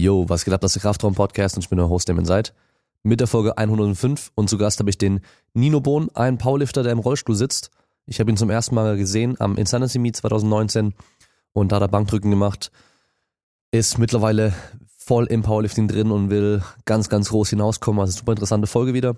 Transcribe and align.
Yo, 0.00 0.28
was 0.28 0.44
geht 0.44 0.54
ab, 0.54 0.60
das 0.60 0.76
ist 0.76 0.84
der 0.84 0.88
Kraftraum-Podcast 0.88 1.56
und 1.56 1.64
ich 1.64 1.70
bin 1.70 1.76
der 1.76 1.88
Host, 1.88 2.06
der 2.06 2.14
man 2.14 2.24
seid. 2.24 2.54
Mit 3.02 3.18
der 3.18 3.26
Folge 3.26 3.58
105 3.58 4.30
und 4.36 4.48
zu 4.48 4.56
Gast 4.56 4.78
habe 4.78 4.90
ich 4.90 4.96
den 4.96 5.22
Nino 5.54 5.80
Bohn, 5.80 6.08
einen 6.14 6.38
Powerlifter, 6.38 6.84
der 6.84 6.92
im 6.92 7.00
Rollstuhl 7.00 7.34
sitzt. 7.34 7.72
Ich 8.06 8.20
habe 8.20 8.30
ihn 8.30 8.36
zum 8.36 8.48
ersten 8.48 8.76
Mal 8.76 8.96
gesehen 8.96 9.34
am 9.40 9.56
Insanity 9.56 9.98
Meet 9.98 10.14
2019 10.14 10.94
und 11.52 11.72
da 11.72 11.76
hat 11.76 11.82
er 11.82 11.88
Bankdrücken 11.88 12.30
gemacht. 12.30 12.70
Ist 13.72 13.98
mittlerweile 13.98 14.54
voll 14.98 15.26
im 15.26 15.42
Powerlifting 15.42 15.88
drin 15.88 16.12
und 16.12 16.30
will 16.30 16.62
ganz, 16.84 17.08
ganz 17.08 17.30
groß 17.30 17.50
hinauskommen. 17.50 18.00
Also 18.00 18.18
super 18.18 18.30
interessante 18.30 18.68
Folge 18.68 18.94
wieder. 18.94 19.16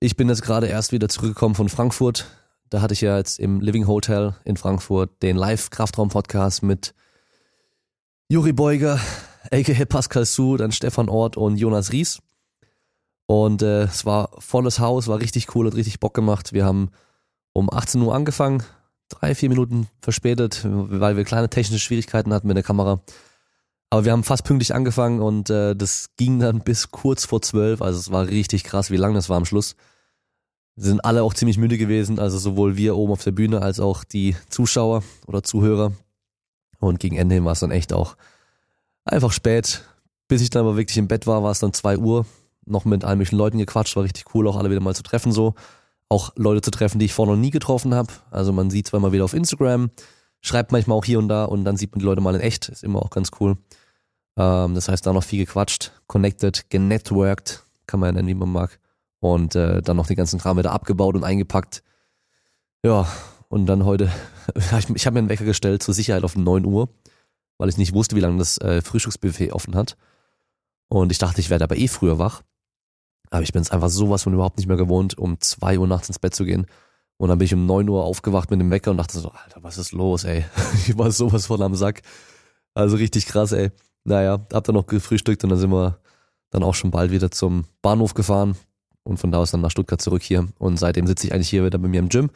Ich 0.00 0.16
bin 0.16 0.28
jetzt 0.28 0.42
gerade 0.42 0.66
erst 0.66 0.90
wieder 0.90 1.08
zurückgekommen 1.08 1.54
von 1.54 1.68
Frankfurt. 1.68 2.26
Da 2.68 2.80
hatte 2.80 2.94
ich 2.94 3.00
ja 3.00 3.16
jetzt 3.16 3.38
im 3.38 3.60
Living 3.60 3.86
Hotel 3.86 4.34
in 4.44 4.56
Frankfurt 4.56 5.22
den 5.22 5.36
Live-Kraftraum-Podcast 5.36 6.64
mit 6.64 6.94
Juri 8.28 8.52
Beuger, 8.52 8.98
aka 9.50 9.84
Pascal 9.84 10.24
Su, 10.24 10.56
dann 10.56 10.72
Stefan 10.72 11.08
Ort 11.08 11.36
und 11.36 11.56
Jonas 11.56 11.92
Ries. 11.92 12.20
Und 13.26 13.62
äh, 13.62 13.84
es 13.84 14.04
war 14.04 14.30
volles 14.38 14.78
Haus, 14.78 15.08
war 15.08 15.20
richtig 15.20 15.54
cool, 15.54 15.66
hat 15.66 15.74
richtig 15.74 16.00
Bock 16.00 16.14
gemacht. 16.14 16.52
Wir 16.52 16.64
haben 16.64 16.90
um 17.52 17.72
18 17.72 18.00
Uhr 18.02 18.14
angefangen, 18.14 18.62
drei, 19.08 19.34
vier 19.34 19.48
Minuten 19.48 19.88
verspätet, 20.00 20.60
weil 20.64 21.16
wir 21.16 21.24
kleine 21.24 21.48
technische 21.48 21.84
Schwierigkeiten 21.84 22.32
hatten 22.32 22.48
mit 22.48 22.56
der 22.56 22.64
Kamera. 22.64 23.00
Aber 23.90 24.04
wir 24.04 24.12
haben 24.12 24.24
fast 24.24 24.44
pünktlich 24.44 24.74
angefangen 24.74 25.20
und 25.20 25.50
äh, 25.50 25.76
das 25.76 26.10
ging 26.16 26.38
dann 26.38 26.60
bis 26.60 26.90
kurz 26.90 27.26
vor 27.26 27.42
zwölf. 27.42 27.82
Also 27.82 27.98
es 27.98 28.10
war 28.10 28.26
richtig 28.26 28.64
krass, 28.64 28.90
wie 28.90 28.96
lang 28.96 29.14
das 29.14 29.28
war 29.28 29.36
am 29.36 29.44
Schluss. 29.44 29.76
Wir 30.76 30.84
sind 30.84 31.04
alle 31.04 31.22
auch 31.22 31.34
ziemlich 31.34 31.58
müde 31.58 31.76
gewesen, 31.76 32.18
also 32.18 32.38
sowohl 32.38 32.78
wir 32.78 32.96
oben 32.96 33.12
auf 33.12 33.22
der 33.22 33.32
Bühne 33.32 33.60
als 33.60 33.80
auch 33.80 34.04
die 34.04 34.34
Zuschauer 34.48 35.02
oder 35.26 35.42
Zuhörer. 35.42 35.92
Und 36.80 37.00
gegen 37.00 37.16
Ende 37.16 37.34
hin 37.34 37.44
war 37.44 37.52
es 37.52 37.60
dann 37.60 37.70
echt 37.70 37.92
auch 37.92 38.16
einfach 39.04 39.32
spät. 39.32 39.84
Bis 40.28 40.42
ich 40.42 40.50
dann 40.50 40.62
aber 40.62 40.76
wirklich 40.76 40.98
im 40.98 41.08
Bett 41.08 41.26
war, 41.26 41.42
war 41.42 41.50
es 41.50 41.58
dann 41.58 41.72
zwei 41.72 41.98
Uhr. 41.98 42.26
Noch 42.64 42.84
mit 42.84 43.04
allen 43.04 43.18
möglichen 43.18 43.36
Leuten 43.36 43.58
gequatscht, 43.58 43.96
war 43.96 44.04
richtig 44.04 44.34
cool, 44.34 44.46
auch 44.46 44.56
alle 44.56 44.70
wieder 44.70 44.80
mal 44.80 44.94
zu 44.94 45.02
treffen 45.02 45.32
so. 45.32 45.54
Auch 46.08 46.32
Leute 46.36 46.60
zu 46.60 46.70
treffen, 46.70 46.98
die 46.98 47.06
ich 47.06 47.14
vorher 47.14 47.34
noch 47.34 47.40
nie 47.40 47.50
getroffen 47.50 47.94
habe. 47.94 48.12
Also 48.30 48.52
man 48.52 48.70
sieht 48.70 48.86
zwar 48.86 49.00
mal 49.00 49.12
wieder 49.12 49.24
auf 49.24 49.34
Instagram, 49.34 49.90
schreibt 50.40 50.70
manchmal 50.70 50.96
auch 50.96 51.04
hier 51.04 51.18
und 51.18 51.28
da 51.28 51.44
und 51.44 51.64
dann 51.64 51.76
sieht 51.76 51.92
man 51.92 52.00
die 52.00 52.04
Leute 52.04 52.20
mal 52.20 52.34
in 52.34 52.40
echt. 52.40 52.68
Ist 52.68 52.84
immer 52.84 53.02
auch 53.02 53.10
ganz 53.10 53.30
cool. 53.40 53.56
Ähm, 54.36 54.74
das 54.74 54.88
heißt, 54.88 55.06
da 55.06 55.12
noch 55.12 55.24
viel 55.24 55.44
gequatscht, 55.44 55.92
connected, 56.06 56.70
genetworked, 56.70 57.64
kann 57.86 58.00
man 58.00 58.08
ja 58.08 58.12
nennen, 58.12 58.28
wie 58.28 58.34
man 58.34 58.52
mag. 58.52 58.78
Und 59.20 59.54
äh, 59.56 59.82
dann 59.82 59.96
noch 59.96 60.06
den 60.06 60.16
ganzen 60.16 60.38
Kram 60.38 60.58
wieder 60.58 60.72
abgebaut 60.72 61.14
und 61.14 61.24
eingepackt. 61.24 61.82
Ja, 62.84 63.06
und 63.48 63.66
dann 63.66 63.84
heute, 63.84 64.10
ich, 64.54 64.90
ich 64.90 65.06
habe 65.06 65.14
mir 65.14 65.20
einen 65.20 65.28
Wecker 65.28 65.44
gestellt 65.44 65.82
zur 65.82 65.94
Sicherheit 65.94 66.24
auf 66.24 66.36
9 66.36 66.64
Uhr 66.64 66.88
weil 67.62 67.68
ich 67.68 67.78
nicht 67.78 67.94
wusste, 67.94 68.16
wie 68.16 68.20
lange 68.20 68.38
das 68.38 68.58
äh, 68.58 68.82
Frühstücksbuffet 68.82 69.52
offen 69.52 69.76
hat. 69.76 69.96
Und 70.88 71.12
ich 71.12 71.18
dachte, 71.18 71.40
ich 71.40 71.48
werde 71.48 71.62
aber 71.62 71.76
eh 71.76 71.86
früher 71.86 72.18
wach. 72.18 72.42
Aber 73.30 73.42
ich 73.42 73.52
bin 73.52 73.62
es 73.62 73.70
einfach 73.70 73.88
sowas 73.88 74.24
von 74.24 74.34
überhaupt 74.34 74.56
nicht 74.56 74.66
mehr 74.66 74.76
gewohnt, 74.76 75.16
um 75.16 75.38
zwei 75.38 75.78
Uhr 75.78 75.86
nachts 75.86 76.08
ins 76.08 76.18
Bett 76.18 76.34
zu 76.34 76.44
gehen. 76.44 76.66
Und 77.18 77.28
dann 77.28 77.38
bin 77.38 77.46
ich 77.46 77.54
um 77.54 77.64
neun 77.64 77.88
Uhr 77.88 78.02
aufgewacht 78.02 78.50
mit 78.50 78.58
dem 78.58 78.72
Wecker 78.72 78.90
und 78.90 78.96
dachte 78.96 79.16
so, 79.16 79.28
Alter, 79.28 79.62
was 79.62 79.78
ist 79.78 79.92
los, 79.92 80.24
ey? 80.24 80.44
Ich 80.88 80.98
war 80.98 81.12
sowas 81.12 81.46
von 81.46 81.62
am 81.62 81.76
Sack. 81.76 82.02
Also 82.74 82.96
richtig 82.96 83.26
krass, 83.26 83.52
ey. 83.52 83.70
Naja, 84.02 84.44
hab 84.52 84.64
dann 84.64 84.74
noch 84.74 84.88
gefrühstückt 84.88 85.44
und 85.44 85.50
dann 85.50 85.58
sind 85.60 85.70
wir 85.70 86.00
dann 86.50 86.64
auch 86.64 86.74
schon 86.74 86.90
bald 86.90 87.12
wieder 87.12 87.30
zum 87.30 87.66
Bahnhof 87.80 88.14
gefahren 88.14 88.56
und 89.04 89.18
von 89.18 89.30
da 89.30 89.38
aus 89.38 89.52
dann 89.52 89.60
nach 89.60 89.70
Stuttgart 89.70 90.02
zurück 90.02 90.22
hier. 90.22 90.48
Und 90.58 90.80
seitdem 90.80 91.06
sitze 91.06 91.28
ich 91.28 91.32
eigentlich 91.32 91.50
hier 91.50 91.64
wieder 91.64 91.78
bei 91.78 91.86
mir 91.86 92.00
im 92.00 92.08
Gym, 92.08 92.30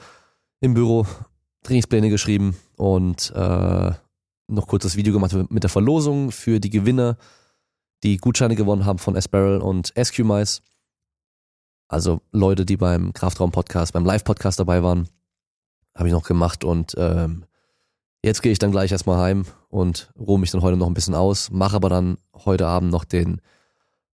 im 0.60 0.74
Büro, 0.74 1.04
Trainingspläne 1.64 2.10
geschrieben 2.10 2.56
und 2.76 3.32
äh, 3.34 3.90
noch 4.48 4.66
kurz 4.66 4.84
das 4.84 4.96
Video 4.96 5.12
gemacht 5.12 5.34
mit 5.50 5.62
der 5.62 5.70
Verlosung 5.70 6.30
für 6.30 6.60
die 6.60 6.70
Gewinner, 6.70 7.16
die 8.02 8.16
Gutscheine 8.18 8.56
gewonnen 8.56 8.84
haben 8.84 8.98
von 8.98 9.16
Esperal 9.16 9.60
und 9.60 9.92
SQ-Mice. 9.96 10.62
Also 11.88 12.20
Leute, 12.32 12.64
die 12.64 12.76
beim 12.76 13.12
Kraftraum-Podcast, 13.12 13.92
beim 13.92 14.04
Live-Podcast 14.04 14.58
dabei 14.58 14.82
waren, 14.82 15.08
habe 15.94 16.08
ich 16.08 16.12
noch 16.12 16.24
gemacht 16.24 16.64
und 16.64 16.94
ähm, 16.98 17.44
jetzt 18.22 18.42
gehe 18.42 18.52
ich 18.52 18.58
dann 18.58 18.72
gleich 18.72 18.92
erstmal 18.92 19.18
heim 19.18 19.46
und 19.68 20.10
ruhe 20.18 20.38
mich 20.38 20.50
dann 20.50 20.62
heute 20.62 20.76
noch 20.76 20.88
ein 20.88 20.94
bisschen 20.94 21.14
aus, 21.14 21.50
mache 21.50 21.76
aber 21.76 21.88
dann 21.88 22.18
heute 22.34 22.66
Abend 22.66 22.90
noch 22.90 23.04
den 23.04 23.40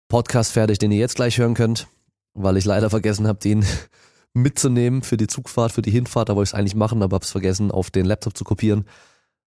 Podcast 0.07 0.51
fertig, 0.51 0.79
den 0.79 0.91
ihr 0.91 0.97
jetzt 0.97 1.15
gleich 1.15 1.37
hören 1.37 1.53
könnt, 1.53 1.87
weil 2.33 2.57
ich 2.57 2.65
leider 2.65 2.89
vergessen 2.89 3.27
habe, 3.27 3.39
den 3.39 3.63
mitzunehmen 4.33 5.03
für 5.03 5.17
die 5.17 5.27
Zugfahrt, 5.27 5.71
für 5.71 5.81
die 5.81 5.91
Hinfahrt. 5.91 6.29
Da 6.29 6.35
wollte 6.35 6.49
ich 6.49 6.53
es 6.53 6.59
eigentlich 6.59 6.75
machen, 6.75 7.01
aber 7.03 7.15
habe 7.15 7.25
es 7.25 7.31
vergessen, 7.31 7.71
auf 7.71 7.91
den 7.91 8.05
Laptop 8.05 8.35
zu 8.35 8.43
kopieren. 8.43 8.85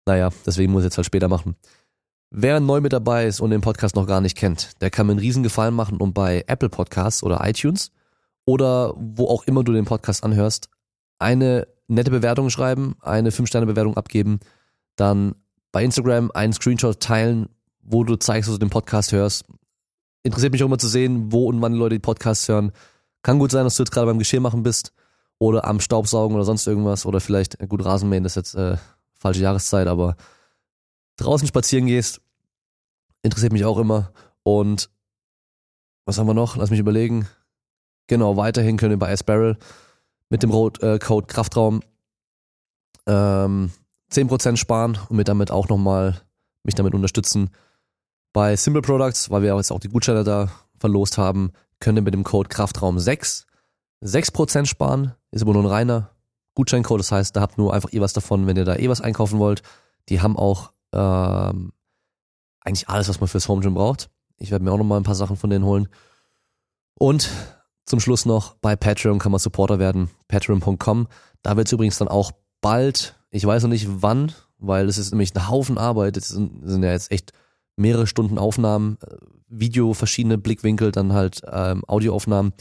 Naja, 0.06 0.30
deswegen 0.46 0.72
muss 0.72 0.82
ich 0.82 0.86
jetzt 0.86 0.98
halt 0.98 1.06
später 1.06 1.28
machen. 1.28 1.56
Wer 2.32 2.60
neu 2.60 2.80
mit 2.80 2.94
dabei 2.94 3.26
ist 3.26 3.42
und 3.42 3.50
den 3.50 3.62
Podcast 3.62 3.96
noch 3.96 4.06
gar 4.06 4.22
nicht 4.22 4.38
kennt, 4.38 4.82
der 4.82 4.92
kann 4.92 5.08
mir 5.08 5.14
einen 5.14 5.20
riesen 5.20 5.42
Gefallen 5.44 5.74
machen 5.74 5.98
und 5.98 6.14
bei 6.14 6.44
Apple 6.48 6.70
Podcasts 6.70 7.24
oder 7.24 7.48
iTunes 7.48 7.92
oder 8.46 8.94
wo 8.98 9.28
auch 9.28 9.44
immer 9.46 9.64
du 9.64 9.74
den 9.74 9.86
Podcast 9.86 10.24
anhörst, 10.24 10.70
eine 11.18 11.68
nette 11.88 12.12
Bewertung 12.12 12.50
schreiben, 12.50 12.96
eine 13.02 13.32
5-Sterne-Bewertung 13.32 13.98
abgeben, 13.98 14.40
dann 14.96 15.36
bei 15.72 15.84
Instagram 15.84 16.32
einen 16.34 16.54
Screenshot 16.54 17.00
teilen, 17.00 17.50
wo 17.82 18.04
du 18.04 18.16
zeigst, 18.16 18.48
dass 18.48 18.56
du 18.56 18.60
den 18.60 18.70
Podcast 18.70 19.12
hörst. 19.12 19.46
Interessiert 20.24 20.52
mich 20.52 20.62
auch 20.64 20.68
immer 20.68 20.78
zu 20.78 20.88
sehen, 20.88 21.32
wo 21.32 21.48
und 21.48 21.62
wann 21.62 21.74
Leute 21.74 21.96
die 21.96 22.00
Podcasts 22.00 22.48
hören. 22.48 22.72
Kann 23.24 23.40
gut 23.40 23.52
sein, 23.52 23.64
dass 23.64 23.76
du 23.76 23.84
jetzt 23.84 23.92
gerade 23.92 24.08
beim 24.08 24.20
Geschirr 24.20 24.40
machen 24.40 24.64
bist 24.64 24.94
oder 25.40 25.66
am 25.66 25.80
Staubsaugen 25.80 26.36
oder 26.36 26.46
sonst 26.46 26.68
irgendwas 26.68 27.06
oder 27.06 27.20
vielleicht, 27.20 27.58
gut, 27.70 27.84
Rasenmähen 27.84 28.26
ist 28.26 28.36
jetzt 28.36 28.56
äh, 28.56 28.78
falsche 29.20 29.42
Jahreszeit, 29.42 29.88
aber 29.88 30.16
draußen 31.18 31.48
spazieren 31.48 31.86
gehst, 31.86 32.22
interessiert 33.22 33.54
mich 33.54 33.66
auch 33.66 33.78
immer. 33.78 34.12
Und 34.44 34.90
was 36.06 36.18
haben 36.18 36.28
wir 36.28 36.34
noch? 36.34 36.56
Lass 36.56 36.70
mich 36.70 36.80
überlegen. 36.80 37.28
Genau, 38.08 38.38
weiterhin 38.38 38.78
können 38.78 38.92
wir 38.92 39.00
bei 39.00 39.12
S-Barrel 39.12 39.58
mit 40.30 40.42
dem 40.44 40.52
äh, 40.52 41.00
Code 41.00 41.28
Kraftraum 41.28 41.82
ähm, 43.06 43.72
10% 44.12 44.58
sparen 44.58 44.98
und 45.10 45.18
mit 45.18 45.28
damit 45.28 45.52
auch 45.52 45.68
nochmal 45.70 46.22
mich 46.64 46.76
damit 46.76 46.94
unterstützen. 46.94 47.52
Bei 48.34 48.56
Simple 48.56 48.82
Products, 48.82 49.30
weil 49.30 49.42
wir 49.42 49.56
jetzt 49.56 49.72
auch 49.72 49.80
die 49.80 49.90
Gutscheine 49.90 50.24
da 50.24 50.52
verlost 50.80 51.18
haben, 51.18 51.52
können 51.80 51.98
wir 51.98 52.04
mit 52.04 52.14
dem 52.14 52.24
Code 52.24 52.50
Kraftraum 52.50 53.00
6 53.00 53.46
6% 54.04 54.66
sparen. 54.66 55.14
Ist 55.32 55.42
aber 55.42 55.54
nur 55.54 55.64
ein 55.64 55.70
reiner 55.70 56.12
Gutscheincode. 56.60 57.00
Das 57.00 57.14
heißt, 57.14 57.36
da 57.38 57.42
habt 57.42 57.58
nur 57.58 57.74
einfach 57.74 57.92
ihr 57.94 58.02
was 58.02 58.12
davon, 58.12 58.46
wenn 58.46 58.58
ihr 58.58 58.66
da 58.66 58.76
eh 58.76 58.90
was 58.90 59.00
einkaufen 59.00 59.40
wollt. 59.40 59.62
Die 60.10 60.20
haben 60.20 60.36
auch 60.36 60.72
ähm, 60.92 61.72
eigentlich 62.60 62.90
alles, 62.90 63.08
was 63.08 63.22
man 63.22 63.30
fürs 63.30 63.48
Home 63.48 63.62
Gym 63.62 63.76
braucht. 63.76 64.10
Ich 64.38 64.52
werde 64.52 64.66
mir 64.66 64.74
auch 64.74 64.78
noch 64.78 64.84
mal 64.84 64.98
ein 64.98 65.04
paar 65.04 65.16
Sachen 65.16 65.38
von 65.38 65.50
denen 65.50 65.64
holen. 65.64 65.88
Und 66.96 67.30
zum 67.86 68.02
Schluss 68.02 68.26
noch, 68.26 68.56
bei 68.56 68.76
Patreon 68.76 69.20
kann 69.20 69.32
man 69.32 69.40
Supporter 69.40 69.80
werden. 69.80 70.10
Patreon.com. 70.28 71.08
Da 71.44 71.56
wird 71.56 71.68
es 71.68 71.72
übrigens 71.72 71.98
dann 71.98 72.10
auch 72.10 72.34
bald, 72.60 73.16
ich 73.32 73.46
weiß 73.46 73.64
noch 73.64 73.70
nicht 73.70 73.88
wann, 73.90 74.34
weil 74.58 74.90
es 74.90 74.98
ist 74.98 75.12
nämlich 75.12 75.34
ein 75.34 75.48
Haufen 75.48 75.78
Arbeit. 75.78 76.18
Es 76.18 76.28
sind, 76.28 76.68
sind 76.68 76.84
ja 76.84 76.92
jetzt 76.92 77.10
echt 77.10 77.32
mehrere 77.78 78.06
Stunden 78.06 78.38
Aufnahmen, 78.38 78.98
äh, 79.02 79.16
Video, 79.48 79.94
verschiedene 79.94 80.38
Blickwinkel, 80.38 80.92
dann 80.92 81.14
halt 81.14 81.42
ähm, 81.50 81.84
Audioaufnahmen. 81.88 82.52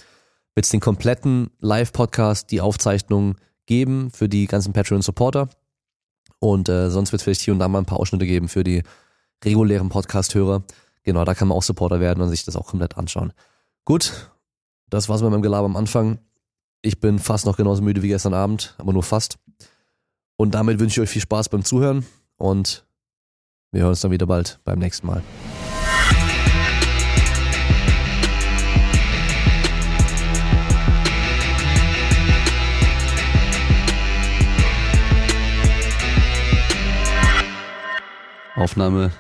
Wird 0.55 0.67
es 0.67 0.71
den 0.71 0.79
kompletten 0.79 1.51
Live-Podcast, 1.59 2.53
die 2.53 2.61
Aufzeichnung 2.61 3.35
geben 3.69 4.11
für 4.11 4.29
die 4.29 4.47
ganzen 4.47 4.73
Patreon-Supporter. 4.73 5.49
Und 6.41 6.69
äh, 6.69 6.91
sonst 6.91 7.13
wird 7.13 7.21
es 7.21 7.25
vielleicht 7.25 7.43
hier 7.43 7.53
und 7.53 7.61
da 7.61 7.69
mal 7.69 7.79
ein 7.79 7.85
paar 7.85 8.01
Ausschnitte 8.01 8.27
geben 8.27 8.49
für 8.49 8.65
die 8.65 8.83
regulären 9.45 9.91
Podcast-Hörer. 9.91 10.65
Genau, 11.05 11.25
da 11.25 11.35
kann 11.35 11.49
man 11.49 11.57
auch 11.57 11.63
Supporter 11.63 12.01
werden 12.01 12.21
und 12.21 12.31
sich 12.31 12.45
das 12.45 12.57
auch 12.57 12.67
komplett 12.67 12.97
anschauen. 12.97 13.33
Gut, 13.85 14.31
das 14.91 15.09
war's 15.09 15.23
mit 15.23 15.31
meinem 15.31 15.43
Gelaber 15.43 15.67
am 15.67 15.77
Anfang. 15.77 16.19
Ich 16.83 17.01
bin 17.01 17.19
fast 17.19 17.47
noch 17.47 17.57
genauso 17.57 17.83
müde 17.83 18.03
wie 18.03 18.09
gestern 18.09 18.35
Abend, 18.35 18.75
aber 18.79 18.93
nur 18.93 19.03
fast. 19.03 19.39
Und 20.37 20.55
damit 20.55 20.81
wünsche 20.81 21.01
ich 21.01 21.09
euch 21.09 21.13
viel 21.13 21.23
Spaß 21.23 21.49
beim 21.49 21.65
Zuhören 21.65 22.07
und 22.37 22.87
wir 23.71 23.83
hören 23.83 23.91
uns 23.91 24.01
dann 24.01 24.13
wieder 24.13 24.27
bald 24.27 24.61
beim 24.65 24.79
nächsten 24.79 25.07
Mal. 25.07 25.23
Aufnahme 38.59 39.13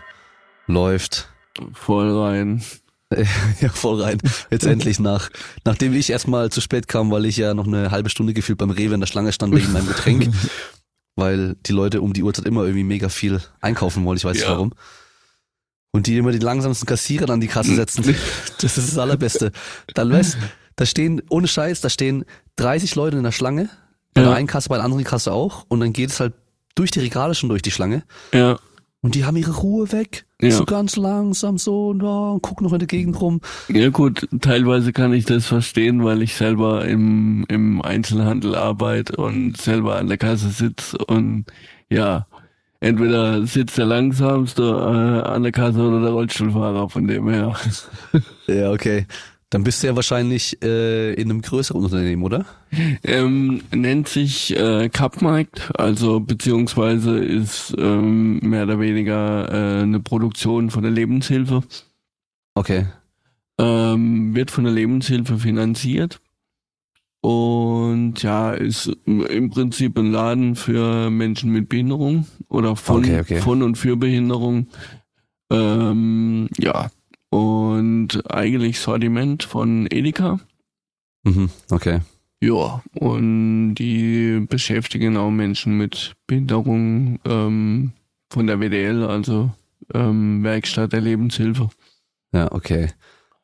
läuft. 0.66 1.28
Voll 1.72 2.16
rein. 2.18 2.62
ja, 3.60 3.68
voll 3.70 4.02
rein. 4.02 4.18
Jetzt 4.50 4.66
endlich 4.66 5.00
nach, 5.00 5.30
nachdem 5.64 5.94
ich 5.94 6.10
erstmal 6.10 6.50
zu 6.50 6.60
spät 6.60 6.88
kam, 6.88 7.10
weil 7.10 7.24
ich 7.24 7.36
ja 7.36 7.54
noch 7.54 7.66
eine 7.66 7.90
halbe 7.90 8.10
Stunde 8.10 8.34
gefühlt 8.34 8.58
beim 8.58 8.70
Rewe 8.70 8.94
in 8.94 9.00
der 9.00 9.06
Schlange 9.06 9.32
stand 9.32 9.54
wegen 9.54 9.72
meinem 9.72 9.86
Getränk, 9.86 10.28
weil 11.16 11.56
die 11.66 11.72
Leute 11.72 12.02
um 12.02 12.12
die 12.12 12.22
Uhrzeit 12.22 12.44
immer 12.44 12.62
irgendwie 12.62 12.84
mega 12.84 13.08
viel 13.08 13.40
einkaufen 13.60 14.04
wollen, 14.04 14.18
ich 14.18 14.24
weiß 14.24 14.36
ja. 14.36 14.42
nicht 14.42 14.50
warum. 14.50 14.72
Und 15.90 16.06
die 16.06 16.18
immer 16.18 16.32
die 16.32 16.38
langsamsten 16.38 16.86
Kassierer 16.86 17.30
an 17.30 17.40
die 17.40 17.48
Kasse 17.48 17.74
setzen. 17.74 18.04
Das 18.60 18.76
ist 18.76 18.88
das 18.88 18.98
Allerbeste. 18.98 19.52
Dann 19.94 20.12
weißt, 20.12 20.36
da 20.76 20.84
stehen, 20.84 21.22
ohne 21.30 21.48
Scheiß, 21.48 21.80
da 21.80 21.88
stehen 21.88 22.24
30 22.56 22.94
Leute 22.94 23.16
in 23.16 23.22
der 23.22 23.32
Schlange, 23.32 23.70
bei 24.12 24.20
ja. 24.20 24.28
der 24.28 24.36
einen 24.36 24.48
Kasse, 24.48 24.68
bei 24.68 24.76
der 24.76 24.84
anderen 24.84 25.04
Kasse 25.04 25.32
auch, 25.32 25.64
und 25.68 25.80
dann 25.80 25.92
geht 25.92 26.10
es 26.10 26.20
halt 26.20 26.34
durch 26.74 26.90
die 26.90 27.00
Regale 27.00 27.34
schon 27.34 27.48
durch 27.48 27.62
die 27.62 27.70
Schlange. 27.70 28.04
Ja. 28.34 28.58
Und 29.00 29.14
die 29.14 29.24
haben 29.24 29.36
ihre 29.36 29.56
Ruhe 29.56 29.92
weg. 29.92 30.26
Ja. 30.42 30.50
So 30.50 30.64
ganz 30.64 30.96
langsam 30.96 31.56
so 31.56 31.88
und, 31.90 32.02
oh, 32.02 32.32
und 32.32 32.42
gucken 32.42 32.66
noch 32.66 32.72
in 32.72 32.80
der 32.80 32.88
Gegend 32.88 33.20
rum. 33.20 33.40
Ja 33.68 33.90
gut, 33.90 34.28
teilweise 34.40 34.92
kann 34.92 35.12
ich 35.12 35.24
das 35.24 35.46
verstehen, 35.46 36.04
weil 36.04 36.22
ich 36.22 36.34
selber 36.34 36.84
im, 36.84 37.44
im 37.48 37.80
Einzelhandel 37.82 38.54
arbeite 38.56 39.16
und 39.16 39.56
selber 39.56 39.96
an 39.96 40.08
der 40.08 40.18
Kasse 40.18 40.50
sitze 40.50 40.98
und 40.98 41.46
ja, 41.90 42.26
entweder 42.80 43.46
sitzt 43.46 43.78
der 43.78 43.86
langsamste 43.86 44.62
äh, 44.62 45.28
an 45.28 45.42
der 45.42 45.52
Kasse 45.52 45.80
oder 45.80 46.00
der 46.00 46.10
Rollstuhlfahrer 46.10 46.88
von 46.88 47.06
dem 47.06 47.28
her. 47.28 47.54
Ja, 48.46 48.70
okay. 48.70 49.06
Dann 49.50 49.64
bist 49.64 49.82
du 49.82 49.86
ja 49.86 49.96
wahrscheinlich 49.96 50.62
äh, 50.62 51.14
in 51.14 51.30
einem 51.30 51.40
größeren 51.40 51.82
Unternehmen, 51.82 52.22
oder? 52.22 52.44
Ähm, 53.02 53.62
nennt 53.74 54.08
sich 54.08 54.54
äh, 54.54 54.90
Cupmarkt, 54.90 55.70
also 55.78 56.20
beziehungsweise 56.20 57.18
ist 57.18 57.74
ähm, 57.78 58.40
mehr 58.40 58.64
oder 58.64 58.78
weniger 58.78 59.48
äh, 59.50 59.82
eine 59.82 60.00
Produktion 60.00 60.70
von 60.70 60.82
der 60.82 60.92
Lebenshilfe. 60.92 61.62
Okay. 62.54 62.86
ähm, 63.58 64.34
wird 64.34 64.50
von 64.50 64.64
der 64.64 64.72
Lebenshilfe 64.72 65.38
finanziert 65.38 66.20
und 67.20 68.22
ja, 68.22 68.52
ist 68.52 68.90
im 69.06 69.50
Prinzip 69.50 69.98
ein 69.98 70.12
Laden 70.12 70.56
für 70.56 71.08
Menschen 71.10 71.50
mit 71.52 71.68
Behinderung 71.68 72.26
oder 72.48 72.76
von, 72.76 73.04
Okay, 73.04 73.20
okay. 73.20 73.40
von 73.40 73.62
und 73.62 73.76
für 73.76 73.96
Behinderung. 73.96 74.68
Ähm, 75.50 76.48
ja, 76.58 76.90
und 77.30 78.30
eigentlich 78.30 78.80
Sortiment 78.80 79.42
von 79.42 79.86
Edeka. 79.90 80.40
Mhm. 81.24 81.50
Okay. 81.70 82.00
Ja, 82.40 82.82
und 82.94 83.74
die 83.74 84.46
beschäftigen 84.48 85.16
auch 85.16 85.30
Menschen 85.30 85.76
mit 85.76 86.14
Behinderung 86.26 87.18
ähm, 87.24 87.92
von 88.30 88.46
der 88.46 88.60
WDL, 88.60 89.02
also 89.02 89.50
ähm, 89.92 90.44
Werkstatt 90.44 90.92
der 90.92 91.00
Lebenshilfe. 91.00 91.70
Ja, 92.32 92.52
okay. 92.52 92.88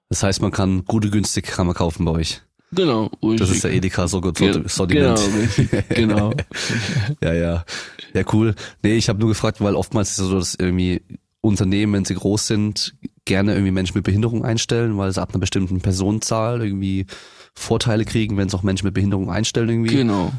Das 0.09 0.23
heißt, 0.23 0.43
man 0.43 0.53
kann 0.53 0.85
gute, 0.85 1.11
günstig 1.11 1.47
kann 1.47 1.67
man 1.67 1.75
kaufen 1.75 2.05
bei 2.05 2.13
euch. 2.13 2.43
Genau, 2.71 3.11
richtig. 3.23 3.39
Das 3.39 3.51
ist 3.51 3.65
der 3.65 3.73
Edeka 3.73 4.09
so 4.09 4.21
gut 4.21 4.39
Sortiment. 4.39 5.19
Genau, 5.19 5.39
richtig, 5.39 5.89
genau. 5.89 6.33
ja, 7.23 7.33
ja. 7.33 7.65
Ja, 8.13 8.23
cool. 8.33 8.55
Nee, 8.83 8.95
ich 8.95 9.09
habe 9.09 9.19
nur 9.19 9.29
gefragt, 9.29 9.61
weil 9.61 9.75
oftmals 9.75 10.13
ist 10.13 10.19
es 10.19 10.29
so, 10.29 10.39
dass 10.39 10.55
irgendwie 10.55 11.03
Unternehmen, 11.41 11.93
wenn 11.93 12.05
sie 12.05 12.15
groß 12.15 12.47
sind, 12.47 12.95
gerne 13.25 13.53
irgendwie 13.53 13.73
Menschen 13.73 13.97
mit 13.97 14.05
Behinderung 14.05 14.45
einstellen, 14.45 14.97
weil 14.99 15.13
sie 15.13 15.21
ab 15.23 15.31
einer 15.33 15.41
bestimmten 15.41 15.81
Personenzahl 15.81 16.63
irgendwie 16.63 17.07
Vorteile 17.55 18.05
kriegen, 18.05 18.37
wenn 18.37 18.49
es 18.49 18.55
auch 18.55 18.63
Menschen 18.63 18.87
mit 18.87 18.95
Behinderung 18.95 19.31
einstellen 19.31 19.69
irgendwie. 19.69 19.97
Genau. 19.97 20.33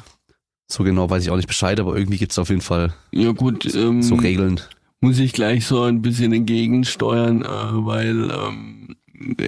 So 0.67 0.83
genau 0.83 1.09
weiß 1.09 1.23
ich 1.23 1.29
auch 1.29 1.35
nicht 1.35 1.47
Bescheid, 1.47 1.79
aber 1.79 1.95
irgendwie 1.95 2.17
gibt's 2.17 2.39
auf 2.39 2.49
jeden 2.49 2.61
Fall 2.61 2.93
Ja 3.11 3.31
gut, 3.31 3.73
ähm, 3.75 4.01
so 4.01 4.15
Regeln. 4.15 4.59
muss 4.99 5.19
ich 5.19 5.33
gleich 5.33 5.65
so 5.65 5.83
ein 5.83 6.01
bisschen 6.01 6.33
entgegensteuern, 6.33 7.43
äh, 7.43 7.47
weil 7.47 8.31
ähm, 8.31 8.95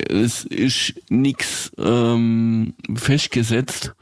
es 0.10 0.46
ist 0.46 0.94
nix 1.10 1.72
ähm, 1.78 2.74
festgesetzt, 2.96 3.94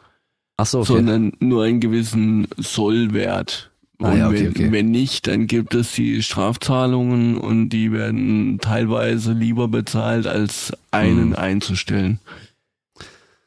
Ach 0.58 0.66
so, 0.66 0.80
okay. 0.80 0.94
sondern 0.94 1.34
nur 1.40 1.64
einen 1.64 1.80
gewissen 1.80 2.48
Sollwert. 2.58 3.72
Ah, 4.00 4.12
Und 4.12 4.18
ja, 4.18 4.28
okay, 4.28 4.44
wenn, 4.44 4.50
okay. 4.52 4.72
wenn 4.72 4.92
nicht, 4.92 5.28
dann 5.28 5.48
gibt 5.48 5.74
es 5.74 5.94
die 5.94 6.22
Strafzahlungen 6.22 7.38
und 7.38 7.70
die 7.70 7.92
werden 7.92 8.60
teilweise 8.60 9.32
lieber 9.34 9.68
bezahlt, 9.68 10.28
als 10.28 10.74
einen 10.92 11.32
Hm. 11.32 11.36
einzustellen. 11.36 12.20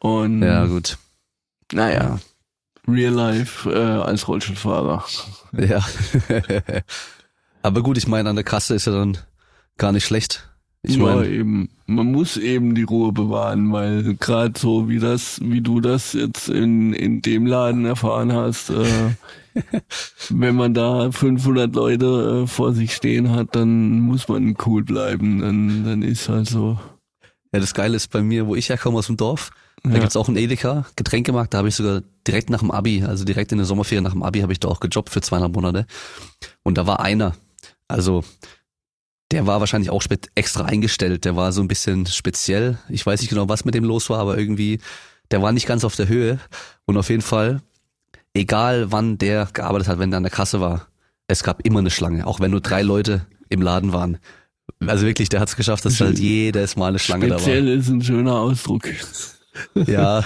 Und 0.01 0.43
ja, 0.43 0.65
gut. 0.67 0.97
naja, 1.73 2.19
Real 2.87 3.13
Life 3.13 3.71
äh, 3.71 3.77
als 3.77 4.27
Rollstuhlfahrer. 4.29 5.05
Ja. 5.53 5.85
aber 7.63 7.83
gut, 7.83 7.99
ich 7.99 8.07
meine, 8.09 8.31
an 8.31 8.37
der 8.37 8.45
Kasse 8.45 8.75
ist 8.75 8.87
ja 8.87 8.93
dann 8.93 9.19
gar 9.77 9.93
nicht 9.93 10.05
schlecht. 10.07 10.49
Ich 10.83 10.97
ja, 10.97 11.03
meine, 11.03 11.27
eben, 11.27 11.69
man 11.87 12.07
muss 12.13 12.37
eben 12.37 12.75
die 12.75 12.85
Ruhe 12.85 13.13
bewahren, 13.13 13.73
weil 13.73 14.15
gerade 14.15 14.59
so 14.59 14.89
wie 14.89 15.01
das, 15.01 15.41
wie 15.43 15.61
du 15.61 15.81
das 15.81 16.13
jetzt 16.13 16.49
in, 16.49 16.93
in 16.95 17.21
dem 17.21 17.47
Laden 17.47 17.85
erfahren 17.85 18.33
hast, 18.33 18.71
äh, 18.71 18.85
wenn 20.31 20.55
man 20.57 20.75
da 20.75 21.11
500 21.11 21.75
Leute 21.75 22.43
äh, 22.45 22.47
vor 22.47 22.73
sich 22.73 22.95
stehen 22.95 23.31
hat, 23.33 23.55
dann 23.55 24.01
muss 24.01 24.29
man 24.29 24.57
cool 24.67 24.85
bleiben, 24.85 25.41
dann, 25.41 25.85
dann 25.85 26.03
ist 26.03 26.29
halt 26.29 26.49
so. 26.49 26.79
ja, 27.53 27.61
das 27.61 27.75
Geile 27.75 27.97
ist 27.97 28.11
bei 28.11 28.23
mir, 28.23 28.47
wo 28.47 28.55
ich 28.55 28.69
herkomme 28.69 28.99
aus 28.99 29.07
dem 29.07 29.17
Dorf, 29.17 29.51
da 29.85 29.91
Ja. 29.91 29.99
gibt's 30.01 30.17
auch 30.17 30.29
einen 30.29 30.37
Edeka, 30.37 30.87
Getränkemarkt, 30.97 31.55
da 31.55 31.59
habe 31.59 31.69
ich 31.69 31.75
sogar 31.77 32.03
direkt 32.27 32.51
nach 32.51 32.61
dem 32.61 32.71
Abi, 32.71 33.05
also 33.05 33.25
direkt 33.25 33.53
in 33.53 33.59
der 33.59 33.67
Sommerferien 33.67 34.05
nach 34.05 34.13
dem 34.13 34.23
Abi 34.23 34.41
habe 34.41 34.53
ich 34.53 34.61
da 34.61 34.69
auch 34.69 34.81
gejobbt 34.81 35.11
für 35.11 35.21
zweieinhalb 35.21 35.55
Monate. 35.55 35.87
Und 36.65 36.79
da 36.79 36.87
war 36.87 37.01
einer, 37.01 37.35
also 37.87 38.25
der 39.31 39.47
war 39.47 39.61
wahrscheinlich 39.61 39.91
auch 39.91 40.03
extra 40.35 40.65
eingestellt, 40.65 41.25
der 41.25 41.37
war 41.37 41.53
so 41.53 41.61
ein 41.61 41.69
bisschen 41.69 42.07
speziell. 42.07 42.79
Ich 42.89 43.05
weiß 43.05 43.21
nicht 43.21 43.29
genau, 43.31 43.49
was 43.49 43.65
mit 43.65 43.75
dem 43.75 43.85
los 43.85 44.09
war, 44.11 44.19
aber 44.21 44.39
irgendwie, 44.39 44.81
der 45.31 45.43
war 45.43 45.53
nicht 45.53 45.67
ganz 45.67 45.85
auf 45.85 45.97
der 45.97 46.09
Höhe. 46.09 46.39
Und 46.87 46.97
auf 46.97 47.11
jeden 47.11 47.23
Fall, 47.23 47.61
egal 48.39 48.91
wann 48.93 49.19
der 49.19 49.49
gearbeitet 49.53 49.89
hat, 49.89 49.99
wenn 49.99 50.11
der 50.11 50.19
an 50.19 50.23
der 50.23 50.33
Kasse 50.33 50.61
war, 50.61 50.89
es 51.27 51.43
gab 51.43 51.65
immer 51.67 51.81
eine 51.81 51.91
Schlange, 51.91 52.27
auch 52.27 52.41
wenn 52.41 52.51
nur 52.51 52.61
drei 52.61 52.83
Leute 52.83 53.27
im 53.49 53.61
Laden 53.61 53.93
waren. 53.93 54.19
Also 54.87 55.07
wirklich, 55.07 55.29
der 55.29 55.41
hat 55.41 55.49
es 55.49 55.57
geschafft, 55.57 55.85
dass 55.85 56.01
halt 56.01 56.19
jedes 56.21 56.77
Mal 56.77 56.89
eine 56.89 56.99
Schlange 56.99 57.27
da 57.27 57.35
war. 57.35 57.41
Speziell 57.41 57.69
ist 57.69 57.89
ein 57.89 58.03
schöner 58.03 58.37
Ausdruck. 58.37 58.85
Ja. 59.75 60.23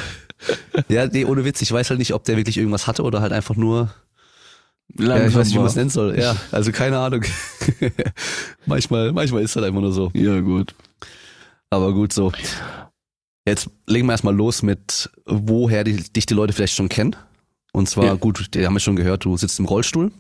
Ja, 0.88 1.06
nee, 1.06 1.24
ohne 1.24 1.46
Witz, 1.46 1.62
ich 1.62 1.72
weiß 1.72 1.88
halt 1.88 1.98
nicht, 1.98 2.12
ob 2.12 2.24
der 2.24 2.36
wirklich 2.36 2.58
irgendwas 2.58 2.86
hatte 2.86 3.02
oder 3.02 3.22
halt 3.22 3.32
einfach 3.32 3.56
nur, 3.56 3.94
ja, 4.98 5.24
ich 5.24 5.34
weiß 5.34 5.46
nicht, 5.46 5.54
wie 5.54 5.58
man 5.58 5.68
es 5.68 5.76
nennen 5.76 5.88
soll. 5.88 6.18
Ja, 6.18 6.36
also 6.50 6.70
keine 6.70 6.98
Ahnung. 6.98 7.22
manchmal, 8.66 9.12
manchmal 9.12 9.42
ist 9.42 9.56
halt 9.56 9.64
einfach 9.64 9.80
nur 9.80 9.92
so. 9.92 10.10
Ja, 10.12 10.38
gut. 10.40 10.74
Aber 11.70 11.94
gut 11.94 12.12
so. 12.12 12.30
Jetzt 13.46 13.70
legen 13.86 14.06
wir 14.06 14.12
erstmal 14.12 14.36
los 14.36 14.62
mit, 14.62 15.08
woher 15.24 15.84
die, 15.84 15.96
dich 15.96 16.26
die 16.26 16.34
Leute 16.34 16.52
vielleicht 16.52 16.74
schon 16.74 16.90
kennen. 16.90 17.16
Und 17.72 17.88
zwar, 17.88 18.04
Ja. 18.04 18.14
gut, 18.14 18.54
die 18.54 18.66
haben 18.66 18.74
wir 18.74 18.80
schon 18.80 18.96
gehört, 18.96 19.24
du 19.24 19.36
sitzt 19.36 19.58
im 19.58 19.64
Rollstuhl. 19.64 20.12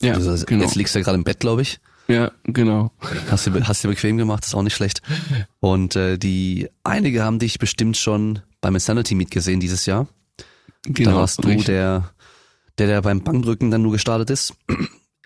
Ja, 0.00 0.14
also, 0.14 0.44
genau. 0.46 0.64
Jetzt 0.64 0.76
liegst 0.76 0.94
du 0.94 0.98
ja 1.00 1.04
gerade 1.04 1.18
im 1.18 1.24
Bett, 1.24 1.40
glaube 1.40 1.62
ich. 1.62 1.80
Ja, 2.06 2.30
genau. 2.44 2.90
Hast 3.30 3.46
du 3.46 3.68
hast 3.68 3.84
dir 3.84 3.88
bequem 3.88 4.16
gemacht, 4.16 4.44
ist 4.46 4.54
auch 4.54 4.62
nicht 4.62 4.74
schlecht. 4.74 5.02
Und 5.60 5.94
äh, 5.96 6.16
die 6.18 6.68
einige 6.84 7.22
haben 7.22 7.38
dich 7.38 7.58
bestimmt 7.58 7.96
schon 7.98 8.40
beim 8.62 8.74
Insanity 8.74 9.14
Meet 9.14 9.30
gesehen 9.30 9.60
dieses 9.60 9.84
Jahr. 9.86 10.06
Genau. 10.84 11.10
da 11.10 11.16
warst 11.16 11.44
du 11.44 11.48
richtig. 11.48 11.66
der, 11.66 12.10
der, 12.78 12.86
der 12.86 13.02
beim 13.02 13.20
Bankdrücken 13.22 13.70
dann 13.70 13.82
nur 13.82 13.92
gestartet 13.92 14.30
ist. 14.30 14.54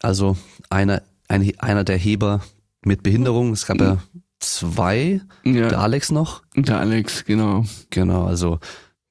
Also 0.00 0.36
einer, 0.70 1.02
ein, 1.28 1.52
einer 1.60 1.84
der 1.84 1.98
Heber 1.98 2.40
mit 2.84 3.04
Behinderung. 3.04 3.52
Es 3.52 3.66
gab 3.66 3.80
ja 3.80 3.98
zwei, 4.40 5.20
der 5.44 5.70
Ja, 5.70 5.78
Alex 5.78 6.10
noch. 6.10 6.43
der 6.56 6.79
Alex, 6.81 7.24
genau. 7.24 7.64
Genau, 7.91 8.24
also 8.26 8.58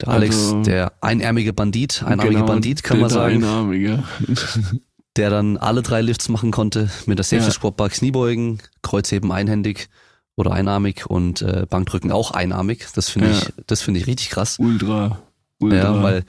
der 0.01 0.10
Alex, 0.10 0.36
Also- 0.36 0.62
der 0.63 0.93
einärmige 1.01 1.53
Bandit, 1.53 2.03
einarmige 2.03 2.36
genau, 2.36 2.46
Bandit 2.48 2.84
kann 2.84 3.00
man 3.00 3.10
sagen, 3.10 3.39
Der 3.41 3.50
Einarmige. 3.50 4.03
der 5.17 5.29
dann 5.29 5.58
alle 5.58 5.81
drei 5.81 6.01
Lifts 6.01 6.29
machen 6.29 6.51
konnte 6.51 6.89
mit 7.05 7.17
der 7.17 7.24
Safety 7.24 7.48
Ja. 7.48 7.51
Squat 7.51 7.77
Bar 7.77 7.89
Kniebeugen, 7.89 8.60
Kreuzheben 8.81 9.31
einhändig 9.31 9.89
oder 10.36 10.51
einarmig 10.51 11.05
und 11.08 11.41
äh, 11.41 11.65
Bankdrücken 11.70 12.12
auch 12.12 12.31
einarmig. 12.31 12.86
Das 12.96 13.10
finde 13.10 13.29
Ja. 13.31 13.38
ich, 13.38 13.53
das 13.67 13.81
finde 13.81 14.00
ich 14.00 14.08
richtig 14.08 14.29
krass. 14.29 14.58
Ultra. 14.60 15.20
Ultra. 15.60 15.77
Ja, 15.77 16.01
weil 16.03 16.24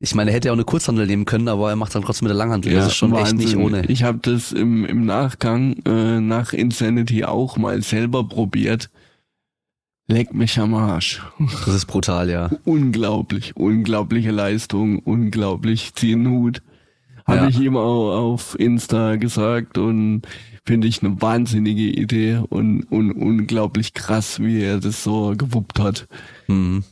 ich 0.00 0.14
meine, 0.16 0.30
er 0.30 0.34
hätte 0.34 0.48
ja 0.48 0.52
auch 0.52 0.56
eine 0.56 0.64
Kurzhandel 0.64 1.06
nehmen 1.06 1.26
können, 1.26 1.46
aber 1.46 1.70
er 1.70 1.76
macht 1.76 1.94
dann 1.94 2.02
trotzdem 2.02 2.26
mit 2.26 2.30
der 2.30 2.38
Langhandel. 2.38 2.72
das 2.74 2.86
ist 2.88 2.94
schon 2.96 3.14
echt 3.14 3.34
nicht 3.34 3.54
Wahnsinn. 3.54 3.62
ohne. 3.62 3.86
Ich 3.86 4.02
habe 4.02 4.18
das 4.22 4.50
im, 4.50 4.84
im 4.84 5.04
Nachgang 5.04 5.76
äh, 5.84 6.20
nach 6.20 6.52
Insanity 6.54 7.24
auch 7.24 7.56
mal 7.56 7.82
selber 7.82 8.26
probiert. 8.26 8.90
Leck 10.08 10.34
mich 10.34 10.58
am 10.58 10.74
Arsch. 10.74 11.22
Das 11.64 11.74
ist 11.74 11.86
brutal, 11.86 12.28
ja. 12.28 12.50
Unglaublich, 12.64 13.56
unglaubliche 13.56 14.30
Leistung, 14.30 14.98
unglaublich 14.98 15.94
ziehen 15.94 16.28
Hut. 16.28 16.62
Habe 17.24 17.38
Ja. 17.38 17.48
ich 17.48 17.60
ihm 17.60 17.76
auch 17.76 18.16
auf 18.18 18.58
Insta 18.58 19.14
gesagt 19.16 19.78
und 19.78 20.22
finde 20.66 20.88
ich 20.88 21.02
eine 21.02 21.20
wahnsinnige 21.22 21.82
Idee 21.84 22.42
und, 22.48 22.82
und 22.90 23.12
unglaublich 23.12 23.94
krass, 23.94 24.40
wie 24.40 24.60
er 24.62 24.80
das 24.80 25.04
so 25.04 25.34
gewuppt 25.36 25.78
hat. 25.78 26.08
Mhm. 26.48 26.82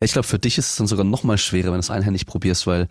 Ich 0.00 0.12
glaube, 0.12 0.28
für 0.28 0.38
dich 0.38 0.58
ist 0.58 0.70
es 0.70 0.76
dann 0.76 0.86
sogar 0.86 1.04
noch 1.04 1.24
mal 1.24 1.38
schwerer, 1.38 1.66
wenn 1.68 1.72
du 1.74 1.78
es 1.80 1.90
einhändig 1.90 2.26
probierst, 2.26 2.66
weil 2.66 2.88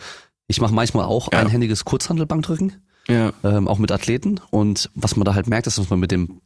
ich 0.48 0.60
mache 0.60 0.74
manchmal 0.74 1.06
auch 1.06 1.32
Ja. 1.32 1.40
einhändiges 1.40 1.86
Kurzhandelbankdrücken, 1.86 2.74
Ja, 3.08 3.32
ähm, 3.44 3.68
auch 3.70 3.78
mit 3.78 3.92
Athleten. 3.92 4.42
Und 4.50 4.90
was 4.96 5.16
man 5.16 5.24
da 5.26 5.34
halt 5.36 5.48
merkt, 5.48 5.68
ist, 5.68 5.78
dass 5.78 5.90
man 5.90 6.00
mit 6.00 6.12
dem 6.12 6.42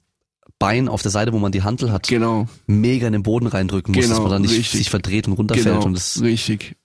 Bein 0.61 0.87
auf 0.87 1.01
der 1.01 1.11
Seite, 1.11 1.33
wo 1.33 1.39
man 1.39 1.51
die 1.51 1.63
Handel 1.63 1.91
hat, 1.91 2.07
genau, 2.07 2.47
mega 2.67 3.07
in 3.07 3.13
den 3.13 3.23
Boden 3.23 3.47
reindrücken 3.47 3.93
muss, 3.93 4.05
dass 4.07 4.11
Genau, 4.17 4.21
man 4.29 4.31
dann 4.31 4.41
nicht 4.43 4.51
richtig. 4.57 4.77
sich 4.79 4.89
verdreht 4.89 5.27
und 5.27 5.33
runterfällt. 5.33 5.65
genau, 5.65 5.83
Und 5.85 5.93
das 5.95 6.21
richtig. 6.21 6.75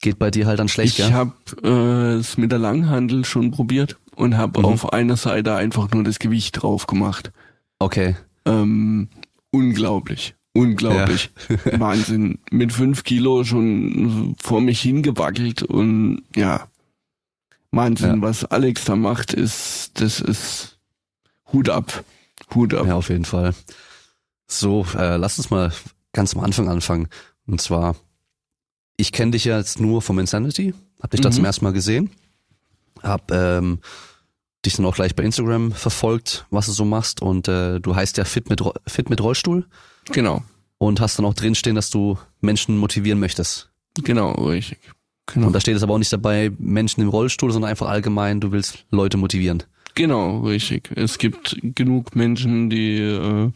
geht 0.00 0.18
bei 0.18 0.30
dir 0.30 0.46
halt 0.46 0.58
dann 0.60 0.68
schlecht, 0.68 0.98
Ich 0.98 1.04
gell? 1.04 1.12
habe 1.12 1.32
äh, 1.62 2.14
es 2.20 2.36
mit 2.38 2.52
der 2.52 2.58
Langhandel 2.60 3.24
schon 3.24 3.50
probiert 3.50 3.98
und 4.16 4.36
habe 4.36 4.60
Mhm. 4.60 4.64
auf 4.66 4.92
einer 4.92 5.16
Seite 5.16 5.54
einfach 5.56 5.90
nur 5.90 6.04
das 6.04 6.18
Gewicht 6.20 6.62
drauf 6.62 6.86
gemacht. 6.86 7.32
Okay. 7.80 8.14
Ähm, 8.46 9.08
unglaublich. 9.50 10.34
Unglaublich. 10.56 11.30
Wahnsinn. 11.78 12.38
Mit 12.52 12.72
fünf 12.72 13.02
Kilo 13.02 13.42
schon 13.42 14.36
vor 14.40 14.60
mich 14.60 14.80
hingewackelt 14.80 15.64
und 15.64 16.22
ja. 16.36 16.68
Wahnsinn, 17.72 18.16
Ja. 18.16 18.22
was 18.22 18.44
Alex 18.44 18.84
da 18.84 18.94
macht, 18.94 19.32
ist, 19.34 19.90
das 19.94 20.20
ist 20.20 20.78
Hut 21.52 21.68
ab. 21.68 22.04
Hut 22.54 22.74
ab. 22.74 22.86
Ja, 22.86 22.94
auf 22.96 23.08
jeden 23.10 23.24
Fall. 23.24 23.54
So, 24.46 24.86
äh, 24.96 25.16
lass 25.16 25.38
uns 25.38 25.50
mal 25.50 25.72
ganz 26.12 26.34
am 26.36 26.42
Anfang 26.44 26.68
anfangen. 26.68 27.08
Und 27.46 27.60
zwar, 27.60 27.96
ich 28.96 29.12
kenne 29.12 29.32
dich 29.32 29.44
ja 29.44 29.58
jetzt 29.58 29.80
nur 29.80 30.02
vom 30.02 30.18
Insanity, 30.18 30.74
hab 31.02 31.10
dich 31.10 31.20
da 31.20 31.28
Mhm. 31.30 31.34
zum 31.34 31.44
ersten 31.44 31.64
Mal 31.64 31.72
gesehen, 31.72 32.10
hab 33.02 33.30
ähm, 33.32 33.80
dich 34.64 34.76
dann 34.76 34.86
auch 34.86 34.94
gleich 34.94 35.14
bei 35.14 35.22
Instagram 35.24 35.72
verfolgt, 35.72 36.46
was 36.50 36.66
du 36.66 36.72
so 36.72 36.84
machst 36.84 37.20
und 37.20 37.48
äh, 37.48 37.80
du 37.80 37.94
heißt 37.94 38.16
ja 38.16 38.24
Fit 38.24 38.48
mit, 38.48 38.62
Fit 38.86 39.10
mit 39.10 39.20
Rollstuhl 39.20 39.66
Genau. 40.12 40.42
und 40.78 41.00
hast 41.00 41.18
dann 41.18 41.26
auch 41.26 41.34
drinstehen, 41.34 41.76
dass 41.76 41.90
du 41.90 42.18
Menschen 42.40 42.78
motivieren 42.78 43.20
möchtest. 43.20 43.70
Genau, 44.02 44.32
richtig. 44.32 44.78
Genau. 45.26 45.46
Und 45.48 45.52
da 45.54 45.60
steht 45.60 45.76
es 45.76 45.82
aber 45.82 45.94
auch 45.94 45.98
nicht 45.98 46.12
dabei, 46.12 46.50
Menschen 46.58 47.00
im 47.02 47.08
Rollstuhl, 47.08 47.50
sondern 47.50 47.70
einfach 47.70 47.88
allgemein, 47.88 48.40
du 48.40 48.52
willst 48.52 48.84
Leute 48.90 49.16
motivieren. 49.16 49.62
Genau, 49.94 50.40
richtig. 50.40 50.90
Es 50.96 51.18
gibt 51.18 51.56
genug 51.62 52.16
Menschen, 52.16 52.68
die 52.68 52.98
äh, 52.98 53.50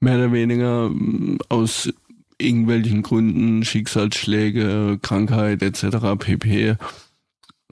mehr 0.00 0.16
oder 0.16 0.32
weniger 0.32 0.88
mh, 0.88 1.38
aus 1.48 1.92
irgendwelchen 2.38 3.02
Gründen, 3.02 3.64
Schicksalsschläge, 3.64 4.98
Krankheit 5.02 5.62
etc. 5.62 6.16
pp. 6.18 6.76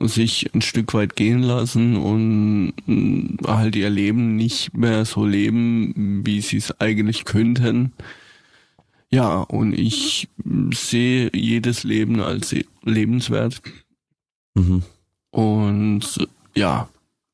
sich 0.00 0.54
ein 0.54 0.60
Stück 0.60 0.94
weit 0.94 1.16
gehen 1.16 1.42
lassen 1.42 1.96
und 1.96 2.74
mh, 2.86 3.48
halt 3.48 3.74
ihr 3.74 3.90
Leben 3.90 4.36
nicht 4.36 4.76
mehr 4.76 5.04
so 5.04 5.24
leben, 5.26 6.24
wie 6.24 6.40
sie 6.40 6.58
es 6.58 6.80
eigentlich 6.80 7.24
könnten. 7.24 7.92
Ja, 9.10 9.38
und 9.40 9.72
ich 9.72 10.28
sehe 10.72 11.30
jedes 11.34 11.82
Leben 11.82 12.20
als 12.20 12.54
lebenswert 12.84 13.60
Mhm. 14.54 14.82
und 15.30 16.28
ja, 16.54 16.88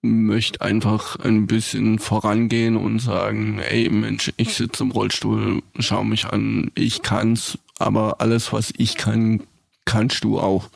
möchte 0.04 0.60
einfach 0.60 1.16
ein 1.16 1.46
bisschen 1.46 1.98
vorangehen 1.98 2.76
und 2.76 2.98
sagen, 2.98 3.58
ey 3.58 3.88
Mensch, 3.88 4.32
ich 4.36 4.54
sitze 4.54 4.84
im 4.84 4.90
Rollstuhl, 4.90 5.62
schau 5.78 6.04
mich 6.04 6.26
an, 6.26 6.70
ich 6.74 7.02
kann's, 7.02 7.58
aber 7.78 8.20
alles, 8.20 8.52
was 8.52 8.72
ich 8.76 8.96
kann, 8.96 9.42
kannst 9.84 10.22
du 10.24 10.38
auch. 10.38 10.68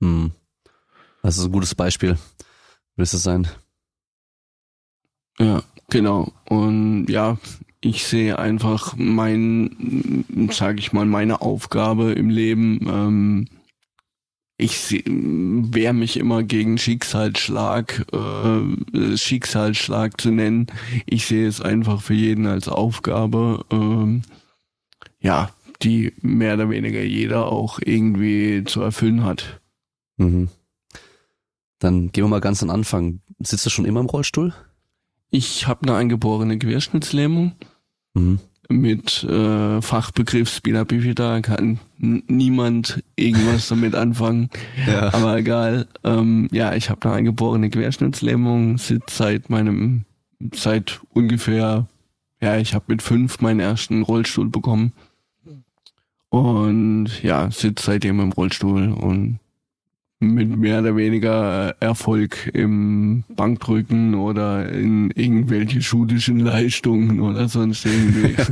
Mhm. 0.00 0.32
Das 1.22 1.36
ist 1.36 1.44
ein 1.44 1.52
gutes 1.52 1.74
Beispiel. 1.74 2.16
Willst 2.96 3.12
du 3.12 3.18
sein? 3.18 3.46
Ja, 5.38 5.62
genau. 5.88 6.32
Und 6.48 7.06
ja, 7.06 7.38
ich 7.80 8.06
sehe 8.06 8.38
einfach 8.38 8.94
mein, 8.96 10.24
sag 10.52 10.78
ich 10.78 10.92
mal, 10.92 11.06
meine 11.06 11.40
Aufgabe 11.40 12.12
im 12.12 12.30
Leben. 12.30 12.80
Ähm, 12.88 13.48
ich 14.60 14.78
seh- 14.78 15.04
wehr 15.06 15.92
mich 15.92 16.16
immer 16.16 16.42
gegen 16.42 16.78
Schicksalsschlag, 16.78 18.06
äh, 18.12 19.16
Schicksalsschlag 19.16 20.20
zu 20.20 20.30
nennen. 20.30 20.66
Ich 21.06 21.26
sehe 21.26 21.46
es 21.48 21.60
einfach 21.60 22.02
für 22.02 22.14
jeden 22.14 22.46
als 22.46 22.68
Aufgabe, 22.68 23.64
ähm, 23.70 24.22
ja, 25.20 25.50
die 25.82 26.12
mehr 26.20 26.54
oder 26.54 26.70
weniger 26.70 27.02
jeder 27.02 27.46
auch 27.46 27.78
irgendwie 27.82 28.64
zu 28.64 28.82
erfüllen 28.82 29.24
hat. 29.24 29.60
Mhm. 30.18 30.48
Dann 31.78 32.12
gehen 32.12 32.24
wir 32.24 32.28
mal 32.28 32.40
ganz 32.40 32.62
an 32.62 32.70
Anfang. 32.70 33.20
Sitzt 33.38 33.64
du 33.64 33.70
schon 33.70 33.86
immer 33.86 34.00
im 34.00 34.06
Rollstuhl? 34.06 34.52
Ich 35.30 35.66
habe 35.66 35.82
eine 35.82 35.96
eingeborene 35.96 36.58
Querschnittslähmung. 36.58 37.52
Mhm. 38.14 38.40
Mit 38.70 39.24
äh, 39.24 39.82
Fachbegriff 39.82 40.48
Spina 40.48 40.84
Bifida 40.84 41.40
kann 41.40 41.80
niemand 41.98 43.02
irgendwas 43.16 43.68
damit 43.68 43.94
anfangen, 43.94 44.48
Ja. 44.86 45.12
aber 45.12 45.36
egal. 45.38 45.86
Ähm, 46.04 46.48
ja, 46.52 46.74
ich 46.74 46.88
habe 46.88 47.04
eine 47.08 47.16
eingeborene 47.16 47.68
Querschnittslähmung, 47.68 48.78
sitze 48.78 49.14
seit 49.16 49.50
meinem, 49.50 50.04
seit 50.54 51.00
ungefähr, 51.12 51.86
ja, 52.40 52.56
ich 52.58 52.72
habe 52.74 52.84
mit 52.88 53.02
fünf 53.02 53.40
meinen 53.40 53.60
ersten 53.60 54.02
Rollstuhl 54.02 54.48
bekommen 54.48 54.92
und 56.28 57.08
ja, 57.22 57.50
sitze 57.50 57.86
seitdem 57.86 58.20
im 58.20 58.32
Rollstuhl 58.32 58.92
und 58.92 59.39
mit 60.20 60.54
mehr 60.56 60.80
oder 60.80 60.96
weniger 60.96 61.74
Erfolg 61.80 62.50
im 62.52 63.24
Bankdrücken 63.34 64.14
oder 64.14 64.68
in 64.70 65.10
irgendwelche 65.12 65.80
schulischen 65.82 66.40
Leistungen 66.40 67.20
oder 67.20 67.48
sonst 67.48 67.84
irgendwie. 67.86 68.36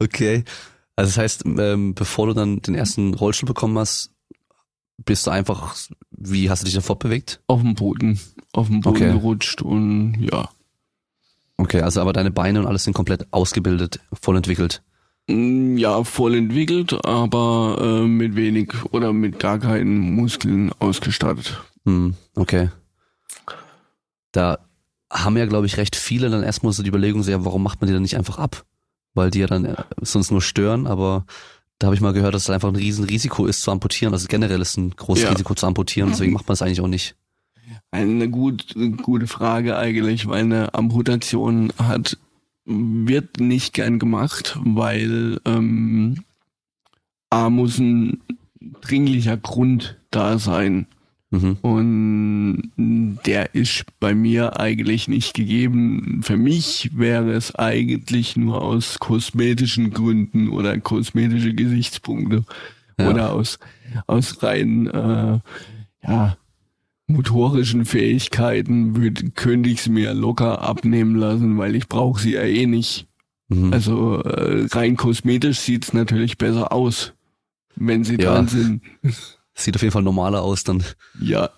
Okay. 0.00 0.44
Also 0.96 1.10
das 1.10 1.18
heißt, 1.18 1.44
ähm, 1.46 1.94
bevor 1.94 2.28
du 2.28 2.34
dann 2.34 2.60
den 2.62 2.74
ersten 2.74 3.14
Rollstuhl 3.14 3.46
bekommen 3.48 3.78
hast, 3.78 4.10
bist 5.04 5.26
du 5.26 5.30
einfach, 5.30 5.76
wie 6.10 6.50
hast 6.50 6.62
du 6.62 6.64
dich 6.66 6.74
da 6.74 6.80
fortbewegt? 6.80 7.40
auf 7.46 7.60
dem 7.60 7.74
Boden, 7.74 8.18
auf 8.52 8.66
dem 8.68 8.80
Boden 8.80 8.96
Okay. 8.96 9.12
gerutscht 9.12 9.62
und 9.62 10.16
ja. 10.20 10.48
Okay, 11.56 11.80
also 11.82 12.00
aber 12.00 12.12
deine 12.12 12.30
Beine 12.30 12.60
und 12.60 12.66
alles 12.66 12.84
sind 12.84 12.94
komplett 12.94 13.26
ausgebildet, 13.32 14.00
voll 14.20 14.36
entwickelt. 14.36 14.82
Mm, 15.28 15.76
Ja, 15.76 16.02
voll 16.04 16.34
entwickelt, 16.34 17.04
aber 17.04 17.78
äh, 17.80 18.06
mit 18.06 18.34
wenig 18.36 18.72
oder 18.90 19.12
mit 19.12 19.38
gar 19.38 19.58
keinen 19.58 20.14
Muskeln 20.14 20.72
ausgestattet. 20.78 21.62
Hm, 21.84 22.14
okay. 22.34 22.70
Da 24.32 24.58
haben 25.10 25.36
ja, 25.36 25.46
glaube 25.46 25.66
ich, 25.66 25.76
recht 25.76 25.96
viele 25.96 26.28
dann 26.30 26.42
erstmal 26.42 26.72
so 26.72 26.82
die 26.82 26.88
Überlegung, 26.90 27.22
so, 27.22 27.30
ja, 27.30 27.44
warum 27.44 27.62
macht 27.62 27.80
man 27.80 27.88
die 27.88 27.94
dann 27.94 28.02
nicht 28.02 28.16
einfach 28.16 28.38
ab? 28.38 28.64
Weil 29.14 29.30
die 29.30 29.38
ja 29.40 29.46
dann 29.46 29.64
äh, 29.64 29.76
sonst 30.02 30.30
nur 30.30 30.42
stören, 30.42 30.86
aber 30.86 31.24
da 31.78 31.86
habe 31.86 31.94
ich 31.94 32.00
mal 32.00 32.12
gehört, 32.12 32.34
dass 32.34 32.42
es 32.42 32.50
einfach 32.50 32.68
ein 32.68 32.76
Riesenrisiko 32.76 33.46
ist 33.46 33.62
zu 33.62 33.70
amputieren. 33.70 34.12
Also 34.12 34.26
generell 34.28 34.60
ist 34.60 34.76
ein 34.76 34.90
großes 34.90 35.24
Ja. 35.24 35.30
Risiko 35.30 35.54
zu 35.54 35.66
amputieren, 35.66 36.10
deswegen 36.10 36.32
macht 36.32 36.48
man 36.48 36.54
es 36.54 36.62
eigentlich 36.62 36.80
auch 36.80 36.88
nicht. 36.88 37.14
Eine 37.90 38.28
gut, 38.28 38.74
gute 39.02 39.26
Frage 39.26 39.76
eigentlich, 39.76 40.26
weil 40.26 40.40
eine 40.40 40.74
Amputation 40.74 41.72
hat, 41.78 42.18
wird 42.68 43.40
nicht 43.40 43.74
gern 43.74 43.98
gemacht, 43.98 44.58
weil 44.62 45.40
ähm, 45.44 46.22
A 47.30 47.50
muss 47.50 47.78
ein 47.78 48.20
dringlicher 48.80 49.36
Grund 49.36 49.98
da 50.10 50.38
sein. 50.38 50.86
Mhm. 51.30 51.58
Und 51.60 52.72
der 53.26 53.54
ist 53.54 53.84
bei 54.00 54.14
mir 54.14 54.58
eigentlich 54.58 55.08
nicht 55.08 55.34
gegeben. 55.34 56.20
Für 56.22 56.36
mich 56.38 56.90
wäre 56.94 57.32
es 57.32 57.54
eigentlich 57.54 58.36
nur 58.36 58.62
aus 58.62 58.98
kosmetischen 58.98 59.90
Gründen 59.90 60.48
oder 60.48 60.78
kosmetische 60.78 61.52
Gesichtspunkte 61.54 62.44
Ja. 62.98 63.10
oder 63.10 63.32
aus, 63.32 63.58
aus 64.06 64.42
rein 64.42 64.86
äh, 64.86 65.38
ja, 66.02 66.36
motorischen 67.08 67.84
Fähigkeiten 67.84 68.96
würd, 68.96 69.34
könnte 69.34 69.68
ich 69.70 69.80
es 69.80 69.88
mir 69.88 70.14
locker 70.14 70.62
abnehmen 70.62 71.16
lassen, 71.16 71.58
weil 71.58 71.74
ich 71.74 71.88
brauche 71.88 72.20
sie 72.20 72.34
ja 72.34 72.42
eh 72.42 72.66
nicht. 72.66 73.06
Mhm. 73.48 73.72
Also 73.72 74.22
äh, 74.22 74.66
rein 74.70 74.96
kosmetisch 74.96 75.58
sieht's 75.58 75.92
natürlich 75.92 76.38
besser 76.38 76.70
aus, 76.70 77.14
wenn 77.76 78.04
sie 78.04 78.16
Ja. 78.20 78.34
dran 78.34 78.48
sind. 78.48 78.82
Sieht 79.54 79.74
auf 79.74 79.82
jeden 79.82 79.92
Fall 79.92 80.02
normaler 80.02 80.42
aus 80.42 80.64
dann. 80.64 80.84
Ja, 81.20 81.50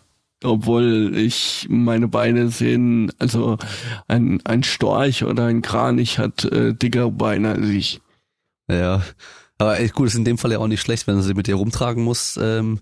obwohl 0.43 1.13
ich 1.17 1.67
meine 1.69 2.09
Beine 2.09 2.49
sehen, 2.49 3.13
also 3.19 3.59
ein, 4.09 4.41
ein 4.45 4.63
Storch 4.63 5.25
oder 5.25 5.47
ein 5.47 5.61
Kranich 5.63 6.19
hat 6.19 6.45
äh, 6.45 6.73
dickere 6.75 7.11
Beine 7.11 7.51
als 7.51 7.67
ich. 7.69 8.01
Ja. 8.71 9.03
Aber 9.59 9.77
gut, 9.89 10.07
ist 10.07 10.15
in 10.15 10.25
dem 10.25 10.39
Fall 10.39 10.53
ja 10.53 10.59
auch 10.59 10.69
nicht 10.69 10.81
schlecht, 10.81 11.07
wenn 11.07 11.17
du 11.17 11.23
sie 11.23 11.35
mit 11.35 11.47
dir 11.47 11.57
rumtragen 11.57 12.03
musst. 12.03 12.39
Ähm, 12.41 12.79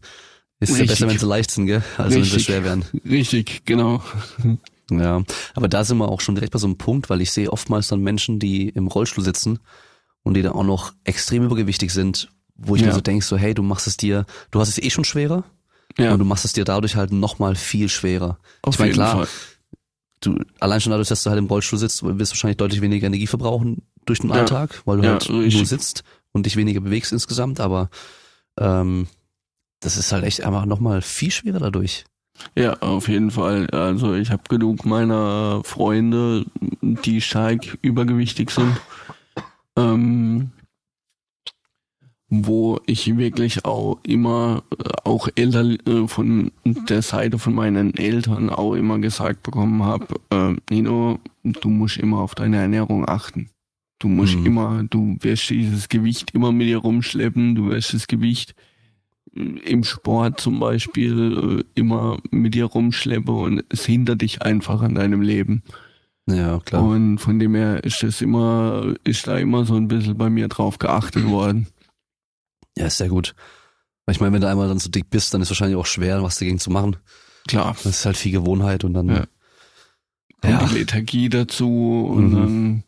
ist 0.61 0.71
ja 0.71 0.75
Richtig. 0.77 0.89
besser, 0.89 1.09
wenn 1.09 1.19
sie 1.19 1.27
leicht 1.27 1.51
sind, 1.51 1.67
gell? 1.67 1.83
Also 1.97 2.17
wenn 2.17 2.25
sie 2.25 2.31
Richtig. 2.31 2.45
schwer 2.47 2.65
werden. 2.65 2.85
Richtig, 3.05 3.63
genau. 3.65 4.03
Ja. 4.91 5.23
Aber 5.55 5.69
da 5.69 5.85
sind 5.85 5.99
wir 5.99 6.09
auch 6.09 6.23
schon 6.23 6.35
direkt 6.35 6.55
bei 6.55 6.59
so 6.59 6.67
einem 6.67 6.79
Punkt, 6.79 7.11
weil 7.11 7.21
ich 7.21 7.31
sehe 7.31 7.53
oftmals 7.53 7.89
dann 7.89 8.01
Menschen, 8.01 8.39
die 8.39 8.71
im 8.71 8.87
Rollstuhl 8.87 9.23
sitzen 9.23 9.59
und 10.23 10.33
die 10.33 10.41
dann 10.41 10.55
auch 10.55 10.65
noch 10.65 10.95
extrem 11.05 11.45
übergewichtig 11.45 11.93
sind, 11.93 12.31
wo 12.55 12.75
ich 12.75 12.81
Ja. 12.81 12.87
mir 12.89 12.95
so 12.95 13.03
denke, 13.03 13.23
so 13.23 13.37
hey, 13.37 13.53
du 13.53 13.63
machst 13.63 13.87
es 13.87 13.99
dir, 13.99 14.25
du 14.51 14.61
hast 14.61 14.71
es 14.71 14.79
eh 14.79 14.89
schon 14.89 15.05
schwerer 15.05 15.45
Ja, 15.99 16.15
und 16.15 16.21
du 16.21 16.25
machst 16.25 16.47
es 16.47 16.55
dir 16.55 16.65
dadurch 16.65 16.97
halt 16.97 17.13
nochmal 17.13 17.55
viel 17.55 17.91
schwerer. 17.91 18.39
auf 18.63 18.77
ich 18.77 18.79
meine, 18.79 18.93
jeden 18.93 18.95
klar, 19.03 19.17
Fall. 19.19 19.29
du, 20.23 20.39
allein 20.59 20.81
schon 20.81 20.91
dadurch, 20.93 21.09
dass 21.09 21.23
du 21.23 21.29
halt 21.29 21.39
im 21.39 21.49
Rollstuhl 21.49 21.79
sitzt, 21.79 22.03
wirst 22.03 22.33
du 22.33 22.35
wahrscheinlich 22.35 22.57
deutlich 22.57 22.81
weniger 22.81 23.09
Energie 23.09 23.27
verbrauchen 23.27 23.83
durch 24.07 24.21
den 24.21 24.31
Ja. 24.31 24.37
Alltag, 24.37 24.81
weil 24.87 24.97
du 24.97 25.03
Ja, 25.05 25.11
halt 25.13 25.29
nur 25.29 25.43
richtig. 25.43 25.69
sitzt 25.69 26.03
und 26.33 26.47
dich 26.47 26.57
weniger 26.57 26.81
bewegst 26.81 27.13
insgesamt, 27.13 27.61
aber 27.61 27.91
ähm, 28.59 29.07
das 29.81 29.97
ist 29.97 30.13
halt 30.13 30.25
echt 30.25 30.43
einfach 30.45 30.67
nochmal 30.67 31.03
viel 31.03 31.31
schwerer 31.31 31.59
dadurch. 31.61 32.05
Ja, 32.57 32.75
auf 32.81 33.09
jeden 33.09 33.31
Fall. 33.33 33.69
Also 33.71 34.15
ich 34.15 34.31
habe 34.31 34.43
genug 34.49 34.85
meiner 34.85 35.63
Freunde, 35.65 36.47
die 36.81 37.21
stark 37.21 37.79
übergewichtig 37.83 38.51
sind, 38.51 38.77
ähm, 39.77 40.53
wo 42.31 42.79
ich 42.87 43.17
wirklich 43.17 43.65
auch 43.65 43.99
immer, 44.03 44.63
äh, 44.79 44.89
auch 45.05 45.29
Eltern 45.35 45.79
äh, 45.87 46.07
von 46.07 46.53
der 46.65 47.03
Seite 47.03 47.39
von 47.39 47.55
meinen 47.55 47.95
Eltern 47.97 48.51
auch 48.51 48.75
immer 48.75 48.99
gesagt 48.99 49.43
bekommen 49.43 49.83
habe, 49.83 50.07
äh, 50.31 50.55
Nino, 50.73 51.19
du 51.43 51.69
musst 51.71 51.97
immer 51.97 52.19
auf 52.19 52.35
deine 52.35 52.59
Ernährung 52.59 53.09
achten. 53.09 53.51
Du 53.99 54.09
musst 54.09 54.37
Mhm. 54.37 54.47
immer, 54.47 54.85
du 54.85 55.17
wirst 55.21 55.49
dieses 55.51 55.89
Gewicht 55.89 56.33
immer 56.35 56.53
mit 56.53 56.69
dir 56.69 56.79
rumschleppen, 56.79 57.55
du 57.55 57.71
wirst 57.71 57.95
das 57.95 58.07
Gewicht 58.07 58.55
im 59.35 59.85
Sport 59.85 60.41
zum 60.41 60.59
Beispiel 60.61 61.61
äh, 61.61 61.65
immer 61.81 62.19
mit 62.31 62.55
dir 62.55 62.65
rumschleppe 62.67 63.33
und 63.33 63.65
es 63.69 63.85
hindert 63.85 64.23
dich 64.23 64.43
einfach 64.43 64.83
an 64.83 64.95
deinem 64.95 65.21
Leben. 65.23 65.63
Ja, 66.27 66.59
klar. 66.61 66.83
Und 66.85 67.19
von 67.19 67.39
dem 67.39 67.55
her 67.55 67.83
ist 67.85 68.03
das 68.03 68.21
immer, 68.21 68.95
ist 69.05 69.27
da 69.27 69.39
immer 69.39 69.65
so 69.65 69.75
ein 69.77 69.89
bisschen 69.89 70.17
bei 70.19 70.29
mir 70.29 70.49
drauf 70.49 70.79
geachtet 70.79 71.27
worden. 71.27 71.69
Ja, 72.77 72.87
ist 72.87 72.99
sehr 72.99 73.09
gut. 73.09 73.35
Weil 74.07 74.15
ich 74.15 74.21
meine, 74.21 74.33
wenn 74.35 74.41
du 74.43 74.49
einmal 74.49 74.69
dann 74.69 74.79
so 74.79 74.91
dick 74.91 75.09
bist, 75.11 75.33
dann 75.35 75.41
ist 75.43 75.51
wahrscheinlich 75.51 75.77
auch 75.77 75.87
schwer, 75.87 76.23
was 76.23 76.39
dagegen 76.39 76.59
zu 76.59 76.71
machen. 76.71 76.97
Klar. 77.47 77.75
Das 77.83 77.87
ist 77.87 78.05
halt 78.07 78.17
viel 78.17 78.33
Gewohnheit 78.33 78.85
und 78.85 78.93
dann. 78.95 79.09
Ja. 79.09 79.25
Kommt 80.43 80.61
Ja. 80.63 80.67
die 80.69 80.75
Lethargie 80.79 81.29
dazu 81.29 82.07
und 82.15 82.31
Mhm. 82.31 82.35
dann, 82.35 82.85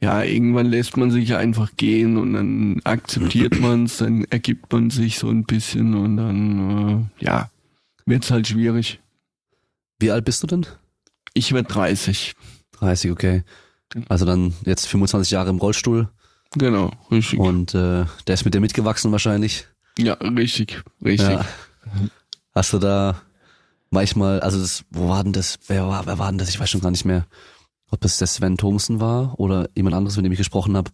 ja, 0.00 0.22
irgendwann 0.22 0.66
lässt 0.66 0.96
man 0.96 1.10
sich 1.10 1.34
einfach 1.34 1.70
gehen 1.76 2.16
und 2.16 2.32
dann 2.34 2.80
akzeptiert 2.84 3.60
man 3.60 3.84
es, 3.84 3.98
dann 3.98 4.24
ergibt 4.24 4.72
man 4.72 4.90
sich 4.90 5.18
so 5.18 5.28
ein 5.28 5.44
bisschen 5.44 5.94
und 5.94 6.16
dann, 6.16 7.10
äh, 7.20 7.24
ja, 7.24 7.50
wird's 8.06 8.30
halt 8.30 8.46
schwierig. 8.46 9.00
Wie 9.98 10.10
alt 10.10 10.24
bist 10.24 10.42
du 10.42 10.46
denn? 10.46 10.66
Ich 11.34 11.52
werd 11.52 11.74
30. 11.74 12.34
30, 12.72 13.10
okay. 13.10 13.42
Also 14.08 14.24
dann 14.24 14.54
jetzt 14.64 14.86
25 14.86 15.30
Jahre 15.32 15.50
im 15.50 15.58
Rollstuhl 15.58 16.08
Genau, 16.54 16.92
richtig. 17.10 17.38
und 17.38 17.74
äh, 17.74 18.04
der 18.26 18.34
ist 18.34 18.44
mit 18.44 18.54
dir 18.54 18.60
mitgewachsen 18.60 19.12
wahrscheinlich. 19.12 19.66
ja, 19.98 20.14
richtig, 20.14 20.82
richtig. 21.04 21.28
Ja. 21.28 21.44
Hast 22.54 22.72
du 22.72 22.78
da 22.78 23.20
manchmal, 23.90 24.40
also 24.40 24.58
das, 24.60 24.84
wo 24.90 25.08
war 25.08 25.22
denn 25.24 25.32
das, 25.32 25.58
wer 25.66 25.86
war, 25.88 26.06
wer 26.06 26.18
war 26.18 26.30
denn 26.30 26.38
das? 26.38 26.48
Ich 26.48 26.58
weiß 26.60 26.70
schon 26.70 26.80
gar 26.80 26.90
nicht 26.90 27.04
mehr, 27.04 27.26
ob 27.90 28.00
das 28.00 28.18
der 28.18 28.26
Sven 28.26 28.56
Thomsen 28.56 29.00
war 29.00 29.38
oder 29.38 29.68
jemand 29.74 29.94
anderes, 29.96 30.16
mit 30.16 30.24
dem 30.24 30.32
ich 30.32 30.38
gesprochen 30.38 30.76
habe, 30.76 30.90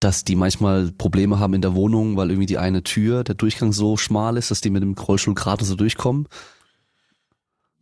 dass 0.00 0.24
die 0.24 0.36
manchmal 0.36 0.92
Probleme 0.92 1.38
haben 1.38 1.54
in 1.54 1.62
der 1.62 1.74
Wohnung, 1.74 2.16
weil 2.16 2.30
irgendwie 2.30 2.46
die 2.46 2.58
eine 2.58 2.82
Tür, 2.82 3.22
der 3.22 3.34
Durchgang 3.34 3.72
so 3.72 3.96
schmal 3.96 4.36
ist, 4.36 4.50
dass 4.50 4.60
die 4.60 4.70
mit 4.70 4.82
dem 4.82 4.94
Rollstuhl 4.94 5.34
gerade 5.34 5.64
so 5.64 5.76
durchkommen. 5.76 6.26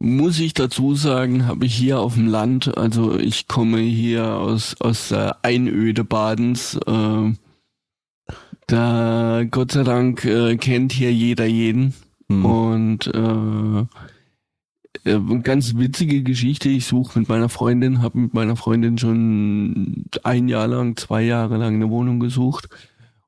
Muss 0.00 0.38
ich 0.38 0.54
dazu 0.54 0.94
sagen, 0.94 1.46
habe 1.46 1.66
ich 1.66 1.74
hier 1.74 2.00
auf 2.00 2.14
dem 2.14 2.28
Land, 2.28 2.76
also 2.76 3.18
ich 3.18 3.48
komme 3.48 3.80
hier 3.80 4.34
aus, 4.34 4.76
aus 4.80 5.08
der 5.08 5.44
Einöde 5.44 6.04
Badens, 6.04 6.78
äh, 6.86 7.32
da 8.68 9.44
Gott 9.50 9.72
sei 9.72 9.82
Dank 9.82 10.24
äh, 10.24 10.56
kennt 10.56 10.92
hier 10.92 11.12
jeder 11.12 11.46
jeden. 11.46 11.94
Hm. 12.28 12.44
Und 12.44 13.06
äh, 13.06 13.86
äh, 15.04 15.18
ganz 15.42 15.76
witzige 15.76 16.22
Geschichte, 16.22 16.68
ich 16.68 16.86
suche 16.86 17.18
mit 17.18 17.28
meiner 17.28 17.48
Freundin, 17.48 18.02
habe 18.02 18.18
mit 18.18 18.34
meiner 18.34 18.56
Freundin 18.56 18.98
schon 18.98 20.04
ein 20.22 20.48
Jahr 20.48 20.66
lang, 20.66 20.96
zwei 20.96 21.22
Jahre 21.22 21.56
lang 21.56 21.74
eine 21.74 21.90
Wohnung 21.90 22.20
gesucht. 22.20 22.68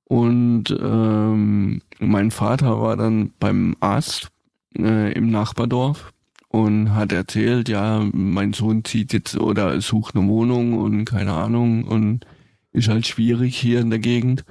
Und 0.05 0.77
ähm, 0.83 1.83
mein 2.01 2.31
Vater 2.31 2.81
war 2.81 2.97
dann 2.97 3.33
beim 3.39 3.77
Arzt 3.81 4.31
äh, 4.77 5.13
im 5.13 5.31
Nachbardorf 5.31 6.13
und 6.49 6.95
hat 6.95 7.13
erzählt, 7.13 7.69
ja, 7.69 8.05
mein 8.13 8.53
Sohn 8.53 8.85
zieht 8.85 9.13
jetzt 9.13 9.39
oder 9.39 9.81
sucht 9.81 10.17
eine 10.17 10.27
Wohnung 10.27 10.77
und 10.79 11.05
keine 11.05 11.33
Ahnung 11.35 11.85
und 11.85 12.27
ist 12.73 12.89
halt 12.89 13.07
schwierig 13.07 13.57
hier 13.57 13.81
in 13.81 13.91
der 13.91 14.01
Gegend. 14.01 14.45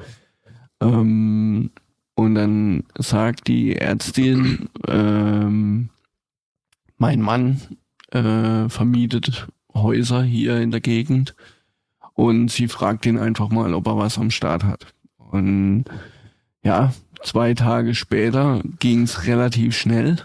Ähm, 0.82 1.72
und 2.16 2.36
dann 2.36 2.84
sagt 2.98 3.48
die 3.48 3.76
Ärztin, 3.76 4.70
ähm, 4.88 5.90
mein 7.00 7.22
Mann 7.22 7.62
äh, 8.12 8.70
vermietet 8.70 9.48
Häuser 9.74 10.24
hier 10.24 10.60
in 10.62 10.72
der 10.72 10.82
Gegend 10.82 11.36
und 12.14 12.52
sie 12.52 12.68
fragt 12.68 13.06
ihn 13.06 13.18
einfach 13.18 13.50
mal, 13.50 13.74
ob 13.74 13.88
er 13.88 13.98
was 13.98 14.18
am 14.18 14.30
Start 14.30 14.64
hat. 14.64 14.94
Und 15.18 15.86
ja, 16.64 16.94
zwei 17.24 17.54
Tage 17.54 17.96
später 17.96 18.62
ging 18.80 19.04
es 19.04 19.26
relativ 19.26 19.78
schnell 19.78 20.18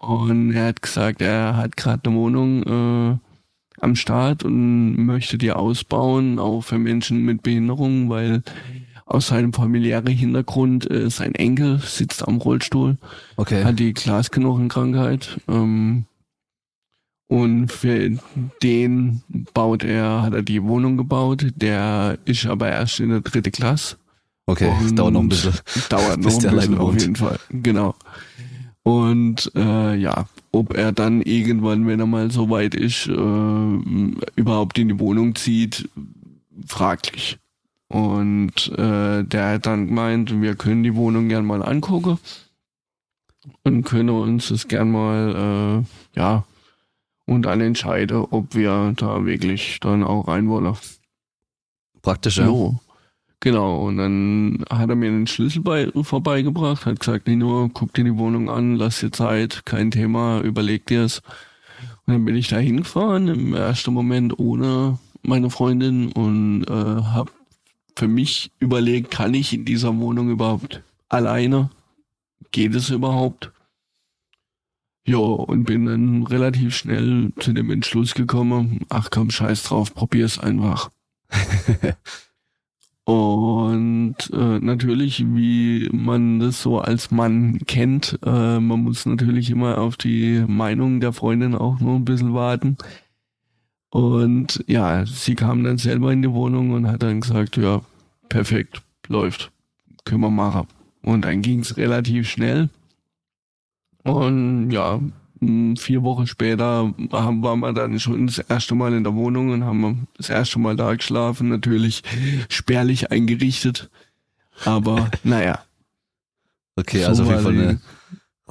und 0.00 0.52
er 0.52 0.68
hat 0.68 0.82
gesagt, 0.82 1.20
er 1.20 1.56
hat 1.56 1.76
gerade 1.76 2.08
eine 2.08 2.16
Wohnung 2.16 2.62
äh, 2.62 3.18
am 3.80 3.96
Start 3.96 4.42
und 4.42 4.96
möchte 5.04 5.38
die 5.38 5.52
ausbauen, 5.52 6.38
auch 6.38 6.62
für 6.62 6.78
Menschen 6.78 7.24
mit 7.24 7.42
Behinderung, 7.42 8.08
weil 8.08 8.42
aus 9.08 9.28
seinem 9.28 9.52
familiären 9.52 10.06
Hintergrund 10.06 10.90
äh, 10.90 11.10
sein 11.10 11.34
Enkel 11.34 11.78
sitzt 11.80 12.26
am 12.26 12.36
Rollstuhl, 12.36 12.98
Okay. 13.36 13.64
hat 13.64 13.78
die 13.78 13.94
Glasknochenkrankheit. 13.94 15.40
Ähm, 15.48 16.04
und 17.26 17.70
für 17.70 18.10
den 18.62 19.22
baut 19.52 19.84
er, 19.84 20.22
hat 20.22 20.32
er 20.34 20.42
die 20.42 20.62
Wohnung 20.62 20.96
gebaut. 20.96 21.46
Der 21.56 22.18
ist 22.24 22.46
aber 22.46 22.68
erst 22.70 23.00
in 23.00 23.10
der 23.10 23.20
dritte 23.20 23.50
Klasse. 23.50 23.96
Okay, 24.46 24.72
Und 24.80 24.98
dauert 24.98 25.12
noch 25.12 25.20
ein 25.20 25.28
bisschen. 25.28 25.52
Dauert 25.90 26.18
noch 26.20 26.32
ein 26.42 26.54
bisschen 26.54 26.78
auf 26.78 26.98
jeden 26.98 27.16
Fall. 27.16 27.38
Genau. 27.50 27.94
Und 28.82 29.52
äh, 29.54 29.94
ja, 29.96 30.26
ob 30.52 30.74
er 30.74 30.92
dann 30.92 31.20
irgendwann, 31.20 31.86
wenn 31.86 32.00
er 32.00 32.06
mal 32.06 32.30
so 32.30 32.48
weit 32.48 32.74
ist, 32.74 33.06
äh, 33.06 33.10
überhaupt 34.36 34.78
in 34.78 34.88
die 34.88 34.98
Wohnung 34.98 35.34
zieht, 35.34 35.90
fraglich. 36.66 37.38
Und 37.88 38.68
äh, 38.76 39.24
der 39.24 39.54
hat 39.54 39.66
dann 39.66 39.86
gemeint, 39.86 40.42
wir 40.42 40.54
können 40.56 40.82
die 40.82 40.94
Wohnung 40.94 41.28
gern 41.28 41.46
mal 41.46 41.62
angucken 41.62 42.18
und 43.64 43.84
können 43.84 44.10
uns 44.10 44.48
das 44.48 44.68
gern 44.68 44.90
mal, 44.90 45.84
äh, 46.14 46.18
ja, 46.18 46.44
und 47.24 47.42
dann 47.42 47.60
entscheiden, 47.60 48.26
ob 48.30 48.54
wir 48.54 48.92
da 48.96 49.24
wirklich 49.24 49.80
dann 49.80 50.02
auch 50.02 50.28
rein 50.28 50.48
wollen. 50.48 50.76
Praktisch, 52.02 52.38
ja. 52.38 52.46
Jo. 52.46 52.78
Genau, 53.40 53.86
und 53.86 53.98
dann 53.98 54.64
hat 54.68 54.90
er 54.90 54.96
mir 54.96 55.10
den 55.10 55.28
Schlüssel 55.28 55.62
bei, 55.62 55.90
vorbeigebracht, 56.02 56.86
hat 56.86 56.98
gesagt, 56.98 57.28
Nino, 57.28 57.70
guck 57.72 57.94
dir 57.94 58.02
die 58.02 58.18
Wohnung 58.18 58.50
an, 58.50 58.76
lass 58.76 59.00
dir 59.00 59.12
Zeit, 59.12 59.64
kein 59.64 59.92
Thema, 59.92 60.40
überleg 60.40 60.86
dir's. 60.86 61.22
Und 62.04 62.14
dann 62.14 62.24
bin 62.24 62.34
ich 62.34 62.48
da 62.48 62.56
hingefahren, 62.58 63.28
im 63.28 63.54
ersten 63.54 63.94
Moment 63.94 64.38
ohne 64.40 64.98
meine 65.22 65.50
Freundin 65.50 66.10
und 66.10 66.64
äh, 66.64 66.72
habe 66.72 67.30
für 67.98 68.08
mich 68.08 68.52
überlegt, 68.60 69.10
kann 69.10 69.34
ich 69.34 69.52
in 69.52 69.64
dieser 69.64 69.96
Wohnung 69.98 70.30
überhaupt 70.30 70.84
alleine? 71.08 71.70
Geht 72.52 72.76
es 72.76 72.90
überhaupt? 72.90 73.52
Ja, 75.04 75.18
und 75.18 75.64
bin 75.64 75.86
dann 75.86 76.22
relativ 76.22 76.76
schnell 76.76 77.32
zu 77.40 77.52
dem 77.52 77.70
Entschluss 77.70 78.14
gekommen, 78.14 78.86
ach 78.88 79.08
komm, 79.10 79.30
scheiß 79.30 79.64
drauf, 79.64 79.94
probier's 79.94 80.38
einfach. 80.38 80.90
Und 83.04 84.16
äh, 84.34 84.58
natürlich, 84.60 85.24
wie 85.26 85.88
man 85.90 86.40
das 86.40 86.60
so 86.60 86.78
als 86.78 87.10
Mann 87.10 87.58
kennt, 87.66 88.18
äh, 88.22 88.60
man 88.60 88.82
muss 88.82 89.06
natürlich 89.06 89.48
immer 89.48 89.78
auf 89.78 89.96
die 89.96 90.44
Meinung 90.46 91.00
der 91.00 91.14
Freundin 91.14 91.54
auch 91.54 91.80
noch 91.80 91.96
ein 91.96 92.04
bisschen 92.04 92.34
warten. 92.34 92.76
Und 93.90 94.62
ja, 94.66 95.06
sie 95.06 95.34
kam 95.34 95.64
dann 95.64 95.78
selber 95.78 96.12
in 96.12 96.22
die 96.22 96.30
Wohnung 96.30 96.72
und 96.72 96.86
hat 96.88 97.02
dann 97.02 97.20
gesagt, 97.22 97.56
ja, 97.56 97.80
perfekt, 98.28 98.82
läuft, 99.08 99.50
können 100.04 100.20
wir 100.20 100.30
machen. 100.30 100.66
Und 101.02 101.24
dann 101.24 101.40
ging 101.42 101.60
es 101.60 101.76
relativ 101.76 102.28
schnell. 102.28 102.68
Und 104.04 104.70
ja, 104.70 105.00
vier 105.76 106.02
Wochen 106.02 106.26
später 106.26 106.92
haben, 107.12 107.42
waren 107.42 107.60
wir 107.60 107.72
dann 107.72 107.98
schon 108.00 108.26
das 108.26 108.38
erste 108.38 108.74
Mal 108.74 108.92
in 108.94 109.04
der 109.04 109.14
Wohnung 109.14 109.50
und 109.50 109.64
haben 109.64 110.06
das 110.16 110.28
erste 110.30 110.58
Mal 110.58 110.76
da 110.76 110.94
geschlafen. 110.94 111.48
Natürlich 111.48 112.02
spärlich 112.48 113.10
eingerichtet. 113.10 113.90
Aber 114.64 115.10
naja, 115.24 115.60
Okay, 116.76 117.00
So 117.02 117.08
also 117.08 117.22
auf 117.24 117.30
jeden 117.30 117.42
Fall 117.42 117.52
eine 117.52 117.80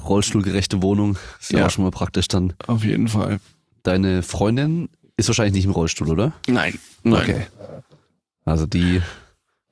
rollstuhlgerechte 0.02 0.82
Wohnung. 0.82 1.16
Ist 1.40 1.52
ja 1.52 1.60
Ja. 1.60 1.66
auch 1.66 1.70
schon 1.70 1.84
mal 1.84 1.90
praktisch 1.90 2.28
dann. 2.28 2.52
auf 2.66 2.84
jeden 2.84 3.08
Fall. 3.08 3.40
Deine 3.84 4.22
Freundin 4.22 4.88
ist 5.18 5.28
wahrscheinlich 5.28 5.54
nicht 5.54 5.64
im 5.66 5.72
Rollstuhl, 5.72 6.08
oder? 6.08 6.32
Nein, 6.46 6.78
nein. 7.02 7.22
Okay. 7.22 7.46
Also 8.44 8.66
die 8.66 9.02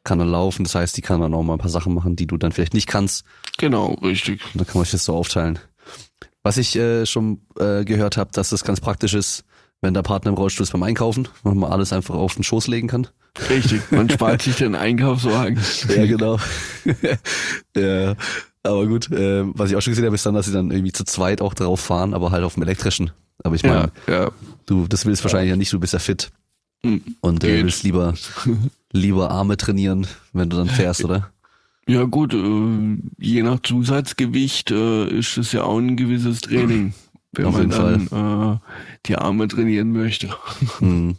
kann 0.04 0.18
dann 0.18 0.28
laufen, 0.28 0.64
das 0.64 0.74
heißt, 0.74 0.96
die 0.96 1.02
kann 1.02 1.20
dann 1.20 1.32
auch 1.34 1.42
mal 1.42 1.54
ein 1.54 1.58
paar 1.58 1.70
Sachen 1.70 1.94
machen, 1.94 2.16
die 2.16 2.26
du 2.26 2.36
dann 2.36 2.52
vielleicht 2.52 2.74
nicht 2.74 2.86
kannst. 2.86 3.24
Genau, 3.56 3.94
richtig. 4.02 4.44
Und 4.52 4.60
dann 4.60 4.66
kann 4.66 4.74
man 4.74 4.84
sich 4.84 4.92
das 4.92 5.04
so 5.04 5.14
aufteilen. 5.14 5.58
Was 6.42 6.58
ich 6.58 6.76
äh, 6.76 7.06
schon 7.06 7.40
äh, 7.58 7.84
gehört 7.84 8.16
habe, 8.16 8.30
dass 8.32 8.50
das 8.50 8.64
ganz 8.64 8.80
praktisch 8.80 9.14
ist, 9.14 9.44
wenn 9.80 9.94
der 9.94 10.02
Partner 10.02 10.30
im 10.30 10.36
Rollstuhl 10.36 10.64
ist 10.64 10.72
beim 10.72 10.82
Einkaufen, 10.82 11.28
und 11.42 11.58
man 11.58 11.70
alles 11.70 11.92
einfach 11.92 12.14
auf 12.14 12.34
den 12.34 12.44
Schoß 12.44 12.66
legen 12.66 12.88
kann. 12.88 13.08
Richtig. 13.48 13.82
Man 13.90 14.10
spart 14.10 14.42
sich 14.42 14.56
den 14.56 14.74
Einkaufswagen. 14.74 15.60
Ja, 15.88 16.06
genau. 16.06 16.38
ja, 17.76 18.14
aber 18.62 18.86
gut, 18.86 19.10
äh, 19.12 19.44
was 19.46 19.70
ich 19.70 19.76
auch 19.76 19.82
schon 19.82 19.92
gesehen 19.92 20.06
habe, 20.06 20.16
ist 20.16 20.26
dann, 20.26 20.34
dass 20.34 20.46
sie 20.46 20.52
dann 20.52 20.70
irgendwie 20.70 20.92
zu 20.92 21.04
zweit 21.04 21.40
auch 21.40 21.54
drauf 21.54 21.80
fahren, 21.80 22.14
aber 22.14 22.30
halt 22.30 22.42
auf 22.42 22.54
dem 22.54 22.62
elektrischen. 22.62 23.12
Aber 23.42 23.54
ich 23.54 23.62
meine, 23.62 23.92
Ja, 24.06 24.24
ja. 24.24 24.30
du, 24.66 24.86
das 24.88 25.06
willst 25.06 25.22
wahrscheinlich 25.24 25.50
ja 25.50 25.56
nicht, 25.56 25.72
du 25.72 25.80
bist 25.80 25.92
ja 25.92 25.98
fit 25.98 26.30
Hm. 26.84 27.02
und 27.20 27.42
äh, 27.44 27.62
willst 27.62 27.82
lieber, 27.84 28.14
lieber 28.92 29.30
Arme 29.30 29.56
trainieren, 29.56 30.06
wenn 30.32 30.50
du 30.50 30.56
dann 30.56 30.68
fährst, 30.68 31.04
oder? 31.04 31.30
Ja 31.88 32.04
gut, 32.04 32.34
äh, 32.34 32.96
je 33.18 33.42
nach 33.42 33.60
Zusatzgewicht 33.62 34.70
äh, 34.72 35.06
ist 35.08 35.36
es 35.38 35.52
ja 35.52 35.62
auch 35.64 35.78
ein 35.78 35.96
gewisses 35.96 36.40
Training, 36.40 36.92
wenn 37.32 37.46
Auf 37.46 37.54
man 37.56 37.70
dann 37.70 38.06
äh, 38.56 38.58
die 39.06 39.16
Arme 39.16 39.48
trainieren 39.48 39.92
möchte. 39.92 40.28
Hm. 40.78 41.16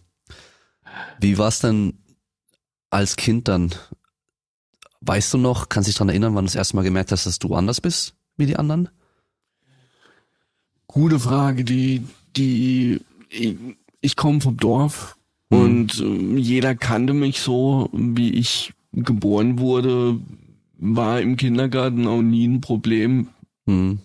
Wie 1.19 1.37
war's 1.37 1.59
denn 1.59 1.93
als 2.89 3.15
Kind 3.15 3.47
dann? 3.47 3.73
Weißt 5.01 5.33
du 5.33 5.37
noch, 5.37 5.69
kannst 5.69 5.87
dich 5.87 5.95
dran 5.95 6.09
erinnern, 6.09 6.35
wann 6.35 6.45
du 6.45 6.49
das 6.49 6.55
erste 6.55 6.75
Mal 6.75 6.83
gemerkt 6.83 7.11
hast, 7.11 7.25
dass 7.25 7.39
du 7.39 7.55
anders 7.55 7.81
bist 7.81 8.15
wie 8.35 8.45
die 8.45 8.57
anderen? 8.57 8.89
Gute 10.87 11.19
Frage, 11.19 11.63
die, 11.63 12.03
die, 12.35 13.01
ich 14.01 14.15
komme 14.15 14.41
vom 14.41 14.57
Dorf 14.57 15.17
Mhm. 15.49 15.57
und 15.59 15.99
äh, 16.01 16.39
jeder 16.39 16.75
kannte 16.75 17.13
mich 17.13 17.39
so, 17.39 17.89
wie 17.93 18.33
ich 18.33 18.73
geboren 18.93 19.59
wurde, 19.59 20.19
war 20.79 21.21
im 21.21 21.37
Kindergarten 21.37 22.07
auch 22.07 22.21
nie 22.21 22.47
ein 22.47 22.61
Problem. 22.61 23.27
Mhm. 23.65 23.99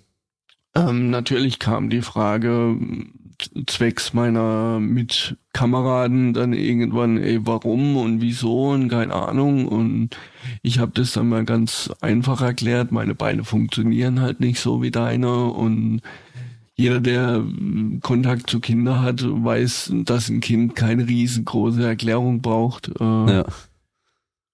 Ähm, 0.75 1.11
natürlich 1.11 1.59
kam 1.59 1.91
die 1.91 2.03
Frage 2.03 2.77
zwecks 3.67 4.13
meiner 4.15 4.79
Mitkameraden 4.79 6.33
dann 6.33 6.53
irgendwann, 6.53 7.19
ey, 7.19 7.45
warum 7.45 7.97
und 7.97 8.21
wieso 8.21 8.71
und 8.71 8.89
keine 8.89 9.15
Ahnung. 9.15 9.67
Und 9.67 10.11
ich 10.63 10.79
habe 10.79 10.93
das 10.95 11.13
dann 11.13 11.29
mal 11.29 11.45
ganz 11.45 11.91
einfach 12.01 12.41
erklärt. 12.41 12.93
Meine 12.93 13.17
Beine 13.17 13.43
funktionieren 13.43 14.21
halt 14.21 14.39
nicht 14.39 14.61
so 14.61 14.81
wie 14.81 14.93
deine 14.93 15.47
und 15.47 16.03
jeder, 16.75 17.01
der 17.01 17.39
mm, 17.41 18.01
Kontakt 18.01 18.49
zu 18.51 18.61
Kindern 18.61 19.03
hat, 19.03 19.23
weiß, 19.25 19.93
dass 20.05 20.29
ein 20.29 20.41
Kind 20.41 20.75
keine 20.77 21.07
riesengroße 21.07 21.85
Erklärung 21.85 22.41
braucht. 22.41 22.89
Äh, 23.01 23.05
Ja. 23.05 23.45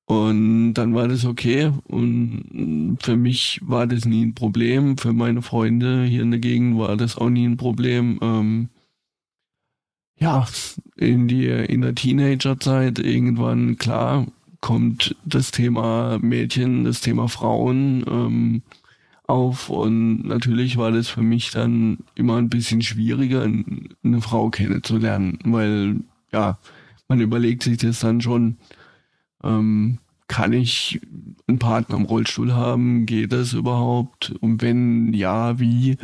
und 0.06 0.74
dann 0.74 0.94
war 0.94 1.06
das 1.08 1.24
okay. 1.24 1.70
Und 1.84 2.98
für 3.00 3.16
mich 3.16 3.60
war 3.62 3.86
das 3.86 4.04
nie 4.04 4.24
ein 4.26 4.34
Problem. 4.34 4.96
Für 4.98 5.12
meine 5.12 5.42
Freunde 5.42 6.04
hier 6.04 6.22
in 6.22 6.30
der 6.30 6.40
Gegend 6.40 6.78
war 6.78 6.96
das 6.96 7.16
auch 7.18 7.30
nie 7.30 7.46
ein 7.46 7.56
Problem. 7.56 8.18
Ähm, 8.22 8.68
ja, 10.20 10.46
in 10.96 11.28
die, 11.28 11.46
in 11.46 11.82
der 11.82 11.94
Teenagerzeit 11.94 12.98
irgendwann, 12.98 13.76
klar, 13.76 14.26
kommt 14.60 15.14
das 15.24 15.52
Thema 15.52 16.18
Mädchen, 16.20 16.82
das 16.82 17.00
Thema 17.00 17.28
Frauen 17.28 18.04
ähm, 18.08 18.62
auf. 19.28 19.70
Und 19.70 20.24
natürlich 20.24 20.76
war 20.76 20.90
das 20.90 21.08
für 21.08 21.22
mich 21.22 21.50
dann 21.50 21.98
immer 22.14 22.36
ein 22.36 22.48
bisschen 22.48 22.82
schwieriger, 22.82 23.42
eine 23.42 24.20
Frau 24.20 24.50
kennenzulernen, 24.50 25.38
weil, 25.44 26.00
ja, 26.32 26.58
man 27.08 27.20
überlegt 27.20 27.62
sich 27.62 27.78
das 27.78 28.00
dann 28.00 28.20
schon, 28.20 28.56
ähm, 29.42 29.98
kann 30.28 30.52
ich 30.52 31.00
einen 31.46 31.58
Partner 31.58 31.96
im 31.96 32.04
Rollstuhl 32.04 32.52
haben? 32.52 33.06
Geht 33.06 33.32
das 33.32 33.54
überhaupt? 33.54 34.34
Und 34.40 34.60
wenn 34.60 35.14
ja, 35.14 35.58
wie? 35.58 35.96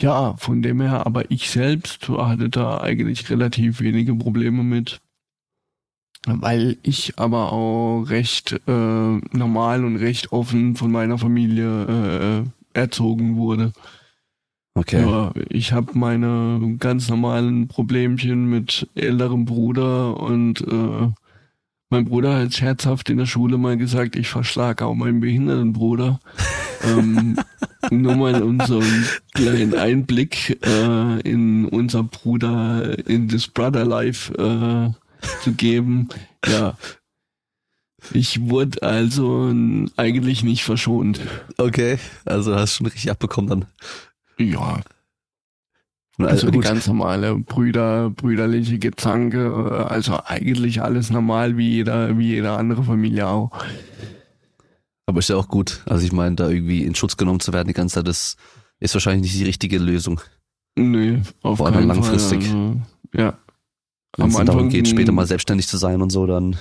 Ja, 0.00 0.36
von 0.36 0.62
dem 0.62 0.80
her, 0.80 1.06
aber 1.06 1.30
ich 1.30 1.50
selbst 1.50 2.08
hatte 2.08 2.50
da 2.50 2.80
eigentlich 2.80 3.30
relativ 3.30 3.80
wenige 3.80 4.14
Probleme 4.14 4.62
mit, 4.64 5.00
weil 6.26 6.76
ich 6.82 7.18
aber 7.18 7.52
auch 7.52 8.04
recht 8.04 8.60
äh, 8.66 9.16
normal 9.36 9.84
und 9.84 9.96
recht 9.96 10.32
offen 10.32 10.76
von 10.76 10.92
meiner 10.92 11.18
Familie 11.18 12.44
äh, 12.74 12.78
erzogen 12.78 13.36
wurde. 13.36 13.72
Okay. 14.74 15.02
Ja, 15.02 15.32
ich 15.50 15.72
habe 15.72 15.98
meine 15.98 16.76
ganz 16.78 17.08
normalen 17.08 17.68
Problemchen 17.68 18.48
mit 18.48 18.88
älterem 18.94 19.44
Bruder 19.44 20.18
und 20.18 20.62
äh, 20.62 21.08
mein 21.90 22.06
Bruder 22.06 22.38
hat 22.38 22.54
scherzhaft 22.54 23.10
in 23.10 23.18
der 23.18 23.26
Schule 23.26 23.58
mal 23.58 23.76
gesagt, 23.76 24.16
ich 24.16 24.28
verschlage 24.28 24.86
auch 24.86 24.94
meinen 24.94 25.20
behinderten 25.20 25.74
Bruder. 25.74 26.20
ähm, 26.84 27.36
nur 27.90 28.16
mal 28.16 28.42
um 28.42 28.60
so 28.60 28.78
einen 28.78 29.06
kleinen 29.34 29.74
Einblick 29.74 30.58
äh, 30.64 31.20
in 31.20 31.66
unser 31.66 32.04
Bruder, 32.04 32.96
in 33.06 33.28
das 33.28 33.48
Brother 33.48 33.84
Life 33.84 34.32
äh, 34.38 35.01
zu 35.42 35.52
geben. 35.52 36.08
Ja. 36.46 36.76
Ich 38.12 38.48
wurde 38.48 38.82
also 38.82 39.52
eigentlich 39.96 40.42
nicht 40.42 40.64
verschont. 40.64 41.20
Okay. 41.56 41.98
Also 42.24 42.54
hast 42.54 42.76
schon 42.76 42.86
richtig 42.86 43.10
abbekommen 43.10 43.48
dann. 43.48 43.66
Ja, 44.38 44.80
Und 46.18 46.26
Also 46.26 46.50
die 46.50 46.58
ganz 46.58 46.86
normale 46.86 47.36
Brüder, 47.36 48.10
brüderliche 48.10 48.78
Gezanke, 48.78 49.86
also 49.88 50.18
eigentlich 50.24 50.82
alles 50.82 51.10
normal 51.10 51.56
wie 51.56 51.70
jeder, 51.70 52.18
wie 52.18 52.28
jede 52.28 52.50
andere 52.50 52.82
Familie 52.82 53.28
auch. 53.28 53.50
Aber 55.06 55.18
ist 55.20 55.28
ja 55.28 55.36
auch 55.36 55.48
gut. 55.48 55.82
Also 55.86 56.04
ich 56.04 56.12
meine, 56.12 56.36
da 56.36 56.48
irgendwie 56.48 56.84
in 56.84 56.94
Schutz 56.94 57.16
genommen 57.16 57.40
zu 57.40 57.52
werden 57.52 57.68
die 57.68 57.74
ganze 57.74 57.96
Zeit, 57.96 58.08
das 58.08 58.36
ist 58.78 58.94
wahrscheinlich 58.94 59.22
nicht 59.22 59.40
die 59.40 59.44
richtige 59.44 59.78
Lösung. 59.78 60.20
Nö, 60.76 61.20
auf 61.42 61.58
Vor 61.58 61.66
allem 61.66 61.86
langfristig. 61.86 62.46
Fall. 62.46 62.56
Also, 62.56 62.80
ja. 63.14 63.38
Wenn 64.16 64.28
es 64.28 64.34
darum 64.34 64.68
geht, 64.68 64.88
später 64.88 65.12
mal 65.12 65.26
selbstständig 65.26 65.68
zu 65.68 65.78
sein 65.78 66.02
und 66.02 66.10
so, 66.10 66.26
dann 66.26 66.56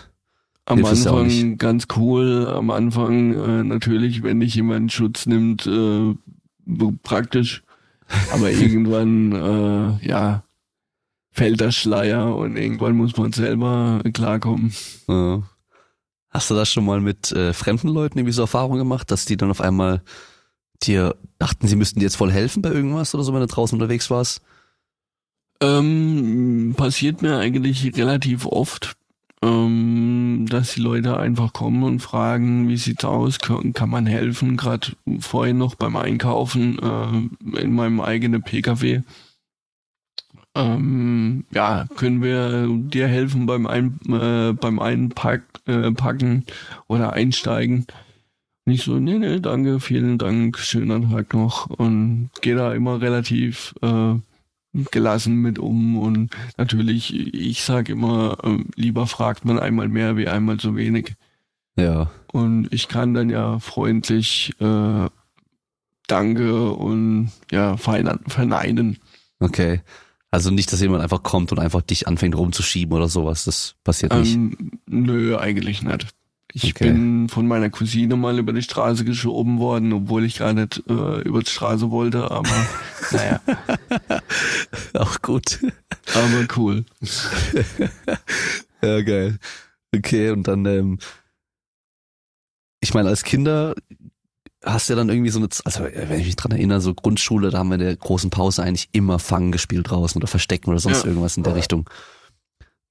am 0.66 0.80
es 0.86 1.04
ja 1.04 1.12
Anfang 1.12 1.58
ganz 1.58 1.88
cool, 1.98 2.48
am 2.48 2.70
Anfang 2.70 3.34
äh, 3.34 3.64
natürlich, 3.64 4.24
wenn 4.24 4.40
dich 4.40 4.56
jemand 4.56 4.92
Schutz 4.92 5.26
nimmt, 5.26 5.66
äh, 5.66 6.16
praktisch. 7.04 7.64
Aber 8.32 8.52
irgendwann, 8.52 9.32
äh, 9.32 10.08
ja, 10.08 10.44
fällt 11.32 11.60
der 11.62 11.72
Schleier 11.72 12.36
und 12.36 12.58
irgendwann 12.58 12.96
muss 12.96 13.18
man 13.18 13.32
selber 13.34 14.02
klarkommen. 14.14 14.74
äh, 15.08 15.40
hast 16.30 16.50
du 16.50 16.56
das 16.56 16.72
schon 16.72 16.86
mal 16.86 17.02
mit 17.02 17.32
äh, 17.32 17.54
fremden 17.54 17.90
Leuten 17.90 18.18
irgendwie 18.18 18.34
so 18.34 18.44
Erfahrungen 18.44 18.80
gemacht, 18.80 19.12
dass 19.12 19.26
die 19.26 19.38
dann 19.38 19.52
auf 19.52 19.62
einmal 19.62 20.02
dir 20.84 21.16
dachten, 21.40 21.68
sie 21.68 21.76
müssten 21.76 22.00
dir 22.00 22.06
jetzt 22.06 22.16
voll 22.16 22.32
helfen 22.32 22.62
bei 22.62 22.72
irgendwas 22.72 23.14
oder 23.14 23.24
so, 23.24 23.34
wenn 23.34 23.42
du 23.42 23.48
draußen 23.48 23.76
unterwegs 23.76 24.10
warst? 24.10 24.42
Ähm, 25.62 26.74
passiert 26.76 27.21
mir 27.21 27.38
eigentlich 27.38 27.95
relativ 27.95 28.47
oft, 28.47 28.95
ähm, 29.43 30.47
dass 30.50 30.74
die 30.74 30.82
Leute 30.82 31.17
einfach 31.17 31.54
kommen 31.54 31.84
und 31.84 32.00
fragen, 32.00 32.67
wie 32.67 32.78
sieht's 32.78 33.06
aus, 33.06 33.39
kann, 33.39 33.74
kann 33.74 33.89
man 33.89 34.08
helfen? 34.08 34.58
Gerade 34.58 34.88
vorhin 35.19 35.60
noch 35.60 35.76
beim 35.76 35.95
Einkaufen 35.95 36.80
äh, 36.80 37.62
in 37.62 37.74
meinem 37.74 38.02
eigenen 38.02 38.41
PKW. 38.41 39.02
Ähm, 40.54 41.45
ja, 41.52 41.88
können 41.95 42.21
wir 42.21 42.67
dir 42.67 43.08
helfen 43.08 43.45
beim 43.45 43.67
Ein, 43.67 44.00
äh, 44.10 44.54
beim 44.54 44.80
Einpacken 44.80 45.54
äh, 45.67 46.52
oder 46.88 47.13
einsteigen? 47.13 47.86
Nicht 48.65 48.84
so, 48.84 49.00
nee, 49.00 49.17
nee, 49.17 49.39
danke, 49.39 49.80
vielen 49.80 50.17
Dank, 50.17 50.58
schönen 50.60 51.10
Tag 51.10 51.34
noch 51.34 51.67
und 51.69 52.30
gehe 52.41 52.56
da 52.56 52.74
immer 52.74 53.02
relativ 53.02 53.74
äh, 53.82 54.15
gelassen 54.91 55.36
mit 55.36 55.60
um 55.60 55.97
und 55.97 56.31
natürlich, 56.57 57.13
ich 57.13 57.63
sag 57.63 57.89
immer, 57.89 58.38
ähm, 58.43 58.67
lieber 58.75 59.07
fragt 59.07 59.45
man 59.45 59.60
einmal 59.60 59.88
mehr 59.88 60.17
wie 60.17 60.27
einmal 60.27 60.60
so 60.60 60.75
wenig. 60.75 61.15
Ja. 61.75 62.12
Und 62.31 62.71
ich 62.71 62.88
kann 62.88 63.13
dann 63.13 63.29
ja 63.29 63.60
freundlich 63.60 64.53
äh, 64.60 65.10
Danke 66.07 66.71
und 66.71 67.31
ja, 67.51 67.77
verneinen. 67.77 68.97
Okay. 69.39 69.81
Also 70.29 70.49
nicht, 70.49 70.71
dass 70.71 70.81
jemand 70.81 71.03
einfach 71.03 71.23
kommt 71.23 71.51
und 71.51 71.60
einfach 71.60 71.81
dich 71.81 72.07
anfängt 72.07 72.38
rumzuschieben 72.38 72.95
oder 72.95 73.10
sowas. 73.10 73.43
Das 73.43 73.75
passiert 73.84 74.13
nicht. 74.15 74.36
Ähm, 74.36 74.71
nö, 74.88 75.38
eigentlich 75.38 75.84
nicht. 75.84 76.07
Ich 76.54 76.76
Okay. 76.76 76.92
bin 76.92 77.30
von 77.30 77.48
meiner 77.48 77.70
Cousine 77.70 78.16
mal 78.18 78.38
über 78.38 78.52
die 78.54 78.62
Straße 78.62 79.06
geschoben 79.06 79.60
worden, 79.60 79.94
obwohl 79.94 80.26
ich 80.26 80.40
gar 80.40 80.54
nicht 80.54 80.84
äh, 80.90 81.22
über 81.22 81.40
die 81.42 81.50
Straße 81.50 81.92
wollte, 81.92 82.30
aber 82.30 82.50
naja, 83.12 83.40
Auch 84.94 85.22
gut. 85.22 85.60
aber 86.14 86.46
cool. 86.58 86.86
Ja, 88.84 89.02
geil. 89.02 89.38
Okay, 89.96 90.32
und 90.32 90.48
dann, 90.48 90.66
ähm, 90.66 90.98
ich 92.80 92.94
meine, 92.96 93.10
als 93.10 93.24
Kinder 93.24 93.76
hast 94.64 94.90
du 94.90 94.94
ja 94.94 94.98
dann 94.98 95.10
irgendwie 95.10 95.30
so 95.30 95.40
eine, 95.40 95.50
also 95.66 95.86
äh, 95.86 96.10
wenn 96.10 96.20
ich 96.20 96.26
mich 96.26 96.36
dran 96.36 96.52
erinnere, 96.52 96.82
so 96.82 96.94
Grundschule, 96.96 97.52
da 97.52 97.60
haben 97.60 97.70
wir 97.70 97.76
in 97.76 97.82
der 97.82 97.96
großen 97.96 98.30
Pause 98.32 98.64
eigentlich 98.64 98.90
immer 98.92 99.20
Fangen 99.20 99.52
gespielt 99.52 99.90
draußen 99.90 100.20
oder 100.20 100.28
Verstecken 100.28 100.72
oder 100.72 100.80
sonst 100.80 101.04
Ja. 101.04 101.10
irgendwas 101.10 101.38
in 101.38 101.44
der 101.44 101.56
Richtung. 101.56 101.88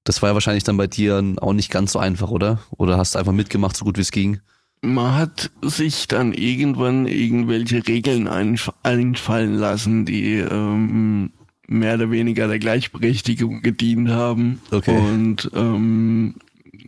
Das 0.03 0.21
war 0.21 0.29
ja 0.29 0.33
wahrscheinlich 0.33 0.63
dann 0.63 0.77
bei 0.77 0.87
dir 0.87 1.23
auch 1.41 1.53
nicht 1.53 1.69
ganz 1.71 1.91
so 1.91 1.99
einfach, 1.99 2.29
oder? 2.31 2.59
Oder 2.71 2.97
hast 2.97 3.15
du 3.15 3.19
einfach 3.19 3.33
mitgemacht, 3.33 3.75
so 3.75 3.85
gut 3.85 3.97
wie 3.97 4.01
es 4.01 4.11
ging? 4.11 4.39
Man 4.81 5.13
hat 5.13 5.51
sich 5.61 6.07
dann 6.07 6.33
irgendwann 6.33 7.05
irgendwelche 7.05 7.87
Regeln 7.87 8.27
einf 8.27 8.71
einfallen 8.81 9.53
lassen, 9.53 10.05
die 10.05 10.37
ähm, 10.37 11.31
mehr 11.67 11.93
oder 11.95 12.09
weniger 12.09 12.47
der 12.47 12.57
Gleichberechtigung 12.57 13.61
gedient 13.61 14.09
haben. 14.09 14.59
Okay. 14.71 14.97
Und 14.97 15.51
ähm, 15.53 16.35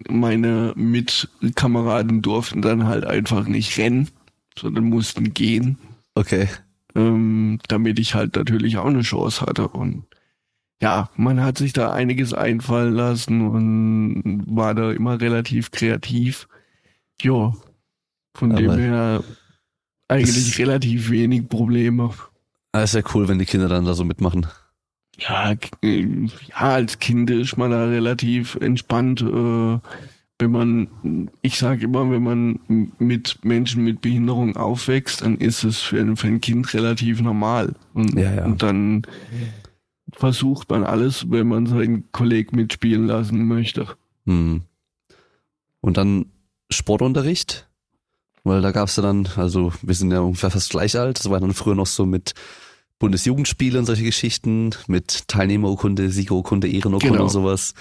meine 0.10 0.74
Mitkameraden 0.76 2.24
durften 2.24 2.64
dann 2.64 2.88
halt 2.88 3.06
einfach 3.06 3.46
nicht 3.48 3.78
rennen, 3.78 4.10
sondern 4.58 4.86
mussten 4.86 5.34
gehen, 5.36 5.78
Okay. 6.16 6.48
ähm, 6.96 7.60
damit 7.68 8.00
ich 8.00 8.16
halt 8.16 8.36
natürlich 8.36 8.78
auch 8.78 8.86
eine 8.86 9.02
Chance 9.02 9.42
hatte. 9.46 9.68
Und 9.68 10.04
ja, 10.84 11.10
man 11.16 11.42
hat 11.42 11.58
sich 11.58 11.74
da 11.74 11.92
einiges 11.94 12.34
einfallen 12.34 12.94
lassen 12.94 13.48
und 13.48 14.44
war 14.48 14.76
da 14.76 14.92
immer 14.92 15.20
relativ 15.20 15.72
kreativ. 15.72 16.48
Ja, 17.22 17.54
von 18.36 18.52
Aber 18.52 18.62
dem 18.62 18.78
her 18.78 19.24
eigentlich 20.10 20.58
relativ 20.60 21.10
wenig 21.10 21.48
Probleme. 21.48 22.12
Ah, 22.74 22.82
ist 22.84 22.96
ja 22.96 23.02
cool, 23.14 23.28
wenn 23.28 23.40
die 23.40 23.46
Kinder 23.46 23.70
dann 23.70 23.86
da 23.86 23.94
so 23.94 24.04
mitmachen. 24.04 24.46
Ja, 25.18 25.54
äh, 25.84 26.06
ja, 26.50 26.56
als 26.58 27.00
Kind 27.00 27.30
ist 27.30 27.56
man 27.56 27.72
da 27.72 27.86
relativ 27.86 28.56
entspannt. 28.56 29.22
Äh, 29.22 29.80
wenn 30.40 30.52
man, 30.52 30.88
ich 31.44 31.60
sage 31.60 31.86
immer, 31.86 32.10
wenn 32.10 32.24
man 32.24 32.60
mit 33.00 33.40
Menschen 33.46 33.84
mit 33.84 34.02
Behinderung 34.02 34.58
aufwächst, 34.58 35.22
dann 35.22 35.38
ist 35.38 35.64
es 35.64 35.80
für, 35.82 36.00
ein- 36.02 36.18
für 36.18 36.28
ein 36.28 36.42
Kind 36.42 36.74
relativ 36.74 37.22
normal. 37.22 37.74
Und, 37.94 38.16
Ja, 38.20 38.34
ja. 38.34 38.46
und 38.46 38.62
dann 38.64 39.04
versucht 40.16 40.70
man 40.70 40.84
alles, 40.84 41.30
wenn 41.30 41.48
man 41.48 41.66
seinen 41.66 42.12
Kollegen 42.12 42.56
mitspielen 42.56 43.08
lassen 43.08 43.48
möchte. 43.48 43.88
Hm. 44.26 44.62
Und 45.82 45.98
dann 45.98 46.28
Sportunterricht? 46.72 47.68
Weil 48.46 48.62
da 48.62 48.72
gab's 48.72 48.96
ja 48.98 49.04
dann, 49.04 49.28
also 49.38 49.72
wir 49.82 49.96
sind 49.96 50.12
ja 50.12 50.20
ungefähr 50.20 50.52
fast 50.52 50.70
gleich 50.70 50.98
alt, 50.98 51.20
das 51.20 51.30
war 51.30 51.40
dann 51.40 51.54
früher 51.54 51.76
noch 51.76 51.88
so 51.88 52.06
mit 52.06 52.34
Bundesjugendspiele 53.00 53.80
und 53.80 53.86
solche 53.86 54.04
Geschichten, 54.04 54.72
mit 54.88 55.28
Teilnehmerurkunde, 55.28 56.10
Siegerurkunde, 56.10 56.68
Ehrenurkunde 56.68 57.14
Genau. 57.14 57.24
und 57.26 57.30
sowas. 57.30 57.74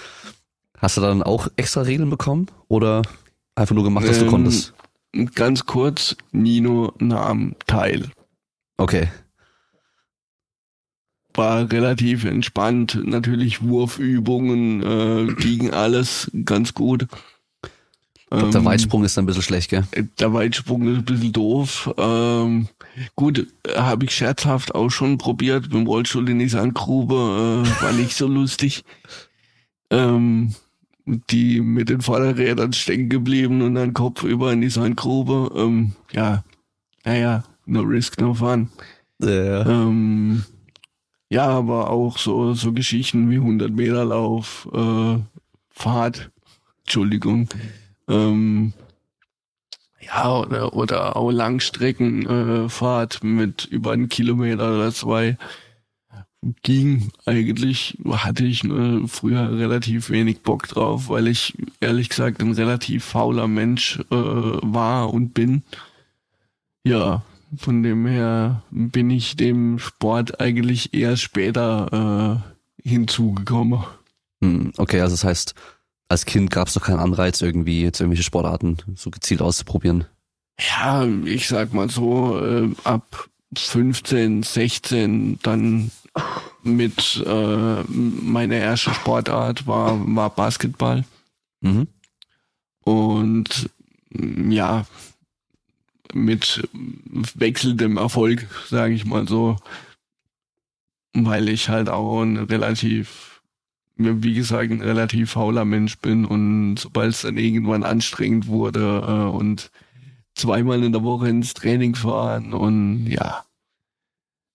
Hast 0.77 0.97
du 0.97 1.01
da 1.01 1.07
dann 1.07 1.23
auch 1.23 1.47
extra 1.55 1.81
Regeln 1.81 2.09
bekommen? 2.09 2.47
Oder 2.67 3.01
einfach 3.55 3.75
nur 3.75 3.83
gemacht, 3.83 4.05
was 4.07 4.19
du 4.19 4.25
Ähm, 4.25 4.31
konntest? 4.31 4.73
Ganz 5.35 5.65
kurz, 5.65 6.15
Nino 6.31 6.93
nahm 6.99 7.55
teil. 7.67 8.09
Okay. 8.77 9.09
War 11.35 11.71
relativ 11.71 12.25
entspannt. 12.25 12.99
Natürlich 13.03 13.61
Wurfübungen 13.63 14.81
äh, 14.83 15.33
gegen 15.33 15.71
alles 15.71 16.29
ganz 16.45 16.73
gut. 16.73 17.07
Ich 18.33 18.39
glaub, 18.39 18.51
der 18.51 18.61
Ähm, 18.61 18.65
Weitsprung 18.65 19.03
ist 19.03 19.15
dann 19.15 19.23
ein 19.23 19.27
bisschen 19.27 19.43
schlecht, 19.43 19.69
gell? 19.69 19.83
Der 20.19 20.33
Weitsprung 20.33 20.87
ist 20.87 20.97
ein 20.97 21.05
bisschen 21.05 21.33
doof. 21.33 21.93
Ähm, 21.97 22.67
gut, 23.15 23.47
habe 23.75 24.05
ich 24.05 24.11
scherzhaft 24.11 24.73
auch 24.73 24.89
schon 24.89 25.19
probiert. 25.19 25.63
Mit 25.65 25.73
dem 25.73 25.87
Rollstuhl 25.87 26.27
in 26.29 26.39
die 26.39 26.49
Sandgrube 26.49 27.63
äh, 27.63 27.83
war 27.83 27.91
nicht 27.91 28.15
so 28.15 28.27
lustig. 28.27 28.83
Ähm, 29.91 30.55
die 31.05 31.61
mit 31.61 31.89
den 31.89 32.01
Vorderrädern 32.01 32.73
stecken 32.73 33.09
geblieben 33.09 33.61
und 33.61 33.75
dann 33.75 33.93
Kopf 33.93 34.23
über 34.23 34.51
in 34.53 34.61
die 34.61 34.69
Sandgrube. 34.69 35.51
Ähm, 35.55 35.91
ja, 36.11 36.43
naja, 37.03 37.43
no 37.65 37.81
risk, 37.81 38.19
no 38.19 38.33
fun. 38.33 38.69
Ja. 39.21 39.65
Ähm, 39.67 40.43
ja, 41.33 41.47
aber 41.47 41.89
auch 41.89 42.19
so, 42.19 42.53
so 42.53 42.73
Geschichten 42.73 43.31
wie 43.31 43.37
100 43.37 43.71
Meter 43.71 44.05
Lauf, 44.05 44.69
äh, 44.71 45.17
Fahrt, 45.71 46.29
Entschuldigung, 46.83 47.49
ähm, 48.07 48.73
ja, 49.99 50.37
oder, 50.37 50.75
oder 50.75 51.15
auch 51.17 51.31
Langstreckenfahrt 51.31 53.23
äh, 53.23 53.25
mit 53.25 53.65
über 53.65 53.93
einen 53.93 54.09
Kilometer 54.09 54.75
oder 54.75 54.91
zwei 54.91 55.37
ging 56.61 57.09
eigentlich, 57.25 57.97
hatte 58.05 58.45
ich 58.45 58.63
äh, 58.65 59.07
früher 59.07 59.57
relativ 59.57 60.11
wenig 60.11 60.41
Bock 60.41 60.67
drauf, 60.67 61.09
weil 61.09 61.27
ich 61.27 61.57
ehrlich 61.79 62.09
gesagt 62.09 62.43
ein 62.43 62.51
relativ 62.51 63.05
fauler 63.05 63.47
Mensch 63.47 63.99
äh, 64.11 64.15
war 64.15 65.11
und 65.11 65.33
bin. 65.33 65.63
Ja, 66.83 67.23
von 67.57 67.83
dem 67.83 68.05
her 68.05 68.63
bin 68.71 69.09
ich 69.09 69.35
dem 69.35 69.79
Sport 69.79 70.39
eigentlich 70.39 70.93
eher 70.93 71.17
später 71.17 72.43
äh, 72.83 72.87
hinzugekommen. 72.89 73.83
Hm, 74.41 74.73
Okay, 74.77 75.01
also 75.01 75.13
das 75.13 75.23
heißt, 75.23 75.55
als 76.09 76.25
Kind 76.25 76.51
gab's 76.51 76.75
noch 76.75 76.83
keinen 76.83 76.99
Anreiz, 76.99 77.41
irgendwie 77.41 77.81
jetzt 77.81 77.99
irgendwelche 77.99 78.23
Sportarten 78.23 78.77
so 78.95 79.09
gezielt 79.09 79.41
auszuprobieren. 79.41 80.05
Ja, 80.59 81.05
ich 81.05 81.47
sag 81.47 81.73
mal 81.73 81.89
so, 81.89 82.39
äh, 82.39 82.69
ab 82.83 83.29
15, 83.55 84.43
16 84.43 85.39
dann 85.41 85.91
mit 86.63 87.23
äh, 87.25 87.83
meine 87.87 88.55
erste 88.59 88.93
Sportart 88.93 89.65
war, 89.67 89.99
war 90.15 90.29
Basketball. 90.29 91.03
Mhm. 91.61 91.87
Und 92.83 93.69
ja, 94.49 94.85
mit 96.13 96.67
wechselndem 97.35 97.97
Erfolg, 97.97 98.47
sage 98.67 98.93
ich 98.93 99.05
mal 99.05 99.27
so, 99.27 99.57
weil 101.13 101.49
ich 101.49 101.69
halt 101.69 101.89
auch 101.89 102.21
ein 102.21 102.37
relativ, 102.37 103.41
wie 103.95 104.33
gesagt, 104.33 104.71
ein 104.71 104.81
relativ 104.81 105.31
fauler 105.31 105.65
Mensch 105.65 105.97
bin 105.99 106.25
und 106.25 106.77
sobald 106.77 107.11
es 107.11 107.21
dann 107.21 107.37
irgendwann 107.37 107.83
anstrengend 107.83 108.47
wurde 108.47 109.03
äh, 109.07 109.35
und 109.35 109.71
zweimal 110.35 110.83
in 110.83 110.91
der 110.91 111.03
Woche 111.03 111.29
ins 111.29 111.53
Training 111.53 111.95
fahren 111.95 112.53
und 112.53 113.07
ja, 113.07 113.45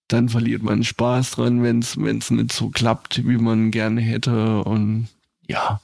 dann 0.09 0.27
verliert 0.27 0.63
man 0.63 0.83
Spaß 0.83 1.31
dran, 1.31 1.63
wenn 1.63 1.79
es 1.79 1.95
nicht 2.31 2.51
so 2.51 2.69
klappt, 2.69 3.25
wie 3.25 3.37
man 3.37 3.71
gerne 3.71 4.01
hätte 4.01 4.63
und 4.63 5.07
ja, 5.47 5.79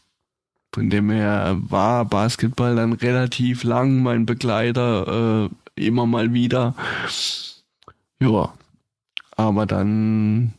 von 0.74 0.90
dem 0.90 1.10
her 1.10 1.58
war 1.70 2.04
Basketball 2.04 2.76
dann 2.76 2.92
relativ 2.92 3.64
lang 3.64 4.04
mein 4.04 4.26
Begleiter, 4.26 5.46
äh, 5.46 5.65
immer 5.76 6.06
mal 6.06 6.34
wieder. 6.34 6.76
Ja, 8.20 8.54
aber 9.36 9.66
dann 9.66 10.54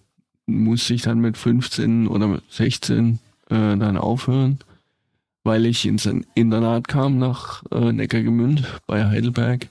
musste 0.47 0.95
ich 0.95 1.03
dann 1.03 1.19
mit 1.21 1.37
15 1.37 2.07
oder 2.07 2.29
mit 2.29 2.43
16 2.51 3.19
äh, 3.49 3.77
dann 3.77 3.97
aufhören, 3.97 4.59
weil 5.45 5.67
ich 5.67 5.87
ins 5.87 6.09
Internat 6.35 6.89
kam 6.89 7.19
nach 7.19 7.63
äh, 7.71 7.93
Neckargemünd 7.93 8.65
bei 8.87 9.07
Heidelberg 9.07 9.69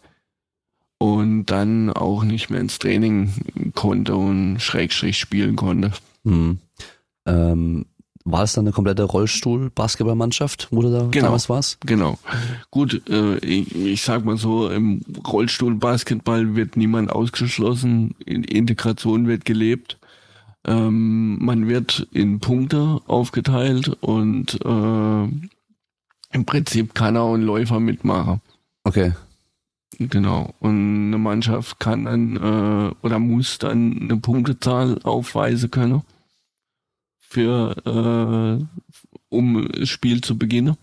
und 0.98 1.46
dann 1.48 1.92
auch 1.92 2.24
nicht 2.24 2.50
mehr 2.50 2.62
ins 2.62 2.80
Training 2.80 3.72
konnte 3.76 4.16
und 4.16 4.60
Schrägstrich 4.60 5.18
spielen 5.18 5.56
konnte. 5.56 5.92
Hm. 6.24 6.60
Ähm, 7.26 7.86
war 8.26 8.42
es 8.44 8.54
dann 8.54 8.66
eine 8.66 8.72
komplette 8.74 9.04
Rollstuhl-Basketballmannschaft, 9.04 10.68
wo 10.72 10.82
du 10.82 10.92
da 10.92 11.08
Genau. 11.12 11.28
damals 11.28 11.48
warst? 11.48 11.80
Genau. 11.82 12.18
Gut, 12.72 13.08
äh, 13.08 13.38
ich, 13.38 13.74
ich 13.76 14.02
sag 14.02 14.26
mal 14.26 14.36
so, 14.36 14.68
im 14.70 15.02
Rollstuhl-Basketball 15.26 16.56
wird 16.56 16.76
niemand 16.76 17.12
ausgeschlossen, 17.12 18.16
in 18.26 18.44
Integration 18.44 19.28
wird 19.28 19.46
gelebt. 19.46 20.00
Ähm, 20.66 21.38
man 21.46 21.68
wird 21.68 22.08
in 22.12 22.40
Punkte 22.40 23.00
aufgeteilt 23.06 23.90
und 24.02 24.60
äh, 24.66 25.24
im 26.32 26.46
Prinzip 26.46 26.96
kann 26.96 27.18
auch 27.18 27.36
ein 27.36 27.44
Läufer 27.44 27.80
mitmachen. 27.80 28.42
Okay. 28.84 29.14
Genau. 30.00 30.54
Und 30.60 31.08
eine 31.08 31.20
Mannschaft 31.20 31.80
kann 31.80 32.06
dann 32.06 32.36
äh, 32.38 33.06
oder 33.06 33.20
muss 33.20 33.60
dann 33.60 34.02
eine 34.02 34.18
Punktezahl 34.18 35.00
aufweisen 35.04 35.70
können 35.70 36.02
für 37.28 37.76
äh, 38.60 38.84
um 39.30 39.70
das 39.72 39.90
Spiel 39.90 40.22
zu 40.22 40.38
beginnen. 40.38 40.78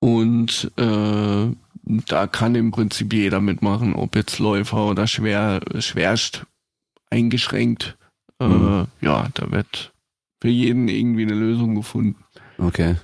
Und 0.00 0.70
äh, 0.76 1.46
da 1.84 2.26
kann 2.26 2.54
im 2.54 2.70
Prinzip 2.70 3.12
jeder 3.12 3.40
mitmachen, 3.40 3.94
ob 3.94 4.16
jetzt 4.16 4.38
Läufer 4.38 4.86
oder 4.86 5.06
schwer 5.06 5.60
schwerst 5.78 6.44
eingeschränkt. 7.10 7.96
Äh, 8.40 8.46
Mhm. 8.48 8.86
ja, 9.00 9.28
da 9.34 9.50
wird 9.52 9.92
für 10.40 10.48
jeden 10.48 10.88
irgendwie 10.88 11.22
eine 11.22 11.34
Lösung 11.34 11.76
gefunden. 11.76 12.16
Okay. 12.58 12.96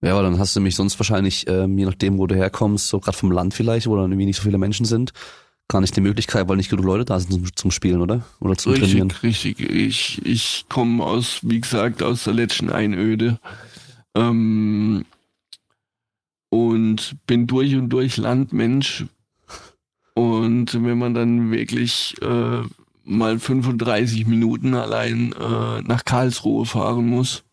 Ja, 0.00 0.12
aber 0.12 0.22
dann 0.22 0.38
hast 0.38 0.56
du 0.56 0.60
mich 0.60 0.74
sonst 0.74 0.98
wahrscheinlich, 0.98 1.46
ähm, 1.48 1.76
je 1.78 1.84
nachdem, 1.84 2.18
wo 2.18 2.26
du 2.26 2.34
herkommst, 2.34 2.88
so 2.88 2.98
gerade 2.98 3.16
vom 3.16 3.30
Land 3.30 3.54
vielleicht, 3.54 3.86
wo 3.86 3.96
dann 3.96 4.10
irgendwie 4.10 4.26
nicht 4.26 4.36
so 4.38 4.42
viele 4.42 4.58
Menschen 4.58 4.86
sind, 4.86 5.12
gar 5.68 5.80
nicht 5.80 5.96
die 5.96 6.00
Möglichkeit, 6.00 6.48
weil 6.48 6.56
nicht 6.56 6.70
genug 6.70 6.84
Leute 6.84 7.04
da 7.04 7.18
sind 7.18 7.32
zum, 7.32 7.56
zum 7.56 7.70
Spielen, 7.70 8.00
oder? 8.00 8.24
Oder 8.40 8.56
zum 8.56 8.74
Trainieren. 8.74 9.10
Richtig, 9.10 9.58
richtig. 9.58 9.70
Ich, 9.70 10.26
ich 10.26 10.64
komme 10.68 11.04
aus, 11.04 11.40
wie 11.42 11.60
gesagt, 11.60 12.02
aus 12.02 12.24
der 12.24 12.34
letzten 12.34 12.70
Einöde. 12.70 13.38
Ähm, 14.14 15.04
und 16.50 17.16
bin 17.26 17.46
durch 17.46 17.74
und 17.74 17.88
durch 17.88 18.18
Landmensch. 18.18 19.06
Und 20.14 20.74
wenn 20.74 20.98
man 20.98 21.14
dann 21.14 21.50
wirklich 21.50 22.14
äh, 22.20 22.62
mal 23.04 23.38
35 23.38 24.26
Minuten 24.26 24.74
allein 24.74 25.32
äh, 25.32 25.80
nach 25.80 26.04
Karlsruhe 26.04 26.66
fahren 26.66 27.06
muss 27.06 27.44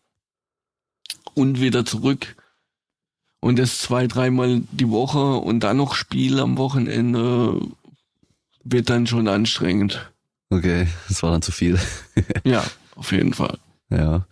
und 1.34 1.60
wieder 1.60 1.86
zurück 1.86 2.36
und 3.40 3.58
das 3.58 3.78
zwei, 3.78 4.06
dreimal 4.06 4.62
die 4.70 4.90
Woche 4.90 5.36
und 5.36 5.60
dann 5.60 5.78
noch 5.78 5.94
Spiel 5.94 6.38
am 6.38 6.58
Wochenende, 6.58 7.60
wird 8.64 8.90
dann 8.90 9.06
schon 9.06 9.28
anstrengend. 9.28 10.10
Okay, 10.50 10.86
das 11.08 11.22
war 11.22 11.30
dann 11.30 11.42
zu 11.42 11.52
viel. 11.52 11.78
Ja, 12.44 12.64
auf 12.96 13.12
jeden 13.12 13.32
Fall. 13.34 13.58
Ja. 13.90 14.26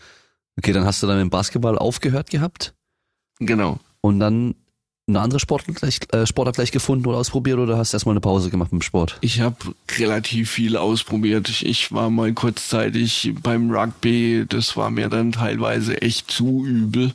Okay, 0.59 0.73
dann 0.73 0.85
hast 0.85 1.03
du 1.03 1.07
dann 1.07 1.19
dem 1.19 1.31
Basketball 1.31 1.79
aufgehört 1.79 2.31
gehabt 2.31 2.75
Genau. 3.39 3.79
und 4.01 4.19
dann 4.21 4.55
eine 5.09 5.21
andere 5.21 5.41
Sportart 5.41 5.75
gleich, 5.77 6.01
äh, 6.13 6.27
Sportart 6.27 6.57
gleich 6.57 6.71
gefunden 6.71 7.07
oder 7.07 7.17
ausprobiert 7.19 7.59
oder 7.59 7.79
hast 7.79 7.93
du 7.93 7.97
erstmal 7.97 8.13
eine 8.13 8.21
Pause 8.21 8.51
gemacht 8.51 8.73
mit 8.73 8.83
dem 8.83 8.85
Sport? 8.85 9.17
Ich 9.23 9.41
habe 9.41 9.57
relativ 9.97 10.51
viel 10.51 10.77
ausprobiert. 10.77 11.49
Ich, 11.49 11.65
ich 11.65 11.93
war 11.93 12.11
mal 12.11 12.33
kurzzeitig 12.35 13.33
beim 13.43 13.71
Rugby. 13.71 14.45
Das 14.49 14.77
war 14.77 14.91
mir 14.91 15.09
dann 15.09 15.33
teilweise 15.33 16.03
echt 16.03 16.31
zu 16.31 16.67
übel. 16.67 17.15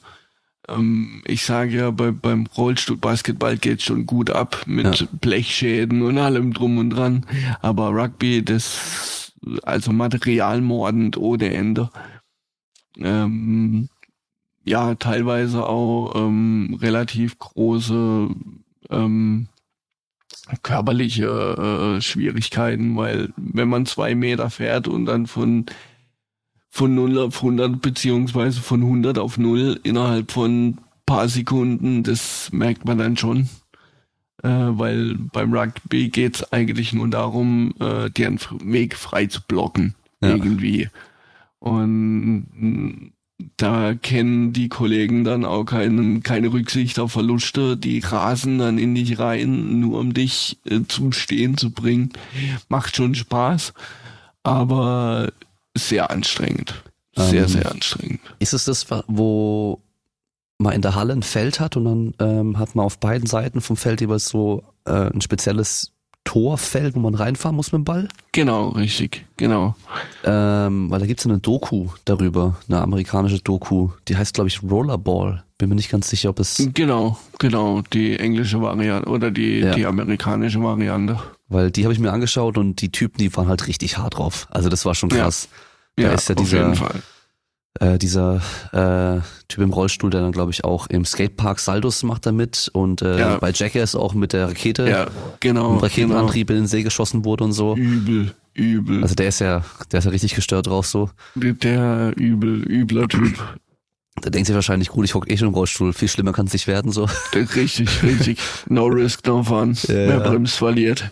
Ähm, 0.70 1.22
ich 1.26 1.44
sage 1.46 1.78
ja, 1.78 1.92
bei, 1.92 2.12
beim 2.12 2.46
Rollstuhl-Basketball 2.46 3.58
geht 3.58 3.82
schon 3.82 4.06
gut 4.06 4.30
ab 4.30 4.64
mit 4.66 5.02
Ja. 5.02 5.08
Blechschäden 5.12 6.02
und 6.02 6.18
allem 6.18 6.54
drum 6.54 6.78
und 6.78 6.92
dran. 6.92 7.26
Aber 7.62 7.90
Rugby, 7.90 8.44
das 8.44 9.34
also 9.64 9.92
materialmordend 9.92 11.18
ohne 11.18 11.54
Ende. 11.54 11.90
Ähm, 12.98 13.90
ja, 14.66 14.96
teilweise 14.96 15.68
auch 15.68 16.14
ähm, 16.16 16.78
relativ 16.82 17.38
große 17.40 18.30
ähm, 18.90 19.48
körperliche 20.62 21.98
äh, 21.98 22.02
Schwierigkeiten, 22.02 22.96
weil 22.96 23.34
wenn 23.36 23.68
man 23.68 23.86
zwei 23.86 24.16
Meter 24.16 24.50
fährt 24.50 24.88
und 24.88 25.06
dann 25.06 25.28
von 25.28 25.66
von 26.74 26.96
0 26.96 27.20
auf 27.20 27.36
100 27.36 27.84
beziehungsweise 27.84 28.60
von 28.60 28.82
100 28.82 29.20
auf 29.20 29.38
0 29.38 29.80
innerhalb 29.84 30.32
von 30.32 30.80
paar 31.06 31.30
Sekunden, 31.30 32.02
das 32.02 32.50
merkt 32.52 32.86
man 32.86 32.98
dann 32.98 33.16
schon. 33.16 33.48
Äh, 34.42 34.50
weil 34.50 35.14
beim 35.32 35.54
Rugby 35.54 36.10
geht's 36.10 36.52
eigentlich 36.52 36.92
nur 36.92 37.08
darum, 37.10 37.76
äh, 37.80 38.10
deren 38.10 38.40
Weg 38.64 38.96
frei 38.96 39.28
zu 39.28 39.42
blocken. 39.48 39.94
Ja. 40.20 40.30
Irgendwie. 40.30 40.90
Und 41.60 43.14
da 43.58 43.94
kennen 43.94 44.52
die 44.52 44.68
Kollegen 44.68 45.24
dann 45.24 45.46
auch 45.46 45.66
keinen, 45.66 46.24
keine 46.24 46.54
Rücksicht 46.54 46.98
auf 46.98 47.12
Verluste. 47.12 47.78
Die 47.78 48.00
rasen 48.00 48.58
dann 48.58 48.80
in 48.80 48.96
dich 48.96 49.20
rein, 49.20 49.80
nur 49.80 50.00
um 50.00 50.16
dich 50.16 50.58
äh, 50.66 50.80
zum 50.88 51.12
Stehen 51.12 51.56
zu 51.56 51.70
bringen. 51.70 52.14
Macht 52.68 52.96
schon 52.96 53.14
Spaß, 53.14 53.74
aber 54.42 55.32
sehr 55.76 56.10
anstrengend. 56.12 56.84
Sehr, 57.16 57.44
Ähm, 57.44 57.48
sehr 57.48 57.72
anstrengend. 57.72 58.22
Ist 58.40 58.54
es 58.54 58.66
das, 58.66 58.88
wo 59.08 59.80
man 60.58 60.74
in 60.74 60.82
der 60.82 60.96
Halle 60.96 61.14
ein 61.14 61.24
Feld 61.24 61.60
hat 61.60 61.78
und 61.78 61.86
dann 61.86 62.14
ähm, 62.20 62.58
hat 62.60 62.76
man 62.76 62.86
auf 62.86 63.00
beiden 63.00 63.28
Seiten 63.28 63.62
vom 63.62 63.78
Feld 63.78 64.02
jeweils 64.02 64.26
so 64.30 64.64
äh, 64.86 65.12
ein 65.12 65.22
spezielles 65.22 65.92
Torfeld, 66.26 66.96
wo 66.96 67.00
man 67.00 67.16
reinfahren 67.16 67.56
muss 67.56 67.72
mit 67.74 67.80
dem 67.80 67.84
Ball? 67.84 68.08
Genau, 68.32 68.70
richtig, 68.70 69.26
genau. 69.36 69.76
Ähm, 70.24 70.90
weil 70.90 71.00
da 71.02 71.06
gibt's 71.06 71.26
eine 71.26 71.40
Doku 71.40 71.88
darüber, 72.06 72.56
eine 72.70 72.82
amerikanische 72.82 73.40
Doku, 73.40 73.90
die 74.08 74.16
heißt, 74.16 74.34
glaube 74.34 74.48
ich, 74.48 74.64
Rollerball. 74.64 75.44
Bin 75.58 75.68
mir 75.70 75.76
nicht 75.76 75.92
ganz 75.92 76.10
sicher, 76.10 76.30
ob 76.30 76.40
es, 76.40 76.66
Genau, 76.74 77.18
genau, 77.40 77.82
die 77.92 78.18
englische 78.18 78.62
Variante 78.62 79.10
oder 79.10 79.32
die, 79.32 79.60
Ja. 79.60 79.76
die 79.76 79.86
amerikanische 79.86 80.64
Variante. 80.64 81.20
Weil 81.54 81.72
die 81.72 81.84
habe 81.84 81.94
ich 81.94 82.00
mir 82.00 82.12
angeschaut 82.12 82.58
und 82.58 82.82
die 82.82 82.92
Typen, 82.92 83.18
die 83.20 83.36
waren 83.36 83.48
halt 83.48 83.68
richtig 83.68 83.98
hart 83.98 84.18
drauf. 84.18 84.48
Also 84.52 84.70
das 84.70 84.86
war 84.86 84.96
schon 84.96 85.10
Ja. 85.12 85.24
krass. 85.24 85.48
Da 85.96 86.12
ist 86.14 86.28
ja 86.30 86.36
auf 86.36 86.42
dieser, 86.42 86.58
jeden 86.58 86.76
Fall. 86.76 87.02
äh, 87.80 87.98
dieser 88.00 88.42
äh, 88.72 89.22
Typ 89.48 89.64
im 89.64 89.72
Rollstuhl, 89.72 90.10
der 90.10 90.22
dann, 90.22 90.32
glaube 90.32 90.52
ich, 90.52 90.64
auch 90.64 90.88
im 90.88 91.06
Skatepark 91.06 91.60
Saldos 91.60 92.04
macht 92.04 92.26
damit 92.26 92.70
und 92.74 93.02
äh, 93.02 93.20
Ja. 93.20 93.38
bei 93.38 93.52
Jackass 93.52 93.96
auch 93.96 94.14
mit 94.14 94.34
der 94.34 94.50
Rakete, 94.50 94.90
Ja, 94.90 95.08
genau. 95.40 95.74
mit 95.74 95.84
Raketenantrieb 95.84 96.50
in 96.50 96.56
den 96.58 96.68
See 96.68 96.84
geschossen 96.84 97.26
wurde 97.26 97.44
und 97.44 97.54
so. 97.54 97.76
Genau. 97.76 97.88
Übel, 97.90 98.34
übel. 98.56 99.02
Also 99.04 99.14
der 99.16 99.28
ist 99.28 99.40
ja, 99.40 99.64
der 99.92 100.00
ist 100.00 100.06
ja 100.06 100.12
richtig 100.12 100.34
gestört 100.36 100.68
drauf 100.68 100.88
so. 100.88 101.10
der 101.36 102.14
übel, 102.18 102.64
übler 102.64 103.08
Typ. 103.08 103.38
Der 104.22 104.30
denkt 104.30 104.48
sich 104.48 104.56
wahrscheinlich, 104.56 104.90
gut, 104.90 105.06
ich 105.06 105.16
hock 105.16 105.30
eh 105.30 105.38
schon 105.38 105.48
im 105.48 105.54
Rollstuhl, 105.54 105.92
viel 105.92 106.08
schlimmer 106.08 106.34
kann 106.34 106.46
es 106.46 106.54
nicht 106.54 106.68
werden 106.68 106.92
so. 106.92 107.10
Richtig, 107.34 108.04
richtig. 108.04 108.40
No 108.68 108.86
risk, 108.86 109.26
no 109.26 109.44
fun. 109.44 109.74
Ja, 109.88 109.94
Wer 109.94 110.08
ja. 110.08 110.20
bremst, 110.20 110.56
verliert. 110.56 111.12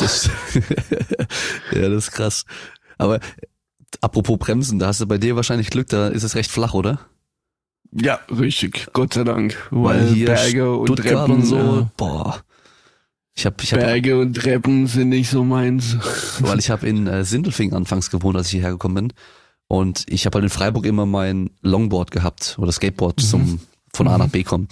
Das, 0.00 0.28
ja, 1.72 1.88
das 1.88 2.08
ist 2.08 2.10
krass. 2.10 2.44
Aber 2.98 3.20
apropos 4.00 4.38
Bremsen, 4.38 4.78
da 4.80 4.88
hast 4.88 5.00
du 5.00 5.06
bei 5.06 5.18
dir 5.18 5.36
wahrscheinlich 5.36 5.70
Glück, 5.70 5.88
da 5.88 6.08
ist 6.08 6.24
es 6.24 6.34
recht 6.34 6.50
flach, 6.50 6.74
oder? 6.74 6.98
Ja, 7.92 8.20
richtig. 8.28 8.88
Gott 8.92 9.14
sei 9.14 9.24
Dank. 9.24 9.56
Weil 9.70 10.00
Weil 10.00 10.08
hier 10.08 10.26
Berge 10.26 10.76
und 10.76 10.86
Stuttgart 10.86 11.26
Treppen, 11.26 11.34
und 11.34 11.44
so, 11.44 11.80
äh, 11.80 11.86
boah. 11.96 12.42
Ich 13.34 13.46
habe 13.46 13.56
ich 13.62 13.72
hab, 13.72 13.80
Berge 13.80 14.18
und 14.18 14.34
Treppen 14.34 14.86
sind 14.86 15.10
nicht 15.10 15.30
so 15.30 15.44
meins. 15.44 15.96
weil 16.40 16.58
ich 16.58 16.70
habe 16.70 16.86
in 16.86 17.06
äh, 17.06 17.24
Sindelfingen 17.24 17.74
anfangs 17.74 18.10
gewohnt, 18.10 18.36
als 18.36 18.46
ich 18.48 18.52
hierher 18.52 18.72
gekommen 18.72 18.94
bin. 18.94 19.12
Und 19.72 20.04
ich 20.10 20.26
habe 20.26 20.36
halt 20.36 20.44
in 20.44 20.50
Freiburg 20.50 20.84
immer 20.84 21.06
mein 21.06 21.48
Longboard 21.62 22.10
gehabt 22.10 22.56
oder 22.58 22.70
Skateboard 22.72 23.20
zum 23.20 23.58
von 23.94 24.06
A 24.06 24.18
nach 24.18 24.28
B 24.28 24.42
kommen. 24.42 24.68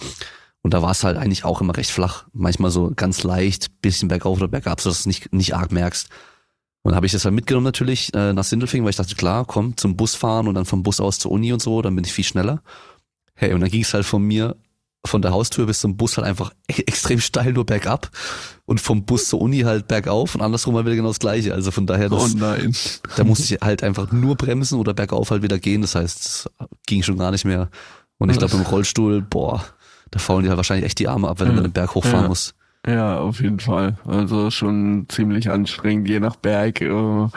Und 0.61 0.75
da 0.75 0.83
war 0.83 0.91
es 0.91 1.03
halt 1.03 1.17
eigentlich 1.17 1.43
auch 1.43 1.59
immer 1.59 1.75
recht 1.75 1.89
flach. 1.89 2.25
Manchmal 2.33 2.69
so 2.69 2.91
ganz 2.95 3.23
leicht, 3.23 3.81
bisschen 3.81 4.09
bergauf 4.09 4.37
oder 4.37 4.47
bergab, 4.47 4.79
so 4.79 4.91
dass 4.91 4.97
du 4.97 5.01
es 5.01 5.05
nicht, 5.07 5.33
nicht 5.33 5.55
arg 5.55 5.71
merkst. 5.71 6.07
Und 6.83 6.91
dann 6.91 6.97
habe 6.97 7.07
ich 7.07 7.13
das 7.13 7.25
halt 7.25 7.33
mitgenommen 7.33 7.63
natürlich 7.63 8.13
äh, 8.13 8.31
nach 8.33 8.43
Sindelfingen, 8.43 8.85
weil 8.85 8.91
ich 8.91 8.95
dachte, 8.95 9.15
klar, 9.15 9.45
komm, 9.45 9.75
zum 9.75 9.97
Bus 9.97 10.13
fahren 10.13 10.47
und 10.47 10.53
dann 10.53 10.65
vom 10.65 10.83
Bus 10.83 10.99
aus 10.99 11.17
zur 11.17 11.31
Uni 11.31 11.51
und 11.51 11.63
so, 11.63 11.81
dann 11.81 11.95
bin 11.95 12.05
ich 12.05 12.13
viel 12.13 12.23
schneller. 12.23 12.61
Hey, 13.33 13.53
und 13.53 13.61
dann 13.61 13.71
ging 13.71 13.81
es 13.81 13.95
halt 13.95 14.05
von 14.05 14.21
mir, 14.21 14.55
von 15.03 15.23
der 15.23 15.31
Haustür 15.31 15.65
bis 15.65 15.79
zum 15.79 15.97
Bus 15.97 16.17
halt 16.17 16.27
einfach 16.27 16.53
e- 16.67 16.83
extrem 16.85 17.19
steil 17.19 17.53
nur 17.53 17.65
bergab 17.65 18.11
und 18.71 18.79
vom 18.81 19.03
Bus 19.05 19.27
zur 19.27 19.41
Uni 19.41 19.59
halt 19.59 19.87
bergauf 19.87 20.33
und 20.33 20.41
andersrum 20.41 20.75
halt 20.75 20.85
wieder 20.85 20.95
genau 20.95 21.09
das 21.09 21.19
gleiche. 21.19 21.53
Also 21.53 21.71
von 21.71 21.85
daher, 21.85 22.09
das, 22.09 22.33
oh 22.33 22.37
nein. 22.37 22.73
da 23.17 23.23
musste 23.23 23.53
ich 23.53 23.61
halt 23.61 23.83
einfach 23.83 24.11
nur 24.11 24.35
bremsen 24.35 24.79
oder 24.79 24.93
bergauf 24.93 25.29
halt 25.29 25.43
wieder 25.43 25.59
gehen. 25.59 25.81
Das 25.81 25.93
heißt, 25.95 26.19
es 26.25 26.49
ging 26.87 27.03
schon 27.03 27.17
gar 27.17 27.31
nicht 27.31 27.45
mehr. 27.45 27.69
Und 28.17 28.29
ich 28.31 28.37
glaube 28.37 28.55
im 28.55 28.61
Rollstuhl, 28.63 29.21
boah, 29.21 29.63
da 30.09 30.19
faulen 30.19 30.43
die 30.43 30.49
halt 30.49 30.57
wahrscheinlich 30.57 30.85
echt 30.85 30.99
die 30.99 31.07
Arme 31.07 31.27
ab, 31.27 31.39
wenn 31.39 31.47
du 31.47 31.51
Ja. 31.51 31.55
dann 31.57 31.65
den 31.69 31.73
Berg 31.73 31.93
hochfahren 31.95 32.23
Ja. 32.23 32.27
musst. 32.29 32.55
Ja, 32.87 33.19
auf 33.19 33.41
jeden 33.41 33.59
Fall. 33.59 33.97
Also 34.05 34.49
schon 34.49 35.05
ziemlich 35.09 35.49
anstrengend, 35.51 36.07
je 36.09 36.19
nach 36.19 36.35
Berg. 36.35 36.81
Äh, 36.81 37.27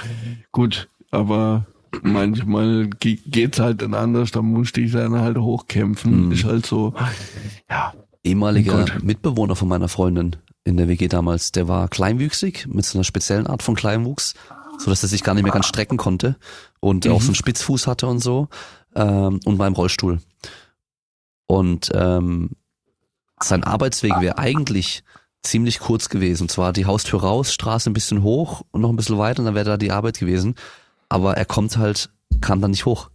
gut, 0.53 0.89
aber 1.11 1.67
manchmal 2.03 2.89
ge- 3.01 3.19
geht's 3.27 3.59
halt 3.61 3.83
dann 3.83 3.95
anders, 3.95 4.31
da 4.31 4.41
musste 4.43 4.81
ich 4.81 4.93
dann 4.93 5.19
halt 5.19 5.37
hochkämpfen. 5.37 6.27
Mhm. 6.27 6.33
Ist 6.33 6.45
halt 6.45 6.65
so, 6.67 6.95
ja, 7.69 7.93
Ehemaliger 8.23 8.87
Oh. 8.89 9.05
Mitbewohner 9.05 9.55
von 9.57 9.69
meiner 9.69 9.89
Freundin 9.89 10.37
in 10.65 10.77
der 10.77 10.89
WG 10.89 11.09
damals, 11.09 11.53
der 11.53 11.69
war 11.69 11.89
kleinwüchsig 11.89 12.67
mit 12.67 12.85
so 12.85 12.99
einer 12.99 13.05
speziellen 13.05 13.47
Art 13.47 13.63
von 13.63 13.75
Kleinwuchs, 13.75 14.35
so 14.79 14.91
dass 14.91 15.03
er 15.03 15.09
sich 15.09 15.23
gar 15.23 15.35
nicht 15.35 15.45
mehr 15.45 15.53
ganz 15.53 15.67
strecken 15.67 15.99
konnte 15.99 16.37
und 16.81 17.07
auch 17.09 17.21
so 17.21 17.29
einen 17.29 17.35
Spitzfuß 17.35 17.87
hatte 17.87 18.07
und 18.07 18.21
so 18.21 18.49
ähm, 18.95 19.41
und 19.45 19.59
war 19.59 19.67
im 19.67 19.75
Rollstuhl. 19.75 20.21
Und 21.47 21.91
ähm, 21.95 22.51
sein 23.43 23.63
Arbeitsweg 23.65 24.13
wäre 24.21 24.39
eigentlich 24.39 25.05
ziemlich 25.43 25.79
kurz 25.81 26.09
gewesen. 26.09 26.45
Und 26.45 26.49
zwar 26.51 26.73
die 26.73 26.87
Haustür 26.87 27.21
raus, 27.21 27.53
Straße 27.53 27.91
ein 27.91 27.93
bisschen 27.95 28.23
hoch 28.23 28.63
und 28.71 28.81
noch 28.81 28.89
ein 28.89 28.97
bisschen 28.97 29.19
weiter 29.19 29.41
und 29.41 29.45
dann 29.47 29.55
wäre 29.55 29.67
da 29.67 29.77
die 29.77 29.93
Arbeit 29.93 30.19
gewesen. 30.19 30.55
Aber 31.11 31.37
er 31.37 31.45
kommt 31.45 31.77
halt, 31.77 32.11
kam 32.41 32.63
dann 32.63 32.71
nicht 32.71 32.87
hoch. 32.87 33.11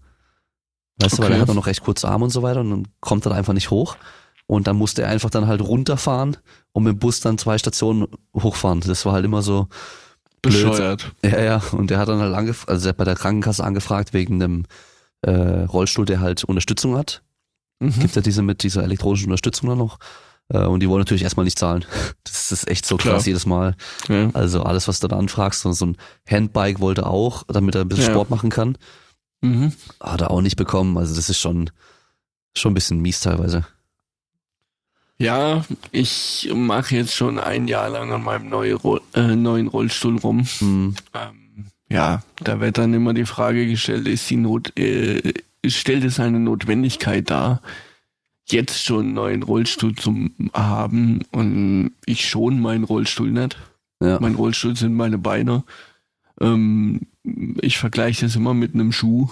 Weißt 1.01 1.17
du, 1.17 1.23
weil 1.23 1.31
Okay. 1.31 1.39
er 1.39 1.47
hat 1.47 1.55
noch 1.55 1.65
recht 1.65 1.81
kurze 1.81 2.07
Arme 2.07 2.25
und 2.25 2.29
so 2.29 2.43
weiter 2.43 2.59
und 2.59 2.69
dann 2.69 2.87
kommt 2.99 3.25
er 3.25 3.31
einfach 3.31 3.53
nicht 3.53 3.71
hoch. 3.71 3.97
Und 4.49 4.65
dann 4.65 4.77
musste 4.77 5.03
er 5.03 5.09
einfach 5.09 5.29
dann 5.29 5.45
halt 5.45 5.61
runterfahren 5.61 6.35
und 6.71 6.83
mit 6.83 6.93
dem 6.93 6.97
Bus 6.97 7.19
dann 7.19 7.37
zwei 7.37 7.59
Stationen 7.59 8.07
hochfahren. 8.35 8.79
Das 8.79 9.05
war 9.05 9.13
halt 9.13 9.23
immer 9.23 9.43
so, 9.43 9.67
Blöd. 10.41 10.65
bescheuert. 10.65 11.11
ja, 11.23 11.39
ja. 11.39 11.61
Und 11.71 11.91
der 11.91 11.99
hat 11.99 12.09
dann 12.09 12.19
halt 12.19 12.33
angef 12.33 12.67
also 12.67 12.81
der 12.81 12.89
hat 12.89 12.97
bei 12.97 13.03
der 13.03 13.13
Krankenkasse 13.15 13.63
angefragt 13.63 14.11
wegen 14.11 14.41
einem 14.41 14.65
äh, 15.21 15.31
Rollstuhl, 15.65 16.07
der 16.07 16.19
halt 16.19 16.45
Unterstützung 16.45 16.97
hat. 16.97 17.21
Mhm. 17.79 17.99
Gibt 17.99 18.15
ja 18.15 18.23
diese 18.23 18.41
mit 18.41 18.63
dieser 18.63 18.81
elektronischen 18.83 19.27
Unterstützung 19.27 19.69
dann 19.69 19.77
noch. 19.77 19.99
Äh, 20.51 20.65
und 20.65 20.79
die 20.79 20.89
wollen 20.89 21.01
natürlich 21.01 21.21
erstmal 21.21 21.43
nicht 21.45 21.59
zahlen. 21.59 21.85
Das 22.23 22.51
ist 22.51 22.67
echt 22.67 22.87
so 22.87 22.97
Klar. 22.97 23.13
krass 23.15 23.27
jedes 23.27 23.45
Mal. 23.45 23.75
Ja. 24.07 24.31
Also 24.33 24.63
alles, 24.63 24.87
was 24.87 24.99
du 24.99 25.07
da 25.07 25.17
anfragst, 25.17 25.61
so 25.61 25.71
so 25.73 25.85
ein 25.85 25.97
Handbike 26.27 26.79
wollte 26.79 27.05
auch, 27.05 27.43
damit 27.47 27.75
er 27.75 27.81
ein 27.81 27.87
bisschen 27.87 28.05
Ja. 28.05 28.11
Sport 28.13 28.31
machen 28.31 28.49
kann. 28.49 28.79
Mhm. 29.41 29.73
Hat 29.99 30.21
er 30.21 30.31
auch 30.31 30.41
nicht 30.41 30.55
bekommen. 30.55 30.97
Also 30.97 31.13
das 31.15 31.29
ist 31.29 31.37
schon, 31.37 31.69
schon 32.57 32.71
ein 32.71 32.73
bisschen 32.73 32.99
mies 32.99 33.19
teilweise. 33.19 33.67
Ja, 35.21 35.65
ich 35.91 36.49
mache 36.53 36.95
jetzt 36.95 37.13
schon 37.13 37.39
ein 37.39 37.67
Jahr 37.67 37.89
lang 37.89 38.11
an 38.13 38.23
meinem 38.23 38.49
neue 38.49 38.75
Roll 38.75 39.01
äh, 39.13 39.35
neuen 39.35 39.67
Rollstuhl 39.67 40.17
rum. 40.17 40.45
Hm, 40.59 40.95
Ähm, 41.13 41.65
ja, 41.89 42.23
da 42.41 42.59
wird 42.61 42.77
dann 42.77 42.93
immer 42.93 43.13
die 43.13 43.25
Frage 43.25 43.67
gestellt, 43.67 44.07
ist 44.07 44.29
die 44.29 44.37
Not, 44.37 44.77
äh, 44.79 45.33
stellt 45.65 46.05
es 46.05 46.19
eine 46.19 46.39
Notwendigkeit 46.39 47.29
dar, 47.29 47.61
jetzt 48.47 48.85
schon 48.85 49.07
einen 49.07 49.13
neuen 49.13 49.43
Rollstuhl 49.43 49.95
zu 49.95 50.29
haben 50.53 51.21
und 51.31 51.91
ich 52.05 52.29
schon 52.29 52.61
meinen 52.61 52.83
Rollstuhl 52.85 53.31
nicht. 53.31 53.57
ja. 54.01 54.19
Mein 54.21 54.35
Rollstuhl 54.35 54.75
sind 54.77 54.95
meine 54.95 55.17
Beine. 55.17 55.63
Ähm, 56.39 57.01
ich 57.61 57.77
vergleiche 57.77 58.25
das 58.25 58.35
immer 58.37 58.53
mit 58.53 58.73
einem 58.73 58.91
Schuh. 58.93 59.29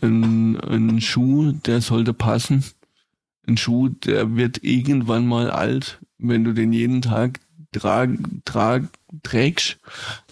Ein, 0.00 0.58
ein 0.60 1.00
Schuh, 1.02 1.52
der 1.52 1.80
sollte 1.82 2.14
passen. 2.14 2.64
Ein 3.46 3.56
Schuh, 3.56 3.88
der 3.88 4.36
wird 4.36 4.62
irgendwann 4.62 5.26
mal 5.26 5.50
alt. 5.50 6.00
Wenn 6.18 6.44
du 6.44 6.52
den 6.52 6.72
jeden 6.72 7.02
Tag 7.02 7.40
trag, 7.72 8.10
trag, 8.44 8.84
trägst, 9.22 9.78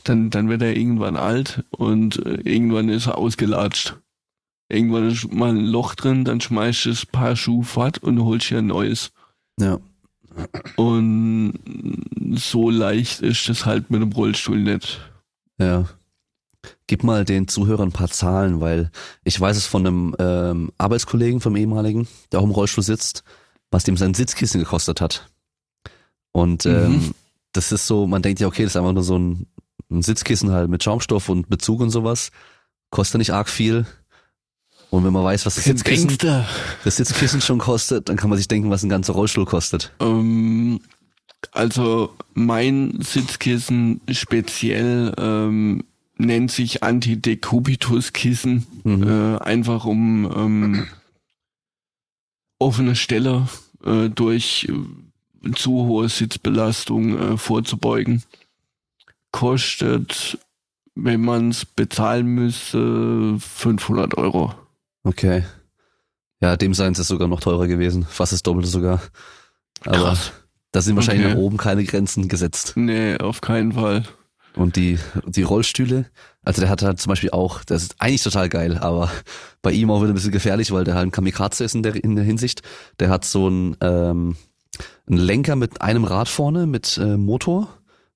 dann, 0.05 0.31
dann 0.31 0.48
wird 0.48 0.62
er 0.62 0.77
irgendwann 0.77 1.17
alt 1.17 1.65
und 1.71 2.25
äh, 2.25 2.40
irgendwann 2.42 2.88
ist 2.88 3.06
er 3.06 3.19
ausgelatscht. 3.19 3.96
Irgendwann 4.69 5.08
ist 5.08 5.31
mal 5.33 5.50
ein 5.50 5.67
Loch 5.67 5.94
drin, 5.94 6.25
dann 6.25 6.40
schmeißt 6.40 6.87
du 6.87 6.90
das 6.90 7.04
Paar 7.04 7.37
Schuh 7.37 7.63
fort 7.63 7.98
und 7.98 8.23
holst 8.25 8.50
dir 8.50 8.58
ein 8.58 8.69
neues. 8.69 9.13
ja. 9.60 9.79
Und 10.77 11.58
so 12.37 12.71
leicht 12.71 13.21
ist 13.21 13.50
es 13.50 13.67
halt 13.67 13.90
mit 13.90 14.00
dem 14.00 14.13
Rollstuhl 14.13 14.58
nicht. 14.58 15.00
Ja. 15.58 15.85
Gib 16.87 17.04
mal 17.04 17.25
den 17.25 17.48
Zuhörern 17.48 17.88
ein 17.88 17.92
paar 17.92 18.10
Zahlen, 18.10 18.60
weil 18.60 18.90
ich 19.25 19.40
weiß 19.40 19.56
es 19.56 19.67
von 19.67 19.87
einem 19.87 20.17
ähm, 20.19 20.73
Arbeitskollegen 20.79 21.40
vom 21.40 21.56
ehemaligen, 21.56 22.06
der 22.31 22.40
auch 22.40 22.44
im 22.44 22.50
Rollstuhl 22.50 22.85
sitzt, 22.85 23.25
was 23.71 23.85
dem 23.85 23.96
sein 23.96 24.15
Sitzkissen 24.15 24.60
gekostet 24.60 25.00
hat. 25.00 25.29
Und 26.33 26.67
ähm, 26.67 26.92
Mhm. 26.92 27.15
das 27.52 27.73
ist 27.73 27.87
so, 27.87 28.06
man 28.06 28.23
denkt 28.23 28.40
ja, 28.40 28.46
okay, 28.46 28.63
das 28.65 28.73
ist 28.73 28.77
einfach 28.77 28.92
nur 28.92 29.02
so 29.02 29.19
ein, 29.19 29.46
ein 29.90 30.02
Sitzkissen 30.02 30.50
halt 30.50 30.71
mit 30.71 30.83
Schaumstoff 30.83 31.29
und 31.29 31.48
Bezug 31.48 31.81
und 31.81 31.90
sowas. 31.90 32.31
Kostet 32.90 33.19
nicht 33.19 33.33
arg 33.33 33.48
viel. 33.48 33.87
Und 34.90 35.04
wenn 35.04 35.13
man 35.13 35.25
weiß, 35.25 35.46
was 35.46 35.54
das 35.54 35.65
Sitzkissen, 35.65 36.19
das 36.85 36.96
Sitzkissen 36.96 37.40
schon 37.40 37.58
kostet, 37.58 38.08
dann 38.10 38.17
kann 38.19 38.29
man 38.29 38.37
sich 38.37 38.48
denken, 38.48 38.69
was 38.71 38.83
ein 38.83 38.90
ganzer 38.90 39.15
Rollstuhl 39.15 39.46
kostet. 39.46 39.92
Ähm, 40.00 40.81
also 41.52 42.15
mein 42.35 42.98
Sitzkissen 43.00 44.00
speziell 44.10 45.15
ähm, 45.19 45.85
nennt 46.23 46.50
sich 46.50 46.83
Antidecubitus-Kissen, 46.83 48.66
Mhm. 48.85 49.02
äh, 49.08 49.38
einfach 49.38 49.85
um 49.85 50.31
ähm, 50.35 50.87
offene 52.58 52.96
Stelle 52.96 53.48
äh, 53.85 54.08
durch 54.08 54.68
äh, 54.68 55.50
zu 55.52 55.73
hohe 55.73 56.08
Sitzbelastung 56.08 57.18
äh, 57.18 57.37
vorzubeugen. 57.38 58.23
Kostet, 59.33 60.38
wenn 60.94 61.20
man 61.23 61.48
es 61.50 61.64
bezahlen 61.64 62.27
müsste, 62.27 63.37
500 63.38 64.16
Euro. 64.18 64.54
Okay. 65.04 65.44
Ja, 66.40 66.56
dem 66.56 66.75
seien 66.75 66.92
es 66.92 67.06
sogar 67.08 67.29
noch 67.29 67.40
teurer 67.40 67.66
gewesen. 67.66 68.04
Fast 68.04 68.33
das 68.33 68.42
Doppelte 68.42 68.68
sogar. 68.68 69.00
Aber 69.85 69.96
Krass. 69.96 70.33
da 70.73 70.81
sind 70.83 70.96
wahrscheinlich 70.96 71.27
Okay. 71.27 71.35
nach 71.35 71.40
oben 71.40 71.56
keine 71.56 71.85
Grenzen 71.85 72.29
gesetzt. 72.29 72.73
Nee, 72.77 73.16
auf 73.18 73.40
keinen 73.40 73.73
Fall. 73.73 74.04
Und 74.55 74.77
die, 74.77 74.98
die 75.27 75.42
Rollstühle, 75.42 76.07
also 76.44 76.61
der 76.61 76.69
hat 76.71 76.83
halt 76.83 77.00
zum 77.00 77.11
Beispiel 77.11 77.31
auch, 77.31 77.65
das 77.65 77.83
ist 77.85 77.94
eigentlich 77.98 78.23
total 78.23 78.48
geil, 78.50 78.77
aber 78.79 79.11
bei 79.63 79.73
ihm 79.73 79.90
auch 79.90 80.00
wieder 80.03 80.13
ein 80.13 80.15
bisschen 80.15 80.31
gefährlich, 80.33 80.73
weil 80.73 80.85
der 80.85 80.94
halt 80.94 81.07
ein 81.07 81.11
Kamikaze 81.11 81.65
ist 81.65 81.75
in 81.75 81.83
der, 81.83 81.94
in 82.03 82.17
der 82.17 82.25
Hinsicht. 82.25 82.63
Der 83.00 83.09
hat 83.09 83.25
so 83.25 83.46
einen, 83.46 83.77
ähm, 83.81 84.37
einen 85.09 85.19
Lenker 85.19 85.57
mit 85.57 85.81
einem 85.81 86.05
Rad 86.05 86.29
vorne, 86.29 86.67
mit 86.67 86.98
äh, 86.98 87.17
Motor, 87.17 87.69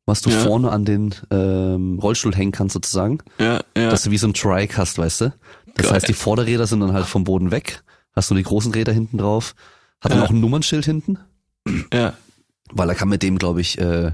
was 0.04 0.20
du 0.20 0.30
Ja. 0.30 0.38
vorne 0.40 0.70
an 0.70 0.84
den 0.84 1.14
ähm, 1.30 1.98
Rollstuhl 2.00 2.34
hängen 2.36 2.52
kannst 2.52 2.74
sozusagen. 2.74 3.18
Ja, 3.38 3.60
ja. 3.76 3.90
Dass 3.90 4.02
du 4.02 4.10
wie 4.10 4.18
so 4.18 4.26
ein 4.28 4.34
Trike 4.34 4.76
hast, 4.76 4.98
weißt 4.98 5.20
du? 5.22 5.32
Das 5.74 5.86
Geil. 5.86 5.94
heißt, 5.94 6.08
die 6.08 6.12
Vorderräder 6.14 6.66
sind 6.66 6.80
dann 6.80 6.92
halt 6.92 7.06
vom 7.06 7.24
Boden 7.24 7.50
weg, 7.50 7.82
hast 8.14 8.30
du 8.30 8.34
die 8.34 8.42
großen 8.42 8.72
Räder 8.72 8.92
hinten 8.92 9.18
drauf, 9.18 9.54
hat 10.02 10.12
dann 10.12 10.18
Ja. 10.18 10.24
auch 10.26 10.30
ein 10.30 10.40
Nummernschild 10.40 10.84
hinten, 10.84 11.18
ja, 11.92 12.12
weil 12.72 12.88
er 12.88 12.94
kann 12.94 13.08
mit 13.08 13.22
dem, 13.22 13.38
glaube 13.38 13.60
ich, 13.60 13.78
äh, 13.78 14.12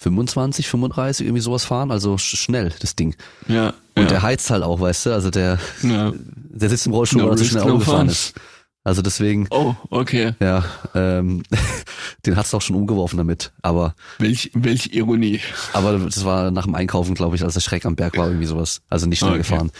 25, 0.00 0.66
35 0.68 1.26
irgendwie 1.26 1.42
sowas 1.42 1.64
fahren, 1.64 1.90
also 1.90 2.16
sch 2.18 2.36
schnell 2.36 2.72
das 2.80 2.96
Ding. 2.96 3.14
ja. 3.48 3.74
Und 3.96 4.04
ja. 4.04 4.08
der 4.08 4.22
heizt 4.22 4.48
halt 4.50 4.62
auch, 4.62 4.80
weißt 4.80 5.06
du, 5.06 5.12
also 5.12 5.30
der, 5.30 5.58
ja. 5.82 6.12
der 6.14 6.68
sitzt 6.70 6.86
im 6.86 6.92
Rollstuhl, 6.92 7.20
No 7.22 7.26
weil 7.28 7.34
er 7.34 7.38
zu 7.38 7.44
schnell 7.44 7.64
no 7.64 7.68
Auto 7.70 7.78
gefahren 7.80 7.98
fun. 8.06 8.08
ist. 8.08 8.34
Also 8.82 9.02
deswegen, 9.02 9.46
Oh, 9.50 9.74
okay. 9.90 10.32
ja, 10.40 10.64
ähm, 10.94 11.42
den 12.24 12.36
hat's 12.36 12.54
auch 12.54 12.62
schon 12.62 12.76
umgeworfen 12.76 13.18
damit. 13.18 13.52
Aber, 13.60 13.94
Welch, 14.18 14.50
welch 14.54 14.94
Ironie. 14.94 15.40
aber 15.74 15.98
das 15.98 16.24
war 16.24 16.50
nach 16.50 16.64
dem 16.64 16.74
Einkaufen, 16.74 17.14
glaube 17.14 17.36
ich, 17.36 17.42
als 17.44 17.52
der 17.54 17.60
Schreck 17.60 17.84
am 17.84 17.94
Berg 17.96 18.16
war, 18.16 18.28
irgendwie 18.28 18.46
sowas. 18.46 18.80
Also 18.88 19.06
nicht 19.06 19.18
schnell 19.18 19.32
Okay. 19.32 19.38
gefahren. 19.38 19.70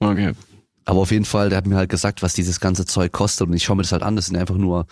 Okay. 0.00 0.32
Aber 0.84 1.00
auf 1.00 1.10
jeden 1.10 1.24
Fall, 1.24 1.48
der 1.48 1.56
hat 1.58 1.66
mir 1.66 1.76
halt 1.76 1.88
gesagt, 1.90 2.22
was 2.22 2.34
dieses 2.34 2.60
ganze 2.60 2.84
Zeug 2.84 3.12
kostet. 3.12 3.46
Und 3.48 3.54
ich 3.54 3.64
schaue 3.64 3.76
mir 3.76 3.82
das 3.82 3.92
halt 3.92 4.02
an, 4.02 4.16
das 4.16 4.26
sind 4.26 4.36
einfach 4.36 4.56
nur 4.56 4.86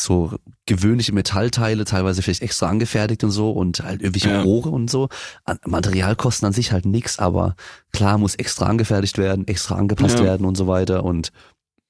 so 0.00 0.32
gewöhnliche 0.66 1.12
Metallteile, 1.12 1.84
teilweise 1.84 2.22
vielleicht 2.22 2.42
extra 2.42 2.68
angefertigt 2.68 3.24
und 3.24 3.32
so 3.32 3.50
und 3.50 3.80
halt 3.80 4.00
irgendwelche 4.00 4.30
Ja. 4.30 4.42
Rohre 4.42 4.68
und 4.68 4.88
so. 4.88 5.08
An- 5.44 5.58
Materialkosten 5.66 6.46
an 6.46 6.52
sich 6.52 6.70
halt 6.70 6.86
nix, 6.86 7.18
aber 7.18 7.56
klar 7.92 8.16
muss 8.18 8.36
extra 8.36 8.66
angefertigt 8.66 9.18
werden, 9.18 9.48
extra 9.48 9.74
angepasst 9.74 10.18
Ja. 10.18 10.24
werden 10.24 10.46
und 10.46 10.56
so 10.56 10.66
weiter. 10.68 11.02
Und 11.04 11.32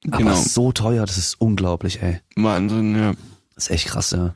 aber 0.06 0.16
Genau. 0.18 0.34
so 0.36 0.72
teuer, 0.72 1.04
das 1.04 1.18
ist 1.18 1.40
unglaublich, 1.40 2.00
ey. 2.02 2.20
Wahnsinn, 2.36 2.96
ja. 2.96 3.12
Das 3.54 3.64
ist 3.64 3.70
echt 3.70 3.88
krass, 3.88 4.12
ja. 4.12 4.34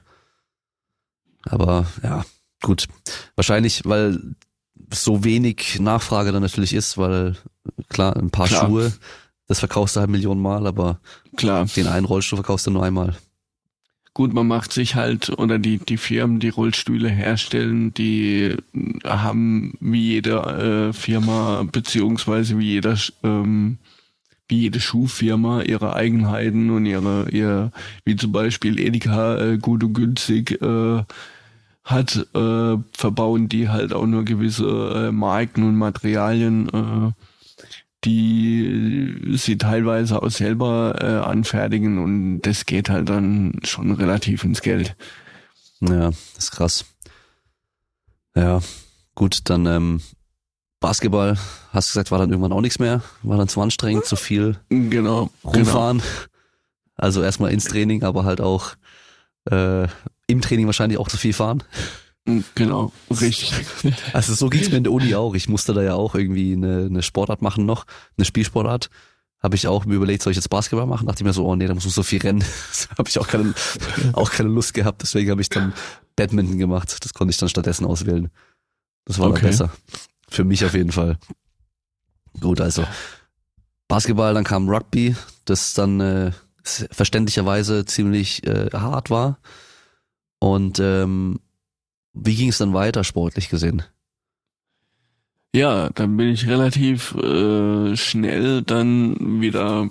Aber 1.44 1.86
ja, 2.02 2.24
gut. 2.62 2.86
Wahrscheinlich, 3.36 3.82
weil 3.84 4.34
so 4.92 5.24
wenig 5.24 5.78
Nachfrage 5.80 6.32
dann 6.32 6.42
natürlich 6.42 6.74
ist, 6.74 6.98
weil 6.98 7.36
klar, 7.88 8.16
ein 8.16 8.30
paar 8.30 8.48
Klar. 8.48 8.66
Schuhe, 8.66 8.92
das 9.48 9.60
verkaufst 9.60 9.96
du 9.96 10.00
halt 10.00 10.10
Millionen 10.10 10.42
Mal, 10.42 10.66
aber 10.66 11.00
Klar. 11.36 11.64
den 11.76 11.86
einen 11.86 12.06
Rollstuhl 12.06 12.36
verkaufst 12.36 12.66
du 12.66 12.70
nur 12.70 12.84
einmal. 12.84 13.16
Gut, 14.14 14.34
man 14.34 14.46
macht 14.46 14.74
sich 14.74 14.94
halt, 14.94 15.30
oder 15.38 15.58
die, 15.58 15.78
die 15.78 15.96
Firmen, 15.96 16.38
die 16.38 16.50
Rollstühle 16.50 17.08
herstellen, 17.08 17.94
die 17.94 18.54
haben 19.04 19.72
wie 19.80 20.12
jede 20.12 20.90
äh, 20.90 20.92
Firma, 20.92 21.64
beziehungsweise 21.72 22.58
wie 22.58 22.72
jeder, 22.72 22.98
ähm, 23.22 23.78
wie 24.48 24.60
jede 24.60 24.80
Schuhfirma 24.80 25.62
ihre 25.62 25.94
Eigenheiten 25.94 26.68
und 26.70 26.84
ihre, 26.84 27.30
ihr, 27.30 27.72
wie 28.04 28.16
zum 28.16 28.32
Beispiel 28.32 28.78
Edeka, 28.78 29.38
äh, 29.38 29.56
gut 29.56 29.82
und 29.82 29.94
günstig, 29.94 30.60
äh, 30.60 31.04
hat, 31.84 32.26
äh, 32.34 32.76
verbauen 32.92 33.48
die 33.48 33.70
halt 33.70 33.94
auch 33.94 34.06
nur 34.06 34.24
gewisse 34.26 35.08
äh, 35.08 35.12
Marken 35.12 35.62
und 35.62 35.76
Materialien, 35.76 36.68
äh, 36.68 37.12
die 38.04 39.34
sie 39.36 39.58
teilweise 39.58 40.22
auch 40.22 40.30
selber 40.30 40.96
äh, 41.00 41.28
anfertigen 41.28 41.98
und 42.02 42.42
das 42.42 42.66
geht 42.66 42.88
halt 42.90 43.08
dann 43.08 43.60
schon 43.64 43.92
relativ 43.92 44.44
ins 44.44 44.60
Geld. 44.62 44.96
Ja, 45.80 46.10
das 46.10 46.44
ist 46.44 46.50
krass. 46.52 46.84
Ja, 48.34 48.60
gut, 49.14 49.40
dann 49.44 49.66
ähm, 49.66 50.00
Basketball, 50.80 51.38
hast 51.72 51.88
gesagt, 51.90 52.10
war 52.10 52.18
dann 52.18 52.30
irgendwann 52.30 52.52
auch 52.52 52.60
nichts 52.60 52.78
mehr, 52.78 53.02
war 53.22 53.36
dann 53.38 53.48
zu 53.48 53.60
anstrengend, 53.60 54.04
zu 54.04 54.16
viel 54.16 54.58
Genau. 54.68 54.90
Genau. 54.90 55.30
rumfahren. 55.44 56.02
Also 56.96 57.22
erstmal 57.22 57.52
ins 57.52 57.64
Training, 57.64 58.02
aber 58.02 58.24
halt 58.24 58.40
auch 58.40 58.74
äh, 59.50 59.86
im 60.26 60.40
Training 60.40 60.66
wahrscheinlich 60.66 60.98
auch 60.98 61.08
zu 61.08 61.16
viel 61.16 61.32
fahren. 61.32 61.62
Genau. 62.54 62.92
Richtig. 63.10 63.52
Also 64.12 64.34
so 64.34 64.48
ging's 64.48 64.70
mir 64.70 64.76
in 64.76 64.84
der 64.84 64.92
Uni 64.92 65.14
auch. 65.14 65.34
Ich 65.34 65.48
musste 65.48 65.72
da 65.74 65.82
ja 65.82 65.94
auch 65.94 66.14
irgendwie 66.14 66.52
eine, 66.52 66.86
eine 66.86 67.02
Sportart 67.02 67.42
machen 67.42 67.66
noch, 67.66 67.84
eine 68.16 68.24
Spielsportart. 68.24 68.90
Habe 69.42 69.56
ich 69.56 69.66
auch 69.66 69.84
mir 69.86 69.94
überlegt, 69.96 70.22
soll 70.22 70.30
ich 70.30 70.36
jetzt 70.36 70.50
Basketball 70.50 70.86
machen? 70.86 71.06
Dachte 71.08 71.22
ich 71.22 71.24
mir 71.26 71.32
so, 71.32 71.44
oh 71.44 71.56
nee, 71.56 71.66
da 71.66 71.74
muss 71.74 71.84
ich 71.84 71.92
so 71.92 72.04
viel 72.04 72.20
rennen. 72.20 72.44
habe 72.98 73.08
ich 73.08 73.18
auch 73.18 73.26
keine, 73.26 73.52
auch 74.12 74.30
keine 74.30 74.50
Lust 74.50 74.72
gehabt. 74.74 75.02
Deswegen 75.02 75.30
habe 75.32 75.40
ich 75.40 75.48
dann 75.48 75.72
Badminton 76.14 76.58
gemacht. 76.58 76.96
Das 77.04 77.12
konnte 77.12 77.32
ich 77.32 77.38
dann 77.38 77.48
stattdessen 77.48 77.84
auswählen. 77.86 78.30
Das 79.04 79.18
war 79.18 79.30
Okay. 79.30 79.40
dann 79.40 79.50
besser. 79.50 79.70
Für 80.28 80.44
mich 80.44 80.64
auf 80.64 80.74
jeden 80.74 80.92
Fall. 80.92 81.18
Gut, 82.40 82.60
also 82.60 82.84
Basketball, 83.88 84.32
dann 84.34 84.44
kam 84.44 84.68
Rugby, 84.68 85.16
das 85.44 85.74
dann 85.74 86.00
äh, 86.00 86.30
verständlicherweise 86.62 87.84
ziemlich 87.84 88.46
äh, 88.46 88.70
hart 88.72 89.10
war. 89.10 89.38
Und 90.38 90.78
ähm, 90.78 91.40
wie 92.14 92.34
ging 92.34 92.48
es 92.48 92.58
dann 92.58 92.74
weiter 92.74 93.04
sportlich 93.04 93.48
gesehen? 93.48 93.82
Ja, 95.54 95.90
dann 95.90 96.16
bin 96.16 96.28
ich 96.28 96.46
relativ 96.46 97.14
äh, 97.14 97.94
schnell 97.96 98.62
dann 98.62 99.40
wieder 99.42 99.90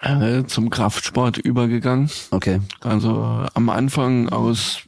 äh, 0.00 0.44
zum 0.44 0.70
Kraftsport 0.70 1.36
übergegangen. 1.36 2.10
Okay. 2.30 2.60
Also 2.80 3.46
am 3.52 3.68
Anfang 3.68 4.30
aus, 4.30 4.80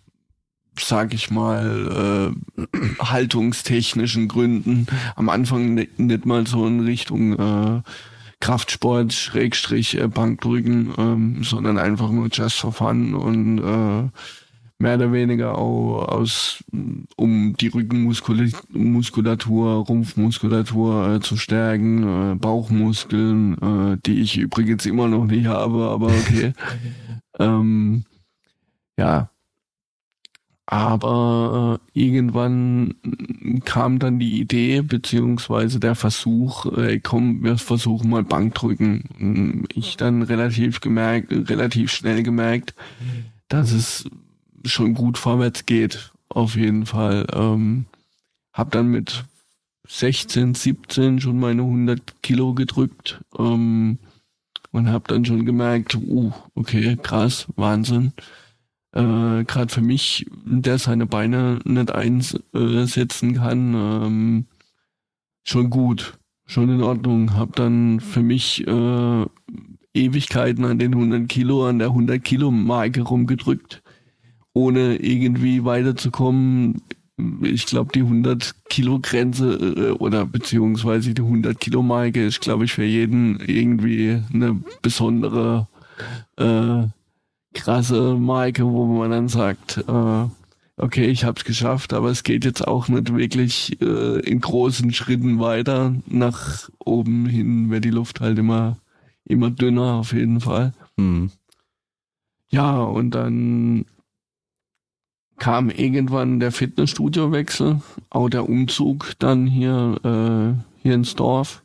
sag 0.78 1.12
ich 1.12 1.30
mal, 1.30 2.32
äh, 2.56 2.64
haltungstechnischen 3.02 4.28
Gründen. 4.28 4.86
Am 5.16 5.28
Anfang 5.28 5.74
ni- 5.74 5.90
nicht 5.98 6.24
mal 6.24 6.46
so 6.46 6.66
in 6.66 6.80
Richtung 6.80 7.38
äh, 7.38 7.82
Kraftsport, 8.40 9.12
Schrägstrich, 9.12 9.98
äh, 9.98 10.08
Bankdrücken, 10.08 10.94
ähm, 10.96 11.44
sondern 11.44 11.76
einfach 11.76 12.10
nur 12.10 12.28
just 12.32 12.56
for 12.56 12.72
fun 12.72 13.14
und 13.14 13.58
äh, 13.58 14.08
mehr 14.80 14.94
oder 14.94 15.12
weniger 15.12 15.58
auch 15.58 16.08
aus, 16.08 16.64
um 17.16 17.54
die 17.60 17.68
Rückenmuskulatur, 17.68 19.74
Rumpfmuskulatur 19.74 21.08
äh, 21.08 21.20
zu 21.20 21.36
stärken, 21.36 22.32
äh, 22.32 22.34
Bauchmuskeln, 22.36 23.58
äh, 23.60 23.98
die 24.06 24.20
ich 24.20 24.38
übrigens 24.38 24.86
immer 24.86 25.06
noch 25.06 25.26
nicht 25.26 25.46
habe, 25.46 25.90
aber 25.90 26.06
okay. 26.06 26.54
ähm, 27.38 28.04
ja. 28.96 29.30
Aber 30.64 31.78
äh, 31.94 32.00
irgendwann 32.00 32.94
kam 33.64 33.98
dann 33.98 34.18
die 34.18 34.40
Idee, 34.40 34.80
beziehungsweise 34.82 35.80
der 35.80 35.96
Versuch, 35.96 36.66
komm, 37.02 37.42
wir 37.42 37.58
versuchen 37.58 38.08
mal 38.08 38.22
Bankdrücken. 38.22 39.66
Ich 39.74 39.96
dann 39.96 40.22
relativ 40.22 40.80
gemerkt, 40.80 41.32
relativ 41.32 41.90
schnell 41.90 42.22
gemerkt, 42.22 42.76
dass 43.48 43.72
es 43.72 44.08
schon 44.64 44.94
gut 44.94 45.18
vorwärts 45.18 45.66
geht, 45.66 46.12
auf 46.28 46.56
jeden 46.56 46.86
Fall. 46.86 47.26
Ähm, 47.32 47.86
hab 48.52 48.70
dann 48.70 48.88
mit 48.88 49.24
16, 49.88 50.54
17 50.54 51.20
schon 51.20 51.38
meine 51.38 51.62
100 51.62 52.22
Kilo 52.22 52.54
gedrückt 52.54 53.20
ähm, 53.38 53.98
und 54.70 54.88
hab 54.88 55.08
dann 55.08 55.24
schon 55.24 55.44
gemerkt, 55.44 55.96
uh, 55.96 56.32
okay, 56.54 56.96
krass, 57.00 57.46
Wahnsinn. 57.56 58.12
Äh, 58.92 59.44
Gerade 59.44 59.68
für 59.68 59.80
mich, 59.80 60.26
der 60.44 60.78
seine 60.78 61.06
Beine 61.06 61.58
nicht 61.64 61.92
einsetzen 61.92 63.34
kann, 63.34 63.74
ähm, 63.74 64.46
schon 65.42 65.70
gut, 65.70 66.18
schon 66.46 66.68
in 66.70 66.82
Ordnung. 66.82 67.34
Hab 67.34 67.56
dann 67.56 68.00
für 68.00 68.22
mich 68.22 68.66
äh, 68.66 69.26
Ewigkeiten 69.94 70.64
an 70.64 70.78
den 70.78 70.94
100 70.94 71.28
Kilo, 71.28 71.66
an 71.66 71.78
der 71.78 71.88
100 71.88 72.22
Kilo 72.22 72.50
Marke 72.50 73.02
rumgedrückt 73.02 73.82
ohne 74.52 74.96
irgendwie 74.96 75.64
weiterzukommen. 75.64 76.82
Ich 77.42 77.66
glaube, 77.66 77.92
die 77.94 78.00
100 78.00 78.54
Kilo 78.68 78.98
Grenze 79.00 79.52
äh, 79.52 79.90
oder 79.92 80.24
beziehungsweise 80.24 81.12
die 81.12 81.22
100 81.22 81.60
Kilo 81.60 81.82
Marke 81.82 82.24
ist, 82.24 82.40
glaube 82.40 82.64
ich, 82.64 82.72
für 82.72 82.84
jeden 82.84 83.40
irgendwie 83.40 84.22
eine 84.32 84.58
besondere 84.82 85.68
äh, 86.36 86.84
krasse 87.52 88.14
Marke, 88.14 88.64
wo 88.64 88.86
man 88.86 89.10
dann 89.10 89.28
sagt, 89.28 89.84
äh, 89.86 90.24
okay, 90.80 91.06
ich 91.06 91.24
habe 91.24 91.38
es 91.38 91.44
geschafft, 91.44 91.92
aber 91.92 92.10
es 92.10 92.22
geht 92.22 92.44
jetzt 92.44 92.66
auch 92.66 92.88
nicht 92.88 93.14
wirklich 93.14 93.80
äh, 93.82 94.20
in 94.20 94.40
großen 94.40 94.92
Schritten 94.92 95.38
weiter. 95.38 95.94
Nach 96.06 96.70
oben 96.78 97.26
hin 97.26 97.70
wird 97.70 97.84
die 97.84 97.90
Luft 97.90 98.20
halt 98.20 98.38
immer, 98.38 98.78
immer 99.24 99.50
dünner 99.50 99.94
auf 99.94 100.12
jeden 100.12 100.40
Fall. 100.40 100.72
Mhm. 100.96 101.30
Ja, 102.48 102.80
und 102.80 103.10
dann 103.10 103.84
kam 105.40 105.70
irgendwann 105.70 106.38
der 106.38 106.52
Fitnessstudio-Wechsel, 106.52 107.80
auch 108.10 108.28
der 108.28 108.48
Umzug 108.48 109.14
dann 109.18 109.46
hier, 109.46 109.96
äh, 110.04 110.82
hier 110.82 110.94
ins 110.94 111.16
Dorf. 111.16 111.62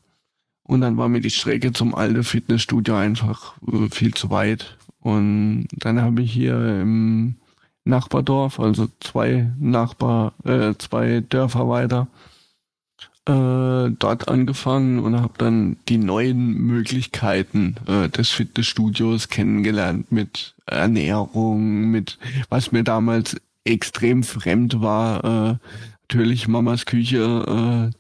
Und 0.63 0.82
dann 0.82 0.97
war 0.97 1.09
mir 1.09 1.21
die 1.21 1.30
Strecke 1.30 1.73
zum 1.73 1.93
alten 1.93 2.23
Fitnessstudio 2.23 2.95
einfach 2.95 3.53
äh, 3.67 3.89
viel 3.89 4.15
zu 4.15 4.32
weit. 4.32 4.78
Und 4.99 5.67
dann 5.71 6.01
habe 6.01 6.23
ich 6.23 6.32
hier 6.32 6.55
im 6.82 7.36
Nachbardorf, 7.84 8.59
also 8.59 8.88
zwei 8.99 9.51
Nachbar, 9.59 10.34
äh, 10.43 10.73
zwei 10.80 11.19
Dörfer 11.19 11.69
weiter, 11.69 12.07
äh, 13.28 13.91
dort 13.99 14.28
angefangen 14.28 14.99
und 14.99 15.19
habe 15.19 15.34
dann 15.38 15.78
die 15.89 15.97
neuen 15.97 16.53
Möglichkeiten 16.53 17.76
äh, 17.88 18.07
des 18.09 18.30
Fitnessstudios 18.30 19.30
kennengelernt 19.30 20.11
mit 20.11 20.55
Ernährung, 20.65 21.91
mit 21.91 22.17
was 22.49 22.71
mir 22.71 22.84
damals 22.84 23.36
extrem 23.66 24.24
fremd 24.24 24.82
war. 24.82 25.24
Äh, 25.24 25.57
natürlich 26.03 26.47
Mamas 26.47 26.86
Küche, 26.86 27.91
äh, 27.91 27.97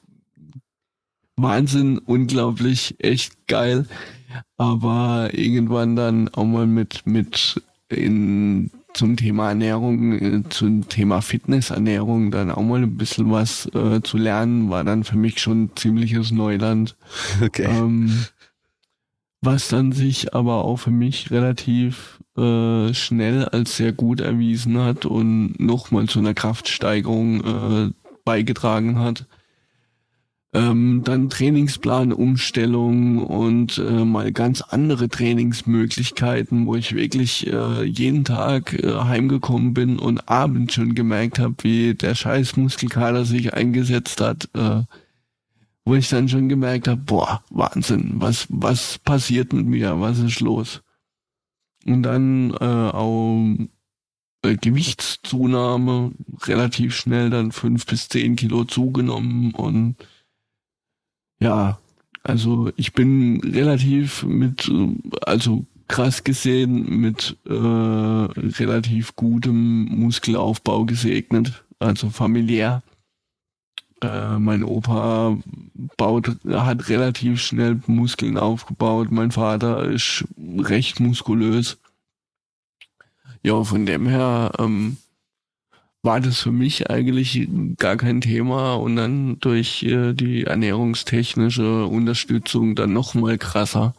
Wahnsinn, 1.37 1.97
unglaublich, 1.97 2.95
echt 2.99 3.47
geil. 3.47 3.85
Aber 4.57 5.29
irgendwann 5.33 5.95
dann 5.95 6.29
auch 6.29 6.45
mal 6.45 6.67
mit 6.67 7.05
mit 7.05 7.61
in 7.89 8.71
zum 8.95 9.17
Thema 9.17 9.49
Ernährung, 9.49 10.13
äh, 10.13 10.49
zum 10.49 10.87
Thema 10.87 11.21
Fitnessernährung 11.21 12.31
dann 12.31 12.49
auch 12.49 12.63
mal 12.63 12.81
ein 12.81 12.97
bisschen 12.97 13.29
was 13.29 13.67
äh, 13.75 14.01
zu 14.01 14.17
lernen, 14.17 14.69
war 14.69 14.83
dann 14.83 15.03
für 15.03 15.17
mich 15.17 15.41
schon 15.41 15.71
ziemliches 15.75 16.31
Neuland. 16.31 16.95
Okay. 17.41 17.65
Ähm, 17.65 18.25
was 19.41 19.67
dann 19.67 19.91
sich 19.91 20.33
aber 20.33 20.63
auch 20.63 20.77
für 20.77 20.91
mich 20.91 21.29
relativ 21.29 22.19
äh, 22.37 22.93
schnell 22.93 23.45
als 23.45 23.77
sehr 23.77 23.91
gut 23.91 24.19
erwiesen 24.19 24.77
hat 24.79 25.05
und 25.05 25.59
nochmal 25.59 26.07
zu 26.07 26.19
einer 26.19 26.33
Kraftsteigerung 26.33 27.43
äh, 27.43 27.91
beigetragen 28.23 28.99
hat 28.99 29.25
ähm, 30.55 31.01
dann 31.03 31.29
Trainingsplanumstellung 31.29 33.25
und 33.25 33.77
äh, 33.77 34.05
mal 34.05 34.31
ganz 34.31 34.61
andere 34.61 35.09
Trainingsmöglichkeiten, 35.09 36.65
wo 36.65 36.75
ich 36.75 36.95
wirklich 36.95 37.45
äh, 37.47 37.83
jeden 37.83 38.23
Tag 38.23 38.73
äh, 38.73 38.93
heimgekommen 38.93 39.73
bin 39.73 39.99
und 39.99 40.29
abends 40.29 40.75
schon 40.75 40.95
gemerkt 40.95 41.39
habe, 41.39 41.55
wie 41.61 41.93
der 41.93 42.15
scheiß 42.15 42.55
Muskelkater 42.55 43.25
sich 43.25 43.53
eingesetzt 43.53 44.21
hat, 44.21 44.47
äh, 44.53 44.83
wo 45.83 45.95
ich 45.95 46.07
dann 46.07 46.29
schon 46.29 46.47
gemerkt 46.47 46.87
habe, 46.87 47.01
boah, 47.01 47.43
Wahnsinn, 47.49 48.13
was, 48.15 48.47
was 48.49 48.97
passiert 48.99 49.51
mit 49.51 49.65
mir, 49.65 49.99
was 49.99 50.19
ist 50.19 50.39
los? 50.39 50.81
Und 51.85 52.03
dann 52.03 52.51
äh, 52.51 52.55
auch 52.55 53.55
äh, 54.43 54.55
Gewichtszunahme, 54.55 56.11
relativ 56.43 56.95
schnell 56.95 57.29
dann 57.29 57.51
fünf 57.51 57.85
bis 57.85 58.09
zehn 58.09 58.35
Kilo 58.35 58.63
zugenommen 58.65 59.53
und 59.53 59.95
ja, 61.39 61.79
also 62.23 62.71
ich 62.75 62.93
bin 62.93 63.41
relativ 63.41 64.23
mit, 64.23 64.71
also 65.25 65.65
krass 65.87 66.23
gesehen, 66.23 66.99
mit 67.01 67.37
äh, 67.45 67.51
relativ 67.53 69.15
gutem 69.15 69.85
Muskelaufbau 69.85 70.85
gesegnet, 70.85 71.63
also 71.79 72.09
familiär. 72.09 72.81
Äh, 74.01 74.39
mein 74.39 74.63
Opa 74.63 75.37
baut, 75.97 76.37
hat 76.49 76.89
relativ 76.89 77.41
schnell 77.41 77.81
Muskeln 77.87 78.37
aufgebaut. 78.37 79.11
Mein 79.11 79.31
Vater 79.31 79.85
ist 79.85 80.25
recht 80.37 80.99
muskulös. 80.99 81.77
Ja, 83.41 83.63
von 83.63 83.85
dem 83.85 84.07
her 84.07 84.51
ähm, 84.59 84.97
war 86.01 86.19
das 86.19 86.41
für 86.41 86.51
mich 86.51 86.89
eigentlich 86.89 87.47
gar 87.77 87.95
kein 87.97 88.21
Thema 88.21 88.75
und 88.75 88.95
dann 88.95 89.39
durch 89.39 89.83
äh, 89.83 90.13
die 90.13 90.43
ernährungstechnische 90.43 91.85
Unterstützung 91.85 92.75
dann 92.75 92.93
noch 92.93 93.13
mal 93.13 93.37
krasser. 93.37 93.93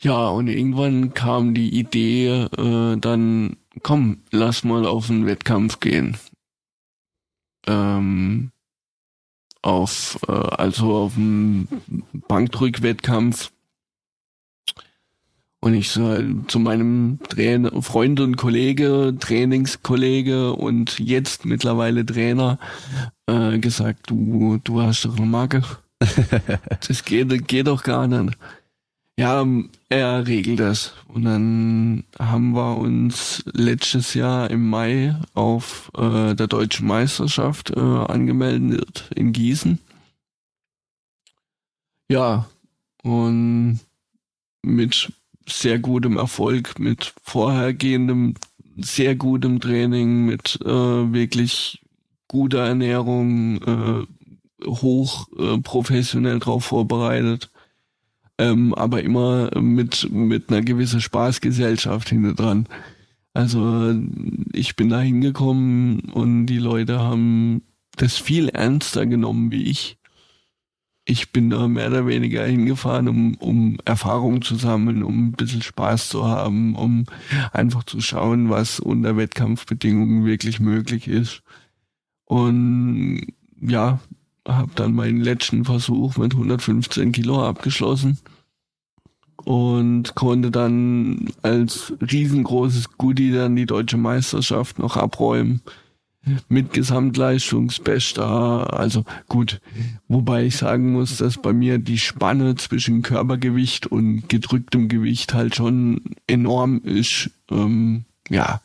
Ja, 0.00 0.28
und 0.28 0.48
irgendwann 0.48 1.14
kam 1.14 1.54
die 1.54 1.78
Idee, 1.78 2.46
äh, 2.56 2.96
dann 2.98 3.56
komm, 3.82 4.18
lass 4.30 4.64
mal 4.64 4.86
auf 4.86 5.10
einen 5.10 5.26
Wettkampf 5.26 5.80
gehen. 5.80 6.16
Ähm, 7.66 8.52
auf, 9.66 10.18
äh, 10.28 10.32
also 10.32 10.94
auf 10.94 11.16
einen 11.16 11.68
Bankdrückwettkampf 12.28 13.50
und 15.60 15.74
ich 15.74 15.90
so 15.90 16.16
zu 16.46 16.60
meinem 16.60 17.18
Trainer, 17.28 17.82
Freund 17.82 18.20
und 18.20 18.36
Kollege, 18.36 19.16
Trainingskollege 19.18 20.52
und 20.52 21.00
jetzt 21.00 21.44
mittlerweile 21.44 22.06
Trainer 22.06 22.58
äh, 23.26 23.58
gesagt, 23.58 24.08
du, 24.08 24.60
du 24.62 24.82
hast 24.82 25.04
doch 25.04 25.16
eine 25.16 25.26
Marke. 25.26 25.62
das 26.86 27.04
geht, 27.04 27.48
geht 27.48 27.66
doch 27.66 27.82
gar 27.82 28.06
nicht. 28.06 28.38
Ja, 29.18 29.46
er 29.88 30.26
regelt 30.26 30.60
das. 30.60 30.92
Und 31.08 31.24
dann 31.24 32.04
haben 32.18 32.54
wir 32.54 32.76
uns 32.76 33.42
letztes 33.46 34.12
Jahr 34.12 34.50
im 34.50 34.68
Mai 34.68 35.16
auf 35.32 35.90
äh, 35.96 36.34
der 36.34 36.46
deutschen 36.46 36.86
Meisterschaft 36.86 37.70
äh, 37.70 37.80
angemeldet 37.80 39.08
in 39.14 39.32
Gießen. 39.32 39.78
Ja, 42.10 42.46
und 43.02 43.80
mit 44.62 45.12
sehr 45.48 45.78
gutem 45.78 46.18
Erfolg, 46.18 46.78
mit 46.78 47.14
vorhergehendem, 47.22 48.34
sehr 48.76 49.16
gutem 49.16 49.60
Training, 49.60 50.26
mit 50.26 50.58
äh, 50.62 50.68
wirklich 50.68 51.80
guter 52.28 52.66
Ernährung, 52.66 53.62
äh, 53.62 54.66
hoch 54.66 55.28
äh, 55.38 55.58
professionell 55.58 56.38
drauf 56.38 56.66
vorbereitet. 56.66 57.50
Ähm, 58.38 58.74
aber 58.74 59.02
immer 59.02 59.50
mit, 59.60 60.10
mit 60.12 60.50
einer 60.50 60.62
gewissen 60.62 61.00
Spaßgesellschaft 61.00 62.08
hinter 62.10 62.34
dran. 62.34 62.68
Also 63.32 63.94
ich 64.52 64.76
bin 64.76 64.88
da 64.88 65.00
hingekommen 65.00 66.00
und 66.12 66.46
die 66.46 66.58
Leute 66.58 67.00
haben 67.00 67.62
das 67.96 68.16
viel 68.16 68.48
ernster 68.48 69.06
genommen 69.06 69.50
wie 69.50 69.64
ich 69.64 69.98
ich 71.08 71.30
bin 71.30 71.50
da 71.50 71.68
mehr 71.68 71.86
oder 71.88 72.06
weniger 72.06 72.44
hingefahren, 72.44 73.08
um, 73.08 73.34
um 73.36 73.78
Erfahrung 73.84 74.42
zu 74.42 74.56
sammeln, 74.56 75.04
um 75.04 75.28
ein 75.28 75.32
bisschen 75.32 75.62
Spaß 75.62 76.08
zu 76.08 76.26
haben, 76.26 76.74
um 76.74 77.04
einfach 77.52 77.84
zu 77.84 78.00
schauen, 78.00 78.50
was 78.50 78.80
unter 78.80 79.16
Wettkampfbedingungen 79.16 80.24
wirklich 80.24 80.58
möglich 80.58 81.06
ist. 81.06 81.42
Und 82.24 83.20
ja, 83.60 84.00
habe 84.46 84.70
dann 84.74 84.94
meinen 84.94 85.20
letzten 85.20 85.64
Versuch 85.64 86.16
mit 86.16 86.32
115 86.32 87.12
Kilo 87.12 87.44
abgeschlossen 87.44 88.18
und 89.44 90.14
konnte 90.14 90.50
dann 90.50 91.28
als 91.42 91.92
riesengroßes 92.00 92.96
Goodie 92.98 93.32
dann 93.32 93.56
die 93.56 93.66
deutsche 93.66 93.96
Meisterschaft 93.96 94.78
noch 94.78 94.96
abräumen 94.96 95.60
mit 96.48 96.72
Gesamtleistungsbester. 96.72 98.78
Also 98.78 99.04
gut, 99.28 99.60
wobei 100.08 100.46
ich 100.46 100.56
sagen 100.56 100.92
muss, 100.92 101.18
dass 101.18 101.40
bei 101.40 101.52
mir 101.52 101.78
die 101.78 101.98
Spanne 101.98 102.56
zwischen 102.56 103.02
Körpergewicht 103.02 103.86
und 103.86 104.28
gedrücktem 104.28 104.88
Gewicht 104.88 105.34
halt 105.34 105.54
schon 105.54 106.00
enorm 106.26 106.80
ist. 106.82 107.30
Ähm, 107.50 108.04
ja, 108.28 108.60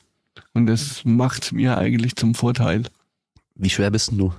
und 0.54 0.66
das 0.66 1.06
macht 1.06 1.52
mir 1.52 1.78
eigentlich 1.78 2.16
zum 2.16 2.34
Vorteil. 2.34 2.84
Wie 3.56 3.70
schwer 3.70 3.92
bist 3.92 4.12
du? 4.14 4.34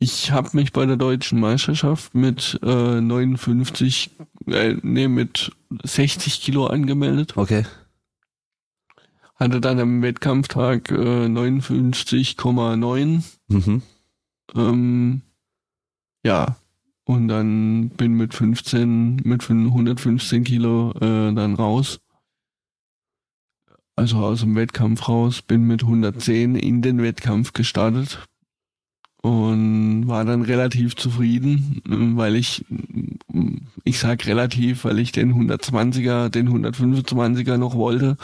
Ich 0.00 0.32
habe 0.32 0.50
mich 0.54 0.72
bei 0.72 0.86
der 0.86 0.96
deutschen 0.96 1.38
Meisterschaft 1.38 2.14
mit 2.14 2.58
äh, 2.62 3.00
59, 3.00 4.10
äh, 4.46 4.76
nee, 4.82 5.08
mit 5.08 5.52
60 5.84 6.40
Kilo 6.40 6.66
angemeldet. 6.66 7.36
Okay 7.36 7.64
hatte 9.40 9.60
dann 9.60 9.80
am 9.80 10.02
Wettkampftag 10.02 10.90
äh, 10.90 11.26
59,9. 11.26 13.22
Mhm. 13.48 13.82
Ähm, 14.54 15.22
ja, 16.24 16.56
und 17.04 17.28
dann 17.28 17.88
bin 17.88 18.12
mit 18.12 18.34
15, 18.34 19.22
mit 19.24 19.48
115 19.48 20.44
Kilo 20.44 20.92
äh, 20.92 21.32
dann 21.32 21.54
raus. 21.54 22.00
Also 23.96 24.18
aus 24.18 24.40
dem 24.40 24.54
Wettkampf 24.56 25.08
raus, 25.08 25.40
bin 25.42 25.66
mit 25.66 25.82
110 25.82 26.54
in 26.54 26.82
den 26.82 27.02
Wettkampf 27.02 27.54
gestartet 27.54 28.26
und 29.22 30.08
war 30.08 30.24
dann 30.24 30.42
relativ 30.42 30.96
zufrieden, 30.96 31.82
weil 32.16 32.36
ich, 32.36 32.64
ich 33.84 33.98
sag 33.98 34.26
relativ, 34.26 34.84
weil 34.84 34.98
ich 34.98 35.12
den 35.12 35.34
120er, 35.34 36.28
den 36.28 36.48
125er 36.48 37.56
noch 37.56 37.74
wollte 37.74 38.16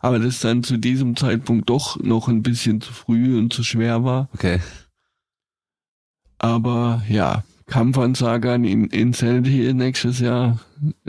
aber 0.00 0.18
das 0.18 0.40
dann 0.40 0.62
zu 0.62 0.76
diesem 0.76 1.16
Zeitpunkt 1.16 1.68
doch 1.68 1.98
noch 2.00 2.28
ein 2.28 2.42
bisschen 2.42 2.80
zu 2.80 2.92
früh 2.92 3.38
und 3.38 3.52
zu 3.52 3.62
schwer 3.62 4.04
war. 4.04 4.28
Okay. 4.34 4.60
Aber 6.38 7.02
ja, 7.08 7.44
Kampfansage 7.66 8.52
an 8.52 8.64
in 8.64 8.86
Insanity 8.86 9.72
nächstes 9.74 10.20
Jahr. 10.20 10.60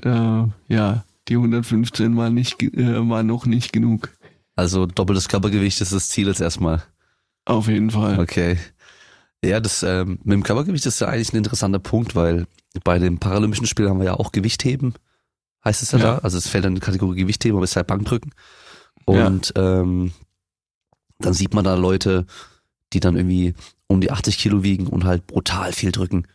Äh, 0.02 0.44
ja, 0.68 1.04
die 1.28 1.36
115 1.36 2.18
war 2.18 2.30
nicht, 2.30 2.62
äh, 2.62 3.10
war 3.10 3.24
noch 3.24 3.46
nicht 3.46 3.72
genug. 3.72 4.10
Also 4.56 4.86
doppeltes 4.86 5.30
Körpergewicht 5.30 5.80
ist 5.82 5.94
das 5.94 6.10
Ziel 6.10 6.28
jetzt 6.28 6.42
erstmal. 6.42 6.84
Auf 7.46 7.68
jeden 7.68 7.92
Fall. 7.92 8.20
Okay. 8.20 8.58
Ja, 9.44 9.60
das 9.60 9.82
ähm, 9.84 10.20
mit 10.24 10.34
dem 10.34 10.44
Körpergewicht 10.44 10.86
ist 10.86 11.02
ja 11.02 11.08
eigentlich 11.08 11.34
ein 11.34 11.38
interessanter 11.38 11.80
Punkt, 11.80 12.16
weil 12.16 12.46
bei 12.84 13.00
den 13.00 13.18
Paralympischen 13.20 13.66
Spielen 13.66 13.90
haben 13.90 14.00
wir 14.00 14.06
ja 14.06 14.14
auch 14.14 14.32
Gewichtheben, 14.32 14.94
heißt 15.66 15.82
es 15.82 15.92
ja, 15.92 16.00
Ja. 16.00 16.06
da. 16.06 16.18
Also 16.20 16.38
es 16.38 16.48
fällt 16.48 16.66
in 16.66 16.76
die 16.76 16.82
Kategorie 16.82 17.18
Gewichtheben, 17.22 17.58
aber 17.58 17.64
es 17.64 17.72
ist 17.72 17.76
halt 17.76 17.88
Bankdrücken. 17.88 18.32
Und 19.06 19.52
ähm, 19.56 20.12
dann 21.18 21.34
sieht 21.34 21.54
man 21.54 21.64
da 21.66 21.74
Leute, 21.76 22.26
die 22.94 23.00
dann 23.00 23.16
irgendwie 23.16 23.56
um 23.88 24.00
die 24.00 24.12
80 24.12 24.38
Kilo 24.38 24.64
wiegen 24.64 24.88
und 24.88 25.06
halt 25.06 25.26
brutal 25.28 25.74
viel 25.74 25.92
drücken. 25.92 26.28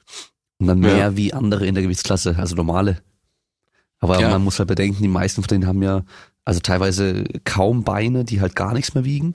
Und 0.59 0.67
dann 0.67 0.83
Ja. 0.83 0.95
mehr 0.95 1.17
wie 1.17 1.33
andere 1.33 1.67
in 1.67 1.75
der 1.75 1.83
Gewichtsklasse, 1.85 2.37
also 2.39 2.57
normale. 2.57 2.99
Aber 4.01 4.21
Ja. 4.21 4.31
man 4.31 4.43
muss 4.43 4.59
halt 4.59 4.69
bedenken, 4.69 5.03
die 5.03 5.09
meisten 5.09 5.43
von 5.43 5.49
denen 5.49 5.67
haben 5.67 5.83
ja 5.83 6.05
also 6.45 6.61
teilweise 6.61 7.25
kaum 7.45 7.83
Beine, 7.85 8.25
die 8.25 8.41
halt 8.41 8.55
gar 8.57 8.73
nichts 8.73 8.95
mehr 8.95 9.05
wiegen. 9.05 9.33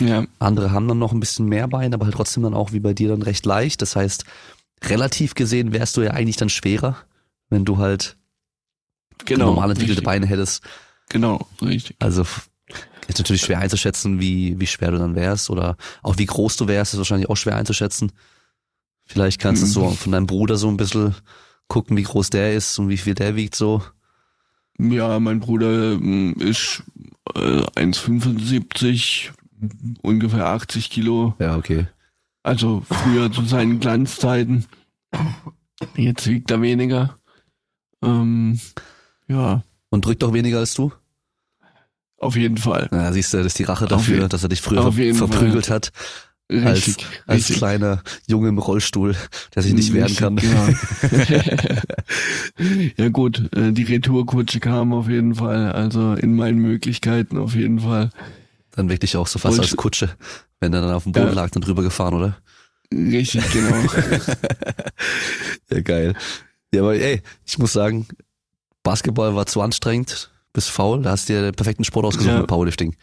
Ja, 0.00 0.24
Andere 0.38 0.72
haben 0.72 0.88
dann 0.88 0.98
noch 0.98 1.12
ein 1.12 1.20
bisschen 1.20 1.46
mehr 1.46 1.68
Beine, 1.68 1.94
aber 1.94 2.06
halt 2.06 2.14
trotzdem 2.14 2.42
dann 2.42 2.54
auch 2.54 2.72
wie 2.72 2.80
bei 2.80 2.94
dir 2.94 3.08
dann 3.08 3.22
recht 3.22 3.44
leicht. 3.46 3.82
Das 3.82 3.94
heißt, 3.94 4.24
relativ 4.84 5.34
gesehen 5.34 5.72
wärst 5.72 5.96
du 5.96 6.02
ja 6.02 6.12
eigentlich 6.12 6.36
dann 6.36 6.48
schwerer, 6.48 6.96
wenn 7.50 7.64
du 7.64 7.78
halt 7.78 8.16
genau. 9.24 9.46
normal 9.46 9.70
entwickelte 9.70 10.00
richtig. 10.00 10.04
Beine 10.04 10.26
hättest. 10.26 10.62
Genau, 11.08 11.46
richtig. 11.60 11.96
Also 11.98 12.22
ist 13.06 13.18
natürlich 13.18 13.42
schwer 13.42 13.58
einzuschätzen, 13.58 14.18
wie, 14.18 14.58
wie 14.58 14.66
schwer 14.66 14.92
du 14.92 14.98
dann 14.98 15.14
wärst 15.14 15.50
oder 15.50 15.76
auch 16.02 16.16
wie 16.18 16.26
groß 16.26 16.56
du 16.56 16.68
wärst, 16.68 16.94
ist 16.94 16.98
wahrscheinlich 16.98 17.28
auch 17.28 17.36
schwer 17.36 17.56
einzuschätzen. 17.56 18.12
Vielleicht 19.04 19.40
kannst 19.40 19.62
du 19.62 19.66
so 19.66 19.90
Mhm. 19.90 19.94
von 19.94 20.12
deinem 20.12 20.26
Bruder 20.26 20.56
so 20.56 20.68
ein 20.68 20.76
bisschen 20.78 21.14
gucken, 21.68 21.96
wie 21.96 22.02
groß 22.02 22.30
der 22.30 22.54
ist 22.54 22.78
und 22.78 22.88
wie 22.88 22.96
viel 22.96 23.14
der 23.14 23.36
wiegt 23.36 23.54
so. 23.54 23.82
Ja, 24.78 25.20
mein 25.20 25.40
Bruder 25.40 25.92
ähm, 25.92 26.34
ist 26.38 26.82
äh, 27.34 27.62
1,75, 27.76 29.30
ungefähr 30.02 30.46
80 30.46 30.90
Kilo. 30.90 31.34
Ja, 31.38 31.56
okay. 31.56 31.86
Also 32.42 32.82
früher 32.88 33.30
zu 33.30 33.44
seinen 33.44 33.80
Glanzzeiten. 33.80 34.66
Jetzt 35.96 36.26
wiegt 36.26 36.50
er 36.50 36.62
weniger. 36.62 37.18
Ähm, 38.02 38.58
ja, 39.28 39.62
Und 39.90 40.04
drückt 40.04 40.24
auch 40.24 40.32
weniger 40.32 40.58
als 40.58 40.74
du? 40.74 40.92
auf 42.22 42.36
jeden 42.36 42.56
Fall. 42.56 42.88
Na, 42.92 43.12
siehst 43.12 43.34
du, 43.34 43.38
das 43.38 43.46
ist 43.46 43.58
die 43.58 43.64
Rache 43.64 43.86
dafür, 43.86 44.28
dass 44.28 44.44
er 44.44 44.48
dich 44.48 44.62
früher 44.62 44.92
ver 44.92 45.14
verprügelt 45.14 45.70
hat. 45.70 45.90
Als, 46.48 46.86
Richtig, 46.86 47.06
als 47.26 47.38
richtig. 47.38 47.56
kleiner 47.56 48.02
Junge 48.26 48.48
im 48.48 48.58
Rollstuhl, 48.58 49.16
der 49.54 49.62
sich 49.62 49.72
nicht 49.72 49.94
wehren 49.94 50.14
kann. 50.14 50.36
Genau. 50.36 50.68
ja 52.98 53.08
gut, 53.08 53.50
äh, 53.56 53.72
die 53.72 53.84
Retourkutsche 53.84 54.60
kam 54.60 54.92
auf 54.92 55.08
jeden 55.08 55.34
Fall, 55.34 55.72
also 55.72 56.12
in 56.12 56.36
meinen 56.36 56.58
Möglichkeiten 56.58 57.38
auf 57.38 57.54
jeden 57.54 57.80
Fall. 57.80 58.10
Dann 58.74 58.88
wirklich 58.88 59.16
auch 59.16 59.26
so 59.26 59.38
fast 59.38 59.58
Und- 59.58 59.64
als 59.64 59.76
Kutsche, 59.76 60.10
wenn 60.60 60.72
er 60.72 60.80
dann 60.80 60.92
auf 60.92 61.02
dem 61.04 61.12
Boden 61.12 61.28
Ja. 61.28 61.32
lag, 61.34 61.50
dann 61.50 61.62
drüber 61.62 61.82
gefahren, 61.82 62.14
oder? 62.14 62.38
Richtig, 62.92 63.42
genau. 63.52 63.74
Ja, 65.70 65.80
geil. 65.80 66.14
Ja, 66.74 66.82
aber 66.82 66.94
ey, 66.94 67.22
ich 67.46 67.58
muss 67.58 67.72
sagen, 67.72 68.06
Basketball 68.82 69.34
war 69.34 69.46
zu 69.46 69.60
anstrengend, 69.60 70.30
bist 70.52 70.70
faul, 70.70 71.02
da 71.02 71.10
hast 71.12 71.28
du 71.28 71.32
dir 71.34 71.42
den 71.42 71.54
perfekten 71.54 71.84
Sport 71.84 72.06
ausgesucht 72.06 72.32
Ja. 72.32 72.38
mit 72.40 72.48
Powerlifting. 72.48 72.96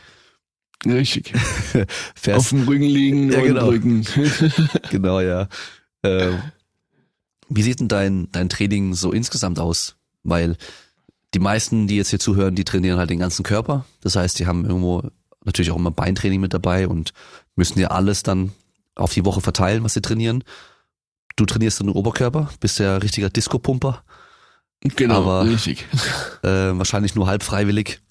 Richtig. 0.85 1.33
Auf 2.31 2.49
dem 2.49 2.67
Rücken 2.67 2.83
liegen 2.83 3.31
Ja, 3.31 3.41
genau. 3.41 3.67
drücken. 3.69 4.05
genau, 4.91 5.19
ja. 5.19 5.47
Ähm, 6.03 6.41
wie 7.49 7.63
sieht 7.63 7.79
denn 7.79 7.87
dein, 7.89 8.31
dein 8.31 8.49
Training 8.49 8.93
so 8.93 9.11
insgesamt 9.11 9.59
aus? 9.59 9.95
Weil 10.23 10.55
die 11.33 11.39
meisten, 11.39 11.87
die 11.87 11.97
jetzt 11.97 12.09
hier 12.11 12.19
zuhören, 12.19 12.55
die 12.55 12.63
trainieren 12.63 12.97
halt 12.97 13.09
den 13.09 13.19
ganzen 13.19 13.43
Körper. 13.43 13.85
Das 14.01 14.15
heißt, 14.15 14.39
die 14.39 14.47
haben 14.47 14.65
irgendwo 14.65 15.03
natürlich 15.49 15.71
auch 15.71 15.75
immer 15.77 15.91
Beintraining 15.91 16.39
mit 16.39 16.53
dabei 16.53 16.87
und 16.87 17.11
müssen 17.55 17.79
ja 17.79 17.89
alles 17.89 18.23
dann 18.23 18.51
auf 18.95 19.13
die 19.13 19.25
Woche 19.25 19.41
verteilen, 19.41 19.83
was 19.83 19.93
sie 19.93 20.01
trainieren. 20.01 20.43
Du 21.35 21.45
trainierst 21.45 21.79
dann 21.79 21.87
den 21.87 21.95
Oberkörper, 21.95 22.49
bist 22.59 22.79
ja 22.79 22.97
richtiger 22.97 23.29
Disco-Pumper, 23.29 24.03
genau, 24.81 25.21
Aber- 25.21 25.45
richtig. 25.45 25.85
äh, 26.43 26.47
wahrscheinlich 26.77 27.15
nur 27.15 27.27
halb 27.27 27.43
freiwillig. 27.43 28.01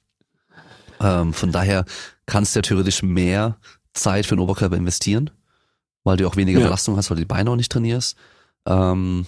Ähm, 1.00 1.32
von 1.32 1.52
daher 1.52 1.84
kannst 2.26 2.54
du 2.54 2.58
ja 2.58 2.62
theoretisch 2.62 3.02
mehr 3.02 3.56
Zeit 3.94 4.26
für 4.26 4.34
den 4.36 4.40
Oberkörper 4.40 4.76
investieren, 4.76 5.30
weil 6.04 6.16
du 6.16 6.26
auch 6.26 6.36
weniger 6.36 6.58
Ja. 6.60 6.66
Belastung 6.66 6.96
hast, 6.96 7.10
weil 7.10 7.16
du 7.16 7.22
die 7.22 7.26
Beine 7.28 7.50
auch 7.50 7.56
nicht 7.56 7.70
trainierst. 7.70 8.16
Ähm, 8.66 9.26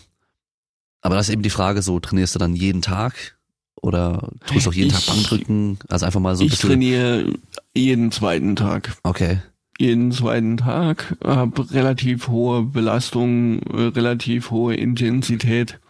aber 1.03 1.15
das 1.15 1.29
ist 1.29 1.33
eben 1.33 1.43
die 1.43 1.51
Frage, 1.51 1.83
so 1.83 2.01
trainierst 2.01 2.35
du 2.35 2.39
dann 2.39 2.57
jeden 2.57 2.83
Tag 2.83 3.39
oder 3.83 4.31
tust 4.47 4.67
auch 4.69 4.73
jeden 4.73 4.91
Ich- 4.91 5.07
Tag 5.07 5.15
Bankdrücken? 5.15 5.79
Also 5.89 6.07
einfach 6.07 6.21
mal 6.21 6.37
so 6.37 6.43
ein 6.43 6.47
Ich 6.47 6.53
bisschen. 6.53 6.71
trainiere 6.71 7.33
jeden 7.75 8.13
zweiten 8.13 8.57
Tag. 8.57 8.97
Okay. 9.03 9.39
Jeden 9.79 10.13
zweiten 10.13 10.59
Tag, 10.59 11.17
habe 11.25 11.71
relativ 11.73 12.29
hohe 12.29 12.65
Belastung, 12.65 13.61
äh, 13.63 13.85
relativ 13.85 14.51
hohe 14.51 14.75
Intensität. 14.75 15.81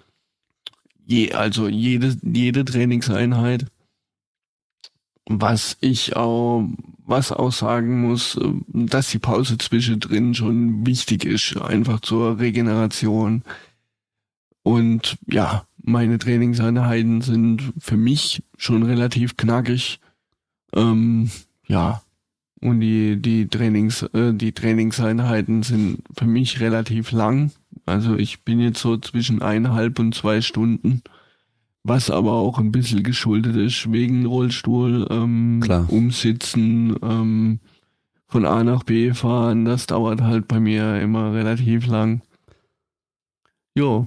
Je, 1.05 1.33
also 1.33 1.67
jede, 1.67 2.17
jede 2.23 2.65
Trainingseinheit. 2.65 3.67
Was 5.27 5.77
ich 5.81 6.15
auch, 6.15 6.69
was 7.05 7.33
auch 7.33 7.51
sagen 7.51 8.03
muss, 8.03 8.37
äh, 8.37 8.53
dass 8.69 9.11
die 9.11 9.19
Pause 9.19 9.59
zwischendrin 9.59 10.35
schon 10.35 10.87
wichtig 10.87 11.25
ist, 11.25 11.57
einfach 11.57 12.01
zur 12.01 12.39
Regeneration. 12.39 13.43
Und 14.63 15.19
ja, 15.27 15.67
meine 15.83 16.19
Trainingseinheiten 16.19 17.23
sind 17.23 17.73
für 17.79 17.97
mich 17.97 18.45
schon 18.57 18.85
relativ 18.85 19.37
knackig. 19.37 19.99
Ähm, 20.75 21.31
ja, 21.71 22.03
und 22.61 22.81
die, 22.81 23.17
die 23.21 23.49
Trainings, 23.49 24.03
äh, 24.03 24.35
die 24.35 24.53
Trainingseinheiten 24.53 25.63
sind 25.63 26.03
für 26.17 26.27
mich 26.27 26.61
relativ 26.61 27.11
lang. 27.11 27.53
Also 27.87 28.17
ich 28.17 28.45
bin 28.45 28.61
jetzt 28.61 28.81
so 28.81 28.99
zwischen 28.99 29.41
eineinhalb 29.41 29.99
und 29.99 30.15
zwei 30.15 30.43
Stunden, 30.43 31.03
was 31.83 32.11
aber 32.11 32.33
auch 32.33 32.59
ein 32.59 32.73
bisschen 32.73 33.03
geschuldet 33.03 33.57
ist 33.57 33.91
wegen 33.91 34.27
Rollstuhl, 34.27 35.07
ähm, 35.11 35.61
Klar. 35.63 35.87
umsitzen, 35.91 36.97
ähm, 37.03 37.61
von 38.29 38.45
A 38.45 38.63
nach 38.63 38.85
B 38.85 39.13
fahren. 39.15 39.65
Das 39.65 39.87
dauert 39.87 40.21
halt 40.21 40.47
bei 40.47 40.61
mir 40.61 41.01
immer 41.01 41.33
relativ 41.33 41.87
lang. 41.87 42.21
Jo, 43.75 44.07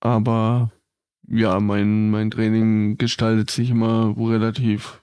aber 0.00 0.70
ja, 1.26 1.58
mein, 1.58 2.10
mein 2.10 2.30
Training 2.30 2.98
gestaltet 2.98 3.50
sich 3.50 3.70
immer 3.70 4.14
relativ 4.18 5.00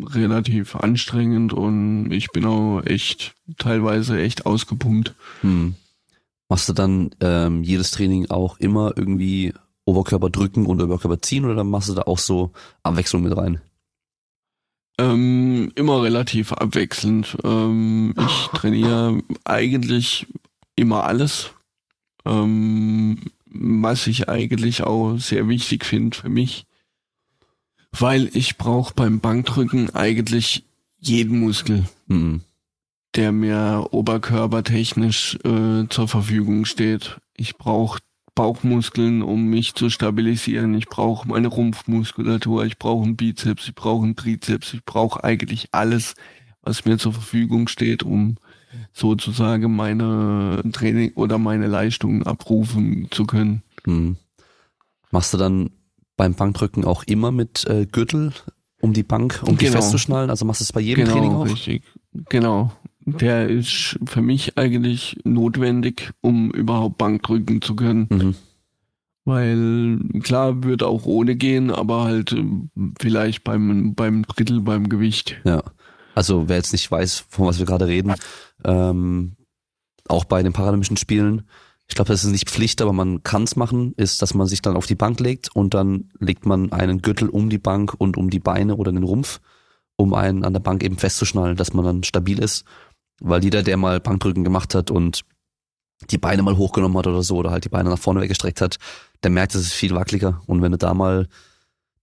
relativ 0.00 0.76
anstrengend 0.76 1.52
und 1.52 2.10
ich 2.12 2.30
bin 2.30 2.44
auch 2.44 2.82
echt 2.82 3.34
teilweise 3.58 4.20
echt 4.20 4.46
ausgepumpt. 4.46 5.14
Hm. 5.40 5.74
Machst 6.48 6.68
du 6.68 6.72
dann 6.72 7.10
ähm, 7.20 7.62
jedes 7.62 7.90
Training 7.90 8.30
auch 8.30 8.58
immer 8.58 8.92
irgendwie 8.96 9.52
Oberkörper 9.84 10.30
drücken 10.30 10.66
und 10.66 10.82
Oberkörper 10.82 11.20
ziehen 11.22 11.44
oder 11.44 11.64
machst 11.64 11.88
du 11.88 11.94
da 11.94 12.02
auch 12.02 12.18
so 12.18 12.52
Abwechslung 12.82 13.22
mit 13.22 13.36
rein? 13.36 13.60
Ähm, 14.98 15.72
immer 15.74 16.02
relativ 16.02 16.52
abwechselnd. 16.52 17.36
Ähm, 17.44 18.14
ich 18.18 18.46
trainiere 18.58 19.22
eigentlich 19.44 20.26
immer 20.74 21.04
alles, 21.04 21.50
ähm, 22.24 23.18
was 23.46 24.06
ich 24.06 24.28
eigentlich 24.28 24.82
auch 24.84 25.16
sehr 25.18 25.48
wichtig 25.48 25.84
finde 25.84 26.16
für 26.16 26.28
mich, 26.28 26.65
weil 27.98 28.30
ich 28.34 28.56
brauche 28.58 28.94
beim 28.94 29.20
Bankdrücken 29.20 29.94
eigentlich 29.94 30.64
jeden 30.98 31.40
Muskel. 31.40 31.84
Hm. 32.08 32.42
der 33.14 33.32
mir 33.32 33.88
oberkörpertechnisch 33.92 35.38
äh, 35.42 35.88
zur 35.88 36.06
Verfügung 36.06 36.66
steht. 36.66 37.18
Ich 37.34 37.56
brauche 37.56 38.00
Bauchmuskeln, 38.34 39.22
um 39.22 39.46
mich 39.46 39.74
zu 39.74 39.88
stabilisieren. 39.88 40.74
Ich 40.74 40.86
brauche 40.86 41.26
meine 41.26 41.48
Rumpfmuskulatur. 41.48 42.66
Ich 42.66 42.78
brauche 42.78 43.04
einen 43.04 43.16
Bizeps. 43.16 43.68
Ich 43.68 43.74
brauche 43.74 44.04
einen 44.04 44.16
Trizeps. 44.16 44.74
Ich 44.74 44.84
brauche 44.84 45.24
eigentlich 45.24 45.68
alles, 45.72 46.14
was 46.60 46.84
mir 46.84 46.98
zur 46.98 47.14
Verfügung 47.14 47.66
steht, 47.68 48.02
um 48.02 48.36
sozusagen 48.92 49.74
meine 49.74 50.62
Training 50.72 51.12
oder 51.14 51.38
meine 51.38 51.66
Leistungen 51.68 52.22
abrufen 52.24 53.08
zu 53.10 53.24
können. 53.24 53.62
Hm. 53.84 54.16
Machst 55.10 55.32
du 55.32 55.38
dann 55.38 55.70
beim 56.16 56.34
Bankdrücken 56.34 56.84
auch 56.84 57.04
immer 57.04 57.30
mit 57.30 57.66
äh, 57.66 57.86
Gürtel 57.86 58.32
um 58.80 58.92
die 58.92 59.02
Bank, 59.02 59.42
um 59.46 59.56
die 59.56 59.66
Genau. 59.66 59.78
festzuschnallen? 59.78 60.30
Also 60.30 60.44
machst 60.44 60.60
du 60.60 60.64
es 60.64 60.72
bei 60.72 60.80
jedem 60.80 61.06
Training 61.06 61.30
genau, 61.30 61.42
auch? 61.42 61.46
richtig. 61.46 61.82
Genau. 62.28 62.72
Der 63.04 63.48
ist 63.48 63.98
für 64.04 64.20
mich 64.20 64.58
eigentlich 64.58 65.16
notwendig, 65.24 66.10
um 66.20 66.50
überhaupt 66.50 66.98
Bankdrücken 66.98 67.62
zu 67.62 67.76
können. 67.76 68.08
Mhm. 68.10 68.34
Weil 69.24 69.98
klar 70.22 70.62
wird 70.62 70.82
auch 70.82 71.04
ohne 71.04 71.36
gehen, 71.36 71.70
aber 71.70 72.04
halt 72.04 72.32
äh, 72.32 72.44
vielleicht 73.00 73.44
beim, 73.44 73.94
beim 73.94 74.22
Drittel 74.24 74.60
beim 74.60 74.88
Gewicht. 74.88 75.36
Ja. 75.44 75.62
Also 76.14 76.48
wer 76.48 76.56
jetzt 76.56 76.72
nicht 76.72 76.90
weiß, 76.90 77.24
von 77.28 77.46
was 77.46 77.58
wir 77.58 77.66
gerade 77.66 77.86
reden, 77.86 78.14
ähm, 78.64 79.36
auch 80.08 80.24
bei 80.24 80.42
den 80.42 80.52
Paralympischen 80.52 80.96
Spielen, 80.96 81.42
ich 81.88 81.94
glaube, 81.94 82.08
das 82.08 82.24
ist 82.24 82.30
nicht 82.30 82.50
Pflicht, 82.50 82.82
aber 82.82 82.92
man 82.92 83.22
kann 83.22 83.44
es 83.44 83.56
machen, 83.56 83.94
ist, 83.96 84.20
dass 84.20 84.34
man 84.34 84.46
sich 84.46 84.60
dann 84.60 84.76
auf 84.76 84.86
die 84.86 84.94
Bank 84.94 85.20
legt 85.20 85.54
und 85.54 85.74
dann 85.74 86.10
legt 86.18 86.44
man 86.44 86.72
einen 86.72 87.00
Gürtel 87.00 87.28
um 87.28 87.48
die 87.48 87.58
Bank 87.58 87.94
und 87.96 88.16
um 88.16 88.28
die 88.28 88.40
Beine 88.40 88.76
oder 88.76 88.92
den 88.92 89.04
Rumpf, 89.04 89.40
um 89.96 90.12
einen 90.12 90.44
an 90.44 90.52
der 90.52 90.60
Bank 90.60 90.82
eben 90.82 90.98
festzuschnallen, 90.98 91.56
dass 91.56 91.72
man 91.72 91.84
dann 91.84 92.02
stabil 92.02 92.38
ist. 92.38 92.64
Weil 93.20 93.44
jeder, 93.44 93.62
der 93.62 93.76
mal 93.76 94.00
Bankdrücken 94.00 94.44
gemacht 94.44 94.74
hat 94.74 94.90
und 94.90 95.22
die 96.10 96.18
Beine 96.18 96.42
mal 96.42 96.56
hochgenommen 96.56 96.98
hat 96.98 97.06
oder 97.06 97.22
so 97.22 97.36
oder 97.36 97.50
halt 97.50 97.64
die 97.64 97.70
Beine 97.70 97.88
nach 97.88 97.98
vorne 97.98 98.20
weggestreckt 98.20 98.60
hat, 98.60 98.78
der 99.22 99.30
merkt, 99.30 99.54
es 99.54 99.62
ist 99.62 99.72
viel 99.72 99.94
wackeliger. 99.94 100.42
Und 100.46 100.60
wenn 100.60 100.72
du 100.72 100.78
da 100.78 100.92
mal 100.92 101.28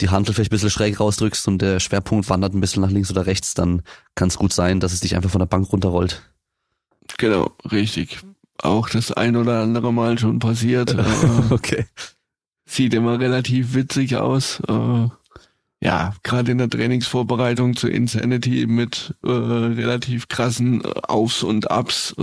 die 0.01 0.09
Handel 0.09 0.33
vielleicht 0.33 0.49
ein 0.49 0.55
bisschen 0.55 0.71
schräg 0.71 0.99
rausdrückst 0.99 1.47
und 1.47 1.61
der 1.61 1.79
Schwerpunkt 1.79 2.29
wandert 2.29 2.53
ein 2.53 2.61
bisschen 2.61 2.81
nach 2.81 2.89
links 2.89 3.11
oder 3.11 3.25
rechts, 3.25 3.53
dann 3.53 3.83
kann 4.15 4.29
es 4.29 4.37
gut 4.37 4.53
sein, 4.53 4.79
dass 4.79 4.93
es 4.93 5.01
dich 5.01 5.15
einfach 5.15 5.29
von 5.29 5.39
der 5.39 5.45
Bank 5.45 5.71
runterrollt. 5.71 6.23
Genau, 7.17 7.51
richtig. 7.71 8.23
Auch 8.63 8.89
das 8.89 9.11
ein 9.11 9.35
oder 9.35 9.61
andere 9.61 9.91
Mal 9.91 10.17
schon 10.17 10.39
passiert. 10.39 10.95
Äh, 11.03 11.53
okay. 11.53 11.85
Sieht 12.65 12.93
immer 12.93 13.19
relativ 13.19 13.73
witzig 13.73 14.15
aus. 14.15 14.61
Äh, 14.67 15.07
ja, 15.81 16.13
gerade 16.23 16.51
in 16.53 16.59
der 16.59 16.69
Trainingsvorbereitung 16.69 17.75
zu 17.75 17.89
Insanity 17.89 18.65
mit 18.65 19.15
äh, 19.23 19.29
relativ 19.29 20.29
krassen 20.29 20.81
Aufs 20.85 21.43
und 21.43 21.69
Abs 21.69 22.15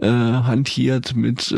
hantiert 0.00 1.14
mit 1.14 1.54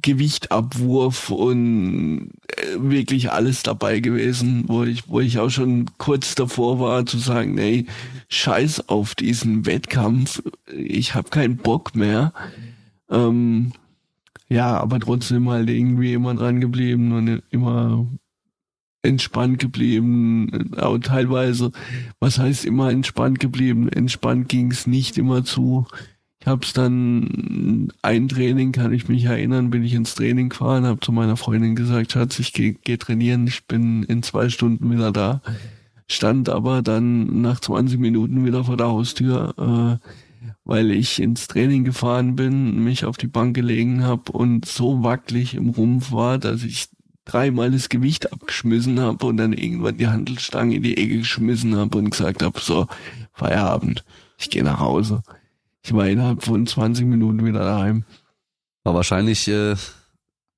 Gewichtabwurf 0.00 1.30
und 1.30 2.30
äh, 2.48 2.76
wirklich 2.78 3.30
alles 3.30 3.62
dabei 3.62 4.00
gewesen, 4.00 4.64
wo 4.66 4.84
ich, 4.84 5.08
wo 5.08 5.20
ich 5.20 5.38
auch 5.38 5.50
schon 5.50 5.86
kurz 5.98 6.34
davor 6.34 6.80
war 6.80 7.04
zu 7.04 7.18
sagen, 7.18 7.54
nee, 7.54 7.86
scheiß 8.28 8.88
auf 8.88 9.14
diesen 9.14 9.66
Wettkampf, 9.66 10.42
ich 10.74 11.14
habe 11.14 11.28
keinen 11.30 11.56
Bock 11.56 11.94
mehr. 11.94 12.32
Ähm, 13.10 13.72
ja, 14.48 14.78
aber 14.78 15.00
trotzdem 15.00 15.48
halt 15.48 15.68
irgendwie 15.68 16.14
immer 16.14 16.34
dran 16.34 16.60
geblieben 16.60 17.12
und 17.12 17.42
immer 17.50 18.06
entspannt 19.02 19.58
geblieben, 19.58 20.74
auch 20.76 20.98
teilweise, 20.98 21.72
was 22.20 22.38
heißt 22.38 22.64
immer 22.64 22.90
entspannt 22.90 23.40
geblieben? 23.40 23.88
Entspannt 23.88 24.48
ging's 24.48 24.86
nicht 24.86 25.18
immer 25.18 25.44
zu. 25.44 25.86
Ich 26.42 26.48
habe 26.48 26.66
es 26.66 26.72
dann 26.72 27.92
ein 28.02 28.26
Training, 28.26 28.72
kann 28.72 28.92
ich 28.92 29.06
mich 29.06 29.26
erinnern, 29.26 29.70
bin 29.70 29.84
ich 29.84 29.94
ins 29.94 30.16
Training 30.16 30.48
gefahren, 30.48 30.84
habe 30.84 30.98
zu 30.98 31.12
meiner 31.12 31.36
Freundin 31.36 31.76
gesagt, 31.76 32.10
Schatz, 32.10 32.40
ich 32.40 32.52
gehe 32.52 32.72
geh 32.72 32.96
trainieren, 32.96 33.46
ich 33.46 33.66
bin 33.66 34.02
in 34.02 34.24
zwei 34.24 34.48
Stunden 34.48 34.90
wieder 34.90 35.12
da. 35.12 35.40
Stand 36.08 36.48
aber 36.48 36.82
dann 36.82 37.42
nach 37.42 37.60
20 37.60 38.00
Minuten 38.00 38.44
wieder 38.44 38.64
vor 38.64 38.76
der 38.76 38.88
Haustür, 38.88 40.00
äh, 40.02 40.08
weil 40.64 40.90
ich 40.90 41.22
ins 41.22 41.46
Training 41.46 41.84
gefahren 41.84 42.34
bin, 42.34 42.82
mich 42.82 43.04
auf 43.04 43.18
die 43.18 43.28
Bank 43.28 43.54
gelegen 43.54 44.02
habe 44.02 44.32
und 44.32 44.64
so 44.66 45.04
wackelig 45.04 45.54
im 45.54 45.68
Rumpf 45.68 46.10
war, 46.10 46.38
dass 46.38 46.64
ich 46.64 46.88
dreimal 47.24 47.70
das 47.70 47.88
Gewicht 47.88 48.32
abgeschmissen 48.32 48.98
habe 48.98 49.26
und 49.26 49.36
dann 49.36 49.52
irgendwann 49.52 49.96
die 49.96 50.08
Handelstange 50.08 50.74
in 50.74 50.82
die 50.82 50.96
Ecke 50.96 51.18
geschmissen 51.18 51.76
habe 51.76 51.98
und 51.98 52.10
gesagt 52.10 52.42
habe, 52.42 52.58
so, 52.58 52.88
Feierabend, 53.32 54.04
ich 54.38 54.50
gehe 54.50 54.64
nach 54.64 54.80
Hause. 54.80 55.22
Ich 55.84 55.92
war 55.92 56.06
innerhalb 56.06 56.44
von 56.44 56.66
20 56.66 57.06
Minuten 57.06 57.44
wieder 57.44 57.60
daheim. 57.60 58.04
War 58.84 58.94
wahrscheinlich 58.94 59.48
äh, 59.48 59.74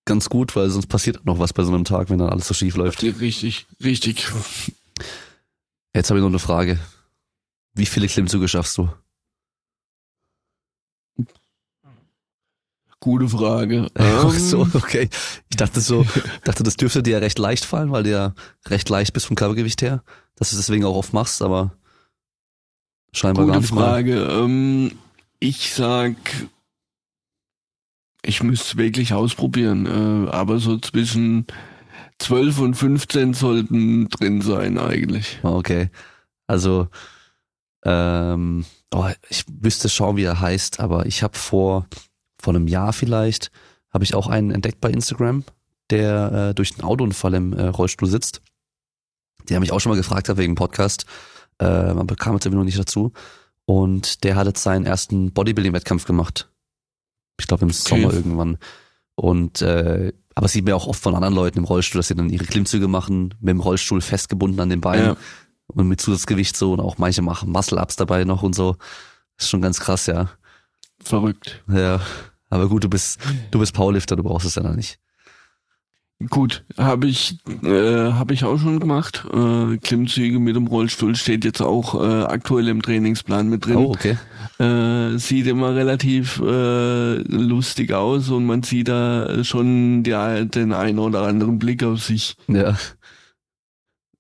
ganz 0.05 0.29
gut, 0.29 0.55
weil 0.55 0.69
sonst 0.71 0.87
passiert 0.87 1.25
noch 1.25 1.39
was 1.39 1.53
bei 1.53 1.65
so 1.65 1.73
einem 1.73 1.85
Tag, 1.85 2.11
wenn 2.11 2.19
dann 2.19 2.29
alles 2.31 2.49
so 2.49 2.55
schief 2.55 2.77
läuft. 2.77 3.03
Richtig, 3.03 3.67
richtig. 3.83 4.29
Jetzt 5.95 6.11
habe 6.11 6.19
ich 6.19 6.23
noch 6.23 6.29
eine 6.29 6.39
Frage. 6.39 6.79
Wie 7.75 7.87
viele 7.87 8.07
Klimmzüge 8.07 8.49
schaffst 8.49 8.77
du? 8.79 8.89
Gute 13.01 13.29
Frage. 13.29 13.89
Ach 13.95 14.33
Ähm, 14.33 14.39
so, 14.39 14.61
okay. 14.73 15.11
Ich 15.51 15.57
dachte 15.57 15.81
so, 15.81 16.07
dachte, 16.45 16.63
das 16.63 16.77
dürfte 16.77 17.03
dir 17.03 17.13
ja 17.13 17.19
recht 17.19 17.39
leicht 17.39 17.65
fallen, 17.65 17.93
weil 17.93 18.03
du 18.03 18.11
ja 18.11 18.35
recht 18.67 18.89
leicht 18.89 19.13
bist 19.13 19.27
vom 19.27 19.37
Körpergewicht 19.37 19.83
her, 19.83 20.03
dass 20.37 20.51
du 20.51 20.57
es 20.57 20.63
deswegen 20.67 20.85
auch 20.85 20.97
oft 20.97 21.13
machst, 21.13 21.43
aber 21.43 21.77
scheinbar 23.13 23.45
gar 23.47 23.57
Gute 23.57 23.67
nicht 23.67 23.75
mal. 23.75 23.91
Frage. 23.91 24.23
Ähm, 24.23 24.93
ich 25.45 25.75
sag, 25.75 26.17
ich 28.23 28.43
müsste 28.43 28.65
es 28.65 28.77
wirklich 28.79 29.13
ausprobieren, 29.13 29.85
äh, 29.85 30.31
aber 30.31 30.59
so 30.59 30.79
zwischen 30.79 31.47
12 32.19 32.59
und 32.61 32.75
15 32.75 33.35
sollten 33.35 34.09
drin 34.09 34.41
sein 34.41 34.79
eigentlich. 34.79 35.41
Okay. 35.43 35.91
Also, 36.47 36.89
ähm, 37.85 38.65
oh, 38.95 39.07
ich 39.29 39.45
wüsste 39.61 39.91
schauen, 39.91 40.17
wie 40.17 40.25
er 40.25 40.41
heißt, 40.41 40.81
aber 40.81 41.05
ich 41.05 41.23
habe 41.23 41.37
vor, 41.37 41.87
vor 42.41 42.55
einem 42.55 42.67
Jahr 42.67 42.95
vielleicht, 42.95 43.51
habe 43.91 44.05
ich 44.05 44.15
auch 44.15 44.29
einen 44.29 44.51
entdeckt 44.51 44.81
bei 44.81 44.91
Instagram, 44.91 45.45
der 45.91 46.33
äh, 46.33 46.55
durch 46.55 46.73
einen 46.73 46.89
Autounfall 46.89 47.35
im 47.35 47.53
äh, 47.53 47.67
Rollstuhl 47.67 48.09
sitzt. 48.09 48.41
Der 49.51 49.61
mich 49.61 49.73
auch 49.73 49.81
schon 49.81 49.91
mal 49.91 49.97
gefragt 49.97 50.31
hat 50.31 50.39
wegen 50.39 50.55
Podcast. 50.55 51.05
Äh, 51.59 51.93
man 51.93 52.07
bekam 52.07 52.33
jetzt 52.33 52.47
irgendwie 52.47 52.61
noch 52.61 52.65
nicht 52.65 52.79
dazu. 52.79 53.13
Und 53.67 54.25
der 54.25 54.37
hat 54.37 54.47
jetzt 54.47 54.63
seinen 54.63 54.85
ersten 54.87 55.33
Bodybuilding-Wettkampf 55.33 56.05
gemacht. 56.05 56.51
Ich 57.41 57.47
glaube 57.47 57.65
im 57.65 57.71
Sommer 57.71 58.13
irgendwann. 58.13 58.59
Und 59.15 59.63
äh, 59.63 60.13
aber 60.35 60.49
sieht 60.49 60.65
man 60.65 60.75
auch 60.75 60.87
oft 60.87 61.01
von 61.03 61.15
anderen 61.15 61.35
Leuten 61.35 61.59
im 61.59 61.65
Rollstuhl, 61.65 62.01
dass 62.01 62.09
sie 62.09 62.15
dann 62.15 62.29
ihre 62.29 62.45
Klimmzüge 62.45 62.89
machen, 62.89 63.35
mit 63.41 63.51
dem 63.51 63.61
Rollstuhl 63.61 64.01
festgebunden 64.01 64.61
an 64.61 64.69
den 64.69 64.81
Beinen 64.81 65.07
Ja. 65.07 65.17
und 65.69 65.87
mit 65.89 66.01
Zusatzgewicht 66.01 66.57
so 66.57 66.73
und 66.73 66.81
auch 66.81 66.99
manche 66.99 67.23
machen 67.23 67.51
Muscle-Ups 67.51 67.97
dabei 67.97 68.25
noch 68.25 68.43
und 68.43 68.55
so. 68.55 68.73
Das 69.37 69.47
ist 69.47 69.51
schon 69.51 69.63
ganz 69.63 69.79
krass, 69.81 70.07
ja. 70.07 70.31
Verrückt. 71.03 71.63
Ja. 71.69 72.01
Aber 72.51 72.69
gut, 72.69 72.85
du 72.85 72.89
bist, 72.89 73.19
du 73.51 73.59
bist 73.59 73.75
Powerlifter, 73.75 74.17
du 74.17 74.23
brauchst 74.25 74.47
es 74.47 74.57
ja 74.57 74.63
noch 74.63 74.75
nicht. 74.75 74.99
Gut, 76.31 76.65
habe 76.79 77.07
ich 77.07 77.39
äh, 77.63 78.13
habe 78.13 78.35
ich 78.35 78.45
auch 78.45 78.59
schon 78.59 78.81
gemacht. 78.81 79.25
Äh, 79.33 79.79
Klimmzüge 79.79 80.39
mit 80.39 80.57
dem 80.57 80.67
Rollstuhl 80.67 81.17
steht 81.17 81.45
jetzt 81.45 81.61
auch 81.61 81.95
äh, 81.95 82.25
aktuell 82.25 82.69
im 82.69 82.83
Trainingsplan 82.83 83.49
mit 83.49 83.67
drin. 83.67 83.77
Oh, 83.77 83.91
okay. 83.91 84.17
Äh, 84.59 85.19
sieht 85.19 85.47
immer 85.47 85.75
relativ 85.75 86.41
äh, 86.41 87.15
lustig 87.17 87.93
aus 87.93 88.31
und 88.31 88.47
man 88.47 88.63
sieht 88.63 88.89
da 88.89 89.43
schon 89.45 90.03
die, 90.05 90.47
den 90.47 90.73
einen 90.73 90.99
oder 90.99 91.23
anderen 91.23 91.59
Blick 91.59 91.83
auf 91.83 92.03
sich, 92.03 92.37
Ja. 92.47 92.77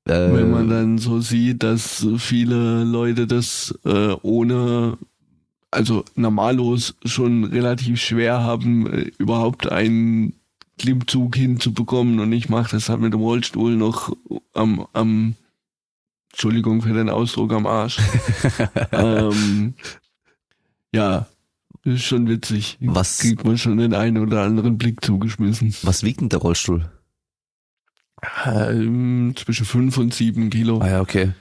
Äh, 0.07 0.35
wenn 0.35 0.51
man 0.51 0.69
dann 0.69 0.99
so 0.99 1.21
sieht, 1.21 1.63
dass 1.63 2.07
viele 2.19 2.85
Leute 2.85 3.27
das 3.27 3.75
äh, 3.87 4.15
ohne, 4.21 4.99
also 5.71 6.05
normallos 6.15 6.95
schon 7.07 7.45
relativ 7.45 8.03
schwer 8.03 8.43
haben, 8.43 8.87
äh, 8.87 9.11
überhaupt 9.19 9.71
einen 9.71 10.35
Klimmzug 10.79 11.37
hinzubekommen 11.37 12.21
und 12.21 12.33
ich 12.33 12.49
mache 12.49 12.73
das 12.73 12.89
halt 12.89 13.01
mit 13.01 13.13
dem 13.13 13.21
Rollstuhl 13.21 13.77
noch 13.77 14.15
am, 14.53 14.87
am 14.93 15.35
Entschuldigung 16.31 16.83
für 16.83 16.93
den 16.95 17.11
Ausdruck 17.11 17.53
am 17.53 17.67
Arsch. 17.67 17.99
ähm, 18.93 19.75
ja, 20.93 21.27
ist 21.85 22.03
schon 22.05 22.29
witzig. 22.29 22.79
Was- 22.81 23.19
kriegt 23.19 23.45
man 23.45 23.59
schon 23.59 23.77
den 23.79 23.95
einen 23.95 24.19
oder 24.19 24.43
anderen 24.43 24.79
Blick 24.79 25.05
zugeschmissen? 25.05 25.75
was 25.83 26.03
wiegt 26.03 26.21
denn 26.21 26.29
der 26.29 26.41
Rollstuhl? 26.41 26.91
Ähm, 28.47 29.35
zwischen 29.37 29.67
fünf 29.67 29.99
und 29.99 30.15
sieben 30.15 30.51
Kilo. 30.51 30.81
Ah 30.81 30.89
ja, 30.89 31.01
okay. 31.01 31.33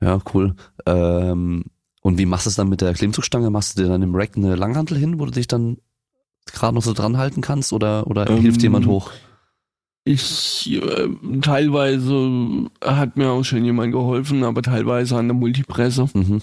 Ja, 0.00 0.20
cool. 0.34 0.54
Ähm, 0.86 1.64
und 2.00 2.18
wie 2.18 2.26
machst 2.26 2.46
du 2.46 2.50
es 2.50 2.56
dann 2.56 2.68
mit 2.68 2.80
der 2.80 2.94
Klimmzugstange? 2.94 3.50
Machst 3.50 3.78
du 3.78 3.82
dir 3.82 3.88
dann 3.88 4.02
im 4.02 4.14
Rack 4.14 4.36
eine 4.36 4.56
Langhantel 4.56 4.96
hin, 4.96 5.20
wo 5.20 5.26
du 5.26 5.30
dich 5.30 5.46
dann 5.46 5.78
gerade 6.46 6.74
noch 6.74 6.82
so 6.82 6.92
dran 6.92 7.16
halten 7.16 7.40
kannst 7.40 7.72
oder, 7.72 8.06
oder 8.06 8.28
Ähm, 8.28 8.40
hilft 8.40 8.62
jemand 8.62 8.86
hoch? 8.86 9.10
Ich 10.04 10.68
äh, 10.72 11.08
teilweise 11.40 12.68
hat 12.84 13.16
mir 13.16 13.30
auch 13.30 13.44
schon 13.44 13.64
jemand 13.64 13.92
geholfen, 13.92 14.42
aber 14.42 14.62
teilweise 14.62 15.16
an 15.16 15.28
der 15.28 15.36
Multipresse 15.36 16.08
Mhm. 16.12 16.42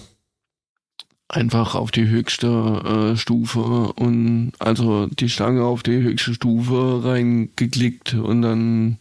einfach 1.28 1.74
auf 1.74 1.90
die 1.90 2.08
höchste 2.08 3.12
äh, 3.12 3.16
Stufe 3.16 3.92
und 3.92 4.52
also 4.58 5.06
die 5.06 5.28
Stange 5.28 5.64
auf 5.64 5.82
die 5.82 6.00
höchste 6.00 6.32
Stufe 6.34 7.04
reingeklickt 7.04 8.14
und 8.14 8.42
dann 8.42 8.98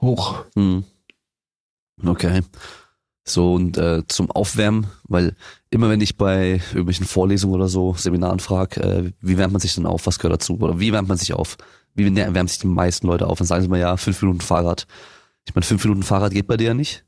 hoch. 0.00 0.44
Hm. 0.56 0.84
Okay. 2.04 2.40
So 3.32 3.54
und 3.54 3.76
äh, 3.78 4.02
zum 4.08 4.30
Aufwärmen, 4.30 4.86
weil 5.04 5.34
immer 5.70 5.88
wenn 5.88 6.00
ich 6.00 6.16
bei 6.16 6.60
irgendwelchen 6.70 7.06
Vorlesungen 7.06 7.54
oder 7.54 7.68
so, 7.68 7.94
Seminaren 7.96 8.40
frage, 8.40 8.80
äh, 8.82 9.12
wie 9.20 9.38
wärmt 9.38 9.52
man 9.52 9.60
sich 9.60 9.74
denn 9.74 9.86
auf, 9.86 10.06
was 10.06 10.18
gehört 10.18 10.40
dazu? 10.40 10.58
Oder 10.60 10.78
wie 10.80 10.92
wärmt 10.92 11.08
man 11.08 11.16
sich 11.18 11.32
auf? 11.32 11.56
Wie 11.94 12.04
wär- 12.14 12.34
wärmen 12.34 12.48
sich 12.48 12.58
die 12.58 12.66
meisten 12.66 13.06
Leute 13.06 13.26
auf? 13.26 13.38
Dann 13.38 13.46
sagen 13.46 13.62
sie 13.62 13.68
mal, 13.68 13.78
ja, 13.80 13.96
fünf 13.96 14.20
Minuten 14.22 14.40
Fahrrad. 14.40 14.86
Ich 15.46 15.54
meine, 15.54 15.64
fünf 15.64 15.82
Minuten 15.84 16.02
Fahrrad 16.02 16.32
geht 16.32 16.46
bei 16.46 16.56
dir 16.56 16.68
ja 16.68 16.74
nicht. 16.74 17.04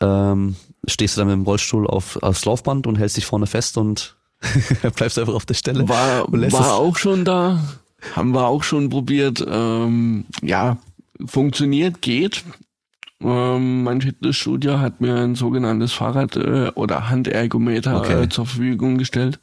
Ähm, 0.00 0.56
stehst 0.86 1.16
du 1.16 1.20
dann 1.20 1.28
mit 1.28 1.34
dem 1.36 1.42
Rollstuhl 1.44 1.86
auf, 1.86 2.22
aufs 2.22 2.44
Laufband 2.44 2.86
und 2.86 2.96
hältst 2.98 3.16
dich 3.16 3.26
vorne 3.26 3.46
fest 3.46 3.76
und 3.78 4.16
bleibst 4.96 5.18
einfach 5.18 5.34
auf 5.34 5.46
der 5.46 5.54
Stelle. 5.54 5.88
War, 5.88 6.26
war 6.52 6.74
auch 6.76 6.96
schon 6.96 7.24
da. 7.24 7.60
Haben 8.14 8.32
wir 8.32 8.46
auch 8.46 8.62
schon 8.62 8.88
probiert. 8.90 9.44
Ähm, 9.48 10.24
ja, 10.42 10.78
funktioniert, 11.26 12.00
geht. 12.00 12.44
Ähm, 13.20 13.82
mein 13.82 14.00
Fitnessstudio 14.00 14.78
hat 14.78 15.00
mir 15.00 15.16
ein 15.16 15.34
sogenanntes 15.34 15.92
Fahrrad 15.92 16.36
äh, 16.36 16.70
oder 16.74 17.08
Handergometer 17.10 18.00
Okay. 18.00 18.22
äh, 18.24 18.28
zur 18.28 18.46
Verfügung 18.46 18.96
gestellt, 18.98 19.40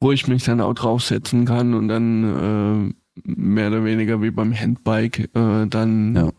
wo 0.00 0.10
ich 0.12 0.26
mich 0.26 0.44
dann 0.44 0.60
auch 0.60 0.74
draufsetzen 0.74 1.44
kann 1.44 1.74
und 1.74 1.86
dann 1.88 2.88
äh, 2.88 2.94
mehr 3.24 3.68
oder 3.68 3.84
weniger 3.84 4.20
wie 4.22 4.30
beim 4.32 4.52
Handbike 4.52 5.30
äh, 5.36 5.66
dann 5.66 6.16
Ja. 6.16 6.30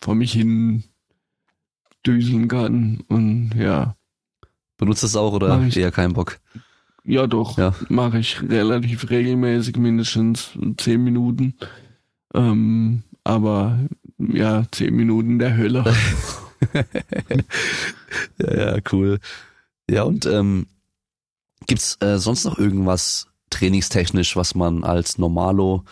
vor 0.00 0.14
mich 0.14 0.32
hin 0.32 0.84
düseln 2.06 2.48
kann 2.48 3.00
und 3.08 3.52
ja, 3.58 3.94
Benutzt 4.78 5.02
es 5.02 5.16
auch 5.16 5.32
oder 5.32 5.60
ich. 5.66 5.76
eher 5.76 5.90
keinen 5.90 6.12
Bock? 6.14 6.38
ja 7.04 7.26
doch, 7.26 7.58
Ja. 7.58 7.74
mache 7.88 8.18
ich 8.20 8.40
relativ 8.48 9.10
regelmäßig, 9.10 9.76
mindestens 9.76 10.56
zehn 10.76 11.02
Minuten. 11.02 11.54
Ähm, 12.34 13.02
aber 13.28 13.78
ja, 14.18 14.64
zehn 14.72 14.96
Minuten 14.96 15.38
der 15.38 15.56
Hölle. 15.56 15.84
Ja, 18.38 18.74
ja, 18.74 18.78
cool. 18.90 19.20
Ja, 19.88 20.02
und 20.02 20.26
ähm, 20.26 20.66
gibt's 21.66 21.96
äh, 22.00 22.18
sonst 22.18 22.44
noch 22.44 22.58
irgendwas 22.58 23.28
trainingstechnisch, 23.50 24.34
was 24.34 24.54
man 24.54 24.82
als 24.82 25.18
Normalo, 25.18 25.84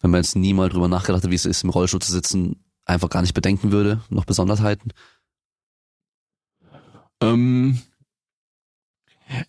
wenn 0.00 0.10
man 0.10 0.22
jetzt 0.22 0.36
nie 0.36 0.54
mal 0.54 0.68
drüber 0.68 0.88
nachgedacht 0.88 1.24
hat, 1.24 1.30
wie 1.30 1.34
es 1.34 1.46
ist, 1.46 1.64
im 1.64 1.70
Rollstuhl 1.70 2.00
zu 2.00 2.12
sitzen, 2.12 2.62
einfach 2.84 3.08
gar 3.08 3.22
nicht 3.22 3.34
bedenken 3.34 3.72
würde? 3.72 4.02
Noch 4.08 4.24
Besonderheiten? 4.24 4.92
Ähm, 7.20 7.80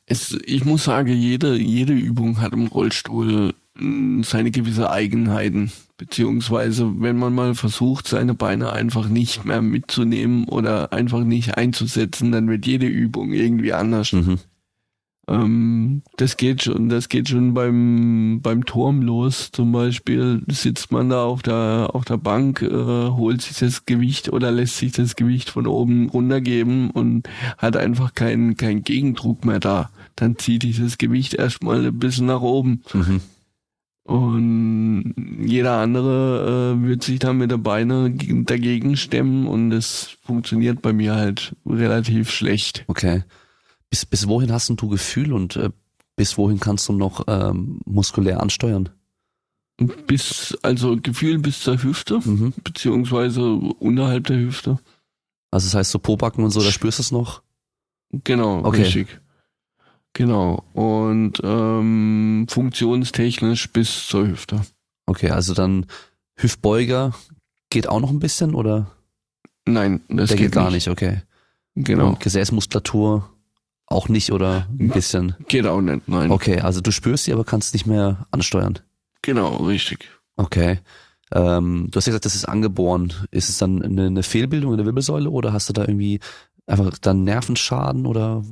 es, 0.05 0.31
ich 0.45 0.65
muss 0.65 0.86
sagen, 0.86 1.13
jede, 1.13 1.57
jede 1.57 1.93
Übung 1.93 2.41
hat 2.41 2.53
im 2.53 2.67
Rollstuhl 2.67 3.53
seine 3.78 4.51
gewisse 4.51 4.89
Eigenheiten. 4.89 5.71
Beziehungsweise, 5.97 6.93
wenn 6.99 7.17
man 7.17 7.34
mal 7.34 7.55
versucht, 7.55 8.07
seine 8.07 8.34
Beine 8.34 8.73
einfach 8.73 9.07
nicht 9.07 9.45
mehr 9.45 9.61
mitzunehmen 9.61 10.45
oder 10.45 10.91
einfach 10.91 11.23
nicht 11.23 11.57
einzusetzen, 11.57 12.32
dann 12.32 12.49
wird 12.49 12.65
jede 12.65 12.88
Übung 12.88 13.32
irgendwie 13.32 13.71
anders. 13.71 14.11
Mhm. 14.11 14.39
Ähm, 15.28 16.03
das 16.17 16.38
geht 16.38 16.63
schon, 16.63 16.89
das 16.89 17.09
geht 17.09 17.30
schon 17.30 17.53
beim, 17.53 18.41
beim 18.43 18.65
Turm 18.65 19.01
los. 19.01 19.51
Zum 19.51 19.71
Beispiel 19.71 20.43
sitzt 20.49 20.91
man 20.91 21.09
da 21.09 21.23
auf 21.23 21.41
der, 21.41 21.89
auf 21.93 22.05
der 22.05 22.17
Bank, 22.17 22.61
äh, 22.61 22.69
holt 22.69 23.41
sich 23.41 23.57
das 23.57 23.86
Gewicht 23.86 24.32
oder 24.32 24.51
lässt 24.51 24.78
sich 24.78 24.91
das 24.91 25.15
Gewicht 25.15 25.49
von 25.49 25.65
oben 25.65 26.09
runtergeben 26.09 26.91
und 26.91 27.28
hat 27.57 27.78
einfach 27.78 28.13
keinen, 28.13 28.55
keinen 28.57 28.84
Gegendruck 28.84 29.45
mehr 29.45 29.59
da. 29.59 29.89
Dann 30.15 30.38
zieht 30.38 30.63
dieses 30.63 30.97
Gewicht 30.97 31.34
erstmal 31.34 31.86
ein 31.86 31.99
bisschen 31.99 32.28
nach 32.28 32.41
oben. 32.41 32.84
Mhm. 32.93 33.21
Und 34.06 35.16
jeder 35.43 35.80
andere 35.80 36.76
äh, 36.78 36.88
wird 36.88 37.03
sich 37.03 37.18
dann 37.18 37.39
mit 37.39 37.49
der 37.49 37.58
Beine 37.58 38.12
dagegen 38.12 38.97
stemmen 38.97 39.47
und 39.47 39.72
das 39.72 40.16
funktioniert 40.22 40.84
bei 40.84 40.93
mir 40.93 41.16
halt 41.16 41.56
relativ 41.66 42.30
schlecht. 42.30 42.86
Okay. 42.88 43.24
Bis, 43.89 44.06
bis 44.06 44.28
wohin 44.28 44.51
hast 44.51 44.70
du 44.70 44.89
Gefühl 44.89 45.34
und 45.34 45.56
äh, 45.56 45.72
bis 46.16 46.38
wohin 46.38 46.60
kannst 46.60 46.88
du 46.88 46.93
noch 46.93 47.24
ähm, 47.28 47.80
muskulär 47.86 48.41
ansteuern? 48.41 48.89
Bis, 50.06 50.56
also 50.62 50.97
Gefühl 51.01 51.39
bis 51.39 51.62
zur 51.62 51.82
Hüfte. 51.82 52.20
Mhm. 52.24 52.53
beziehungsweise 52.64 53.43
unterhalb 53.43 54.28
der 54.28 54.38
Hüfte. 54.38 54.78
Also 55.49 55.66
das 55.66 55.74
heißt 55.76 55.91
so 55.91 55.99
Pobacken 55.99 56.43
und 56.43 56.51
so, 56.51 56.62
da 56.62 56.72
spürst 56.72 56.99
du 56.99 57.01
es 57.01 57.12
noch? 57.12 57.41
Genau, 58.24 58.64
Okay. 58.64 58.84
richtig. 58.84 59.20
Genau. 60.16 60.63
Und 60.74 61.41
ähm, 61.43 62.47
funktionstechnisch 62.49 63.70
bis 63.72 64.07
zur 64.07 64.28
Hüfte. 64.28 64.61
Okay, 65.05 65.30
also 65.30 65.53
dann 65.53 65.88
Hüftbeuger 66.36 67.13
geht 67.70 67.88
auch 67.88 67.99
noch 67.99 68.09
ein 68.09 68.20
bisschen 68.20 68.55
oder 68.55 68.91
Nein, 69.66 70.01
das 70.07 70.30
der 70.30 70.38
geht, 70.38 70.47
geht 70.47 70.53
gar 70.53 70.72
nicht, 70.72 70.88
okay. 70.88 71.22
Genau. 71.76 72.09
Und 72.09 72.22
Gesäßmuskulatur 72.22 73.30
auch 73.88 74.07
nicht 74.07 74.32
oder 74.32 74.68
ein 74.80 74.89
bisschen? 74.89 75.36
Geht 75.49 75.68
auch 75.68 75.82
nicht, 75.82 76.07
nein. 76.07 76.32
Okay, 76.32 76.61
also 76.61 76.80
du 76.80 76.91
spürst 76.91 77.26
sie, 77.26 77.34
aber 77.34 77.43
kannst 77.43 77.74
nicht 77.74 77.86
mehr 77.86 78.26
ansteuern. 78.32 78.80
Genau, 79.22 79.57
richtig. 79.66 80.09
Okay. 80.38 80.80
Ähm, 81.34 81.89
du 81.91 81.97
hast 81.97 82.05
ja 82.05 82.11
gesagt, 82.11 82.26
das 82.26 82.36
ist 82.36 82.45
angeboren. 82.45 83.11
Ist 83.32 83.49
es 83.49 83.57
dann 83.57 83.82
eine, 83.82 84.05
eine 84.05 84.24
Fehlbildung 84.24 84.72
in 84.72 84.78
der 84.78 84.86
Wirbelsäule 84.86 85.30
oder 85.30 85.51
hast 85.51 85.68
du 85.68 85.74
da 85.74 85.82
irgendwie 85.82 86.22
einfach 86.68 86.97
dann 86.99 87.26
Nervenschaden 87.26 88.05
oder? 88.05 88.43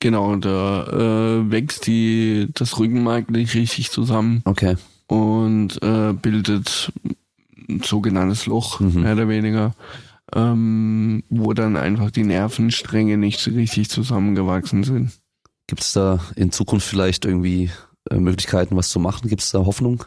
Genau, 0.00 0.36
da 0.36 0.86
äh, 0.86 1.50
wächst 1.50 1.86
die 1.86 2.48
das 2.52 2.78
Rückenmark 2.78 3.30
nicht 3.30 3.54
richtig 3.54 3.90
zusammen 3.90 4.42
Okay. 4.44 4.76
und 5.06 5.82
äh, 5.82 6.12
bildet 6.12 6.92
ein 7.68 7.80
sogenanntes 7.82 8.46
Loch, 8.46 8.80
Mhm. 8.80 9.00
mehr 9.02 9.14
oder 9.14 9.28
weniger, 9.28 9.74
ähm, 10.34 11.22
wo 11.30 11.52
dann 11.54 11.76
einfach 11.76 12.10
die 12.10 12.24
Nervenstränge 12.24 13.16
nicht 13.16 13.40
so 13.40 13.50
richtig 13.50 13.88
zusammengewachsen 13.88 14.84
sind. 14.84 15.12
Gibt 15.66 15.80
es 15.82 15.92
da 15.92 16.20
in 16.36 16.52
Zukunft 16.52 16.86
vielleicht 16.86 17.24
irgendwie 17.24 17.70
äh, 18.10 18.16
Möglichkeiten, 18.16 18.76
was 18.76 18.90
zu 18.90 19.00
machen? 19.00 19.28
Gibt 19.28 19.42
es 19.42 19.50
da 19.50 19.60
Hoffnung? 19.64 20.04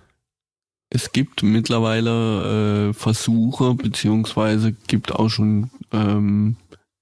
Es 0.92 1.12
gibt 1.12 1.44
mittlerweile 1.44 2.90
äh, 2.90 2.94
Versuche, 2.94 3.74
beziehungsweise 3.76 4.72
gibt 4.88 5.12
auch 5.14 5.30
schon 5.30 5.70
ähm, 5.92 6.56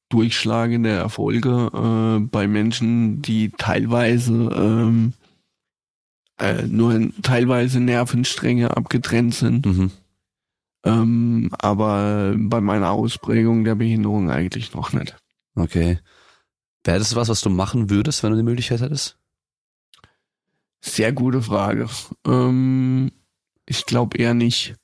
durchschlagende 0.10 0.90
Erfolge 0.90 1.70
äh, 1.74 2.26
bei 2.26 2.48
Menschen, 2.48 3.22
die 3.22 3.50
teilweise 3.52 4.32
ähm, 4.34 5.14
äh, 6.40 6.64
nur 6.64 7.10
teilweise 7.22 7.80
Nervenstränge 7.80 8.76
abgetrennt 8.78 9.36
sind, 9.36 9.66
Mhm. 9.66 9.92
ähm, 10.86 11.50
aber 11.60 12.36
bei 12.38 12.62
meiner 12.62 12.92
Ausprägung 12.92 13.64
der 13.64 13.76
Behinderung 13.76 14.30
eigentlich 14.30 14.74
noch 14.74 14.94
nicht. 14.94 15.16
Okay. 15.56 16.00
Wäre 16.84 17.00
das 17.00 17.16
was, 17.16 17.28
was 17.28 17.42
du 17.42 17.50
machen 17.50 17.90
würdest, 17.90 18.24
wenn 18.24 18.32
du 18.32 18.38
die 18.38 18.44
Möglichkeit 18.44 18.82
hättest? 18.82 19.18
Sehr 20.80 21.12
gute 21.12 21.42
Frage. 21.42 21.90
Ähm, 22.26 23.12
ich 23.66 23.86
glaube 23.86 24.18
eher 24.18 24.34
nicht. 24.34 24.76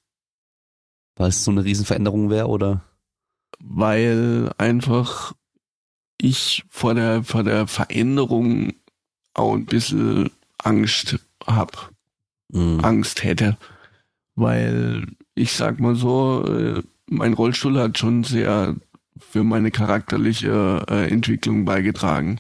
Weil 1.16 1.30
es 1.30 1.44
so 1.44 1.52
eine 1.52 1.64
Riesenveränderung 1.64 2.30
wäre 2.32 2.48
oder? 2.48 2.84
Weil 3.66 4.52
einfach 4.58 5.34
ich 6.20 6.64
vor 6.70 6.94
der 6.94 7.24
vor 7.24 7.44
der 7.44 7.68
Veränderung 7.68 8.74
auch 9.34 9.54
ein 9.54 9.66
bisschen 9.66 10.30
Angst 10.58 11.20
hab, 11.46 11.92
Mhm. 12.54 12.82
Angst 12.82 13.24
hätte, 13.24 13.58
weil 14.36 15.08
ich 15.34 15.54
sag 15.54 15.80
mal 15.80 15.96
so, 15.96 16.46
äh, 16.48 16.84
mein 17.10 17.34
Rollstuhl 17.34 17.80
hat 17.80 17.98
schon 17.98 18.24
sehr 18.24 18.76
für 19.18 19.44
meine 19.44 19.72
charakterliche 19.72 20.86
äh, 20.88 21.10
Entwicklung 21.10 21.66
beigetragen. 21.66 22.40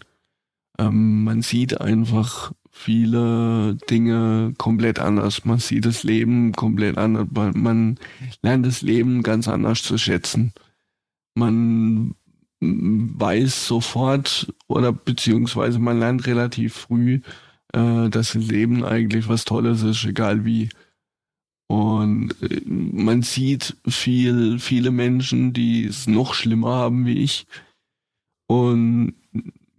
Ähm, 0.78 1.24
man 1.24 1.42
sieht 1.42 1.82
einfach 1.82 2.52
viele 2.70 3.76
Dinge 3.90 4.54
komplett 4.58 5.00
anders. 5.00 5.46
Man 5.46 5.60
sieht 5.60 5.86
das 5.86 6.04
Leben 6.04 6.52
komplett 6.52 6.98
anders. 6.98 7.28
Man 7.56 7.98
lernt 8.42 8.66
das 8.66 8.82
Leben 8.82 9.24
ganz 9.24 9.48
anders 9.48 9.82
zu 9.84 9.98
schätzen. 9.98 10.54
Man 11.36 12.16
mm, 12.60 13.20
weiß 13.20 13.68
sofort 13.68 14.54
oder 14.68 14.92
beziehungsweise 14.92 15.80
man 15.80 16.00
lernt 16.00 16.28
relativ 16.28 16.74
früh, 16.74 17.22
äh, 17.74 18.10
dass 18.10 18.34
das 18.34 18.36
Leben 18.36 18.84
eigentlich 18.86 19.28
was 19.28 19.46
Tolles 19.46 19.84
ist, 19.84 20.06
egal 20.06 20.46
wie. 20.46 20.70
Und 21.68 22.36
äh, 22.42 22.62
man 22.66 23.22
sieht 23.22 23.78
viel, 23.88 24.60
viele 24.60 24.92
Menschen, 24.92 25.54
die 25.54 25.86
es 25.86 26.08
noch 26.08 26.34
schlimmer 26.34 26.76
haben 26.76 27.06
wie 27.06 27.20
ich. 27.24 27.48
Und 28.48 29.16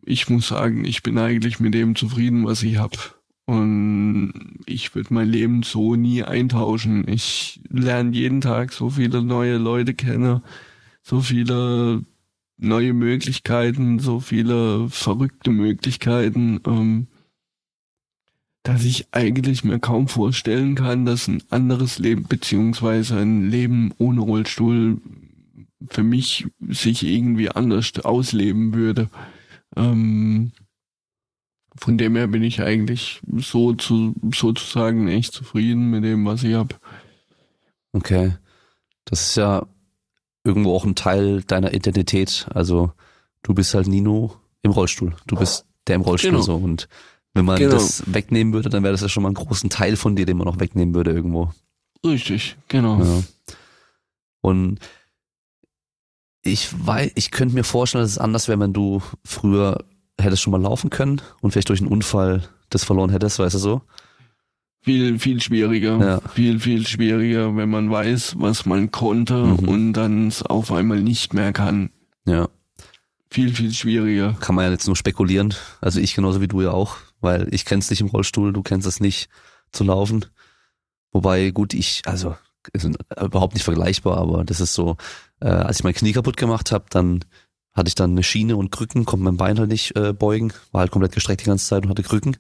ich 0.05 0.29
muss 0.29 0.49
sagen, 0.49 0.85
ich 0.85 1.03
bin 1.03 1.19
eigentlich 1.19 1.61
mit 1.61 1.75
dem 1.75 1.95
zufrieden, 1.95 2.45
was 2.45 2.63
ich 2.63 2.79
habe. 2.79 2.99
Und 3.47 4.33
ich 4.67 4.95
würde 4.95 5.13
mein 5.13 5.29
Leben 5.29 5.63
so 5.63 5.97
nie 5.97 6.23
eintauschen. 6.23 7.07
Ich 7.09 7.61
lerne 7.69 8.13
jeden 8.13 8.41
Tag 8.41 8.73
so 8.73 8.91
viele 8.91 9.23
neue 9.23 9.59
Leute 9.59 9.95
kennen, 9.95 10.43
so 11.05 11.21
viele 11.21 12.03
neue 12.57 12.95
Möglichkeiten, 12.95 13.99
so 13.99 14.21
viele 14.21 14.89
verrückte 14.89 15.51
Möglichkeiten, 15.51 16.61
ähm, 16.67 17.07
dass 18.63 18.85
ich 18.85 19.09
eigentlich 19.13 19.63
mir 19.65 19.79
kaum 19.79 20.09
vorstellen 20.09 20.75
kann, 20.75 21.05
dass 21.05 21.29
ein 21.29 21.43
anderes 21.51 21.99
Leben 21.99 22.25
beziehungsweise 22.25 23.19
ein 23.19 23.51
Leben 23.51 23.93
ohne 23.99 24.21
Rollstuhl 24.21 25.01
für 25.91 26.03
mich 26.03 26.47
sich 26.69 27.03
irgendwie 27.03 27.51
anders 27.51 27.93
ausleben 28.03 28.73
würde. 28.73 29.11
Ähm, 29.77 30.53
von 31.77 31.99
dem 31.99 32.17
her 32.17 32.29
bin 32.29 32.43
ich 32.43 32.63
eigentlich 32.63 33.21
so 33.37 33.75
zu, 33.75 34.15
sozusagen 34.35 35.09
echt 35.09 35.35
zufrieden 35.35 35.91
mit 35.91 36.05
dem, 36.05 36.25
was 36.25 36.43
ich 36.45 36.55
habe. 36.55 36.77
Okay. 37.93 38.33
Das 39.05 39.29
ist 39.29 39.37
ja 39.37 39.67
irgendwo 40.45 40.75
auch 40.75 40.85
ein 40.85 40.95
Teil 40.95 41.43
deiner 41.43 41.73
Identität. 41.75 42.47
Also 42.55 42.93
du 43.43 43.55
bist 43.55 43.75
halt 43.75 43.87
Nino 43.89 44.37
im 44.63 44.71
Rollstuhl. 44.71 45.15
Du 45.27 45.37
bist 45.37 45.67
der 45.87 45.97
im 45.97 46.03
Rollstuhl 46.03 46.31
Genau. 46.33 46.43
so. 46.43 46.55
Und 46.57 46.89
Wenn 47.37 47.47
man 47.47 47.59
Genau. 47.59 47.73
das 47.73 48.05
wegnehmen 48.07 48.53
würde, 48.53 48.69
dann 48.69 48.85
wäre 48.85 48.93
das 48.93 49.01
ja 49.01 49.09
schon 49.09 49.25
mal 49.25 49.29
einen 49.31 49.35
großen 49.35 49.69
Teil 49.69 49.97
von 49.97 50.15
dir, 50.15 50.25
den 50.25 50.37
man 50.37 50.47
noch 50.47 50.61
wegnehmen 50.61 50.95
würde 50.95 51.11
irgendwo. 51.11 51.51
Richtig, 52.07 52.57
genau. 52.69 53.03
Ja. 53.03 53.23
Und 54.41 54.79
ich 56.43 56.69
weiß, 56.87 57.13
ich 57.15 57.31
könnte 57.31 57.55
mir 57.55 57.65
vorstellen, 57.65 58.05
dass 58.05 58.13
es 58.13 58.19
anders 58.19 58.47
wäre, 58.49 58.61
wenn 58.61 58.73
du 58.73 59.03
früher 59.25 59.85
hättest 60.21 60.43
schon 60.43 60.51
mal 60.53 60.61
laufen 60.63 60.91
können 60.91 61.23
und 61.41 61.51
vielleicht 61.51 61.71
durch 61.71 61.81
einen 61.81 61.91
Unfall 61.91 62.49
das 62.71 62.85
verloren 62.85 63.11
hättest, 63.11 63.39
weißt 63.39 63.55
du 63.55 63.59
so? 63.59 63.81
Viel, 64.85 65.19
viel 65.19 65.41
schwieriger. 65.41 65.99
Ja. 65.99 66.21
Viel, 66.35 66.61
viel 66.61 66.87
schwieriger, 66.87 67.57
wenn 67.57 67.71
man 67.71 67.91
weiß, 67.91 68.35
was 68.39 68.67
man 68.67 68.91
konnte 68.91 69.35
Mhm. 69.45 69.69
und 69.69 69.93
dann 69.95 70.29
es 70.29 70.43
auf 70.43 70.71
einmal 70.73 71.01
nicht 71.01 71.33
mehr 71.33 71.53
kann. 71.55 71.91
Ja. 72.27 72.49
Viel, 73.31 73.55
viel 73.55 73.73
schwieriger. 73.73 74.37
Kann 74.41 74.55
man 74.55 74.67
ja 74.67 74.71
jetzt 74.71 74.87
nur 74.87 74.95
spekulieren. 74.97 75.55
Also 75.81 76.01
ich 76.01 76.15
genauso 76.15 76.41
wie 76.43 76.49
du 76.49 76.61
ja 76.61 76.71
auch, 76.71 76.97
weil 77.21 77.49
ich 77.53 77.65
kenn's 77.65 77.89
nicht 77.91 78.01
im 78.03 78.09
Rollstuhl, 78.09 78.53
du 78.53 78.63
kennst 78.63 78.87
es 78.87 79.01
nicht 79.01 79.29
zu 79.73 79.85
laufen. 79.85 80.27
Wobei, 81.13 81.51
gut, 81.51 81.73
ich, 81.75 82.03
also 82.05 82.37
ist 82.73 82.89
überhaupt 83.21 83.55
nicht 83.55 83.65
vergleichbar, 83.65 84.19
aber 84.19 84.45
das 84.45 84.61
ist 84.61 84.75
so, 84.75 84.97
äh, 85.41 85.49
als 85.49 85.79
ich 85.79 85.85
mein 85.85 85.95
Knie 85.95 86.13
kaputt 86.13 86.37
gemacht 86.37 86.73
habe, 86.73 86.85
dann 86.91 87.25
hatte 87.73 87.89
ich 87.89 87.95
dann 87.95 88.13
eine 88.13 88.23
Schiene 88.23 88.57
und 88.57 88.71
Krücken, 88.71 89.05
konnte 89.05 89.25
mein 89.25 89.37
Bein 89.37 89.59
halt 89.59 89.71
nicht 89.71 89.97
äh, 89.97 90.13
beugen, 90.13 90.53
war 90.73 90.81
halt 90.83 90.91
komplett 90.93 91.13
gestreckt 91.13 91.41
die 91.41 91.47
ganze 91.47 91.67
Zeit 91.67 91.85
und 91.85 91.91
hatte 91.91 92.03
Krücken. 92.05 92.37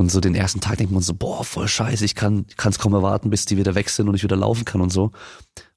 Und 0.00 0.10
so 0.10 0.18
den 0.18 0.34
ersten 0.34 0.62
Tag 0.62 0.78
denkt 0.78 0.94
man 0.94 1.02
so, 1.02 1.12
boah, 1.12 1.44
voll 1.44 1.68
scheiße, 1.68 2.06
ich 2.06 2.14
kann 2.14 2.46
es 2.56 2.78
kaum 2.78 2.94
erwarten, 2.94 3.28
bis 3.28 3.44
die 3.44 3.58
wieder 3.58 3.74
weg 3.74 3.90
sind 3.90 4.08
und 4.08 4.14
ich 4.14 4.22
wieder 4.22 4.34
laufen 4.34 4.64
kann 4.64 4.80
und 4.80 4.88
so. 4.90 5.10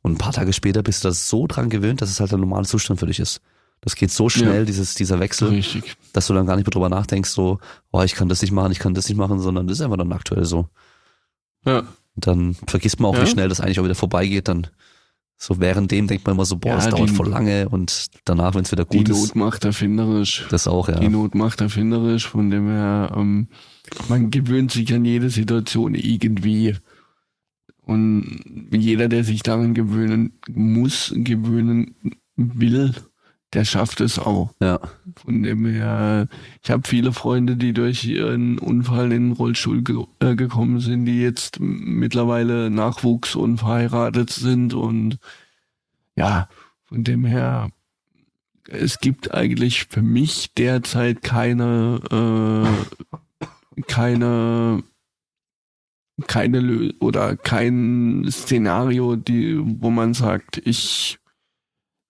Und 0.02 0.14
ein 0.14 0.18
paar 0.18 0.32
Tage 0.32 0.54
später 0.54 0.82
bist 0.82 1.04
du 1.04 1.10
das 1.10 1.28
so 1.28 1.46
dran 1.46 1.70
gewöhnt, 1.70 2.02
dass 2.02 2.10
es 2.10 2.22
halt 2.22 2.34
ein 2.34 2.40
normaler 2.40 2.64
Zustand 2.64 3.02
für 3.02 3.06
dich 3.06 3.20
ist. 3.20 3.42
Das 3.82 3.96
geht 3.98 4.12
so 4.12 4.30
schnell, 4.30 4.60
Ja. 4.60 4.64
dieses, 4.64 4.96
dieser 4.96 5.20
Wechsel 5.20 5.50
Richtig. 5.50 5.98
dass 6.14 6.28
du 6.28 6.34
dann 6.34 6.46
gar 6.46 6.56
nicht 6.56 6.66
mehr 6.66 6.72
drüber 6.72 6.88
nachdenkst, 6.88 7.30
so, 7.32 7.60
oh, 7.92 8.02
ich 8.02 8.16
kann 8.16 8.30
das 8.30 8.42
nicht 8.42 8.52
machen, 8.54 8.72
ich 8.72 8.80
kann 8.80 8.94
das 8.94 9.10
nicht 9.10 9.18
machen, 9.18 9.42
sondern 9.42 9.68
das 9.68 9.80
ist 9.80 9.82
einfach 9.84 9.98
dann 9.98 10.14
aktuell 10.14 10.46
so. 10.46 10.70
Ja. 11.66 11.80
Und 11.80 11.88
dann 12.16 12.56
vergisst 12.66 13.02
man 13.02 13.12
auch, 13.12 13.18
Ja. 13.18 13.24
wie 13.24 13.30
schnell 13.30 13.50
das 13.50 13.60
eigentlich 13.60 13.82
auch 13.82 13.84
wieder 13.84 13.94
vorbeigeht. 13.94 14.48
Dann 14.48 14.68
so 15.38 15.60
während 15.60 15.92
dem 15.92 16.08
denkt 16.08 16.26
man 16.26 16.36
immer 16.36 16.46
so, 16.46 16.56
boah, 16.58 16.70
Ja, 16.70 16.78
es 16.78 16.90
dauert 16.90 17.10
die- 17.10 17.14
voll 17.14 17.28
lange 17.30 17.68
und 17.70 18.08
danach, 18.26 18.56
wenn 18.56 18.62
es 18.64 18.72
wieder 18.72 18.86
Die 18.86 18.98
gut 19.00 19.10
Not 19.10 19.18
ist, 19.24 19.36
macht 19.36 19.66
erfinderisch. 19.66 20.46
das 20.50 20.68
auch, 20.68 20.88
ja. 20.90 21.00
Die 21.00 21.10
Not 21.10 21.36
macht 21.36 21.60
erfinderisch, 21.62 22.28
von 22.28 22.50
dem 22.50 22.68
her, 22.68 23.12
ähm, 23.16 23.48
man 24.08 24.32
gewöhnt 24.32 24.72
sich 24.72 24.94
an 24.94 25.04
jede 25.06 25.30
Situation 25.30 25.96
irgendwie. 25.96 26.76
Und 27.86 28.70
jeder, 28.72 29.10
der 29.10 29.26
sich 29.26 29.44
daran 29.44 29.74
gewöhnen 29.74 30.40
muss, 30.50 31.12
gewöhnen 31.16 31.96
will, 32.38 32.94
der 33.54 33.66
schafft 33.66 34.02
es 34.02 34.18
auch. 34.18 34.54
Ja, 34.60 34.80
Von 35.16 35.44
dem 35.44 35.66
her, 35.66 36.28
ich 36.64 36.72
habe 36.72 36.88
viele 36.88 37.14
Freunde, 37.14 37.56
die 37.56 37.74
durch 37.74 38.04
ihren 38.04 38.58
Unfall 38.58 39.12
in 39.12 39.30
den 39.30 39.32
Rollstuhl 39.34 39.84
ge 39.84 40.04
äh, 40.20 40.36
gekommen 40.36 40.80
sind, 40.80 41.06
die 41.06 41.22
jetzt 41.22 41.60
mittlerweile 41.60 42.70
Nachwuchs 42.70 43.36
und 43.36 43.60
verheiratet 43.60 44.32
sind 44.32 44.74
und 44.74 45.20
ja, 46.16 46.50
von 46.84 47.04
dem 47.04 47.26
her, 47.26 47.72
es 48.70 49.00
gibt 49.00 49.34
eigentlich 49.34 49.86
für 49.86 50.02
mich 50.02 50.54
derzeit 50.56 51.22
keine, 51.22 52.66
äh, 53.78 53.82
keine, 53.88 54.84
keine 56.28 56.60
Lö 56.60 56.94
oder 57.00 57.36
kein 57.36 58.26
Szenario, 58.30 59.16
die, 59.16 59.60
wo 59.60 59.90
man 59.90 60.14
sagt, 60.14 60.62
ich, 60.66 61.20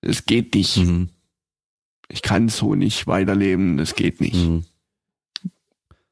es 0.01 0.25
geht 0.25 0.53
nicht 0.53 0.77
mhm. 0.77 1.09
Ich 2.09 2.21
kann 2.21 2.49
so 2.49 2.75
nicht 2.75 3.07
weiterleben, 3.07 3.77
das 3.77 3.95
geht 3.95 4.21
nicht. 4.21 4.35
Mhm. 4.35 4.65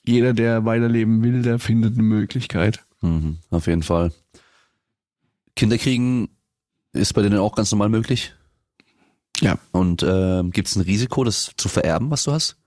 Jeder, 0.03 0.33
der 0.33 0.65
weiterleben 0.65 1.23
will, 1.23 1.41
der 1.41 1.59
findet 1.59 1.93
eine 1.93 2.03
Möglichkeit. 2.03 2.83
Mhm. 3.03 3.39
auf 3.49 3.65
jeden 3.65 3.81
Fall. 3.83 4.11
Kinder 5.55 5.77
kriegen 5.79 6.29
ist 6.93 7.13
bei 7.13 7.23
denen 7.23 7.39
auch 7.39 7.55
ganz 7.55 7.71
normal 7.71 7.89
möglich. 7.89 8.33
Ja. 9.39 9.57
Und 9.71 10.03
ähm, 10.07 10.51
gibt 10.51 10.67
es 10.67 10.75
ein 10.75 10.83
Risiko, 10.83 11.23
das 11.23 11.51
zu 11.57 11.67
vererben, 11.67 12.11
was 12.11 12.23
du 12.23 12.31
hast? 12.31 12.57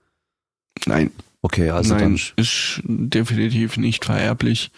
Nein, 0.85 1.11
Okay, 1.41 1.69
also 1.69 1.93
nein, 1.93 2.17
dann 2.17 2.43
ist 2.43 2.81
definitiv 2.85 3.77
nicht 3.77 4.03
vererblich. 4.03 4.71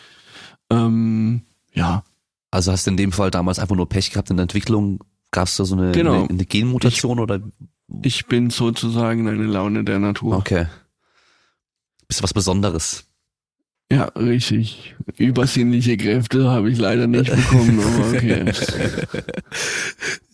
Ähm, 0.70 1.42
ja, 1.74 2.04
Also 2.52 2.74
hast 2.74 2.86
du 2.86 2.92
in 2.92 2.98
dem 2.98 3.14
Fall 3.14 3.32
damals 3.32 3.58
einfach 3.58 3.78
nur 3.78 3.88
Pech 3.88 4.12
gehabt 4.12 4.30
in 4.30 4.36
der 4.38 4.44
Entwicklung? 4.44 5.00
Gab 5.32 5.48
es 5.48 5.56
da 5.56 5.64
so 5.64 5.76
eine, 5.76 5.94
Genau. 5.94 6.24
eine, 6.24 6.30
eine 6.30 6.46
Genmutation 6.46 7.20
oder? 7.20 7.40
Ich 8.04 8.26
bin 8.28 8.50
sozusagen 8.50 9.28
eine 9.28 9.46
Laune 9.46 9.84
der 9.84 10.00
Natur. 10.00 10.38
Okay. 10.38 10.68
Bist 12.08 12.20
du 12.20 12.24
was 12.24 12.34
Besonderes? 12.34 13.06
Ja, 13.92 14.06
richtig. 14.16 14.96
Übersinnliche 15.18 15.96
Kräfte 15.96 16.50
habe 16.50 16.70
ich 16.70 16.78
leider 16.78 17.08
nicht 17.08 17.34
bekommen, 17.34 17.80
aber 17.80 18.10
okay. 18.10 18.52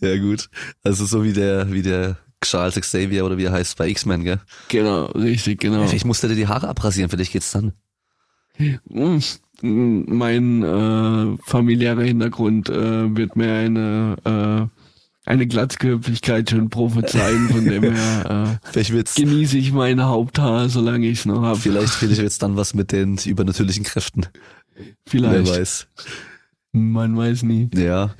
ja 0.00 0.18
gut. 0.18 0.48
Also 0.82 1.04
so 1.04 1.22
wie 1.22 1.32
der, 1.32 1.72
wie 1.72 1.82
der 1.82 2.16
Charles 2.42 2.74
Xavier 2.74 3.24
oder 3.24 3.38
wie 3.38 3.44
er 3.44 3.52
heißt 3.52 3.78
bei 3.78 3.88
X-Men, 3.88 4.24
gell? 4.24 4.40
Genau, 4.68 5.06
richtig, 5.06 5.60
genau. 5.60 5.86
Vielleicht 5.86 6.04
musst 6.04 6.22
du 6.24 6.28
dir 6.28 6.34
die 6.34 6.48
Haare 6.48 6.68
abrasieren, 6.68 7.08
vielleicht 7.08 7.32
geht's 7.32 7.52
dann. 7.52 7.72
Mm, 8.58 9.18
Mein 9.62 10.62
äh, 10.62 11.36
familiärer 11.44 12.02
Hintergrund 12.02 12.68
äh, 12.68 13.16
wird 13.16 13.36
mir 13.36 13.52
eine 13.52 14.16
äh, 14.24 14.73
eine 15.24 15.46
Glatzköpfigkeit 15.46 16.50
schon 16.50 16.68
prophezeien, 16.68 17.48
von 17.48 17.64
dem 17.64 17.94
her 17.94 18.60
Vielleicht 18.70 18.90
äh, 18.90 18.94
wird's, 18.94 19.14
genieße 19.14 19.56
ich 19.56 19.72
mein 19.72 20.02
Haupthaar, 20.02 20.68
solange 20.68 21.06
ich 21.06 21.20
es 21.20 21.24
noch 21.24 21.42
habe. 21.42 21.58
vielleicht, 21.58 21.94
vielleicht 21.94 22.20
wird's 22.20 22.38
dann 22.38 22.56
was 22.56 22.74
mit 22.74 22.92
den 22.92 23.16
übernatürlichen 23.18 23.84
Kräften. 23.84 24.26
Vielleicht. 25.06 25.46
Wer 25.46 25.60
weiß. 25.60 25.86
Man 26.72 27.16
weiß 27.16 27.44
nie. 27.44 27.70
Ja. 27.74 28.14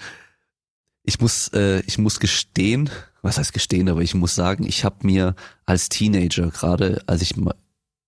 Ich 1.03 1.21
muss, 1.21 1.49
äh, 1.49 1.81
ich 1.87 1.99
muss 1.99 2.21
gestehen, 2.21 2.89
was 3.21 3.37
heißt 3.39 3.53
gestehen, 3.53 3.89
aber 3.89 4.01
ich 4.01 4.15
muss 4.15 4.35
sagen, 4.35 4.65
ich 4.65 4.85
habe 4.85 5.07
mir 5.07 5.35
als 5.67 5.91
Teenager, 5.91 6.49
gerade 6.49 7.03
als 7.07 7.21
ich 7.21 7.35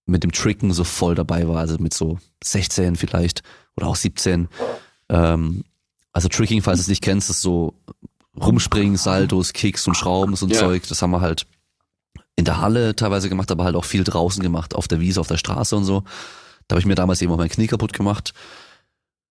mit 0.07 0.23
dem 0.23 0.33
Tricken 0.33 0.73
so 0.73 0.85
voll 0.85 1.15
dabei 1.15 1.47
war, 1.49 1.59
also 1.59 1.77
mit 1.79 1.93
so 1.93 2.19
16 2.43 2.97
vielleicht 2.97 3.43
oder 3.77 3.89
auch 3.89 3.97
17, 3.97 4.49
ähm, 5.11 5.65
also 6.13 6.29
Tricking, 6.29 6.63
falls 6.63 6.79
du 6.79 6.83
es 6.83 6.89
nicht 6.89 7.03
kennst, 7.03 7.29
ist 7.29 7.43
so 7.43 7.75
Rumspringen, 8.41 8.97
Saltos, 8.97 9.53
Kicks 9.53 9.87
und 9.87 9.97
Schrauben, 9.97 10.37
so 10.37 10.47
ein 10.47 10.51
Ja. 10.51 10.61
Zeug, 10.61 10.87
das 10.89 11.03
haben 11.03 11.11
wir 11.11 11.21
halt 11.21 11.47
in 12.37 12.45
der 12.45 12.61
Halle 12.61 12.95
teilweise 12.95 13.29
gemacht, 13.29 13.51
aber 13.51 13.65
halt 13.65 13.77
auch 13.77 13.85
viel 13.85 14.05
draußen 14.05 14.43
gemacht, 14.43 14.75
auf 14.75 14.89
der 14.89 15.01
Wiese, 15.01 15.21
auf 15.21 15.29
der 15.29 15.39
Straße 15.39 15.75
und 15.75 15.85
so. 15.85 16.03
Da 16.69 16.75
habe 16.75 16.81
ich 16.81 16.87
mir 16.87 16.95
damals 16.95 17.23
eben 17.23 17.33
auch 17.33 17.39
mein 17.39 17.49
Knie 17.49 17.67
kaputt 17.67 17.93
gemacht. 17.93 18.35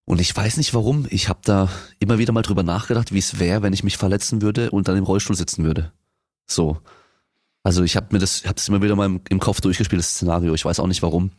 Und 0.06 0.22
ich 0.22 0.36
weiß 0.36 0.58
nicht 0.58 0.74
warum. 0.74 1.06
Ich 1.10 1.30
habe 1.30 1.40
da 1.44 1.70
immer 2.00 2.18
wieder 2.18 2.32
mal 2.32 2.44
drüber 2.44 2.64
nachgedacht, 2.64 3.12
wie 3.12 3.20
es 3.20 3.40
wäre, 3.40 3.62
wenn 3.64 3.74
ich 3.74 3.84
mich 3.84 3.98
verletzen 3.98 4.42
würde 4.42 4.72
und 4.72 4.88
dann 4.88 4.98
im 4.98 5.04
Rollstuhl 5.04 5.36
sitzen 5.36 5.64
würde. 5.64 5.92
So. 6.48 6.78
Also 7.64 7.84
ich 7.84 7.96
habe 7.96 8.08
mir 8.12 8.20
das, 8.20 8.44
habe 8.44 8.54
das 8.56 8.68
immer 8.70 8.82
wieder 8.84 8.96
mal 8.96 9.08
im, 9.08 9.22
im 9.30 9.40
Kopf 9.40 9.62
durchgespielt, 9.62 10.00
das 10.00 10.12
Szenario. 10.12 10.54
Ich 10.54 10.64
weiß 10.66 10.80
auch 10.80 10.88
nicht 10.88 11.02
warum. 11.02 11.32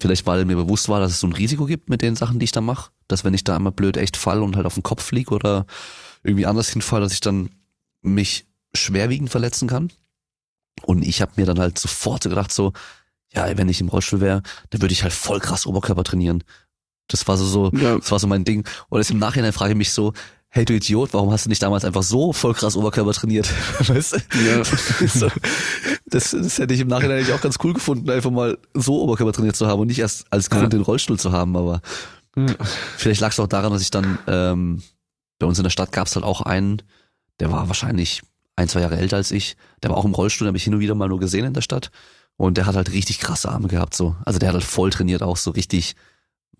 Vielleicht 0.00 0.26
weil 0.26 0.44
mir 0.46 0.56
bewusst 0.56 0.88
war, 0.88 1.00
dass 1.00 1.12
es 1.12 1.20
so 1.20 1.26
ein 1.26 1.32
Risiko 1.34 1.66
gibt 1.66 1.88
mit 1.90 2.02
den 2.02 2.16
Sachen, 2.16 2.38
die 2.38 2.44
ich 2.44 2.52
da 2.52 2.60
mache. 2.62 2.90
Dass 3.08 3.24
wenn 3.24 3.34
ich 3.34 3.44
da 3.44 3.56
einmal 3.56 3.72
blöd 3.72 3.96
echt 3.98 4.16
fall 4.16 4.42
und 4.42 4.56
halt 4.56 4.66
auf 4.66 4.74
den 4.74 4.82
Kopf 4.82 5.02
flieg 5.02 5.30
oder 5.30 5.66
irgendwie 6.26 6.46
anders 6.46 6.68
hinfall, 6.70 7.00
dass 7.00 7.12
ich 7.12 7.20
dann 7.20 7.50
mich 8.02 8.46
schwerwiegend 8.74 9.30
verletzen 9.30 9.68
kann. 9.68 9.90
Und 10.82 11.02
ich 11.02 11.20
habe 11.22 11.32
mir 11.36 11.46
dann 11.46 11.58
halt 11.58 11.78
sofort 11.78 12.22
so 12.22 12.28
gedacht, 12.28 12.52
so, 12.52 12.72
ja, 13.32 13.56
wenn 13.56 13.68
ich 13.68 13.80
im 13.80 13.88
Rollstuhl 13.88 14.20
wäre, 14.20 14.42
dann 14.70 14.82
würde 14.82 14.92
ich 14.92 15.02
halt 15.02 15.12
voll 15.12 15.40
krass 15.40 15.66
Oberkörper 15.66 16.04
trainieren. 16.04 16.44
Das 17.08 17.26
war 17.28 17.36
so, 17.36 17.44
so, 17.46 17.70
Ja. 17.76 17.96
das 17.98 18.10
war 18.10 18.18
so 18.18 18.26
mein 18.26 18.44
Ding. 18.44 18.66
Und 18.88 18.98
jetzt 19.00 19.10
im 19.10 19.18
Nachhinein 19.18 19.52
frage 19.52 19.72
ich 19.72 19.76
mich 19.78 19.92
so, 19.92 20.12
hey 20.48 20.64
du 20.64 20.74
Idiot, 20.74 21.12
warum 21.14 21.30
hast 21.32 21.44
du 21.46 21.48
nicht 21.48 21.62
damals 21.62 21.84
einfach 21.84 22.02
so 22.02 22.32
voll 22.32 22.54
krass 22.54 22.76
Oberkörper 22.76 23.12
trainiert? 23.12 23.48
Weißt 23.88 24.14
du? 24.14 24.18
Ja. 24.44 24.64
so, 25.08 25.28
das, 26.06 26.30
das 26.32 26.58
hätte 26.58 26.74
ich 26.74 26.80
im 26.80 26.88
Nachhinein 26.88 27.18
eigentlich 27.18 27.32
auch 27.34 27.40
ganz 27.40 27.56
cool 27.64 27.72
gefunden, 27.74 28.10
einfach 28.10 28.30
mal 28.30 28.58
so 28.74 29.02
Oberkörper 29.02 29.32
trainiert 29.32 29.56
zu 29.56 29.66
haben 29.66 29.80
und 29.80 29.86
nicht 29.88 29.98
erst 29.98 30.26
als 30.30 30.50
Grund 30.50 30.64
Ja. 30.64 30.68
den 30.68 30.82
Rollstuhl 30.82 31.18
zu 31.18 31.32
haben, 31.32 31.56
aber 31.56 31.80
Ja. 32.36 32.46
vielleicht 32.96 33.20
lag 33.20 33.30
es 33.32 33.40
auch 33.40 33.46
daran, 33.48 33.72
dass 33.72 33.82
ich 33.82 33.90
dann, 33.90 34.18
ähm, 34.26 34.82
bei 35.38 35.46
uns 35.46 35.58
in 35.58 35.64
der 35.64 35.70
Stadt 35.70 35.92
gab 35.92 36.06
es 36.06 36.14
halt 36.14 36.24
auch 36.24 36.40
einen, 36.42 36.82
der 37.40 37.50
war 37.52 37.68
wahrscheinlich 37.68 38.22
ein, 38.56 38.68
zwei 38.68 38.80
Jahre 38.80 38.96
älter 38.96 39.16
als 39.16 39.30
ich, 39.30 39.56
der 39.82 39.90
war 39.90 39.96
auch 39.98 40.04
im 40.04 40.14
Rollstuhl, 40.14 40.46
den 40.46 40.48
habe 40.50 40.56
ich 40.58 40.64
hin 40.64 40.74
und 40.74 40.80
wieder 40.80 40.94
mal 40.94 41.08
nur 41.08 41.20
gesehen 41.20 41.44
in 41.44 41.52
der 41.54 41.60
Stadt 41.60 41.90
und 42.36 42.56
der 42.56 42.66
hat 42.66 42.74
halt 42.76 42.92
richtig 42.92 43.18
krasse 43.18 43.50
Arme 43.50 43.68
gehabt, 43.68 43.94
so. 43.94 44.16
Also 44.24 44.38
der 44.38 44.48
hat 44.48 44.54
halt 44.54 44.64
voll 44.64 44.90
trainiert 44.90 45.22
auch, 45.22 45.36
so 45.36 45.50
richtig, 45.50 45.94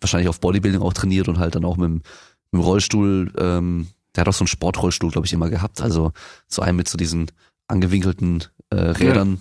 wahrscheinlich 0.00 0.28
auf 0.28 0.40
Bodybuilding 0.40 0.82
auch 0.82 0.92
trainiert 0.92 1.28
und 1.28 1.38
halt 1.38 1.54
dann 1.54 1.64
auch 1.64 1.76
mit, 1.76 1.86
dem- 1.88 1.94
mit 1.94 2.04
dem 2.52 2.60
Rollstuhl, 2.60 3.32
ähm, 3.38 3.88
der 4.14 4.22
hat 4.22 4.28
auch 4.28 4.34
so 4.34 4.42
einen 4.42 4.48
Sportrollstuhl, 4.48 5.10
glaube 5.10 5.26
ich, 5.26 5.32
immer 5.32 5.50
gehabt. 5.50 5.80
Also 5.82 6.12
so 6.48 6.62
einen 6.62 6.76
mit 6.76 6.88
so 6.88 6.96
diesen 6.96 7.30
angewinkelten 7.68 8.44
äh, 8.70 8.76
Rädern. 8.76 9.40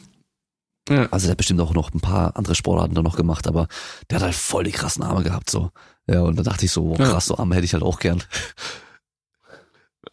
Ja. 0.90 1.08
Also 1.12 1.28
der 1.28 1.32
hat 1.32 1.38
bestimmt 1.38 1.62
auch 1.62 1.74
noch 1.74 1.94
ein 1.94 2.00
paar 2.02 2.36
andere 2.36 2.56
Sportarten 2.56 2.94
da 2.96 3.02
noch 3.02 3.16
gemacht, 3.16 3.48
aber 3.48 3.68
der 4.10 4.18
hat 4.18 4.24
halt 4.24 4.36
voll 4.36 4.64
die 4.66 4.72
krassen 4.72 5.04
Arme 5.04 5.24
gehabt, 5.24 5.50
so. 5.50 5.72
Ja, 6.08 6.22
und 6.22 6.36
da 6.38 6.44
dachte 6.44 6.66
ich 6.66 6.72
so, 6.72 6.96
Ja. 6.98 7.06
krass, 7.10 7.28
so 7.28 7.38
Arme 7.38 7.56
hätte 7.56 7.66
ich 7.66 7.74
halt 7.74 7.84
auch 7.84 8.00
gern. 8.00 8.22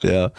Ja, 0.02 0.30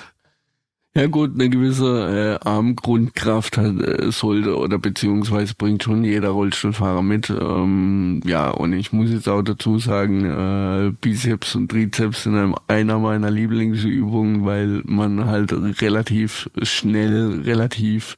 Ja 0.95 1.07
gut, 1.07 1.31
eine 1.33 1.49
gewisse 1.49 2.39
äh, 2.43 2.47
Armgrundkraft 2.47 3.57
hat, 3.57 3.81
äh, 3.81 4.11
sollte 4.11 4.55
oder 4.55 4.77
beziehungsweise 4.77 5.55
bringt 5.55 5.81
schon 5.81 6.03
jeder 6.03 6.29
Rollstuhlfahrer 6.29 7.01
mit. 7.01 7.31
Ähm, 7.31 8.21
ja, 8.25 8.51
und 8.51 8.73
ich 8.73 8.93
muss 8.93 9.09
jetzt 9.09 9.27
auch 9.27 9.41
dazu 9.41 9.79
sagen, 9.79 10.23
äh, 10.25 10.91
Bizeps 11.01 11.55
und 11.55 11.69
Trizeps 11.71 12.23
sind 12.23 12.55
einer 12.67 12.99
meiner 12.99 13.31
Lieblingsübungen, 13.31 14.45
weil 14.45 14.83
man 14.85 15.25
halt 15.25 15.51
relativ 15.81 16.47
schnell, 16.61 17.41
relativ 17.43 18.15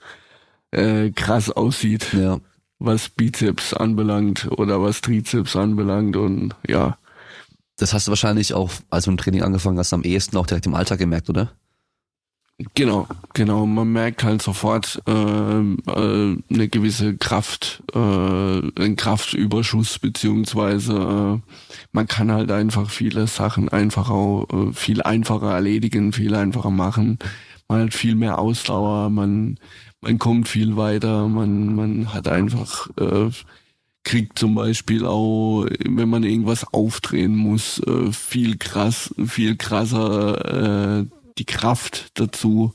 äh, 0.72 1.12
krass 1.12 1.50
aussieht, 1.52 2.12
Ja. 2.14 2.40
was 2.80 3.08
Bizeps 3.08 3.74
anbelangt 3.74 4.50
oder 4.52 4.82
was 4.82 5.00
Trizeps 5.00 5.56
anbelangt 5.56 6.18
und 6.18 6.56
ja. 6.68 6.98
Das 7.78 7.94
hast 7.94 8.08
du 8.08 8.12
wahrscheinlich 8.12 8.54
auch, 8.54 8.72
als 8.90 9.06
du 9.06 9.12
im 9.12 9.18
Training 9.18 9.44
angefangen 9.44 9.78
hast, 9.78 9.94
am 9.94 10.04
ehesten 10.04 10.38
auch 10.38 10.48
direkt 10.48 10.66
im 10.66 10.76
Alltag 10.76 11.00
gemerkt, 11.00 11.30
oder? 11.30 11.52
Genau, 12.74 13.06
genau. 13.34 13.66
Man 13.66 13.92
merkt 13.92 14.24
halt 14.24 14.42
sofort 14.42 15.02
äh, 15.08 15.12
äh, 15.12 16.38
eine 16.50 16.68
gewisse 16.70 17.18
Kraft, 17.18 17.84
äh, 17.94 17.98
einen 17.98 18.96
Kraftüberschuss 18.96 20.00
beziehungsweise 20.00 20.94
äh, 21.44 21.52
man 21.92 22.08
kann 22.08 22.32
halt 22.32 22.52
einfach 22.52 22.90
viele 22.90 23.28
Sachen 23.28 23.68
einfach 23.68 24.10
auch 24.10 24.48
äh, 24.54 24.72
viel 24.74 25.02
einfacher 25.02 25.52
erledigen, 25.52 26.14
viel 26.14 26.34
einfacher 26.34 26.70
machen. 26.72 27.20
Man 27.68 27.82
hat 27.82 27.94
viel 27.94 28.16
mehr 28.16 28.40
Ausdauer, 28.40 29.10
man 29.10 29.60
man 30.00 30.18
kommt 30.18 30.48
viel 30.48 30.78
weiter, 30.78 31.28
man 31.28 31.76
man 31.76 32.14
hat 32.14 32.30
einfach 32.30 32.90
äh, 32.98 33.32
kriegt 34.06 34.40
zum 34.40 34.56
Beispiel 34.56 35.06
auch, 35.06 35.66
wenn 35.66 36.08
man 36.08 36.24
irgendwas 36.24 36.64
aufdrehen 36.74 37.36
muss, 37.36 37.80
äh, 37.80 38.12
viel 38.14 38.58
krass, 38.58 39.14
viel 39.26 39.58
krasser 39.58 41.02
äh, 41.02 41.06
die 41.38 41.46
Kraft 41.46 42.12
dazu. 42.14 42.74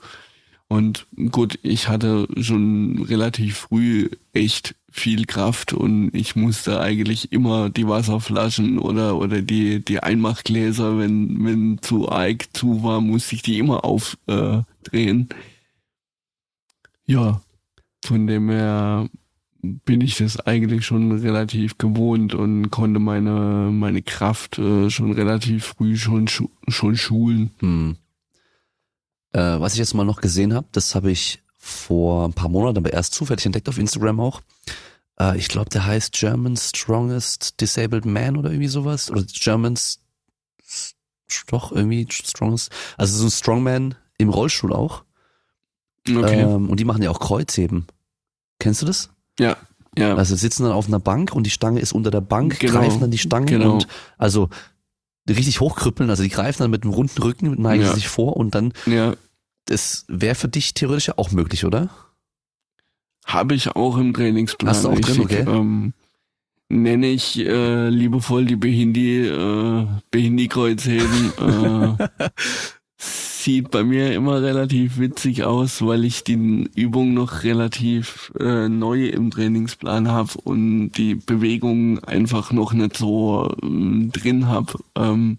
Und 0.68 1.07
gut, 1.31 1.59
ich 1.62 1.89
hatte 1.89 2.28
schon 2.39 3.03
relativ 3.03 3.57
früh 3.57 4.11
echt 4.33 4.74
viel 4.93 5.24
Kraft 5.24 5.72
und 5.72 6.11
ich 6.14 6.37
musste 6.37 6.81
eigentlich 6.81 7.33
immer 7.33 7.70
die 7.70 7.87
Wasserflaschen 7.89 8.78
oder 8.78 9.16
oder 9.16 9.41
die 9.41 9.85
die 9.85 10.01
Einmachgläser, 10.01 10.99
wenn 10.99 11.45
wenn 11.45 11.78
zu 11.81 12.09
arg 12.09 12.49
zu 12.53 12.83
war, 12.83 13.01
musste 13.01 13.37
ich 13.37 13.43
die 13.43 13.59
immer 13.59 13.85
aufdrehen. 13.85 15.28
Äh, 15.31 15.35
ja, 17.07 17.41
von 18.05 18.26
dem 18.26 18.51
her 18.51 19.09
bin 19.62 20.00
ich 20.00 20.16
das 20.16 20.40
eigentlich 20.40 20.86
schon 20.86 21.12
relativ 21.20 21.78
gewohnt 21.78 22.34
und 22.34 22.70
konnte 22.70 22.98
meine 22.98 23.70
meine 23.72 24.02
Kraft 24.02 24.58
äh, 24.58 24.90
schon 24.90 25.12
relativ 25.12 25.66
früh 25.66 25.96
schon 25.96 26.28
schon 26.28 26.96
schulen. 26.96 27.50
Hm. 27.61 27.96
Äh, 29.32 29.61
was 29.61 29.74
ich 29.74 29.78
jetzt 29.78 29.94
mal 29.94 30.04
noch 30.04 30.20
gesehen 30.20 30.54
habe, 30.54 30.66
das 30.72 30.94
habe 30.94 31.11
ich 31.11 31.42
vor 31.56 32.26
ein 32.26 32.32
paar 32.32 32.48
Monaten 32.48 32.78
aber 32.78 32.92
erst 32.92 33.14
zufällig 33.14 33.46
entdeckt 33.46 33.68
auf 33.68 33.78
Instagram 33.78 34.20
auch. 34.20 34.40
Äh, 35.18 35.36
ich 35.36 35.48
glaube, 35.48 35.70
der 35.70 35.86
heißt 35.86 36.12
German 36.12 36.56
Strongest 36.56 37.61
Disabled 37.61 38.06
Man 38.06 38.36
oder 38.36 38.50
irgendwie 38.50 38.68
sowas. 38.68 39.11
Oder 39.11 39.24
Germans 39.24 40.00
doch 41.48 41.72
irgendwie 41.72 42.06
Strongest. 42.11 42.70
Also 42.96 43.18
so 43.18 43.26
ein 43.26 43.30
Strongman 43.30 43.94
im 44.18 44.30
Rollstuhl 44.30 44.72
auch. 44.72 45.04
Okay. 46.08 46.40
Ähm, 46.40 46.68
und 46.68 46.80
die 46.80 46.84
machen 46.84 47.02
ja 47.02 47.11
auch 47.11 47.20
Kreuzheben. 47.20 47.86
Kennst 48.58 48.82
du 48.82 48.86
das? 48.86 49.11
Ja, 49.41 49.57
ja. 49.99 50.14
Also 50.14 50.36
sitzen 50.36 50.62
dann 50.64 50.72
auf 50.72 50.86
einer 50.86 51.01
Bank 51.01 51.32
und 51.32 51.45
die 51.45 51.51
Stange 51.51 51.80
ist 51.80 51.93
unter 51.93 52.11
der 52.11 52.20
Bank, 52.20 52.61
Genau, 52.61 52.74
greifen 52.74 53.01
dann 53.01 53.11
die 53.11 53.18
Stange 53.18 53.47
genau. 53.47 53.74
und 53.74 53.88
also 54.18 54.49
richtig 55.28 55.61
hochkrüppeln, 55.61 56.11
also 56.11 56.22
die 56.22 56.28
greifen 56.28 56.62
dann 56.62 56.70
mit 56.70 56.82
einem 56.84 56.93
runden 56.93 57.20
Rücken, 57.22 57.61
neigen 57.61 57.82
Ja. 57.84 57.95
sich 57.95 58.09
vor 58.09 58.36
und 58.36 58.55
dann, 58.55 58.72
ja. 58.86 59.14
das 59.66 60.05
wäre 60.09 60.34
für 60.34 60.49
dich 60.49 60.74
theoretisch 60.74 61.09
ja 61.09 61.14
auch 61.16 61.30
möglich, 61.32 61.64
oder? 61.64 61.88
Habe 63.26 63.55
ich 63.55 63.74
auch 63.76 63.97
im 63.97 64.12
Trainingsplan. 64.14 64.70
Hast 64.70 64.84
du 64.84 64.88
auch 64.91 64.99
drin, 64.99 65.20
okay. 65.20 65.45
Ähm, 65.47 65.93
nenne 66.68 67.09
ich 67.09 67.38
äh, 67.38 67.88
liebevoll 67.88 68.45
die 68.47 68.57
Behindi, 68.57 69.26
äh, 69.28 69.86
Behindi-Kreuzheben. 70.11 71.32
äh, 71.38 72.28
sieht 73.01 73.70
bei 73.70 73.82
mir 73.82 74.12
immer 74.12 74.42
relativ 74.42 74.98
witzig 74.98 75.44
aus, 75.44 75.80
weil 75.80 76.05
ich 76.05 76.22
die 76.24 76.68
Übung 76.74 77.14
noch 77.14 77.42
relativ 77.42 78.32
äh, 78.38 78.68
neu 78.68 79.07
im 79.07 79.30
Trainingsplan 79.30 80.09
habe 80.09 80.32
und 80.44 80.92
die 80.92 81.14
Bewegung 81.14 81.98
einfach 82.01 82.53
noch 82.53 82.74
nicht 82.74 82.96
so 82.96 83.51
ähm, 83.62 84.11
drin 84.12 84.48
habe. 84.48 84.74
Ähm, 84.94 85.38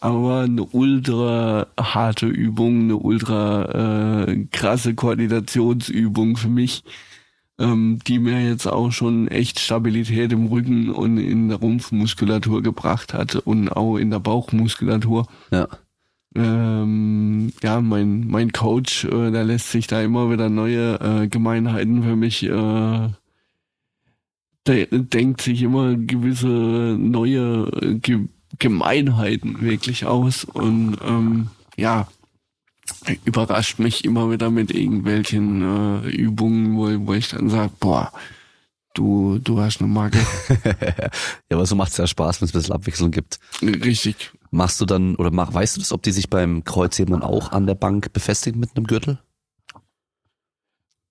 aber 0.00 0.42
eine 0.42 0.64
ultra 0.64 1.66
harte 1.80 2.26
Übung, 2.26 2.82
eine 2.82 2.96
ultra 2.96 4.26
äh, 4.26 4.46
krasse 4.52 4.94
Koordinationsübung 4.94 6.36
für 6.36 6.48
mich, 6.48 6.84
ähm, 7.58 7.98
die 8.06 8.18
mir 8.18 8.40
jetzt 8.46 8.66
auch 8.66 8.92
schon 8.92 9.28
echt 9.28 9.58
Stabilität 9.58 10.32
im 10.32 10.46
Rücken 10.46 10.90
und 10.90 11.18
in 11.18 11.48
der 11.48 11.58
Rumpfmuskulatur 11.58 12.62
gebracht 12.62 13.14
hat 13.14 13.34
und 13.34 13.70
auch 13.70 13.96
in 13.96 14.10
der 14.10 14.20
Bauchmuskulatur. 14.20 15.26
Ja. 15.50 15.68
Ähm, 16.34 17.52
ja, 17.62 17.80
mein 17.80 18.26
mein 18.26 18.52
Coach, 18.52 19.04
äh, 19.04 19.30
der 19.30 19.44
lässt 19.44 19.70
sich 19.70 19.86
da 19.86 20.02
immer 20.02 20.30
wieder 20.30 20.48
neue 20.48 20.94
äh, 21.00 21.28
Gemeinheiten 21.28 22.02
für 22.02 22.16
mich. 22.16 22.42
Äh, 22.42 23.08
der 24.66 24.86
denkt 24.90 25.42
sich 25.42 25.62
immer 25.62 25.94
gewisse 25.94 26.96
neue 26.98 27.70
Ge 28.00 28.28
Gemeinheiten 28.58 29.60
wirklich 29.60 30.06
aus 30.06 30.44
und 30.44 30.96
ähm, 31.04 31.48
ja 31.76 32.06
überrascht 33.24 33.78
mich 33.78 34.04
immer 34.04 34.30
wieder 34.30 34.50
mit 34.50 34.70
irgendwelchen 34.70 36.04
äh, 36.04 36.08
Übungen, 36.08 36.76
wo, 36.76 37.06
wo 37.06 37.14
ich 37.14 37.30
dann 37.30 37.48
sage, 37.48 37.72
boah, 37.80 38.12
du 38.94 39.38
du 39.42 39.60
hast 39.60 39.80
eine 39.80 39.88
Marke, 39.88 40.18
ja, 41.50 41.56
aber 41.56 41.66
so 41.66 41.74
macht's 41.74 41.96
ja 41.96 42.06
Spaß, 42.06 42.40
wenn 42.40 42.46
es 42.46 42.54
ein 42.54 42.58
bisschen 42.58 42.74
Abwechslung 42.74 43.10
gibt. 43.10 43.38
richtig. 43.62 44.32
Machst 44.54 44.80
du 44.80 44.86
dann, 44.86 45.16
oder 45.16 45.32
mach, 45.32 45.52
weißt 45.52 45.76
du 45.76 45.80
das, 45.80 45.90
ob 45.90 46.04
die 46.04 46.12
sich 46.12 46.30
beim 46.30 46.62
Kreuzheben 46.62 47.12
dann 47.12 47.22
auch 47.22 47.50
an 47.50 47.66
der 47.66 47.74
Bank 47.74 48.12
befestigen 48.12 48.60
mit 48.60 48.70
einem 48.76 48.86
Gürtel? 48.86 49.18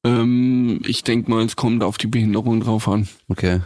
Ähm, 0.05 0.79
ich 0.85 1.03
denk 1.03 1.27
mal, 1.27 1.43
es 1.43 1.57
kommt 1.57 1.83
auf 1.83 1.97
die 1.97 2.07
Behinderung 2.07 2.61
drauf 2.61 2.87
an. 2.87 3.09
Okay. 3.27 3.59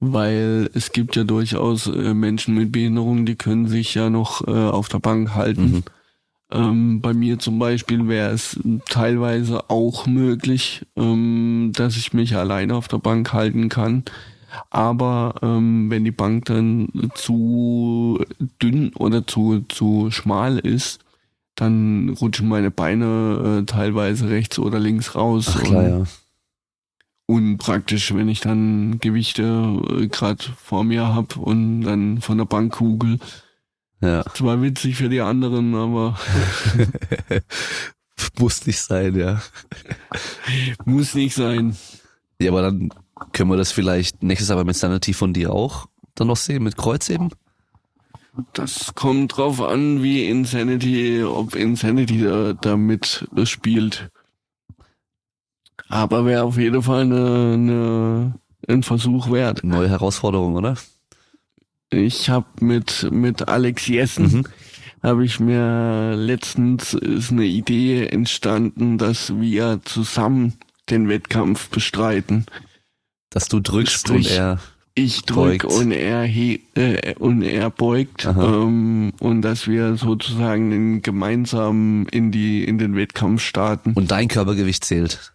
Weil 0.00 0.68
es 0.74 0.90
gibt 0.90 1.14
ja 1.14 1.22
durchaus 1.22 1.86
äh, 1.86 2.12
Menschen 2.12 2.56
mit 2.56 2.72
Behinderung, 2.72 3.24
die 3.24 3.36
können 3.36 3.68
sich 3.68 3.94
ja 3.94 4.10
noch 4.10 4.48
äh, 4.48 4.50
auf 4.50 4.88
der 4.88 4.98
Bank 4.98 5.32
halten. 5.36 5.70
Mhm. 5.70 5.84
Ähm, 6.50 7.00
bei 7.00 7.14
mir 7.14 7.38
zum 7.38 7.60
Beispiel 7.60 8.08
wäre 8.08 8.32
es 8.32 8.58
teilweise 8.88 9.70
auch 9.70 10.08
möglich, 10.08 10.84
ähm, 10.96 11.70
dass 11.72 11.96
ich 11.96 12.12
mich 12.14 12.34
alleine 12.34 12.74
auf 12.74 12.88
der 12.88 12.98
Bank 12.98 13.32
halten 13.32 13.68
kann. 13.68 14.02
Aber 14.70 15.34
ähm, 15.42 15.90
wenn 15.90 16.04
die 16.04 16.10
Bank 16.10 16.46
dann 16.46 16.88
zu 17.14 18.24
dünn 18.60 18.92
oder 18.94 19.26
zu, 19.26 19.64
zu 19.68 20.10
schmal 20.10 20.58
ist, 20.58 21.00
dann 21.54 22.10
rutschen 22.10 22.48
meine 22.48 22.70
Beine 22.70 23.60
äh, 23.60 23.66
teilweise 23.66 24.28
rechts 24.28 24.58
oder 24.58 24.78
links 24.78 25.14
raus. 25.14 25.52
Ach 25.54 25.62
klar, 25.62 25.84
und, 25.84 25.90
ja. 25.90 26.04
und 27.26 27.58
praktisch, 27.58 28.14
wenn 28.14 28.28
ich 28.28 28.40
dann 28.40 28.98
Gewichte 29.00 29.80
äh, 29.90 30.06
gerade 30.08 30.44
vor 30.56 30.84
mir 30.84 31.14
hab 31.14 31.36
und 31.36 31.82
dann 31.82 32.20
von 32.20 32.38
der 32.38 32.46
Bank 32.46 32.72
kugel. 32.72 33.18
Ja. 34.00 34.24
Zwar 34.34 34.60
witzig 34.62 34.96
für 34.96 35.08
die 35.08 35.20
anderen, 35.20 35.74
aber 35.74 36.18
Muss 38.38 38.66
nicht 38.66 38.80
sein, 38.80 39.14
ja. 39.16 39.42
muss 40.84 41.14
nicht 41.14 41.34
sein. 41.34 41.76
Ja, 42.40 42.50
aber 42.50 42.62
dann 42.62 42.90
können 43.32 43.50
wir 43.50 43.56
das 43.56 43.72
vielleicht 43.72 44.22
nächstes 44.22 44.48
Jahr 44.48 44.64
mit 44.64 44.76
Sanity 44.76 45.12
von 45.12 45.32
dir 45.32 45.52
auch 45.52 45.86
dann 46.14 46.28
noch 46.28 46.36
sehen, 46.36 46.62
mit 46.62 46.76
Kreuzheben? 46.76 47.30
Das 48.54 48.94
kommt 48.94 49.36
drauf 49.36 49.60
an, 49.60 50.02
wie 50.02 50.26
Insanity, 50.26 51.22
ob 51.22 51.54
Insanity 51.54 52.22
da, 52.22 52.54
da 52.54 52.76
mit 52.76 53.28
spielt. 53.44 54.10
Aber 55.88 56.24
wäre 56.24 56.44
auf 56.44 56.56
jeden 56.56 56.82
Fall 56.82 57.02
eine, 57.02 57.52
eine, 57.54 58.34
ein 58.68 58.82
Versuch 58.82 59.30
wert. 59.30 59.62
Neue 59.62 59.90
Herausforderung, 59.90 60.54
oder? 60.56 60.76
Ich 61.90 62.30
habe 62.30 62.46
mit 62.60 63.08
mit 63.10 63.48
Alex 63.48 63.86
Jessen 63.86 64.24
Mhm. 64.24 64.44
habe 65.02 65.24
ich 65.26 65.38
mir 65.38 66.14
letztens 66.16 66.94
ist 66.94 67.32
eine 67.32 67.44
Idee 67.44 68.06
entstanden, 68.06 68.96
dass 68.96 69.38
wir 69.38 69.80
zusammen 69.84 70.54
den 70.88 71.10
Wettkampf 71.10 71.68
bestreiten. 71.68 72.46
Dass 73.32 73.48
du 73.48 73.60
drückst 73.60 74.08
Sprich, 74.08 74.30
und 74.30 74.36
er. 74.36 74.60
Ich 74.94 75.22
drück 75.22 75.62
Beugt. 75.62 75.64
und 75.64 75.90
er 75.90 76.22
he 76.24 76.60
äh, 76.74 77.14
und 77.14 77.40
er 77.42 77.70
beugt 77.70 78.26
ähm, 78.26 79.14
und 79.20 79.40
dass 79.40 79.66
wir 79.66 79.96
sozusagen 79.96 80.70
den 80.70 81.00
gemeinsam 81.00 82.06
in 82.10 82.30
die 82.30 82.62
in 82.64 82.76
den 82.76 82.94
Wettkampf 82.94 83.40
starten 83.42 83.94
Und 83.94 84.10
dein 84.10 84.28
Körpergewicht 84.28 84.84
zählt. 84.84 85.32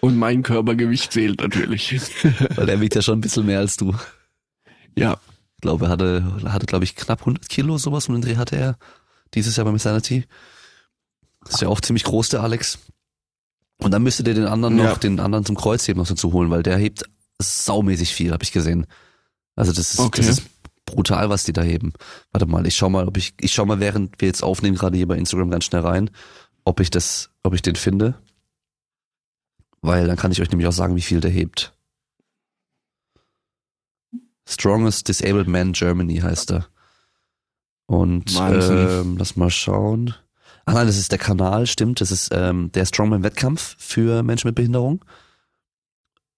und 0.00 0.16
mein 0.16 0.44
Körpergewicht 0.44 1.12
zählt 1.12 1.40
natürlich. 1.40 1.96
Weil 2.54 2.68
er 2.68 2.80
wiegt 2.80 2.94
ja 2.94 3.02
schon 3.02 3.18
ein 3.18 3.22
bisschen 3.22 3.44
mehr 3.46 3.58
als 3.58 3.76
du. 3.76 3.92
ja, 4.96 5.18
Ich 5.56 5.62
glaube, 5.62 5.86
er 5.86 5.90
hatte, 5.90 6.24
hatte 6.44 6.66
glaube 6.66 6.84
ich, 6.84 6.94
knapp 6.94 7.18
100 7.22 7.48
Kilo, 7.48 7.76
sowas 7.76 8.08
um 8.08 8.14
den 8.14 8.22
Dreh 8.22 8.36
hatte 8.36 8.54
er. 8.54 8.76
Dieses 9.34 9.56
Jahr 9.56 9.64
beim 9.64 9.78
Sanity. 9.78 10.26
Ist 11.48 11.60
ja 11.60 11.66
auch 11.66 11.80
ziemlich 11.80 12.04
groß, 12.04 12.28
der 12.28 12.44
Alex. 12.44 12.78
Und 13.80 13.92
dann 13.92 14.02
müsstet 14.02 14.26
ihr 14.28 14.34
den 14.34 14.46
anderen 14.46 14.76
Ja. 14.78 14.84
noch, 14.90 14.98
den 14.98 15.20
anderen 15.20 15.44
zum 15.44 15.56
Kreuzheben 15.56 16.00
noch 16.00 16.08
dazu 16.08 16.32
holen, 16.32 16.50
weil 16.50 16.62
der 16.62 16.76
hebt 16.78 17.04
saumäßig 17.40 18.12
viel, 18.14 18.32
habe 18.32 18.42
ich 18.42 18.52
gesehen. 18.52 18.86
Also 19.54 19.72
das 19.72 19.92
ist, 19.94 20.00
Okay. 20.00 20.20
das 20.22 20.38
ist 20.38 20.42
brutal, 20.84 21.28
was 21.30 21.44
die 21.44 21.52
da 21.52 21.62
heben. 21.62 21.92
Warte 22.32 22.46
mal, 22.46 22.66
ich 22.66 22.74
schau 22.76 22.88
mal, 22.90 23.06
ob 23.06 23.16
ich, 23.16 23.34
ich 23.40 23.52
schau 23.52 23.66
mal, 23.66 23.78
während 23.80 24.20
wir 24.20 24.26
jetzt 24.28 24.42
aufnehmen, 24.42 24.76
gerade 24.76 24.96
hier 24.96 25.06
bei 25.06 25.16
Instagram 25.16 25.50
ganz 25.50 25.64
schnell 25.64 25.82
rein, 25.82 26.10
ob 26.64 26.80
ich 26.80 26.90
das, 26.90 27.30
ob 27.42 27.54
ich 27.54 27.62
den 27.62 27.76
finde. 27.76 28.14
Weil 29.80 30.06
dann 30.08 30.16
kann 30.16 30.32
ich 30.32 30.40
euch 30.42 30.50
nämlich 30.50 30.66
auch 30.66 30.72
sagen, 30.72 30.96
wie 30.96 31.02
viel 31.02 31.20
der 31.20 31.30
hebt. 31.30 31.72
Strongest 34.48 35.08
Disabled 35.08 35.46
Man 35.46 35.72
Germany 35.72 36.16
heißt 36.16 36.50
er. 36.52 36.66
Und 37.86 38.34
ähm, 38.38 39.16
lass 39.18 39.36
mal 39.36 39.50
schauen. 39.50 40.14
Ah 40.68 40.74
nein, 40.74 40.86
das 40.86 40.98
ist 40.98 41.12
der 41.12 41.18
Kanal, 41.18 41.66
stimmt. 41.66 42.02
Das 42.02 42.10
ist 42.10 42.28
ähm, 42.30 42.70
der 42.72 42.84
Strongman 42.84 43.22
Wettkampf 43.22 43.74
für 43.78 44.22
Menschen 44.22 44.48
mit 44.48 44.54
Behinderung. 44.54 45.02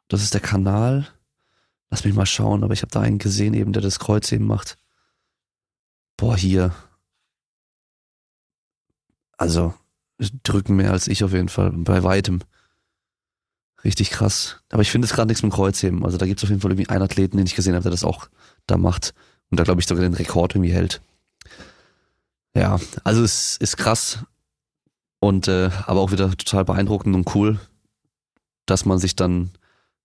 Das 0.06 0.22
ist 0.22 0.34
der 0.34 0.40
Kanal. 0.40 1.08
Lass 1.88 2.04
mich 2.04 2.14
mal 2.14 2.26
schauen, 2.26 2.62
aber 2.62 2.72
ich 2.72 2.82
habe 2.82 2.92
da 2.92 3.00
einen 3.00 3.18
gesehen, 3.18 3.54
eben 3.54 3.72
der 3.72 3.82
das 3.82 3.98
Kreuzheben 3.98 4.46
macht. 4.46 4.78
Boah, 6.16 6.36
hier. 6.36 6.72
Also 9.36 9.74
drücken 10.44 10.76
mehr 10.76 10.92
als 10.92 11.08
ich 11.08 11.24
auf 11.24 11.32
jeden 11.32 11.48
Fall, 11.48 11.72
bei 11.72 12.04
weitem. 12.04 12.38
Richtig 13.82 14.12
krass. 14.12 14.62
Aber 14.70 14.82
ich 14.82 14.92
finde 14.92 15.06
es 15.06 15.12
gerade 15.12 15.26
nichts 15.26 15.42
mit 15.42 15.50
dem 15.50 15.56
Kreuzheben. 15.56 16.04
Also 16.04 16.18
da 16.18 16.26
gibt 16.26 16.38
es 16.38 16.44
auf 16.44 16.50
jeden 16.50 16.60
Fall 16.60 16.70
irgendwie 16.70 16.88
einen 16.88 17.02
Athleten, 17.02 17.36
den 17.36 17.46
ich 17.46 17.56
gesehen 17.56 17.74
habe, 17.74 17.82
der 17.82 17.90
das 17.90 18.04
auch 18.04 18.28
da 18.68 18.76
macht. 18.76 19.12
Und 19.50 19.58
da 19.58 19.64
glaube 19.64 19.80
ich 19.80 19.88
sogar 19.88 20.04
den 20.04 20.14
Rekord 20.14 20.54
irgendwie 20.54 20.72
hält. 20.72 21.00
Ja, 22.54 22.78
also 23.04 23.22
es 23.22 23.56
ist 23.56 23.76
krass. 23.76 24.24
Und 25.20 25.48
äh, 25.48 25.70
aber 25.86 26.00
auch 26.00 26.12
wieder 26.12 26.30
total 26.30 26.64
beeindruckend 26.64 27.14
und 27.14 27.34
cool, 27.34 27.60
dass 28.66 28.86
man 28.86 28.98
sich 28.98 29.16
dann 29.16 29.50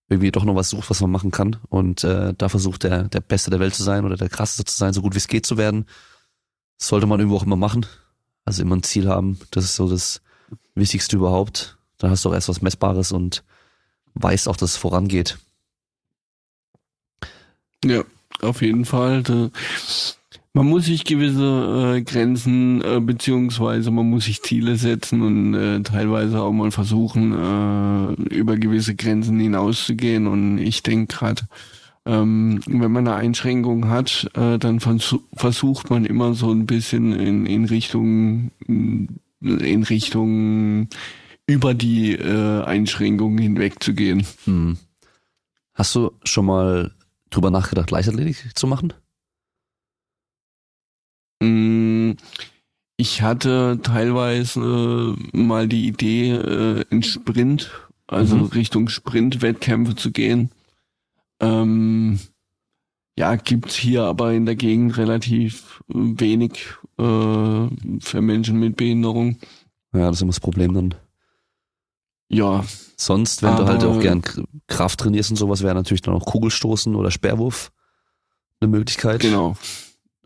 irgendwie 0.09 0.31
doch 0.31 0.43
noch 0.43 0.55
was 0.55 0.69
sucht, 0.69 0.89
was 0.89 1.01
man 1.01 1.11
machen 1.11 1.31
kann. 1.31 1.57
Und 1.69 2.03
äh, 2.03 2.33
da 2.37 2.49
versucht 2.49 2.83
der, 2.83 3.03
der 3.05 3.21
Beste 3.21 3.49
der 3.49 3.59
Welt 3.59 3.73
zu 3.73 3.83
sein 3.83 4.05
oder 4.05 4.17
der 4.17 4.29
krasseste 4.29 4.65
zu 4.65 4.77
sein, 4.77 4.93
so 4.93 5.01
gut 5.01 5.13
wie 5.13 5.19
es 5.19 5.27
geht 5.27 5.45
zu 5.45 5.57
werden. 5.57 5.85
Das 6.77 6.89
sollte 6.89 7.07
man 7.07 7.19
irgendwo 7.19 7.37
auch 7.37 7.43
immer 7.43 7.55
machen. 7.55 7.85
Also 8.43 8.61
immer 8.61 8.75
ein 8.75 8.83
Ziel 8.83 9.07
haben. 9.07 9.39
Das 9.51 9.63
ist 9.63 9.75
so 9.75 9.89
das 9.89 10.21
Wichtigste 10.75 11.15
überhaupt. 11.15 11.77
Dann 11.97 12.11
hast 12.11 12.25
du 12.25 12.29
auch 12.29 12.33
erst 12.33 12.49
was 12.49 12.61
Messbares 12.61 13.11
und 13.11 13.43
weißt 14.13 14.47
auch, 14.47 14.57
dass 14.57 14.71
es 14.71 14.77
vorangeht. 14.77 15.37
Ja, 17.83 18.03
auf 18.41 18.61
jeden 18.61 18.85
Fall. 18.85 19.23
Man 20.55 20.67
muss 20.67 20.85
sich 20.85 21.03
gewisse 21.03 21.97
äh, 21.97 22.01
Grenzen 22.01 22.81
äh, 22.81 23.01
beziehungsweise 23.01 23.91
man 23.91 24.09
muss 24.09 24.23
sich 24.23 24.41
Ziele 24.41 24.77
setzen 24.77 25.21
und 25.21 25.53
äh, 25.53 25.81
teilweise 25.81 26.41
auch 26.41 26.53
mal 26.53 26.71
versuchen, 26.71 27.33
äh, 27.33 28.33
über 28.33 28.55
gewisse 28.55 28.95
Grenzen 28.95 29.37
hinauszugehen. 29.37 30.27
Und 30.27 30.57
ich 30.57 30.81
denke 30.81 31.13
gerade, 31.13 31.41
ähm, 32.05 32.61
wenn 32.67 32.89
man 32.89 33.05
eine 33.05 33.17
Einschränkung 33.17 33.89
hat, 33.89 34.31
äh, 34.35 34.57
dann 34.57 34.79
versu 34.79 35.19
versucht 35.33 35.89
man 35.89 36.05
immer 36.05 36.33
so 36.33 36.51
ein 36.51 36.65
bisschen 36.65 37.11
in, 37.11 37.45
in 37.45 37.65
Richtung 37.65 38.51
in 38.65 39.83
Richtung 39.83 40.87
über 41.47 41.73
die 41.73 42.13
äh, 42.13 42.63
Einschränkungen 42.63 43.39
hinwegzugehen. 43.39 44.25
Hm. 44.45 44.77
Hast 45.73 45.95
du 45.95 46.11
schon 46.23 46.45
mal 46.45 46.91
drüber 47.29 47.51
nachgedacht, 47.51 47.91
Leichtathletik 47.91 48.57
zu 48.57 48.67
machen? 48.67 48.93
Mm, 51.41 52.13
Ich 52.97 53.21
hatte 53.21 53.79
teilweise 53.83 55.15
äh, 55.33 55.37
mal 55.37 55.67
die 55.67 55.85
Idee, 55.87 56.31
äh, 56.31 56.85
in 56.89 57.03
Sprint, 57.03 57.69
also 58.07 58.37
Mhm. 58.37 58.43
Richtung 58.45 58.87
Sprint-Wettkämpfe 58.87 59.95
zu 59.95 60.11
gehen. 60.11 60.49
Ähm, 61.41 62.19
ja, 63.17 63.35
gibt's 63.35 63.75
hier 63.75 64.03
aber 64.03 64.31
in 64.33 64.45
der 64.45 64.55
Gegend 64.55 64.97
relativ 64.97 65.83
wenig 65.89 66.67
äh, 66.97 67.67
für 67.99 68.21
Menschen 68.21 68.59
mit 68.61 68.77
Behinderung. 68.77 69.39
Ja, 69.93 70.07
das 70.07 70.17
ist 70.17 70.21
immer 70.21 70.29
das 70.31 70.39
Problem 70.39 70.73
dann. 70.73 70.95
Ja, 72.29 72.63
Sonst, 72.97 73.43
wenn 73.43 73.57
du 73.57 73.65
halt 73.65 73.83
auch 73.83 73.99
gern 73.99 74.21
Kraft 74.67 75.01
trainierst 75.01 75.29
und 75.31 75.35
sowas, 75.35 75.61
wäre 75.63 75.75
natürlich 75.75 76.01
dann 76.01 76.13
auch 76.13 76.25
Kugelstoßen 76.25 76.95
oder 76.95 77.11
Sperrwurf 77.11 77.73
eine 78.61 78.69
Möglichkeit. 78.69 79.19
genau. 79.19 79.57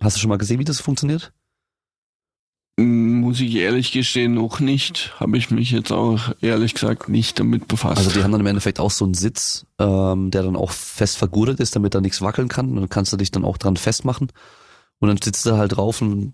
Hast 0.01 0.15
du 0.15 0.19
schon 0.21 0.29
mal 0.29 0.37
gesehen, 0.37 0.59
wie 0.59 0.65
das 0.65 0.79
funktioniert? 0.79 1.33
Muss 2.77 3.41
ich 3.41 3.55
ehrlich 3.55 3.91
gestehen, 3.91 4.35
noch 4.35 4.61
nicht. 4.61 5.13
Habe 5.19 5.37
ich 5.37 5.51
mich 5.51 5.71
jetzt 5.71 5.91
auch 5.91 6.33
ehrlich 6.39 6.73
gesagt 6.73 7.09
nicht 7.09 7.37
damit 7.37 7.67
befasst. 7.67 7.97
Also 7.97 8.11
die 8.11 8.23
haben 8.23 8.31
dann 8.31 8.39
im 8.39 8.47
Endeffekt 8.47 8.79
auch 8.79 8.91
so 8.91 9.03
einen 9.03 9.15
Sitz, 9.15 9.65
ähm, 9.79 10.31
der 10.31 10.43
dann 10.43 10.55
auch 10.55 10.71
fest 10.71 11.17
vergurtet 11.17 11.59
ist, 11.59 11.75
damit 11.75 11.93
da 11.93 11.99
nichts 11.99 12.21
wackeln 12.21 12.47
kann. 12.47 12.69
Und 12.69 12.75
dann 12.77 12.89
kannst 12.89 13.11
du 13.11 13.17
dich 13.17 13.31
dann 13.31 13.43
auch 13.43 13.57
dran 13.57 13.75
festmachen. 13.75 14.31
Und 14.99 15.07
dann 15.09 15.17
sitzt 15.21 15.45
du 15.45 15.57
halt 15.57 15.75
drauf 15.75 16.01
und 16.01 16.33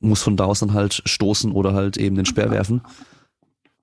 musst 0.00 0.22
von 0.22 0.38
da 0.38 0.44
aus 0.44 0.60
dann 0.60 0.72
halt 0.72 1.02
stoßen 1.04 1.52
oder 1.52 1.74
halt 1.74 1.98
eben 1.98 2.16
den 2.16 2.26
Speer 2.26 2.50
werfen. 2.50 2.80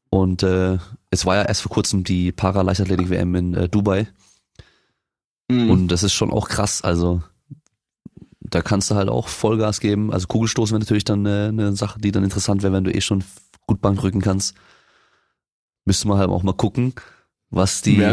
Und 0.09 0.41
äh, 0.41 0.79
es 1.11 1.25
war 1.27 1.35
ja 1.35 1.43
erst 1.43 1.61
vor 1.61 1.71
kurzem 1.71 2.03
die 2.03 2.31
Para-Leichtathletik-WM 2.31 3.35
in 3.35 3.53
äh, 3.53 3.69
Dubai. 3.69 4.07
Mm, 5.49 5.69
Und 5.69 5.87
das 5.89 6.01
ist 6.01 6.13
schon 6.13 6.31
auch 6.31 6.49
krass. 6.49 6.81
Also 6.81 7.21
da 8.51 8.61
kannst 8.61 8.91
du 8.91 8.95
halt 8.95 9.09
auch 9.09 9.27
Vollgas 9.27 9.79
geben. 9.79 10.13
Also 10.13 10.27
Kugelstoßen 10.27 10.73
wäre 10.73 10.79
natürlich 10.81 11.03
dann 11.05 11.25
äh, 11.25 11.47
eine 11.49 11.75
Sache, 11.75 11.99
die 11.99 12.11
dann 12.11 12.23
interessant 12.23 12.61
wäre, 12.63 12.71
wenn 12.73 12.83
du 12.83 12.93
eh 12.93 13.01
schon 13.01 13.23
gut 13.65 13.81
Bankdrücken 13.81 14.21
kannst. 14.21 14.55
Müsste 15.85 16.07
man 16.07 16.17
halt 16.19 16.29
auch 16.29 16.43
mal 16.43 16.53
gucken, 16.53 16.93
was 17.49 17.81
die, 17.81 17.95
eine 18.03 18.07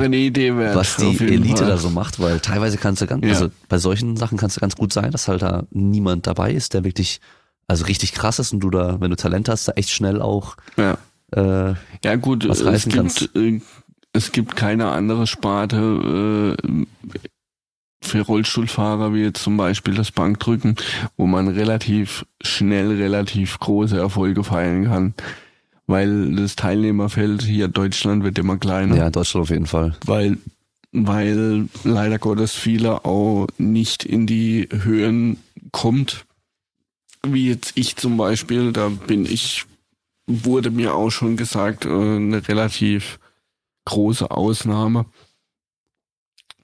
wert. 0.57 0.75
was 0.75 0.97
die 0.97 1.17
Elite 1.19 1.59
Fall. 1.59 1.67
da 1.69 1.77
so 1.77 1.91
macht, 1.91 2.19
weil 2.19 2.41
teilweise 2.41 2.79
kannst 2.79 3.03
du 3.03 3.07
ganz, 3.07 3.25
Ja. 3.25 3.33
also 3.33 3.49
bei 3.69 3.79
solchen 3.79 4.17
Sachen 4.17 4.39
kannst 4.39 4.57
du 4.57 4.61
ganz 4.61 4.75
gut 4.75 4.93
sein, 4.93 5.11
dass 5.13 5.29
halt 5.29 5.43
da 5.43 5.65
niemand 5.71 6.27
dabei 6.27 6.53
ist, 6.53 6.75
der 6.75 6.83
wirklich, 6.85 7.21
also 7.67 7.85
richtig 7.85 8.15
krass 8.15 8.39
ist 8.39 8.53
und 8.53 8.61
du 8.61 8.71
da, 8.71 9.01
wenn 9.01 9.11
du 9.11 9.17
Talent 9.17 9.49
hast, 9.49 9.69
da 9.69 9.73
echt 9.73 9.91
schnell 9.91 10.23
auch 10.23 10.57
Ja. 10.77 10.97
äh, 11.33 11.75
Ja 12.05 12.17
gut, 12.17 12.49
was 12.49 12.61
es 12.61 12.89
gibt, 12.89 13.31
äh, 13.37 13.61
es 14.13 14.33
gibt 14.33 14.57
keine 14.57 14.89
andere 14.91 15.27
Sparte 15.27 16.57
äh, 16.59 16.87
für 18.01 18.21
Rollstuhlfahrer 18.21 19.13
wie 19.13 19.23
jetzt 19.23 19.43
zum 19.43 19.57
Beispiel 19.57 19.95
das 19.95 20.13
Bankdrücken, 20.13 20.77
wo 21.17 21.27
man 21.27 21.49
relativ 21.49 22.25
schnell 22.41 22.93
relativ 22.93 23.59
große 23.59 23.99
Erfolge 23.99 24.45
feiern 24.45 24.85
kann. 24.85 25.15
Weil 25.87 26.35
das 26.37 26.55
Teilnehmerfeld 26.55 27.43
hier 27.43 27.69
Deutschland 27.69 28.23
wird 28.23 28.39
immer 28.39 28.59
kleiner. 28.59 28.97
ja, 28.97 29.07
in 29.07 29.13
Deutschland 29.13 29.43
auf 29.45 29.51
jeden 29.51 29.67
Fall. 29.67 29.97
Weil, 30.05 30.37
weil 30.93 31.69
leider 31.83 32.19
Gottes 32.19 32.53
viele 32.53 33.05
auch 33.05 33.47
nicht 33.57 34.05
in 34.05 34.27
die 34.27 34.69
Höhen 34.71 35.39
kommt. 35.73 36.27
Wie 37.27 37.49
jetzt 37.49 37.73
ich 37.75 37.97
zum 37.97 38.17
Beispiel, 38.17 38.73
da 38.73 38.89
bin 38.89 39.25
ich, 39.25 39.65
wurde 40.27 40.71
mir 40.71 40.95
auch 40.95 41.11
schon 41.11 41.37
gesagt, 41.37 41.85
äh, 41.85 41.89
eine 41.89 42.47
relativ 42.47 43.19
große 43.87 44.31
Ausnahme. 44.31 45.07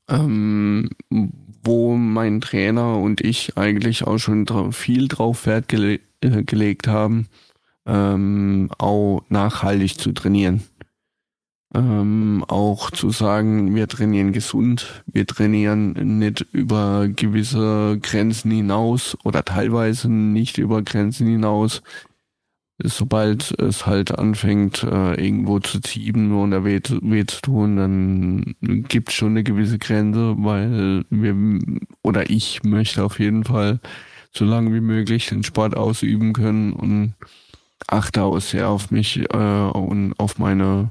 Ähm, 0.09 0.91
wo 1.65 1.97
mein 1.97 2.41
Trainer 2.41 2.99
und 2.99 3.21
ich 3.21 3.57
eigentlich 3.57 4.07
auch 4.07 4.19
schon 4.19 4.45
dra 4.45 4.71
viel 4.71 5.09
drauf 5.09 5.47
Wert 5.47 5.69
gele 5.69 6.01
äh, 6.21 6.43
gelegt 6.43 6.89
haben, 6.89 7.27
ähm, 7.87 8.71
auch 8.79 9.23
nachhaltig 9.29 9.99
zu 9.99 10.13
trainieren. 10.13 10.63
Ähm, 11.75 12.45
auch 12.47 12.91
zu 12.93 13.11
sagen, 13.11 13.75
wir 13.75 13.89
trainieren 13.89 14.33
gesund, 14.33 15.03
wir 15.07 15.27
trainieren 15.27 16.19
nicht 16.19 16.47
über 16.53 17.09
gewisse 17.09 17.99
Grenzen 18.01 18.53
hinaus 18.53 19.19
oder 19.25 19.45
teilweise 19.45 20.09
nicht 20.09 20.59
über 20.59 20.83
Grenzen 20.83 21.27
hinaus. 21.27 21.83
Sobald 22.83 23.53
es 23.61 23.87
halt 23.87 24.19
anfängt, 24.19 24.83
äh, 24.83 25.15
irgendwo 25.15 25.61
zu 25.61 25.81
ziehen 25.81 26.33
oder 26.33 26.65
weh, 26.65 26.81
zu- 26.83 26.99
weh 27.03 27.25
zu 27.25 27.41
tun, 27.41 27.77
dann 27.77 28.55
gibt 28.89 29.11
es 29.11 29.15
schon 29.15 29.31
eine 29.31 29.45
gewisse 29.45 29.79
Grenze, 29.79 30.35
weil 30.39 31.05
wir 31.09 31.37
oder 32.03 32.29
ich 32.31 32.65
möchte 32.65 33.05
auf 33.05 33.21
jeden 33.21 33.45
Fall 33.45 33.79
so 34.33 34.45
lange 34.45 34.75
wie 34.75 34.81
möglich 34.81 35.29
den 35.29 35.45
Sport 35.45 35.77
ausüben 35.77 36.33
können 36.33 36.73
und 36.73 37.15
achte 37.87 38.23
auch 38.25 38.41
sehr 38.41 38.69
auf 38.69 38.91
mich 38.91 39.19
äh, 39.33 39.37
und 39.37 40.15
auf 40.19 40.39
meine 40.39 40.91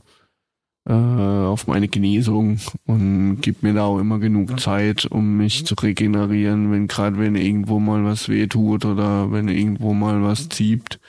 äh, 0.88 0.94
auf 0.94 1.68
meine 1.68 1.88
Genesung 1.88 2.60
und 2.86 3.38
gib 3.42 3.64
mir 3.64 3.74
da 3.74 3.84
auch 3.84 4.00
immer 4.00 4.20
genug 4.20 4.60
Zeit, 4.60 5.06
um 5.06 5.38
mich 5.38 5.66
zu 5.66 5.76
regenerieren, 5.76 6.72
wenn 6.72 6.88
gerade 6.88 7.18
wenn 7.20 7.36
irgendwo 7.36 7.80
mal 7.80 8.04
was 8.04 8.30
weh 8.30 8.48
tut 8.48 8.86
oder 8.86 9.32
wenn 9.32 9.48
irgendwo 9.48 9.94
mal 9.94 10.24
was 10.24 10.50
zieht, 10.50 11.00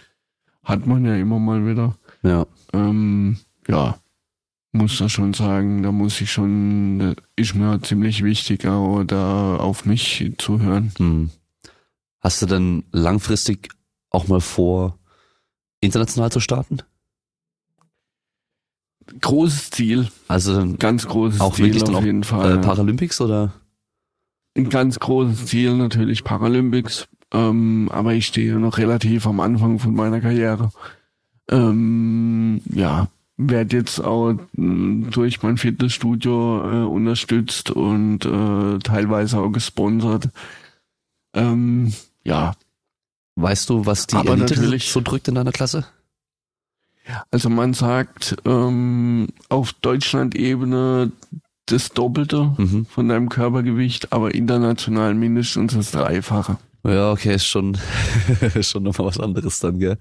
hat 0.65 0.86
man 0.86 1.05
ja 1.05 1.16
immer 1.16 1.39
mal 1.39 1.66
wieder. 1.66 1.95
Ja. 2.23 2.47
Ähm, 2.73 3.39
ja, 3.69 3.99
muss 4.73 4.99
da 4.99 5.09
schon 5.09 5.35
sagen, 5.35 5.82
da 5.82 5.93
muss 5.93 6.20
ich 6.20 6.32
schon, 6.32 7.15
ist 7.36 7.55
mir 7.55 7.81
ziemlich 7.82 8.24
wichtig, 8.24 8.66
auch 8.66 9.05
da 9.05 9.57
auf 9.57 9.85
mich 9.85 10.32
zu 10.39 10.61
hören. 10.61 10.93
Hm. 10.99 11.31
Hast 12.20 12.43
du 12.43 12.47
denn 12.47 12.85
langfristig 12.91 13.69
auch 14.11 14.27
mal 14.27 14.41
vor, 14.41 14.99
international 15.81 16.32
zu 16.32 16.41
starten? 16.41 16.78
großes 19.20 19.70
Ziel, 19.70 20.09
Also 20.28 20.74
ganz 20.78 21.07
großes 21.07 21.41
auch 21.41 21.55
Ziel 21.55 21.66
wirklich 21.66 21.85
dann 21.85 21.95
auf 21.95 22.05
jeden 22.05 22.24
Fall. 22.24 22.57
äh, 22.57 22.61
Paralympics 22.61 23.20
oder? 23.20 23.53
Ein 24.57 24.70
ganz 24.70 24.99
großes 24.99 25.47
Ziel 25.47 25.77
natürlich 25.77 26.24
Paralympics, 26.24 27.09
ähm, 27.35 27.89
aber 27.93 28.15
ich 28.15 28.27
stehe 28.27 28.55
noch 28.59 28.78
relativ 28.78 29.27
am 29.27 29.40
Anfang 29.40 29.78
von 29.78 29.94
meiner 29.94 30.20
Karriere. 30.20 30.70
Ähm, 31.51 32.62
ja, 32.73 33.09
werde 33.36 33.77
jetzt 33.77 34.01
auch 34.01 34.35
mh, 34.52 35.11
durch 35.11 35.43
mein 35.43 35.59
Fitnessstudio 35.59 36.62
äh, 36.62 36.86
unterstützt 36.86 37.70
und 37.70 38.24
äh, 38.24 38.78
teilweise 38.78 39.40
auch 39.40 39.51
gesponsert. 39.51 40.28
Ähm, 41.35 41.93
ja, 42.24 42.55
Weißt 43.36 43.69
du, 43.69 43.85
was 43.85 44.06
die 44.06 44.15
Aber 44.16 44.35
Elite 44.35 44.78
so 44.78 45.01
drückt 45.01 45.27
in 45.27 45.35
deiner 45.35 45.51
Klasse? 45.51 45.85
also 47.32 47.51
man 47.51 47.74
sagt 47.74 48.36
ähm, 48.47 49.27
auf 49.48 49.73
Deutschland-Ebene 49.73 51.11
das 51.66 51.90
Doppelte 51.90 52.55
Mhm. 52.56 52.86
von 52.86 53.09
deinem 53.09 53.28
Körpergewicht, 53.28 54.12
aber 54.12 54.35
international 54.35 55.15
mindestens 55.15 55.74
das 55.74 55.90
Dreifache. 55.90 56.59
Ja, 56.85 57.12
okay, 57.12 57.35
ist 57.35 57.47
schon, 57.47 57.77
ist 58.55 58.70
schon 58.70 58.82
nochmal 58.82 59.09
was 59.09 59.19
anderes 59.20 59.59
dann, 59.61 59.78
gell? 59.78 59.97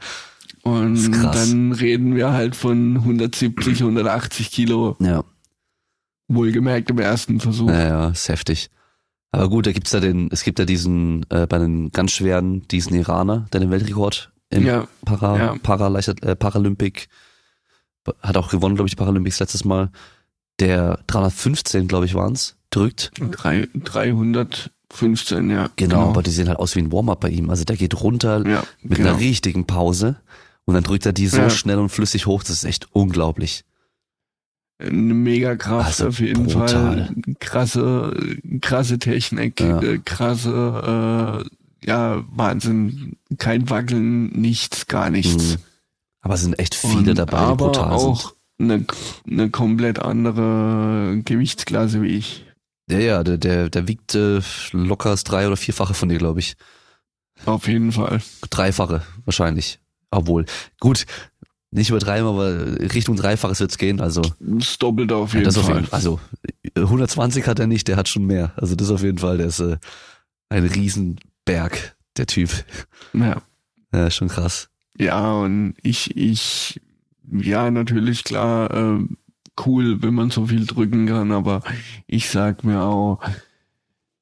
Und 0.64 1.12
dann 1.12 1.72
reden 1.74 2.16
wir 2.16 2.32
halt 2.32 2.56
von 2.56 2.98
170, 2.98 3.82
180 3.82 4.52
Kilo, 4.52 4.96
Ja. 5.00 5.24
wohlgemerkt 6.28 6.90
im 6.90 7.00
ersten 7.00 7.40
Versuch. 7.40 7.70
Ja, 7.70 7.88
ja, 7.88 8.10
ist 8.10 8.30
heftig. 8.30 8.70
Aber 9.32 9.50
gut, 9.50 9.66
da 9.66 9.72
gibt's 9.72 9.92
ja 9.92 10.00
den, 10.00 10.30
es 10.32 10.44
gibt 10.44 10.60
ja 10.60 10.66
diesen, 10.66 11.26
äh, 11.30 11.48
bei 11.48 11.58
den 11.58 11.92
ganz 11.92 12.12
schweren, 12.12 12.68
diesen 12.68 12.96
Iraner, 12.96 13.46
der 13.52 13.60
den 13.62 13.72
Weltrekord 13.72 14.32
im 14.52 14.66
Ja, 14.66 14.88
Para, 15.06 15.38
ja. 15.38 15.54
Paraleichtat- 15.56 16.24
äh, 16.24 16.36
Paralympic, 16.36 17.08
hat 18.22 18.38
auch 18.38 18.50
gewonnen, 18.50 18.76
glaube 18.76 18.88
ich, 18.90 18.96
Paralympics 18.96 19.40
letztes 19.40 19.66
Mal, 19.66 19.90
der 20.60 21.00
315, 21.08 21.88
glaube 21.88 22.06
ich, 22.06 22.14
waren's, 22.14 22.58
drückt. 22.70 23.12
drei, 23.32 23.68
315, 24.94 25.50
ja. 25.50 25.70
Genau, 25.76 26.10
aber 26.10 26.24
die 26.24 26.32
sehen 26.32 26.48
halt 26.48 26.60
aus 26.60 26.76
wie 26.76 26.80
ein 26.80 26.92
Warm-up 26.92 27.20
bei 27.22 27.30
ihm. 27.30 27.50
Also 27.50 27.64
der 27.64 27.76
geht 27.78 28.00
runter 28.02 28.48
Ja, 28.48 28.64
mit 28.82 28.98
genau. 28.98 29.10
einer 29.12 29.20
richtigen 29.20 29.66
Pause 29.66 30.18
und 30.66 30.76
dann 30.76 30.84
drückt 30.84 31.06
er 31.06 31.14
die 31.14 31.28
so 31.28 31.38
Ja. 31.38 31.50
schnell 31.50 31.80
und 31.80 31.90
flüssig 31.90 32.26
hoch, 32.26 32.42
das 32.44 32.52
ist 32.52 32.64
echt 32.66 32.88
unglaublich. 32.94 33.64
Eine 34.80 35.14
mega 35.14 35.56
Kraft 35.56 35.86
Also 35.88 36.08
auf 36.08 36.20
jeden 36.20 36.46
brutal. 36.46 36.68
Fall. 36.68 37.10
Krasse, 37.40 38.38
krasse 38.62 39.00
Technik, 39.00 39.60
Ja. 39.62 39.82
äh, 39.82 40.00
krasse, 40.04 41.44
äh, 41.84 41.88
ja, 41.88 42.24
Wahnsinn. 42.32 43.18
Kein 43.38 43.70
Wackeln, 43.70 44.28
nichts, 44.30 44.88
gar 44.88 45.10
nichts. 45.10 45.54
Mhm. 45.54 45.58
Aber 46.22 46.36
es 46.36 46.42
sind 46.42 46.58
echt 46.60 46.76
viele 46.76 47.12
Und 47.12 47.18
dabei, 47.18 47.38
die 47.38 47.44
aber 47.44 47.66
brutal 47.68 47.92
auch 47.92 48.34
eine, 48.60 48.86
eine 49.30 49.50
komplett 49.50 50.00
andere 50.00 51.22
Gewichtsklasse 51.26 52.02
wie 52.02 52.08
ich. 52.16 52.43
Ja, 52.90 53.00
ja, 53.00 53.24
der, 53.24 53.38
der, 53.38 53.70
der 53.70 53.88
wiegt 53.88 54.14
äh, 54.16 54.42
locker 54.72 55.10
das 55.12 55.24
drei- 55.24 55.48
oder 55.48 55.58
vierfache 55.58 55.94
von 55.94 56.10
dir, 56.10 56.18
glaube 56.18 56.40
ich. 56.40 56.56
Auf 57.46 57.68
jeden 57.68 57.92
Fall. 57.92 58.22
Dreifache 58.50 59.04
wahrscheinlich. 59.26 59.80
Obwohl, 60.12 60.46
gut, 60.80 61.06
nicht 61.72 61.90
übertreiben, 61.90 62.28
aber 62.28 62.78
Richtung 62.94 63.16
Dreifaches 63.16 63.60
wird's 63.60 63.78
gehen. 63.78 64.00
Also, 64.00 64.22
Das 64.40 64.78
Doppelte 64.78 65.16
auf 65.16 65.32
ja, 65.34 65.40
jeden 65.40 65.46
das 65.46 65.58
auf 65.58 65.66
Fall. 65.66 65.82
jeden, 65.82 65.92
also 65.94 66.20
120 66.76 67.48
hat 67.48 67.60
er 67.60 67.68
nicht, 67.68 67.88
der 67.88 67.96
hat 67.98 68.08
schon 68.10 68.26
mehr. 68.26 68.54
Also 68.58 68.76
das 68.76 68.92
auf 68.92 69.02
jeden 69.02 69.18
Fall, 69.18 69.38
der 69.38 69.48
ist 69.48 69.60
äh, 69.60 69.78
ein 70.50 70.66
Riesenberg, 70.66 71.96
der 72.18 72.28
Typ. 72.28 72.50
Ja. 73.14 73.42
Ja, 73.94 74.12
schon 74.12 74.28
krass. 74.28 74.70
Ja, 74.98 75.32
und 75.34 75.76
ich, 75.82 76.16
ich, 76.16 76.80
ja, 77.32 77.72
natürlich 77.72 78.24
klar, 78.24 78.72
äh, 78.72 79.00
cool, 79.66 80.02
wenn 80.02 80.14
man 80.14 80.30
so 80.32 80.48
viel 80.48 80.66
drücken 80.66 81.06
kann, 81.06 81.32
aber 81.32 81.62
ich 82.08 82.30
sag 82.30 82.64
mir 82.64 82.82
auch, 82.82 83.20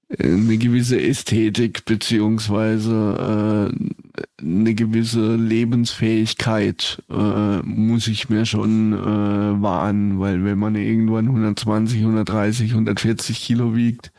äh, 0.10 0.28
eine 0.28 0.58
gewisse 0.58 1.02
Ästhetik 1.02 1.86
beziehungsweise 1.86 3.72
äh, 3.72 4.44
eine 4.44 4.74
gewisse 4.74 5.36
Lebensfähigkeit 5.36 7.02
äh, 7.10 7.58
muss 7.64 8.08
ich 8.08 8.30
mir 8.30 8.46
schon 8.46 8.94
äh, 8.94 9.62
wahren, 9.62 10.20
weil 10.20 10.44
wenn 10.44 10.60
man 10.60 10.76
irgendwann 10.76 11.28
120, 11.28 12.00
130, 12.00 12.72
140 12.72 13.40
Kilo 13.42 13.76
wiegt, 13.76 14.12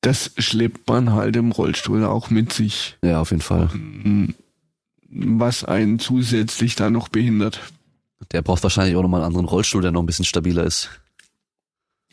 das 0.00 0.32
schleppt 0.38 0.88
man 0.88 1.12
halt 1.12 1.34
im 1.36 1.50
Rollstuhl 1.50 2.04
auch 2.04 2.30
mit 2.30 2.52
sich 2.52 2.96
Ja, 3.02 3.20
auf 3.20 3.30
jeden 3.30 3.42
Fall. 3.42 3.70
was 5.08 5.64
einen 5.64 5.98
zusätzlich 5.98 6.74
da 6.76 6.90
noch 6.90 7.08
behindert. 7.08 7.60
Der 8.32 8.42
braucht 8.42 8.62
wahrscheinlich 8.62 8.96
auch 8.96 9.02
nochmal 9.02 9.20
einen 9.20 9.28
anderen 9.28 9.46
Rollstuhl, 9.46 9.82
der 9.82 9.92
noch 9.92 10.02
ein 10.02 10.06
bisschen 10.06 10.24
stabiler 10.24 10.64
ist. 10.64 10.88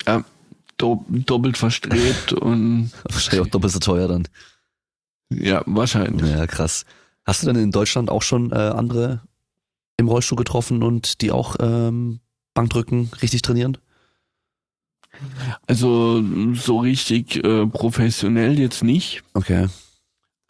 Ja, 0.06 0.24
do 0.78 1.06
doppelt 1.10 1.58
verstrebt 1.58 2.34
und 2.34 2.92
Wahrscheinlich 3.10 3.48
auch 3.48 3.52
doppelt 3.52 3.74
so 3.74 3.80
teuer 3.80 4.08
dann. 4.08 4.28
ja, 5.30 5.64
wahrscheinlich. 5.66 6.30
Ja, 6.30 6.48
krass. 6.48 6.86
Hast 7.24 7.44
du 7.44 7.48
denn 7.48 7.56
in 7.62 7.72
Deutschland 7.72 8.10
auch 8.10 8.24
schon 8.24 8.52
äh, 8.52 8.56
andere 8.56 9.22
im 9.98 10.08
Rollstuhl 10.08 10.38
getroffen 10.38 10.82
und 10.84 11.22
die 11.22 11.32
auch 11.32 11.56
ähm, 11.60 12.20
Bankdrücken 12.54 13.12
richtig 13.22 13.44
trainieren? 13.44 13.78
Also 15.68 16.24
so 16.56 16.80
richtig 16.80 17.44
äh, 17.44 17.68
professionell 17.68 18.58
jetzt 18.60 18.84
nicht, 18.84 19.24
Okay. 19.34 19.68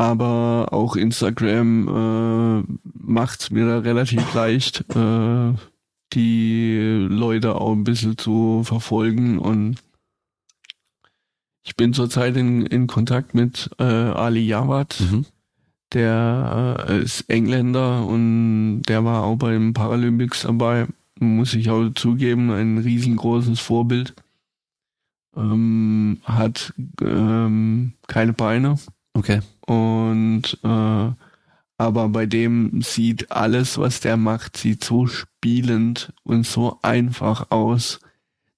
Aber 0.01 0.73
auch 0.73 0.95
Instagram 0.95 1.87
äh, 1.87 2.73
macht's 2.95 3.51
mir 3.51 3.67
da 3.67 3.77
relativ 3.77 4.33
leicht, 4.33 4.83
äh, 4.95 5.53
die 6.13 7.05
Leute 7.07 7.53
auch 7.53 7.73
ein 7.73 7.83
bisschen 7.83 8.17
zu 8.17 8.63
verfolgen 8.63 9.37
und 9.37 9.75
ich 11.63 11.75
bin 11.75 11.93
zurzeit 11.93 12.35
in, 12.35 12.65
in 12.65 12.87
Kontakt 12.87 13.35
mit 13.35 13.69
äh, 13.77 13.83
Ali 13.83 14.41
Jawad. 14.41 14.99
Mhm. 14.99 15.27
Der 15.93 16.83
äh, 16.89 17.03
ist 17.03 17.29
Engländer 17.29 18.03
und 18.03 18.81
der 18.87 19.05
war 19.05 19.23
auch 19.23 19.35
beim 19.35 19.73
Paralympics 19.73 20.41
dabei. 20.41 20.87
Muss 21.19 21.53
ich 21.53 21.69
auch 21.69 21.87
zugeben, 21.93 22.49
ein 22.49 22.79
riesengroßes 22.79 23.59
Vorbild. 23.59 24.15
Ähm, 25.37 26.21
hat 26.23 26.73
ähm, 27.03 27.93
keine 28.07 28.33
Beine 28.33 28.79
Okay. 29.13 29.41
Und 29.71 30.57
äh, 30.63 31.11
aber 31.77 32.09
bei 32.09 32.25
dem 32.25 32.81
sieht 32.81 33.31
alles, 33.31 33.77
was 33.77 34.01
der 34.01 34.17
macht, 34.17 34.57
sieht 34.57 34.83
so 34.83 35.07
spielend 35.07 36.11
und 36.23 36.45
so 36.45 36.77
einfach 36.81 37.51
aus. 37.51 38.01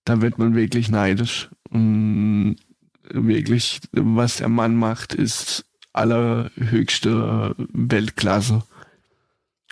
Da 0.06 0.22
wird 0.22 0.40
man 0.40 0.56
wirklich 0.56 0.90
neidisch. 0.90 1.50
Und 1.70 2.56
wirklich, 3.04 3.80
was 3.92 4.38
der 4.38 4.50
Mann 4.50 4.76
macht, 4.76 5.14
ist 5.14 5.66
allerhöchste 5.94 7.56
Weltklasse. 7.58 8.64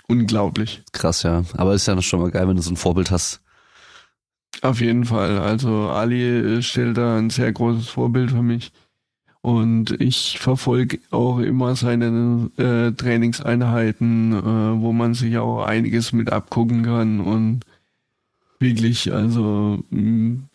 Unglaublich. 0.06 0.84
Krass, 0.92 1.24
ja. 1.24 1.42
Aber 1.56 1.74
ist 1.74 1.86
ja 1.86 1.96
noch 1.96 2.02
schon 2.02 2.20
mal 2.20 2.30
geil, 2.30 2.46
wenn 2.46 2.56
du 2.56 2.62
so 2.62 2.70
ein 2.70 2.76
Vorbild 2.76 3.10
hast. 3.10 3.42
Auf 4.60 4.80
jeden 4.80 5.06
Fall. 5.06 5.38
Also 5.38 5.88
Ali 5.88 6.62
stellt 6.62 6.96
da 6.96 7.16
ein 7.16 7.30
sehr 7.30 7.52
großes 7.52 7.88
Vorbild 7.88 8.30
für 8.30 8.42
mich. 8.42 8.70
Und 9.42 10.00
ich 10.00 10.38
verfolge 10.38 11.00
auch 11.10 11.40
immer 11.40 11.74
seine 11.74 12.48
äh, 12.58 12.92
Trainingseinheiten, 12.92 14.32
äh, 14.32 14.80
wo 14.80 14.92
man 14.92 15.14
sich 15.14 15.36
auch 15.36 15.64
einiges 15.64 16.12
mit 16.12 16.32
abgucken 16.32 16.84
kann. 16.84 17.20
Und 17.20 17.64
wirklich, 18.60 19.12
also 19.12 19.82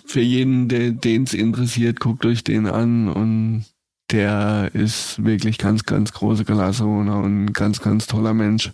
für 0.05 0.22
jeden, 0.22 0.69
der 0.69 0.91
den 0.91 1.23
es 1.23 1.34
interessiert, 1.34 1.99
guckt 1.99 2.26
euch 2.26 2.45
den 2.45 2.65
an. 2.65 3.09
Und 3.09 3.65
der 4.09 4.72
ist 4.73 5.22
wirklich 5.22 5.57
ganz, 5.57 5.84
ganz 5.84 6.14
große 6.14 6.45
Klasse 6.45 6.85
und 6.85 7.09
ein 7.09 7.51
ganz, 7.51 7.81
ganz 7.81 8.07
toller 8.07 8.34
Mensch. 8.34 8.72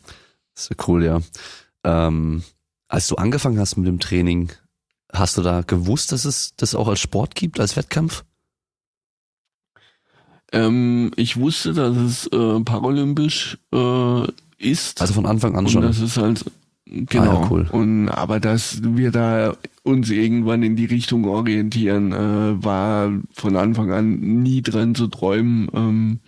Das 0.54 0.68
ist 0.68 0.88
cool, 0.88 1.04
ja. 1.04 1.22
Ähm, 1.84 2.44
als 2.88 3.08
du 3.08 3.16
angefangen 3.16 3.60
hast 3.60 3.78
mit 3.78 3.88
dem 3.88 4.00
Training, 4.00 4.52
hast 5.12 5.38
du 5.38 5.42
da 5.42 5.62
gewusst, 5.62 6.12
dass 6.12 6.26
es 6.26 6.54
das 6.56 6.76
auch 6.76 6.88
als 6.88 7.00
Sport 7.00 7.34
gibt, 7.34 7.60
als 7.60 7.76
Wettkampf? 7.76 8.24
Ähm, 10.54 11.12
ich 11.16 11.38
wusste, 11.38 11.74
dass 11.74 11.98
es 11.98 12.28
äh, 12.28 12.60
paralympisch 12.62 13.58
äh, 13.74 14.28
ist. 14.60 15.02
Also 15.02 15.14
von 15.14 15.26
Anfang 15.26 15.56
an 15.58 15.66
und 15.66 15.72
schon. 15.72 15.82
das 15.82 16.00
ist 16.00 16.18
halt 16.18 16.46
genau. 16.86 17.24
Ah 17.24 17.42
ja, 17.42 17.48
cool. 17.50 17.68
Und 17.72 18.10
aber 18.10 18.40
dass 18.40 18.82
wir 18.84 19.12
da 19.12 19.56
uns 19.82 20.10
irgendwann 20.12 20.64
in 20.64 20.76
die 20.76 20.86
Richtung 20.86 21.26
orientieren, 21.26 22.14
äh, 22.14 22.64
war 22.64 23.12
von 23.34 23.58
Anfang 23.58 23.92
an 23.92 24.20
nie 24.44 24.62
dran 24.62 24.96
zu 24.96 25.08
träumen. 25.08 25.70
Ähm, 25.74 26.20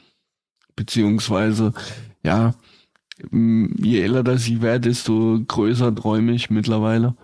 beziehungsweise, 0.76 1.74
ja, 2.24 2.54
je 3.32 4.02
älter 4.02 4.24
das 4.24 4.48
ich 4.48 4.62
werde, 4.62 4.90
desto 4.90 5.40
größer 5.48 5.94
träume 5.96 6.34
ich 6.34 6.50
mittlerweile. 6.50 7.16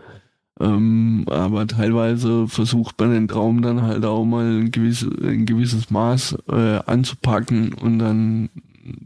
Ähm, 0.61 1.25
aber 1.27 1.65
teilweise 1.65 2.47
versucht 2.47 2.99
man 2.99 3.11
den 3.11 3.27
Traum 3.27 3.61
dann 3.63 3.81
halt 3.81 4.05
auch 4.05 4.23
mal 4.23 4.45
ein, 4.45 4.71
gewisse, 4.71 5.07
ein 5.23 5.45
gewisses 5.47 5.89
Maß 5.89 6.37
äh, 6.49 6.79
anzupacken 6.85 7.73
und 7.73 7.97
dann, 7.99 8.49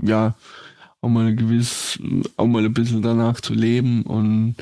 ja, 0.02 0.36
auch 1.02 1.08
mal 1.10 1.28
ein 1.28 1.38
gewiss, 1.38 1.98
auch 2.36 2.48
mal 2.48 2.66
ein 2.66 2.74
bisschen 2.74 3.02
danach 3.02 3.40
zu 3.40 3.54
leben 3.54 4.04
und 4.04 4.56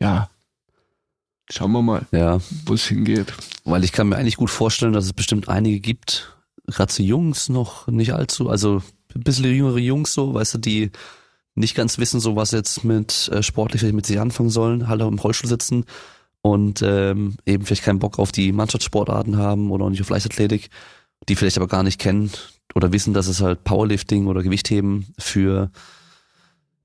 ja, 0.00 0.30
Schauen 1.48 1.70
wir 1.72 1.82
mal, 1.82 2.04
Ja, 2.10 2.40
wo 2.64 2.74
es 2.74 2.86
hingeht. 2.86 3.32
weil 3.64 3.84
ich 3.84 3.92
kann 3.92 4.08
mir 4.08 4.16
eigentlich 4.16 4.36
gut 4.36 4.50
vorstellen, 4.50 4.92
dass 4.92 5.04
es 5.04 5.12
bestimmt 5.12 5.48
einige 5.48 5.78
gibt, 5.78 6.36
gerade 6.66 6.92
so 6.92 7.04
Jungs 7.04 7.48
noch 7.48 7.86
nicht 7.86 8.14
allzu, 8.14 8.48
also 8.50 8.82
ein 9.14 9.22
bisschen 9.22 9.44
jüngere 9.44 9.78
Jungs 9.78 10.12
so, 10.12 10.34
weißt 10.34 10.54
du, 10.54 10.58
die 10.58 10.90
nicht 11.56 11.74
ganz 11.74 11.98
wissen, 11.98 12.20
so 12.20 12.36
was 12.36 12.52
jetzt 12.52 12.84
mit 12.84 13.28
äh, 13.32 13.42
sportlich 13.42 13.82
mit 13.92 14.06
sich 14.06 14.20
anfangen 14.20 14.50
sollen, 14.50 14.88
halt 14.88 15.00
im 15.00 15.18
Rollstuhl 15.18 15.48
sitzen 15.48 15.84
und 16.42 16.82
ähm, 16.82 17.36
eben 17.46 17.64
vielleicht 17.64 17.82
keinen 17.82 17.98
Bock 17.98 18.18
auf 18.18 18.30
die 18.30 18.52
Mannschaftssportarten 18.52 19.36
haben 19.36 19.70
oder 19.70 19.86
auch 19.86 19.90
nicht 19.90 20.02
auf 20.02 20.10
Leichtathletik, 20.10 20.70
die 21.28 21.34
vielleicht 21.34 21.56
aber 21.56 21.66
gar 21.66 21.82
nicht 21.82 22.00
kennen 22.00 22.30
oder 22.74 22.92
wissen, 22.92 23.14
dass 23.14 23.26
es 23.26 23.40
halt 23.40 23.64
Powerlifting 23.64 24.26
oder 24.26 24.42
Gewichtheben 24.42 25.06
für 25.18 25.70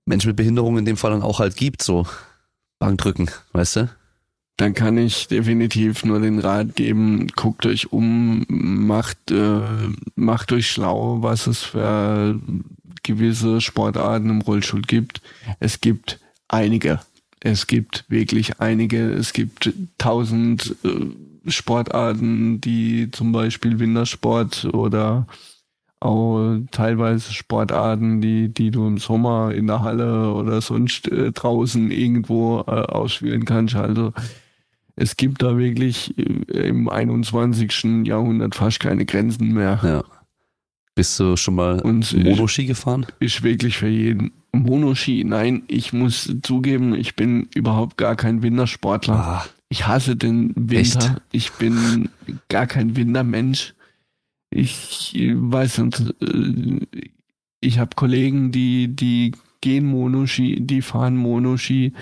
Menschen 0.05 0.29
mit 0.29 0.37
Behinderung 0.37 0.77
in 0.77 0.85
dem 0.85 0.97
Fall 0.97 1.11
dann 1.11 1.21
auch 1.21 1.39
halt 1.39 1.57
gibt, 1.57 1.83
so 1.83 2.07
Bankdrücken, 2.79 3.29
weißt 3.51 3.75
du? 3.75 3.89
Dann 4.57 4.73
kann 4.73 4.97
ich 4.97 5.27
definitiv 5.27 6.05
nur 6.05 6.19
den 6.19 6.39
Rat 6.39 6.75
geben, 6.75 7.27
guckt 7.35 7.65
euch 7.65 7.91
um, 7.91 8.45
macht, 8.47 9.31
äh, 9.31 9.59
macht 10.15 10.51
euch 10.51 10.69
schlau, 10.71 11.17
was 11.21 11.47
es 11.47 11.63
für 11.63 12.39
gewisse 13.03 13.61
Sportarten 13.61 14.29
im 14.29 14.41
Rollstuhl 14.41 14.81
gibt. 14.81 15.21
Es 15.59 15.81
gibt 15.81 16.19
einige. 16.47 16.99
Es 17.39 17.67
gibt 17.67 18.05
wirklich 18.07 18.59
einige. 18.59 19.11
Es 19.11 19.33
gibt 19.33 19.73
tausend 19.97 20.75
äh, 20.83 21.49
Sportarten, 21.49 22.61
die 22.61 23.09
zum 23.11 23.31
Beispiel 23.31 23.79
Wintersport 23.79 24.65
oder 24.65 25.25
auch 25.99 26.57
teilweise 26.71 27.31
Sportarten, 27.31 28.21
die, 28.21 28.49
die 28.49 28.71
du 28.71 28.87
im 28.87 28.97
Sommer 28.97 29.53
in 29.53 29.67
der 29.67 29.81
Halle 29.81 30.33
oder 30.33 30.59
sonst 30.61 31.07
äh, 31.07 31.31
draußen 31.31 31.91
irgendwo 31.91 32.59
äh, 32.61 32.71
ausführen 32.71 33.45
kannst. 33.45 33.75
Also 33.75 34.11
es 34.95 35.15
gibt 35.15 35.43
da 35.43 35.57
wirklich 35.57 36.17
äh, 36.17 36.67
im 36.67 36.89
21. 36.89 38.05
Jahrhundert 38.05 38.55
fast 38.55 38.79
keine 38.79 39.05
Grenzen 39.05 39.53
mehr. 39.53 39.79
Ja. 39.83 40.03
Bist 40.95 41.19
du 41.19 41.37
schon 41.37 41.55
mal 41.55 41.79
Und 41.81 42.13
Monoski 42.13 42.65
gefahren? 42.65 43.05
Ist 43.19 43.43
wirklich 43.43 43.77
für 43.77 43.87
jeden. 43.87 44.31
Monoski, 44.53 45.23
nein, 45.23 45.63
ich 45.67 45.93
muss 45.93 46.33
zugeben, 46.43 46.93
ich 46.93 47.15
bin 47.15 47.47
überhaupt 47.55 47.97
gar 47.97 48.15
kein 48.15 48.43
Wintersportler. 48.43 49.15
Ah, 49.15 49.45
Ich 49.69 49.87
hasse 49.87 50.15
den 50.17 50.53
Winter. 50.55 50.75
Echt? 50.79 51.21
Ich 51.31 51.51
bin 51.53 52.09
gar 52.49 52.67
kein 52.67 52.95
Wintermensch. 52.97 53.73
Ich 54.49 55.15
äh, 55.15 55.33
weiß 55.33 55.77
nicht, 55.79 56.13
äh, 56.21 57.07
ich 57.61 57.79
habe 57.79 57.95
Kollegen, 57.95 58.51
die, 58.51 58.89
die 58.89 59.31
gehen 59.61 59.85
Monoski, 59.85 60.57
die 60.59 60.81
fahren 60.81 61.15
Monoski, 61.15 61.93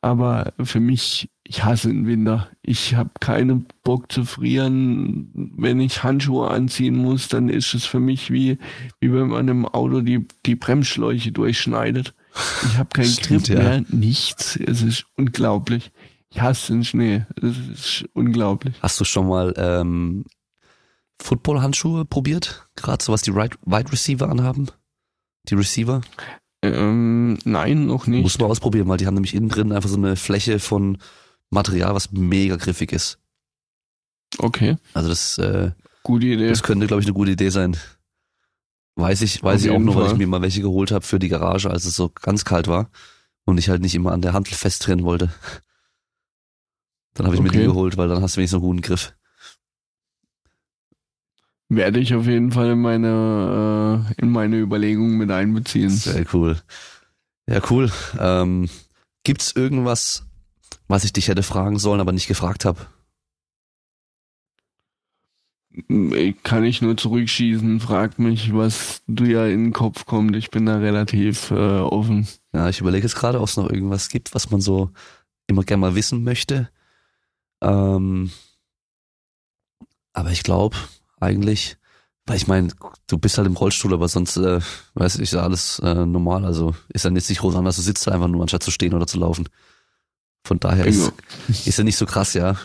aber 0.00 0.52
für 0.62 0.78
mich, 0.78 1.28
ich 1.46 1.62
hasse 1.62 1.88
den 1.88 2.06
Winter. 2.06 2.48
Ich 2.62 2.94
habe 2.94 3.10
keinen 3.20 3.66
Bock 3.82 4.10
zu 4.10 4.24
frieren. 4.24 5.30
Wenn 5.34 5.78
ich 5.78 6.02
Handschuhe 6.02 6.50
anziehen 6.50 6.96
muss, 6.96 7.28
dann 7.28 7.50
ist 7.50 7.74
es 7.74 7.84
für 7.84 8.00
mich 8.00 8.30
wie, 8.30 8.58
wie 9.00 9.12
wenn 9.12 9.28
man 9.28 9.48
im 9.48 9.66
Auto 9.66 10.00
die, 10.00 10.26
die 10.46 10.56
Bremsschläuche 10.56 11.32
durchschneidet. 11.32 12.14
Ich 12.64 12.78
habe 12.78 12.88
keinen 12.92 13.04
Stimmt, 13.08 13.46
Grip 13.46 13.58
ja. 13.58 13.62
mehr, 13.62 13.84
nichts. 13.90 14.56
Es 14.56 14.80
ist 14.80 15.04
unglaublich. 15.16 15.92
Ich 16.30 16.40
hasse 16.40 16.72
den 16.72 16.84
Schnee. 16.84 17.26
Es 17.40 17.58
ist 17.58 18.04
unglaublich. 18.14 18.74
hast 18.80 18.98
du 19.00 19.04
schon 19.04 19.28
mal 19.28 19.52
ähm, 19.58 20.24
Football-Handschuhe 21.20 22.06
probiert? 22.06 22.66
Gerade 22.74 23.04
so 23.04 23.12
was 23.12 23.22
die 23.22 23.30
Right, 23.30 23.54
Wide 23.66 23.92
Receiver 23.92 24.28
anhaben? 24.28 24.70
Die 25.48 25.54
Receiver? 25.54 26.00
Ähm, 26.62 27.38
nein, 27.44 27.86
noch 27.86 28.06
nicht. 28.06 28.22
Muss 28.22 28.38
man 28.38 28.50
ausprobieren, 28.50 28.88
weil 28.88 28.96
die 28.96 29.06
haben 29.06 29.14
nämlich 29.14 29.34
innen 29.34 29.50
drin 29.50 29.72
einfach 29.72 29.90
so 29.90 29.98
eine 29.98 30.16
Fläche 30.16 30.58
von 30.58 30.96
Material, 31.50 31.94
was 31.94 32.10
mega 32.12 32.56
griffig 32.56 32.92
ist. 32.92 33.18
Okay, 34.38 34.76
Also 34.94 35.08
das, 35.08 35.38
äh, 35.38 35.70
gute 36.02 36.26
Idee. 36.26 36.48
das 36.48 36.62
könnte, 36.62 36.86
glaube 36.88 37.00
ich, 37.02 37.06
eine 37.06 37.14
gute 37.14 37.30
Idee 37.32 37.50
sein. 37.50 37.76
Weiß 38.96 39.22
ich, 39.22 39.42
weiß 39.42 39.60
Auf 39.60 39.64
ich 39.66 39.70
auch 39.70 39.78
nur, 39.80 39.96
weil 39.96 40.04
ich 40.06 40.10
Fall. 40.10 40.18
mir 40.18 40.26
mal 40.26 40.42
welche 40.42 40.60
geholt 40.60 40.90
habe 40.90 41.04
für 41.04 41.18
die 41.18 41.28
Garage, 41.28 41.70
als 41.70 41.84
es 41.84 41.96
so 41.96 42.08
ganz 42.10 42.44
kalt 42.44 42.66
war 42.68 42.90
und 43.44 43.58
ich 43.58 43.68
halt 43.68 43.82
nicht 43.82 43.94
immer 43.94 44.12
an 44.12 44.22
der 44.22 44.32
Hantel 44.32 44.54
festdrehen 44.54 45.04
wollte. 45.04 45.30
Dann 47.14 47.26
habe 47.26 47.36
ich 47.36 47.42
mir 47.42 47.50
die 47.50 47.58
Okay. 47.58 47.66
geholt, 47.68 47.96
weil 47.96 48.08
dann 48.08 48.22
hast 48.22 48.34
du 48.34 48.38
wenigstens 48.38 48.56
einen 48.58 48.66
guten 48.68 48.80
Griff. 48.82 49.14
Werde 51.68 51.98
ich 51.98 52.14
auf 52.14 52.26
jeden 52.26 52.52
Fall 52.52 52.70
in 52.70 52.80
meine, 52.80 54.06
äh, 54.18 54.20
in 54.20 54.30
meine 54.30 54.58
Überlegungen 54.58 55.16
mit 55.16 55.30
einbeziehen. 55.30 55.90
Sehr 55.90 56.26
cool. 56.32 56.60
Ja, 57.48 57.60
cool. 57.70 57.90
Ähm, 58.18 58.68
gibt's 59.24 59.52
irgendwas, 59.52 60.24
was 60.88 61.04
ich 61.04 61.12
dich 61.12 61.28
hätte 61.28 61.42
fragen 61.42 61.78
sollen, 61.78 62.00
aber 62.00 62.12
nicht 62.12 62.28
gefragt 62.28 62.64
habe? 62.64 62.86
Ich 65.76 66.40
Kann 66.44 66.62
ich 66.64 66.82
nur 66.82 66.96
zurückschießen, 66.96 67.80
frag 67.80 68.18
mich, 68.20 68.54
was 68.54 69.02
dir 69.08 69.46
in 69.46 69.64
den 69.64 69.72
Kopf 69.72 70.06
kommt. 70.06 70.36
Ich 70.36 70.50
bin 70.50 70.66
da 70.66 70.76
relativ 70.78 71.50
äh, 71.50 71.80
offen. 71.80 72.28
Ja, 72.52 72.68
ich 72.68 72.80
überlege 72.80 73.04
jetzt 73.04 73.16
gerade, 73.16 73.40
ob 73.40 73.48
es 73.48 73.56
noch 73.56 73.68
irgendwas 73.68 74.08
gibt, 74.08 74.34
was 74.34 74.50
man 74.50 74.60
so 74.60 74.90
immer 75.48 75.64
gerne 75.64 75.80
mal 75.80 75.94
wissen 75.96 76.22
möchte. 76.22 76.68
Ähm, 77.60 78.30
aber 80.12 80.30
ich 80.30 80.44
glaube 80.44 80.76
eigentlich, 81.18 81.76
weil 82.26 82.36
ich 82.36 82.46
meine, 82.46 82.68
du 83.08 83.18
bist 83.18 83.36
halt 83.36 83.46
im 83.46 83.56
Rollstuhl, 83.56 83.92
aber 83.92 84.08
sonst, 84.08 84.36
äh, 84.36 84.60
weiß 84.94 85.16
ich, 85.16 85.22
ist 85.22 85.32
ja 85.32 85.42
alles 85.42 85.80
äh, 85.80 86.06
normal. 86.06 86.44
Also 86.44 86.74
ist 86.88 87.04
dann 87.04 87.16
jetzt 87.16 87.28
nicht 87.28 87.40
groß 87.40 87.56
anders. 87.56 87.76
Du 87.76 87.82
sitzt 87.82 88.08
einfach 88.08 88.28
nur, 88.28 88.42
anstatt 88.42 88.62
zu 88.62 88.70
stehen 88.70 88.94
oder 88.94 89.06
zu 89.06 89.18
laufen. 89.18 89.48
Von 90.44 90.60
daher 90.60 90.86
ist, 90.86 91.12
ist 91.48 91.78
ja 91.78 91.84
nicht 91.84 91.96
so 91.96 92.06
krass, 92.06 92.34
ja. 92.34 92.56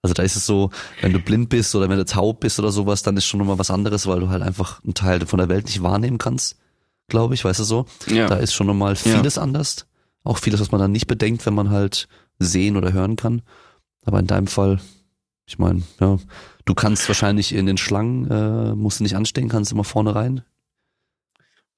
Also 0.00 0.14
da 0.14 0.22
ist 0.22 0.36
es 0.36 0.46
so, 0.46 0.70
wenn 1.02 1.12
du 1.12 1.18
blind 1.18 1.48
bist 1.50 1.74
oder 1.74 1.88
wenn 1.88 1.98
du 1.98 2.04
taub 2.04 2.40
bist 2.40 2.58
oder 2.58 2.70
sowas, 2.70 3.02
dann 3.02 3.16
ist 3.16 3.26
schon 3.26 3.38
nochmal 3.38 3.58
was 3.58 3.70
anderes, 3.70 4.06
weil 4.06 4.20
du 4.20 4.28
halt 4.28 4.42
einfach 4.42 4.82
einen 4.84 4.94
Teil 4.94 5.26
von 5.26 5.38
der 5.38 5.48
Welt 5.48 5.66
nicht 5.66 5.82
wahrnehmen 5.82 6.18
kannst, 6.18 6.56
glaube 7.08 7.34
ich, 7.34 7.44
weißt 7.44 7.60
du 7.60 7.64
so. 7.64 7.86
Ja. 8.06 8.28
Da 8.28 8.36
ist 8.36 8.54
schon 8.54 8.66
nochmal 8.68 8.94
Ja. 8.94 9.16
vieles 9.18 9.36
anders. 9.38 9.86
Auch 10.24 10.38
vieles, 10.38 10.60
was 10.60 10.70
man 10.72 10.80
dann 10.80 10.92
nicht 10.92 11.06
bedenkt, 11.06 11.44
wenn 11.46 11.54
man 11.54 11.70
halt 11.70 12.08
sehen 12.38 12.76
oder 12.76 12.92
hören 12.92 13.16
kann. 13.16 13.42
Aber 14.04 14.20
in 14.20 14.26
deinem 14.26 14.46
Fall, 14.46 14.78
ich 15.46 15.58
meine, 15.58 15.82
ja, 16.00 16.18
du 16.64 16.74
kannst 16.74 17.08
wahrscheinlich 17.08 17.52
in 17.54 17.66
den 17.66 17.76
Schlangen, 17.76 18.30
äh, 18.30 18.74
musst 18.74 19.00
du 19.00 19.04
nicht 19.04 19.16
anstehen, 19.16 19.48
kannst 19.48 19.72
immer 19.72 19.84
vorne 19.84 20.14
rein. 20.14 20.42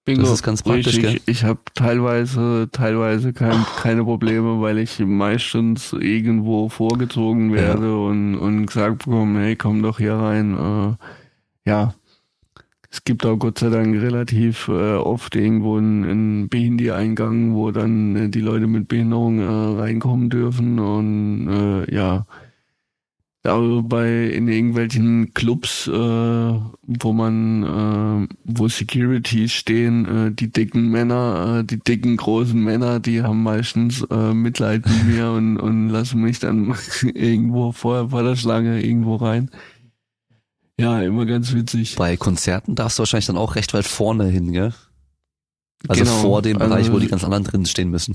Bingo. 0.05 0.23
Das 0.23 0.33
ist 0.33 0.43
ganz 0.43 0.63
praktisch, 0.63 0.97
Richtig. 0.97 1.03
gell? 1.03 1.21
Ich 1.27 1.45
habe 1.45 1.61
teilweise, 1.75 2.69
teilweise 2.73 3.33
kein, 3.33 3.65
keine 3.83 4.05
Probleme, 4.05 4.61
weil 4.61 4.79
ich 4.79 4.99
meistens 5.01 5.93
irgendwo 5.93 6.69
vorgezogen 6.69 7.53
werde 7.53 7.97
und, 7.97 8.37
und 8.37 8.67
gesagt 8.67 9.05
bekomme, 9.05 9.41
hey, 9.41 9.57
komm 9.57 9.83
doch 9.83 9.99
hier 9.99 10.15
rein. 10.15 10.57
Äh, 10.57 11.71
ja. 11.71 11.95
Es 12.93 13.05
gibt 13.05 13.25
auch 13.25 13.37
Gott 13.37 13.59
sei 13.59 13.69
Dank 13.69 13.95
relativ 14.01 14.67
äh, 14.67 14.95
oft 14.95 15.37
irgendwo 15.37 15.77
einen, 15.77 16.05
einen 16.05 16.49
Behindereingang, 16.49 17.55
wo 17.55 17.71
dann 17.71 18.17
äh, 18.17 18.29
die 18.31 18.41
Leute 18.41 18.67
mit 18.67 18.89
Behinderung 18.89 19.39
äh, 19.39 19.81
reinkommen 19.81 20.29
dürfen 20.29 20.81
und 20.81 21.49
äh, 21.49 21.95
ja, 21.95 22.27
aber 23.43 23.83
bei 23.83 24.25
in 24.27 24.49
irgendwelchen 24.49 25.33
Clubs, 25.33 25.87
äh, 25.87 25.93
wo 25.93 27.13
man, 27.13 27.63
äh, 27.63 28.29
wo 28.45 28.69
Securities 28.69 29.53
stehen, 29.53 30.07
äh, 30.29 30.33
die 30.33 30.53
dicken 30.53 30.91
Männer, 30.91 31.61
äh, 31.61 31.65
die 31.65 31.79
dicken 31.79 32.17
großen 32.19 32.63
Männer, 32.63 33.01
die 33.01 33.23
haben 33.23 33.43
meistens 33.43 34.03
äh, 34.11 34.35
Mitleid 34.35 34.85
mit 34.87 35.05
mir 35.07 35.31
und, 35.33 35.57
und 35.59 35.89
lassen 35.89 36.21
mich 36.21 36.39
dann 36.39 36.75
irgendwo 37.03 37.73
vor, 37.73 38.11
vor 38.11 38.23
der 38.23 38.37
Schlange 38.37 38.83
irgendwo 38.83 39.17
rein. 39.17 39.51
Ja, 40.79 41.01
immer 41.03 41.27
ganz 41.27 41.53
witzig. 41.55 41.97
Bei 41.97 42.17
Konzerten 42.17 42.75
darfst 42.75 42.99
du 42.99 43.01
wahrscheinlich 43.03 43.27
dann 43.27 43.37
auch 43.39 43.55
recht 43.55 43.75
weit 43.75 43.87
vorne 43.87 44.27
hin, 44.27 44.53
gell? 44.53 44.73
Also 45.89 46.05
Genau. 46.05 46.17
vor 46.21 46.43
dem 46.43 46.59
Bereich, 46.59 46.85
Also- 46.87 46.93
wo 46.93 46.99
die 46.99 47.09
ganz 47.09 47.25
anderen 47.25 47.45
drin 47.45 47.65
stehen 47.67 47.91
müssen. 47.91 48.15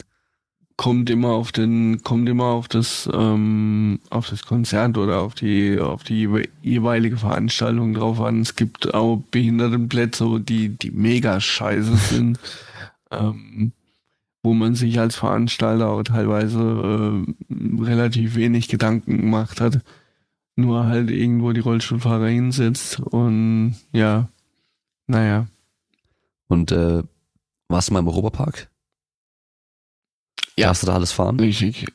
Kommt 0.77 1.09
immer 1.09 1.29
auf 1.29 1.51
den, 1.51 2.03
kommt 2.03 2.27
immer 2.27 2.45
auf 2.45 2.67
das, 2.67 3.09
ähm, 3.13 3.99
auf 4.09 4.29
das 4.29 4.45
Konzert 4.45 4.97
oder 4.97 5.21
auf 5.21 5.33
die, 5.33 5.79
auf 5.79 6.03
die 6.03 6.27
jewe- 6.27 6.49
jeweilige 6.61 7.17
Veranstaltung 7.17 7.93
drauf 7.93 8.19
an. 8.19 8.41
Es 8.41 8.55
gibt 8.55 8.93
auch 8.93 9.21
Behindertenplätze, 9.31 10.39
die, 10.41 10.69
die 10.69 10.91
mega 10.91 11.39
scheiße 11.39 11.95
sind, 11.95 12.39
ähm, 13.11 13.71
wo 14.43 14.53
man 14.53 14.75
sich 14.75 14.99
als 14.99 15.15
Veranstalter 15.15 15.89
auch 15.89 16.03
teilweise 16.03 17.25
äh, 17.49 17.81
relativ 17.81 18.35
wenig 18.35 18.67
Gedanken 18.67 19.17
gemacht 19.21 19.61
hat. 19.61 19.81
Nur 20.57 20.85
halt 20.85 21.09
irgendwo 21.09 21.51
die 21.51 21.61
Rollstuhlfahrer 21.61 22.27
hinsetzt 22.27 22.99
und 22.99 23.75
ja, 23.91 24.29
naja. 25.07 25.47
Und 26.47 26.71
äh, 26.71 27.03
warst 27.67 27.89
du 27.89 27.93
mal 27.93 27.99
im 27.99 28.07
Europapark? 28.07 28.69
Ja. 30.57 30.67
Darfst 30.67 30.83
du 30.83 30.87
da 30.87 30.93
alles 30.95 31.11
fahren? 31.11 31.39
Richtig. 31.39 31.85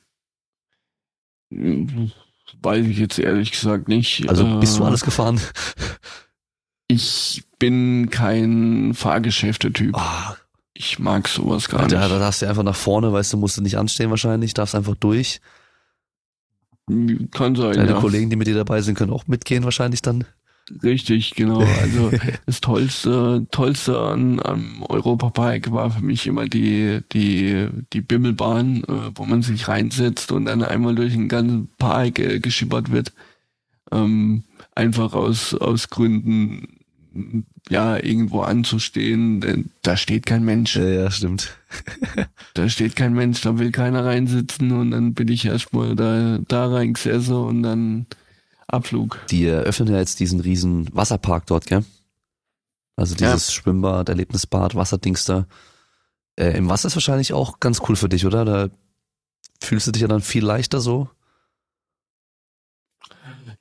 Weiß 1.51 2.87
ich 2.87 2.99
jetzt 2.99 3.19
ehrlich 3.19 3.51
gesagt 3.53 3.89
nicht. 3.89 4.29
Also 4.29 4.59
bist 4.61 4.79
du 4.79 4.83
Äh, 4.83 4.87
alles 4.87 5.05
gefahren? 5.05 5.41
Ich 6.89 7.45
bin 7.59 8.11
kein 8.11 8.95
Fahrgeschäfte-Typ. 8.95 9.97
Ah, 9.97 10.37
Ich 10.75 10.99
mag 10.99 11.29
sowas 11.29 11.69
gar 11.69 11.81
Alter, 11.81 11.99
nicht. 12.01 12.11
da 12.11 12.19
darfst 12.19 12.43
du 12.43 12.47
einfach 12.49 12.63
nach 12.63 12.77
vorne, 12.77 13.13
weißt 13.13 13.33
du, 13.33 13.37
musst 13.37 13.57
du 13.57 13.63
nicht 13.63 13.77
anstehen 13.79 14.11
wahrscheinlich, 14.11 14.55
darfst 14.55 14.75
einfach 14.75 14.95
durch. 14.97 15.41
Kann 16.87 17.55
sein. 17.55 17.75
Deine 17.75 17.91
ja. 17.93 18.01
Kollegen, 18.01 18.31
die 18.31 18.37
mit 18.37 18.47
dir 18.49 18.55
dabei 18.55 18.83
sind, 18.83 18.97
können 18.97 19.13
auch 19.13 19.27
mitgehen 19.27 19.63
wahrscheinlich 19.65 20.03
dann. 20.03 20.25
Richtig, 20.83 21.35
genau. 21.35 21.61
Also 21.81 22.11
das 22.47 22.61
Tollste, 22.61 23.47
Tollste 23.51 23.99
an 23.99 24.41
am 24.41 24.83
Europapark 24.83 25.73
war 25.73 25.91
für 25.91 26.05
mich 26.05 26.27
immer 26.27 26.47
die, 26.47 27.01
die, 27.13 27.69
die 27.93 28.01
Bimmelbahn, 28.01 28.85
äh, 28.85 29.11
wo 29.15 29.25
man 29.25 29.43
sich 29.43 29.69
reinsetzt 29.69 30.33
und 30.33 30.47
dann 30.47 30.63
einmal 30.63 30.95
durch 30.95 31.13
den 31.13 31.29
ganzen 31.29 31.69
Park 31.79 32.19
äh, 32.19 32.41
geschippert 32.41 32.91
wird. 32.91 33.13
Ähm, 33.93 34.45
einfach 34.75 35.15
aus, 35.15 35.55
aus 35.55 35.91
Gründen, 35.91 36.81
ja, 37.69 37.97
irgendwo 37.97 38.43
anzustehen, 38.43 39.41
denn 39.41 39.71
da 39.83 39.97
steht 39.97 40.27
kein 40.27 40.45
Mensch. 40.45 40.77
Ja, 40.77 40.89
ja, 40.89 41.11
stimmt. 41.11 41.57
Da 42.55 42.69
steht 42.69 42.97
kein 42.97 43.15
Mensch, 43.15 43.41
da 43.43 43.59
will 43.59 43.71
keiner 43.71 44.05
reinsitzen 44.05 44.73
und 44.73 44.91
dann 44.91 45.15
bin 45.15 45.29
ich 45.29 45.47
erstmal 45.47 45.95
da, 45.95 46.39
da 46.49 46.67
reingesessen 46.67 47.37
und 47.37 47.63
dann 47.63 48.07
Abflug. 48.73 49.19
Die 49.31 49.47
eröffnen 49.47 49.89
ja 49.93 49.99
jetzt 49.99 50.21
diesen 50.21 50.41
riesen 50.41 50.89
Wasserpark 50.95 51.47
dort, 51.47 51.67
gell? 51.67 51.85
Also 52.97 53.15
dieses 53.15 53.53
Schwimmbad, 53.53 54.09
Erlebnisbad, 54.09 54.75
Wasserdings 54.75 55.25
da. 55.25 55.47
Äh, 56.37 56.57
Im 56.57 56.69
Wasser 56.69 56.89
ist 56.89 56.97
wahrscheinlich 56.97 57.33
auch 57.33 57.61
ganz 57.61 57.81
cool 57.89 57.97
für 57.97 58.09
dich, 58.09 58.27
oder? 58.27 58.45
Da 58.45 58.69
fühlst 59.63 59.87
du 59.87 59.93
dich 59.93 60.03
ja 60.03 60.09
dann 60.09 60.21
viel 60.21 60.45
leichter 60.45 60.81
so. 60.81 61.09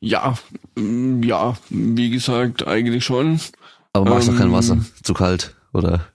Ja, 0.02 0.38
mm, 0.76 1.24
ja, 1.24 1.58
wie 1.70 2.10
gesagt, 2.10 2.68
eigentlich 2.68 3.06
schon. 3.06 3.40
Aber 3.94 4.10
magst 4.10 4.28
doch 4.30 4.38
kein 4.38 4.48
Ähm, 4.48 4.54
Wasser. 4.54 4.78
Zu 5.04 5.14
kalt, 5.14 5.56
oder? 5.74 6.06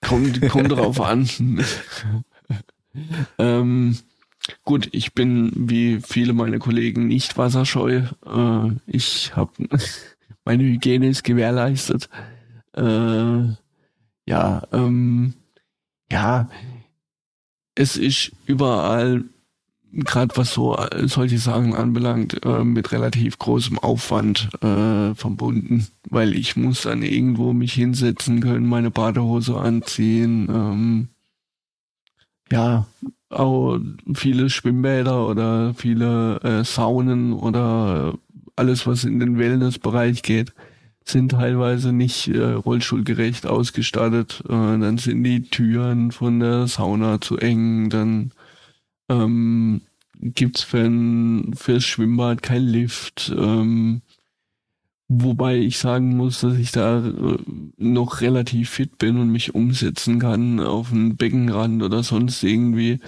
Kommt, 0.00 0.48
kommt 0.48 0.72
drauf 0.72 1.00
an. 1.00 1.28
ähm, 3.38 3.98
gut, 4.64 4.88
ich 4.92 5.14
bin 5.14 5.52
wie 5.54 6.00
viele 6.00 6.32
meiner 6.32 6.58
Kollegen 6.58 7.06
nicht 7.06 7.36
wasserscheu. 7.38 8.02
Äh, 8.26 8.70
ich 8.86 9.34
habe 9.36 9.52
meine 10.44 10.64
Hygiene 10.64 11.08
ist 11.08 11.24
gewährleistet. 11.24 12.08
Äh, 12.76 13.54
ja, 14.26 14.62
ähm, 14.72 15.34
ja, 16.10 16.48
es 17.74 17.96
ist 17.96 18.32
überall, 18.46 19.24
gerade 19.92 20.36
was 20.36 20.52
so 20.54 20.76
solche 21.02 21.38
Sachen 21.38 21.74
anbelangt, 21.74 22.44
äh, 22.44 22.64
mit 22.64 22.92
relativ 22.92 23.38
großem 23.38 23.78
Aufwand 23.78 24.48
äh, 24.62 25.14
verbunden, 25.14 25.86
weil 26.08 26.34
ich 26.34 26.56
muss 26.56 26.82
dann 26.82 27.02
irgendwo 27.02 27.52
mich 27.52 27.74
hinsetzen 27.74 28.40
können, 28.40 28.66
meine 28.66 28.90
Badehose 28.90 29.56
anziehen, 29.56 30.48
ähm, 30.50 31.08
ja, 32.50 32.86
auch 33.30 33.78
viele 34.14 34.50
Schwimmbäder 34.50 35.26
oder 35.28 35.74
viele 35.74 36.40
äh, 36.42 36.64
Saunen 36.64 37.32
oder 37.32 38.14
alles, 38.56 38.86
was 38.86 39.04
in 39.04 39.18
den 39.18 39.38
Wellnessbereich 39.38 40.22
geht, 40.22 40.52
sind 41.04 41.32
teilweise 41.32 41.92
nicht 41.92 42.28
äh, 42.28 42.52
rollstuhlgerecht 42.52 43.46
ausgestattet. 43.46 44.42
Äh, 44.46 44.78
dann 44.78 44.98
sind 44.98 45.24
die 45.24 45.42
Türen 45.42 46.12
von 46.12 46.40
der 46.40 46.66
Sauna 46.66 47.20
zu 47.20 47.36
eng, 47.36 47.90
dann 47.90 48.32
ähm, 49.08 49.82
gibt's 50.20 50.62
für 50.62 50.78
ein, 50.78 51.54
fürs 51.54 51.84
Schwimmbad 51.84 52.42
kein 52.42 52.62
Lift. 52.62 53.32
Ähm, 53.36 54.02
wobei 55.08 55.58
ich 55.58 55.78
sagen 55.78 56.16
muss, 56.16 56.40
dass 56.40 56.56
ich 56.56 56.72
da 56.72 57.04
äh, 57.04 57.38
noch 57.76 58.20
relativ 58.20 58.70
fit 58.70 58.98
bin 58.98 59.18
und 59.18 59.30
mich 59.30 59.54
umsetzen 59.54 60.18
kann 60.18 60.60
auf 60.60 60.92
einen 60.92 61.16
Beckenrand 61.16 61.82
oder 61.82 62.02
sonst 62.02 62.42
irgendwie. 62.42 63.00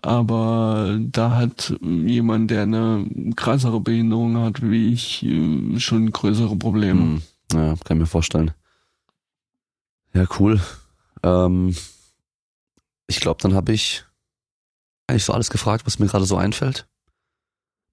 Aber 0.00 0.98
da 1.00 1.36
hat 1.36 1.74
jemand, 1.82 2.50
der 2.50 2.62
eine 2.62 3.32
krassere 3.34 3.80
Behinderung 3.80 4.38
hat 4.38 4.62
wie 4.62 4.92
ich, 4.92 5.24
äh, 5.24 5.78
schon 5.80 6.10
größere 6.10 6.56
Probleme. 6.56 7.00
Hm, 7.00 7.22
ja, 7.52 7.74
kann 7.84 7.96
ich 7.96 8.00
mir 8.02 8.06
vorstellen. 8.06 8.52
Ja, 10.14 10.26
cool. 10.38 10.60
Ähm, 11.22 11.74
ich 13.06 13.20
glaube, 13.20 13.40
dann 13.42 13.54
habe 13.54 13.72
ich 13.72 14.04
eigentlich 15.06 15.24
so 15.24 15.32
alles 15.32 15.50
gefragt, 15.50 15.86
was 15.86 15.98
mir 15.98 16.06
gerade 16.06 16.26
so 16.26 16.36
einfällt. 16.36 16.87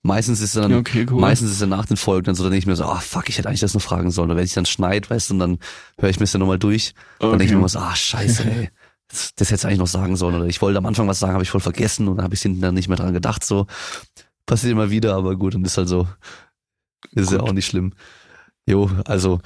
Meistens 0.05 0.39
ist 0.39 0.55
dann, 0.55 0.69
Ja, 0.69 0.77
okay, 0.77 1.07
cool. 1.09 1.19
meistens 1.19 1.49
ist 1.49 1.61
er 1.61 1.65
nach 1.67 1.87
den 1.87 1.97
Folgen 1.97 2.25
dann 2.25 2.35
so, 2.35 2.43
dann 2.43 2.51
denke 2.51 2.61
ich 2.61 2.67
mir 2.67 2.75
so, 2.75 2.83
ah 2.85 2.99
fuck, 2.99 3.27
ich 3.27 3.39
hätte 3.39 3.47
eigentlich 3.49 3.61
das 3.61 3.73
noch 3.73 3.81
fragen 3.81 4.11
sollen. 4.11 4.29
Oder 4.29 4.37
wenn 4.37 4.45
ich 4.45 4.53
dann 4.53 4.67
schneid, 4.67 5.09
weißt 5.09 5.31
du, 5.31 5.33
und 5.33 5.39
dann 5.39 5.57
höre 5.97 6.09
ich 6.09 6.17
mir 6.17 6.25
das 6.25 6.31
dann 6.31 6.41
nochmal 6.41 6.59
durch, 6.59 6.93
dann 7.17 7.31
denke 7.31 7.45
ich 7.45 7.51
mir 7.53 7.57
immer 7.57 7.69
so, 7.69 7.79
ah 7.79 7.95
scheiße, 7.95 8.43
ey. 8.49 8.69
Das, 9.07 9.35
das 9.35 9.49
hätte 9.51 9.59
ich 9.61 9.65
eigentlich 9.65 9.79
noch 9.79 9.87
sagen 9.87 10.15
sollen. 10.15 10.33
Oder 10.35 10.45
ich 10.45 10.61
wollte 10.63 10.79
am 10.79 10.85
Anfang 10.87 11.07
was 11.07 11.19
sagen, 11.19 11.33
habe 11.33 11.43
ich 11.43 11.51
voll 11.51 11.61
vergessen 11.61 12.07
und 12.07 12.17
dann 12.17 12.23
habe 12.23 12.33
ich 12.33 12.41
hinten 12.41 12.61
dann 12.61 12.73
nicht 12.73 12.87
mehr 12.87 12.97
dran 12.97 13.13
gedacht. 13.13 13.43
So 13.45 13.67
passiert 14.47 14.71
immer 14.71 14.89
wieder, 14.89 15.15
aber 15.15 15.35
gut, 15.35 15.53
und 15.53 15.63
ist 15.65 15.77
halt 15.77 15.87
so. 15.87 16.07
Ist 17.11 17.31
ja 17.31 17.37
Gut. 17.37 17.47
auch 17.49 17.53
nicht 17.53 17.67
schlimm. 17.67 17.93
Jo, 18.65 18.89
also 19.05 19.41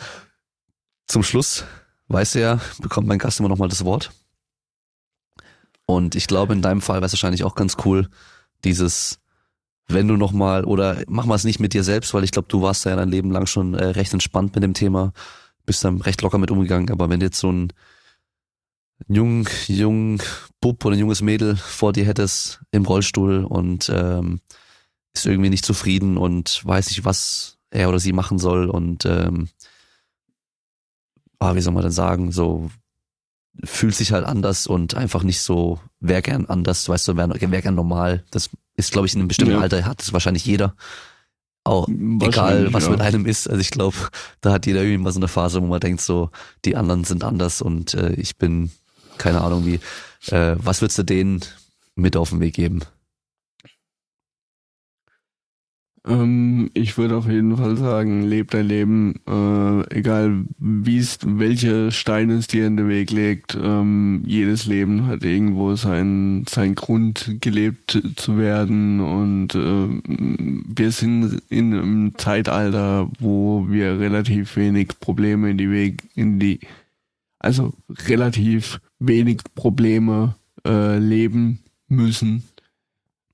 zum 1.07 1.23
Schluss, 1.23 1.65
weißt 2.07 2.35
du 2.35 2.39
ja, 2.41 2.59
bekommt 2.79 3.07
mein 3.07 3.19
Gast 3.19 3.39
immer 3.41 3.49
noch 3.49 3.57
mal 3.57 3.67
das 3.67 3.83
Wort. 3.83 4.11
Und 5.85 6.15
ich 6.15 6.27
glaube, 6.27 6.53
in 6.53 6.61
deinem 6.61 6.81
Fall 6.81 6.97
wäre 6.97 7.07
es 7.07 7.13
wahrscheinlich 7.13 7.43
auch 7.43 7.55
ganz 7.55 7.75
cool, 7.83 8.07
dieses, 8.63 9.19
wenn 9.89 10.07
du 10.07 10.15
noch 10.15 10.31
mal, 10.31 10.65
oder 10.65 11.03
mach 11.07 11.25
mal 11.25 11.35
es 11.35 11.43
nicht 11.43 11.59
mit 11.59 11.73
dir 11.73 11.83
selbst, 11.83 12.13
weil 12.13 12.23
ich 12.23 12.31
glaube, 12.31 12.47
du 12.47 12.61
warst 12.61 12.85
ja 12.85 12.95
dein 12.95 13.09
Leben 13.09 13.31
lang 13.31 13.47
schon 13.47 13.73
äh, 13.73 13.85
recht 13.85 14.13
entspannt 14.13 14.55
mit 14.55 14.63
dem 14.63 14.73
Thema, 14.73 15.13
bist 15.65 15.83
dann 15.83 16.01
recht 16.01 16.21
locker 16.21 16.37
mit 16.37 16.51
umgegangen, 16.51 16.91
aber 16.91 17.09
wenn 17.09 17.21
jetzt 17.21 17.39
so 17.39 17.51
ein 17.51 17.73
jung, 19.07 19.47
jung 19.67 20.21
Bub 20.61 20.85
oder 20.85 20.95
ein 20.95 20.99
junges 20.99 21.21
Mädel 21.21 21.55
vor 21.55 21.93
dir 21.93 22.05
hättest 22.05 22.61
im 22.71 22.85
Rollstuhl 22.85 23.43
und 23.45 23.89
ähm, 23.93 24.41
ist 25.13 25.25
irgendwie 25.25 25.49
nicht 25.49 25.65
zufrieden 25.65 26.17
und 26.17 26.63
weiß 26.65 26.89
nicht, 26.89 27.05
was 27.05 27.57
er 27.71 27.89
oder 27.89 27.99
sie 27.99 28.13
machen 28.13 28.39
soll 28.39 28.69
und 28.69 29.05
ähm, 29.05 29.49
ah, 31.39 31.55
wie 31.55 31.61
soll 31.61 31.73
man 31.73 31.83
denn 31.83 31.91
sagen, 31.91 32.31
so 32.31 32.69
fühlt 33.63 33.95
sich 33.95 34.11
halt 34.11 34.25
anders 34.25 34.67
und 34.67 34.95
einfach 34.95 35.23
nicht 35.23 35.41
so, 35.41 35.79
wär 35.99 36.21
gern 36.21 36.45
anders, 36.45 36.87
weißt 36.87 37.07
du, 37.09 37.17
wär, 37.17 37.29
wär 37.29 37.61
gern 37.61 37.75
normal. 37.75 38.23
Das 38.31 38.49
ist, 38.79 38.91
glaube 38.91 39.07
ich, 39.07 39.13
in 39.13 39.19
einem 39.19 39.27
bestimmten 39.27 39.53
Ja. 39.53 39.59
Alter 39.59 39.85
hat 39.85 40.01
es 40.01 40.13
wahrscheinlich 40.13 40.45
jeder. 40.45 40.73
Auch 41.65 41.87
egal, 41.87 42.73
was 42.73 42.85
ja. 42.85 42.91
mit 42.91 43.01
einem 43.01 43.25
ist. 43.25 43.47
Also 43.47 43.59
ich 43.59 43.69
glaube, 43.69 43.95
da 44.41 44.53
hat 44.53 44.65
jeder 44.65 44.81
irgendwie 44.81 45.03
mal 45.03 45.11
so 45.11 45.19
eine 45.19 45.27
Phase, 45.27 45.61
wo 45.61 45.67
man 45.67 45.79
denkt, 45.79 46.01
so, 46.01 46.31
die 46.65 46.75
anderen 46.75 47.03
sind 47.03 47.23
anders 47.23 47.61
und 47.61 47.93
äh, 47.93 48.13
ich 48.13 48.37
bin, 48.37 48.71
keine 49.17 49.41
Ahnung 49.41 49.65
wie. 49.65 49.79
Äh, 50.33 50.55
was 50.57 50.81
würdest 50.81 50.97
du 50.97 51.03
denen 51.03 51.41
mit 51.95 52.15
auf 52.15 52.29
den 52.29 52.39
Weg 52.39 52.55
geben? 52.55 52.81
Ähm, 56.09 56.71
ich 56.73 56.97
würde 56.97 57.15
auf 57.17 57.27
jeden 57.27 57.55
Fall 57.55 57.77
sagen, 57.77 58.23
leb 58.23 58.49
dein 58.49 58.67
Leben, 58.67 59.15
äh, 59.27 59.95
egal 59.95 60.45
es, 60.59 61.19
welche 61.23 61.91
Steine 61.91 62.33
es 62.33 62.47
dir 62.47 62.65
in 62.65 62.77
den 62.77 62.89
Weg 62.89 63.11
legt. 63.11 63.55
Ähm, 63.61 64.23
jedes 64.25 64.65
Leben 64.65 65.05
hat 65.05 65.23
irgendwo 65.23 65.75
seinen 65.75 66.47
sein 66.47 66.73
Grund, 66.73 67.37
gelebt 67.41 68.01
zu 68.15 68.37
werden 68.39 68.99
und 68.99 69.53
ähm, 69.53 70.65
wir 70.67 70.91
sind 70.91 71.43
in 71.49 71.73
einem 71.73 72.17
Zeitalter, 72.17 73.09
wo 73.19 73.67
wir 73.69 73.99
relativ 73.99 74.55
wenig 74.55 74.99
Probleme 74.99 75.51
in 75.51 75.57
die 75.59 75.69
Weg, 75.69 76.09
in 76.15 76.39
die, 76.39 76.59
also 77.37 77.73
relativ 78.07 78.81
wenig 78.97 79.41
Probleme 79.53 80.35
äh, 80.65 80.97
leben 80.97 81.59
müssen. 81.87 82.43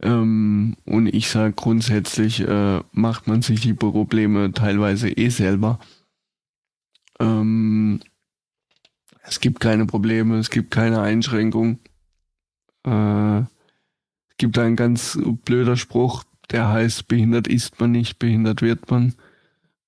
Ähm, 0.05 0.77
und 0.85 1.07
ich 1.07 1.29
sage 1.29 1.53
grundsätzlich, 1.53 2.41
äh, 2.41 2.81
macht 2.91 3.25
man 3.25 3.41
sich 3.41 3.61
die 3.61 3.73
Probleme 3.73 4.51
teilweise 4.51 5.09
eh 5.09 5.29
selber. 5.29 5.79
Ähm, 7.19 7.99
es 9.23 9.39
gibt 9.39 9.59
keine 9.59 9.87
Probleme, 9.87 10.37
es 10.37 10.51
gibt 10.51 10.69
keine 10.69 11.01
Einschränkung. 11.01 11.79
Äh, 12.85 13.39
es 13.39 14.37
gibt 14.37 14.59
einen 14.59 14.75
ganz 14.75 15.17
blöder 15.43 15.75
Spruch, 15.75 16.23
der 16.51 16.69
heißt, 16.69 17.07
behindert 17.07 17.47
ist 17.47 17.79
man 17.79 17.91
nicht, 17.91 18.19
behindert 18.19 18.61
wird 18.61 18.91
man. 18.91 19.15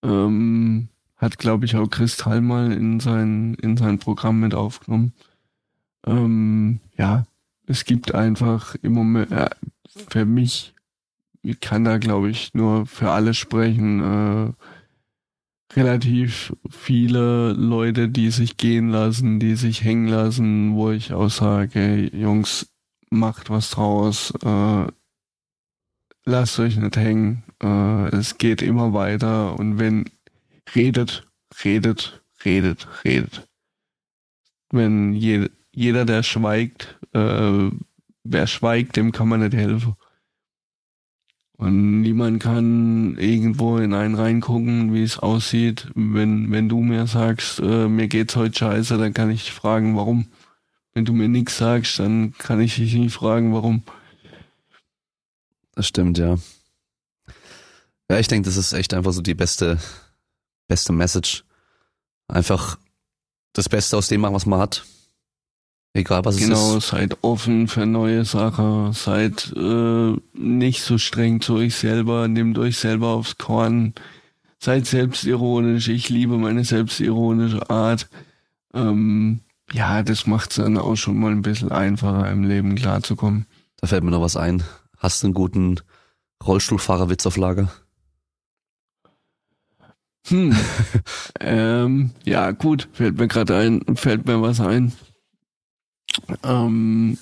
Ähm, 0.02 0.89
hat, 1.18 1.38
glaube 1.38 1.65
ich, 1.65 1.76
auch 1.76 1.88
Kristall 1.89 2.41
mal 2.41 2.72
in 2.72 2.99
sein, 2.99 3.53
in 3.56 3.77
sein 3.77 3.99
Programm 3.99 4.39
mit 4.39 4.56
aufgenommen. 4.56 5.14
Ähm, 6.07 6.80
ja, 6.98 7.27
es 7.68 7.85
gibt 7.85 8.15
einfach 8.15 8.76
im 8.81 8.94
Moment, 8.94 9.31
äh, 9.31 9.49
für 10.10 10.26
mich, 10.26 10.73
ich 11.44 11.60
kann 11.60 11.84
da 11.84 11.98
glaube 11.98 12.30
ich 12.30 12.53
nur 12.53 12.85
für 12.85 13.11
alle 13.11 13.34
sprechen, 13.34 14.02
äh, 14.02 14.53
relativ 15.76 16.56
viele 16.69 17.53
Leute, 17.53 18.10
die 18.10 18.31
sich 18.31 18.57
gehen 18.57 18.89
lassen, 18.89 19.39
die 19.39 19.56
sich 19.56 19.84
hängen 19.84 20.07
lassen, 20.07 20.76
wo 20.76 20.91
ich 20.91 21.14
auch 21.14 21.30
sage, 21.30 22.10
Jungs, 22.15 22.72
macht 23.10 23.49
was 23.49 23.72
draus, 23.72 24.34
äh, 24.44 24.88
lasst 26.26 26.60
euch 26.60 26.77
nicht 26.77 26.98
hängen, 26.98 27.44
äh, 27.61 28.15
es 28.15 28.38
geht 28.38 28.61
immer 28.61 28.94
weiter 28.94 29.60
und 29.60 29.77
wenn 29.77 30.10
redet, 30.73 31.27
redet, 31.64 32.22
redet, 32.45 32.88
redet. 33.03 33.48
Wenn 34.69 35.14
je, 35.14 35.49
jeder, 35.72 36.06
der 36.06 36.23
schweigt, 36.23 36.97
äh, 37.14 37.70
wer 38.24 38.48
schweigt, 38.48 38.96
dem 38.96 39.12
kann 39.12 39.28
man 39.28 39.42
nicht 39.42 39.54
helfen. 39.54 39.96
Und 41.58 42.02
niemand 42.02 42.42
kann 42.42 43.18
irgendwo 43.18 43.78
in 43.78 43.96
einen 43.96 44.14
reingucken, 44.14 44.94
wie 44.94 45.02
es 45.02 45.18
aussieht. 45.18 45.88
Wenn, 45.96 46.52
wenn 46.52 46.70
du 46.70 46.82
mir 46.82 47.08
sagst, 47.08 47.60
äh, 47.60 47.88
mir 47.88 48.08
geht's 48.08 48.36
heute 48.36 48.60
scheiße, 48.60 48.98
dann 48.98 49.14
kann 49.14 49.32
ich 49.32 49.52
fragen, 49.52 49.96
warum. 49.96 50.28
Wenn 50.94 51.06
du 51.06 51.14
mir 51.14 51.28
nichts 51.28 51.58
sagst, 51.58 51.98
dann 51.98 52.34
kann 52.38 52.62
ich 52.62 52.76
dich 52.76 52.94
nicht 52.94 53.14
fragen, 53.14 53.54
warum. 53.54 53.82
Das 55.74 55.88
stimmt, 55.88 56.20
ja. 56.20 56.38
Ja, 58.10 58.20
ich 58.20 58.28
denke, 58.28 58.46
das 58.48 58.58
ist 58.58 58.74
echt 58.74 58.94
einfach 58.94 59.12
so 59.12 59.22
die 59.22 59.36
beste, 59.36 59.80
beste 60.68 60.94
Message. 60.94 61.44
Einfach 62.28 62.78
das 63.54 63.68
Beste 63.68 63.98
aus 63.98 64.08
dem 64.10 64.22
machen, 64.22 64.36
was 64.36 64.46
man 64.46 64.60
hat. 64.60 64.86
Egal 65.94 66.24
was 66.26 66.38
genau, 66.38 66.78
es 66.78 66.84
ist. 66.84 66.90
seid 66.90 67.18
offen 67.24 67.68
für 67.68 67.86
neue 67.86 68.24
Sachen, 68.24 68.94
seid 68.94 69.52
äh, 69.56 70.14
nicht 70.34 70.84
so 70.84 70.98
streng 70.98 71.42
zu 71.42 71.56
euch 71.56 71.76
selber, 71.76 72.28
nehmt 72.28 72.60
euch 72.60 72.78
selber 72.78 73.08
aufs 73.08 73.38
Korn, 73.38 73.94
seid 74.60 74.86
selbstironisch. 74.86 75.88
Ich 75.88 76.10
liebe 76.10 76.38
meine 76.38 76.64
selbstironische 76.64 77.70
Art. 77.70 78.10
Ähm, 78.74 79.40
ja, 79.72 80.04
das 80.04 80.28
macht's 80.28 80.56
dann 80.56 80.78
auch 80.78 80.96
schon 80.96 81.18
mal 81.18 81.32
ein 81.32 81.42
bisschen 81.42 81.72
einfacher 81.72 82.30
im 82.32 82.44
Leben 82.44 82.76
klarzukommen. 82.76 83.48
Da 83.78 83.88
fällt 83.88 84.04
mir 84.04 84.12
noch 84.12 84.22
was 84.22 84.38
ein. 84.38 84.64
Hast 84.98 85.24
du 85.24 85.28
einen 85.28 85.34
guten 85.34 85.80
Rollstuhlfahrerwitz 86.46 87.26
auf 87.26 87.38
Lager? 87.38 87.72
Hm. 90.28 90.56
ähm, 91.40 92.12
ja, 92.26 92.52
gut, 92.52 92.90
fällt 92.94 93.18
mir 93.18 93.28
gerade 93.28 93.58
ein, 93.58 93.82
fällt 93.96 94.26
mir 94.26 94.42
was 94.42 94.60
ein. 94.60 94.94
Ähm, 96.44 97.18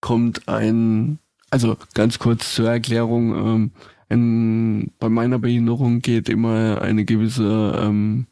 kommt 0.00 0.48
ein, 0.48 1.18
also 1.50 1.76
ganz 1.94 2.18
kurz 2.18 2.54
zur 2.54 2.70
Erklärung, 2.70 3.34
ähm, 3.34 3.70
ein, 4.08 4.92
bei 4.98 5.08
meiner 5.08 5.38
Behinderung 5.38 6.00
geht 6.00 6.28
immer 6.28 6.80
eine 6.80 7.04
gewisse 7.04 7.80
ähm, 7.82 8.26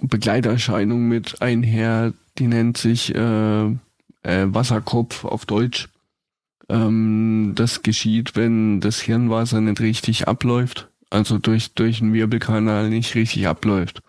Begleiterscheinung 0.00 1.08
mit 1.08 1.40
einher, 1.40 2.12
die 2.38 2.48
nennt 2.48 2.76
sich 2.76 3.14
äh, 3.14 3.66
äh, 3.66 3.76
Wasserkopf 4.22 5.24
auf 5.24 5.46
Deutsch. 5.46 5.88
Ähm, 6.68 7.52
das 7.54 7.82
geschieht, 7.82 8.36
wenn 8.36 8.80
das 8.80 9.00
Hirnwasser 9.00 9.60
nicht 9.62 9.80
richtig 9.80 10.28
abläuft 10.28 10.88
also 11.10 11.38
durch, 11.38 11.74
durch 11.74 11.98
den 11.98 12.12
Wirbelkanal 12.12 12.88
nicht 12.88 13.14
richtig 13.14 13.48
abläuft. 13.48 14.02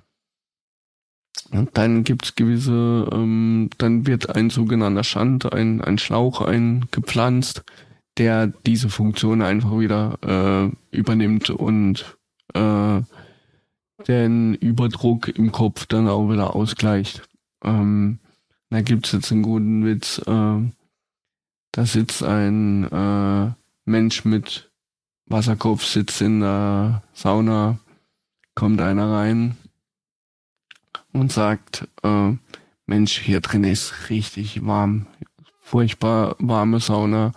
Und 1.51 1.77
dann 1.77 2.03
gibt's 2.03 2.35
gewisse, 2.35 3.09
ähm, 3.11 3.69
dann 3.77 4.05
wird 4.05 4.35
ein 4.35 4.49
sogenannter 4.49 5.03
Schand, 5.03 5.51
ein, 5.51 5.81
ein 5.81 5.97
Schlauch 5.97 6.41
eingepflanzt, 6.41 7.63
der 8.17 8.47
diese 8.47 8.89
Funktion 8.89 9.41
einfach 9.41 9.79
wieder 9.79 10.17
äh, 10.21 10.95
übernimmt 10.95 11.49
und 11.49 12.17
äh, 12.53 13.01
den 14.07 14.53
Überdruck 14.55 15.27
im 15.29 15.51
Kopf 15.51 15.85
dann 15.87 16.07
auch 16.07 16.29
wieder 16.29 16.55
ausgleicht. 16.55 17.27
Ähm, 17.63 18.19
da 18.69 18.81
gibt's 18.81 19.11
jetzt 19.11 19.31
einen 19.31 19.41
guten 19.41 19.85
Witz. 19.85 20.19
Äh, 20.19 20.71
da 21.71 21.85
sitzt 21.85 22.23
ein 22.23 22.83
äh, 22.91 23.51
Mensch 23.85 24.25
mit 24.25 24.71
Wasserkopf 25.25 25.85
sitzt 25.85 26.21
in 26.21 26.39
der 26.39 27.03
Sauna, 27.13 27.79
kommt 28.55 28.81
einer 28.81 29.11
rein 29.11 29.57
und 31.13 31.31
sagt, 31.31 31.87
äh, 32.03 32.33
Mensch, 32.85 33.19
hier 33.19 33.41
drin 33.41 33.63
ist 33.63 34.09
richtig 34.09 34.65
warm, 34.65 35.07
furchtbar 35.61 36.35
warme 36.39 36.79
Sauna. 36.79 37.31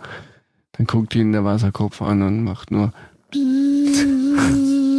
Dann 0.73 0.87
guckt 0.87 1.15
ihn 1.15 1.31
der 1.31 1.45
Wasserkopf 1.45 2.01
an 2.01 2.23
und 2.23 2.43
macht 2.43 2.71
nur 2.71 2.91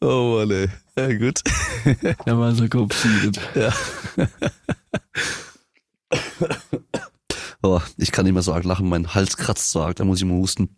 Oh 0.00 0.36
Mann, 0.36 0.50
ey. 0.50 0.68
Ja, 0.98 1.18
gut. 1.18 1.40
Der 2.26 2.38
Wasserkopf 2.38 2.94
sieht. 2.94 3.40
Ja. 3.54 3.72
oh, 7.62 7.80
ich 7.96 8.12
kann 8.12 8.24
nicht 8.24 8.34
mehr 8.34 8.42
so 8.42 8.52
arg 8.52 8.64
lachen, 8.64 8.88
mein 8.88 9.14
Hals 9.14 9.36
kratzt 9.36 9.70
so 9.70 9.82
arg, 9.82 9.96
da 9.96 10.04
muss 10.04 10.18
ich 10.18 10.24
mal 10.24 10.36
husten. 10.36 10.76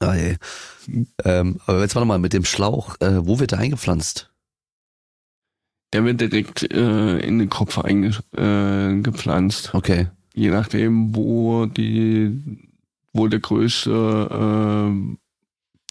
Ah, 0.00 0.14
ey. 0.14 0.36
Ähm, 1.24 1.60
aber 1.66 1.80
jetzt 1.80 1.94
warte 1.94 2.06
mal, 2.06 2.18
mit 2.18 2.32
dem 2.32 2.44
Schlauch, 2.44 2.96
äh, 3.00 3.26
wo 3.26 3.38
wird 3.38 3.52
der 3.52 3.58
eingepflanzt? 3.58 4.30
Der 5.92 6.04
wird 6.04 6.20
direkt 6.20 6.70
äh, 6.72 7.18
in 7.18 7.38
den 7.38 7.48
Kopf 7.48 7.78
eingepflanzt. 7.78 9.70
Äh, 9.72 9.76
okay. 9.76 10.06
Je 10.34 10.50
nachdem, 10.50 11.14
wo 11.14 11.66
die, 11.66 12.60
wo 13.12 13.28
der 13.28 13.40
größte 13.40 13.90
äh, 14.30 14.90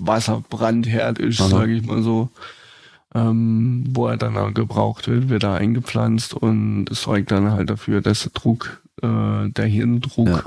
Wasserbrandherd 0.02 1.20
ist, 1.20 1.38
sage 1.38 1.74
ich 1.74 1.86
mal 1.86 2.02
so. 2.04 2.30
Ähm, 3.14 3.86
wo 3.92 4.08
er 4.08 4.18
dann 4.18 4.36
auch 4.36 4.54
gebraucht 4.54 5.08
wird, 5.08 5.30
wird 5.30 5.44
er 5.44 5.54
eingepflanzt 5.54 6.34
und 6.34 6.92
es 6.92 7.04
sorgt 7.04 7.32
dann 7.32 7.52
halt 7.52 7.70
dafür, 7.70 8.02
dass 8.02 8.24
der 8.24 8.34
Druck, 8.34 8.84
äh, 9.02 9.50
der 9.50 9.66
Hirndruck 9.66 10.28
ja 10.28 10.44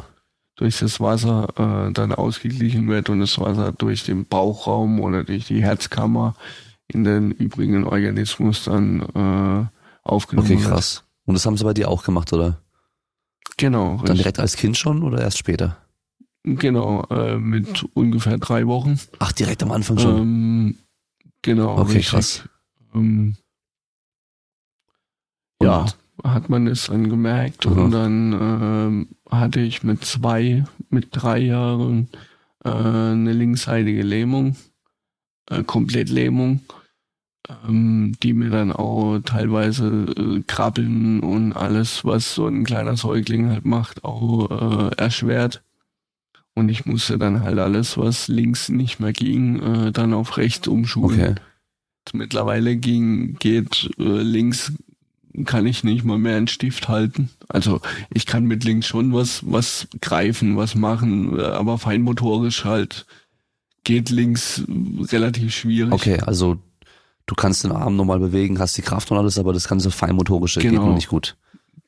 durch 0.58 0.80
das 0.80 1.00
Wasser 1.00 1.48
äh, 1.56 1.92
dann 1.92 2.12
ausgeglichen 2.12 2.88
wird 2.88 3.08
und 3.08 3.20
das 3.20 3.38
Wasser 3.38 3.72
durch 3.72 4.04
den 4.04 4.26
Bauchraum 4.26 5.00
oder 5.00 5.24
durch 5.24 5.46
die 5.46 5.62
Herzkammer 5.62 6.34
in 6.89 7.05
den 7.05 7.31
übrigen 7.31 7.85
Organismus 7.85 8.65
dann 8.65 9.01
äh, 9.01 10.09
aufgenommen. 10.09 10.51
Okay, 10.51 10.62
krass. 10.62 11.05
Und 11.24 11.35
das 11.35 11.44
haben 11.47 11.56
sie 11.56 11.65
bei 11.65 11.74
dir 11.74 11.89
auch 11.89 12.02
gemacht, 12.02 12.32
oder? 12.32 12.60
Genau. 13.56 13.90
Dann 13.90 14.01
richtig. 14.01 14.19
direkt 14.19 14.39
als 14.40 14.56
Kind 14.56 14.77
schon 14.77 15.02
oder 15.02 15.20
erst 15.20 15.39
später? 15.39 15.77
Genau, 16.44 17.05
äh, 17.10 17.36
mit 17.36 17.85
ungefähr 17.94 18.39
drei 18.39 18.66
Wochen. 18.66 18.98
Ach, 19.19 19.32
direkt 19.32 19.62
am 19.62 19.73
Anfang 19.73 19.98
schon? 19.98 20.16
Ähm, 20.16 20.78
genau. 21.43 21.78
Okay, 21.78 21.98
richtig. 21.98 22.09
krass. 22.09 22.48
Ähm, 22.94 23.36
ja, 25.62 25.86
hat 26.24 26.48
man 26.48 26.66
es 26.66 26.86
dann 26.86 27.09
gemerkt 27.10 27.66
mhm. 27.66 27.78
und 27.78 27.90
dann 27.90 28.32
ähm, 28.32 29.09
hatte 29.31 29.60
ich 29.60 29.82
mit 29.82 30.05
zwei, 30.05 30.65
mit 30.89 31.09
drei 31.10 31.39
Jahren 31.39 32.09
äh, 32.65 32.70
eine 32.70 33.32
linksseitige 33.32 34.02
Lähmung, 34.02 34.56
äh, 35.50 35.62
Komplettlähmung, 35.62 36.60
ähm, 37.66 38.16
die 38.22 38.32
mir 38.32 38.50
dann 38.50 38.72
auch 38.72 39.20
teilweise 39.20 40.06
äh, 40.16 40.42
Krabbeln 40.46 41.20
und 41.20 41.52
alles, 41.52 42.04
was 42.04 42.34
so 42.34 42.46
ein 42.46 42.64
kleiner 42.64 42.96
Säugling 42.96 43.50
halt 43.50 43.64
macht, 43.64 44.04
auch 44.04 44.50
äh, 44.50 44.94
erschwert. 44.96 45.62
Und 46.54 46.68
ich 46.68 46.86
musste 46.86 47.18
dann 47.18 47.42
halt 47.42 47.58
alles, 47.58 47.96
was 47.96 48.26
links 48.28 48.68
nicht 48.68 48.98
mehr 48.98 49.12
ging, 49.12 49.60
äh, 49.60 49.92
dann 49.92 50.12
auf 50.12 50.36
rechts 50.36 50.66
umschulen. 50.66 51.20
Okay. 51.20 51.34
Mittlerweile 52.12 52.76
ging, 52.76 53.34
geht 53.38 53.90
äh, 53.98 54.22
links 54.22 54.72
kann 55.44 55.66
ich 55.66 55.84
nicht 55.84 56.04
mal 56.04 56.18
mehr 56.18 56.36
einen 56.36 56.48
Stift 56.48 56.88
halten. 56.88 57.30
Also 57.48 57.80
ich 58.12 58.26
kann 58.26 58.44
mit 58.44 58.64
links 58.64 58.86
schon 58.86 59.12
was, 59.12 59.42
was 59.46 59.86
greifen, 60.00 60.56
was 60.56 60.74
machen, 60.74 61.38
aber 61.40 61.78
feinmotorisch 61.78 62.64
halt 62.64 63.06
geht 63.89 64.10
links 64.10 64.62
relativ 65.10 65.55
schwierig. 65.55 65.94
Okay, 65.94 66.20
also 66.20 66.59
du 67.24 67.35
kannst 67.35 67.65
den 67.65 67.73
Arm 67.73 67.97
normal 67.97 68.20
bewegen, 68.20 68.59
hast 68.59 68.77
die 68.77 68.82
Kraft 68.82 69.10
und 69.10 69.16
alles, 69.16 69.39
aber 69.39 69.55
das 69.55 69.66
ganze 69.66 69.90
feinmotorische 69.90 70.60
genau. 70.60 70.73
geht 70.73 70.89
noch 70.89 70.94
nicht 70.94 71.09
gut. 71.09 71.39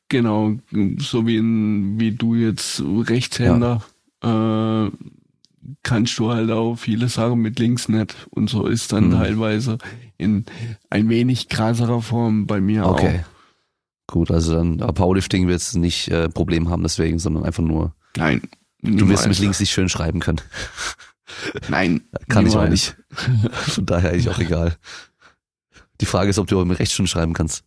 Genau, 0.09 0.55
so 0.97 1.27
wie, 1.27 1.37
in, 1.37 2.01
wie 2.01 2.13
du 2.13 2.35
jetzt 2.35 2.83
Rechtshänder 2.83 3.83
ja. 4.25 4.87
äh, 4.87 4.91
kannst 5.83 6.19
du 6.19 6.31
halt 6.31 6.51
auch 6.51 6.77
viele 6.77 7.11
Sachen 7.11 7.41
mit 7.41 7.59
links 7.59 7.91
nicht. 7.91 8.17
Und 8.31 8.49
so 8.49 8.67
ist 8.67 8.95
dann 8.95 9.09
mhm. 9.09 9.13
teilweise 9.13 9.77
in 10.17 10.47
ein 10.89 11.11
wenig 11.11 11.51
krasserer 11.51 12.01
Form 12.01 12.47
bei 12.47 12.63
mir 12.63 12.87
okay. 12.87 12.91
auch. 12.91 13.05
Okay. 13.05 13.25
Gut, 14.07 14.31
also 14.31 14.55
dann 14.55 14.79
Powerlifting 14.79 15.49
wird 15.49 15.61
es 15.61 15.75
nicht 15.75 16.09
äh, 16.09 16.31
Problem 16.31 16.71
haben 16.71 16.83
deswegen, 16.83 17.19
sondern 17.19 17.45
einfach 17.45 17.63
nur. 17.63 17.95
Nein. 18.17 18.41
Du 18.83 19.07
wirst 19.11 19.29
mit 19.29 19.39
links 19.39 19.61
nicht 19.61 19.71
schön 19.71 19.91
schreiben 19.91 20.21
können. 20.21 20.41
Nein. 21.69 22.03
Kann 22.29 22.45
niemals. 22.45 22.55
ich 22.55 22.57
auch 22.57 22.69
nicht. 22.69 23.53
Von 23.53 23.87
daher 23.87 24.11
eigentlich 24.11 24.29
auch 24.29 24.39
egal. 24.39 24.77
Die 26.01 26.07
Frage 26.07 26.31
ist, 26.31 26.39
ob 26.39 26.47
du 26.47 26.65
mit 26.65 26.79
rechts 26.79 26.95
schon 26.95 27.07
schreiben 27.07 27.33
kannst. 27.33 27.65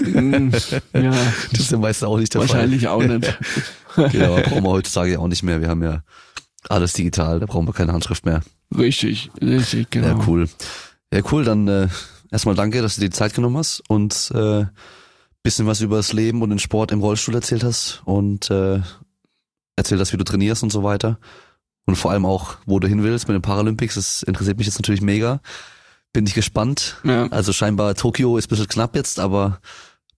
Mm, 0.00 0.50
ja. 0.92 1.12
Das 1.50 1.60
ist 1.60 1.70
ja 1.70 1.78
meistens 1.78 2.06
auch 2.06 2.18
nicht 2.18 2.34
der 2.34 2.42
Wahrscheinlich 2.42 2.82
Fall. 2.82 2.98
Wahrscheinlich 2.98 3.36
auch 3.96 4.06
nicht. 4.06 4.22
aber 4.22 4.42
brauchen 4.42 4.62
wir 4.62 4.70
heutzutage 4.70 5.12
ja 5.12 5.18
auch 5.18 5.28
nicht 5.28 5.42
mehr. 5.42 5.60
Wir 5.60 5.68
haben 5.68 5.82
ja 5.82 6.02
alles 6.68 6.92
digital, 6.92 7.40
da 7.40 7.46
brauchen 7.46 7.66
wir 7.66 7.72
keine 7.72 7.92
Handschrift 7.92 8.24
mehr. 8.24 8.42
Richtig, 8.76 9.30
richtig, 9.40 9.90
genau. 9.90 10.18
Ja, 10.18 10.24
cool. 10.26 10.48
Ja, 11.12 11.20
cool, 11.30 11.44
dann 11.44 11.68
äh, 11.68 11.88
erstmal 12.30 12.54
danke, 12.54 12.82
dass 12.82 12.94
du 12.94 13.02
dir 13.02 13.08
die 13.08 13.16
Zeit 13.16 13.34
genommen 13.34 13.58
hast 13.58 13.82
und 13.88 14.30
äh, 14.34 14.64
bisschen 15.42 15.66
was 15.66 15.82
über 15.82 15.96
das 15.96 16.12
Leben 16.12 16.42
und 16.42 16.50
den 16.50 16.58
Sport 16.58 16.90
im 16.90 17.00
Rollstuhl 17.00 17.34
erzählt 17.34 17.64
hast 17.64 18.02
und 18.06 18.50
äh, 18.50 18.80
erzählt 19.76 20.00
hast, 20.00 20.12
wie 20.12 20.16
du 20.16 20.24
trainierst 20.24 20.62
und 20.62 20.70
so 20.70 20.82
weiter. 20.82 21.18
Und 21.86 21.96
vor 21.96 22.10
allem 22.10 22.24
auch, 22.24 22.56
wo 22.66 22.78
du 22.78 22.88
hin 22.88 23.02
willst 23.02 23.28
mit 23.28 23.34
den 23.34 23.42
Paralympics. 23.42 23.94
Das 23.96 24.22
interessiert 24.22 24.56
mich 24.58 24.66
jetzt 24.66 24.78
natürlich 24.78 25.02
mega. 25.02 25.40
Bin 26.12 26.26
ich 26.26 26.34
gespannt. 26.34 26.96
Ja. 27.04 27.26
Also 27.26 27.52
scheinbar 27.52 27.94
Tokio 27.94 28.36
ist 28.38 28.46
ein 28.46 28.48
bisschen 28.50 28.68
knapp 28.68 28.96
jetzt, 28.96 29.20
aber 29.20 29.60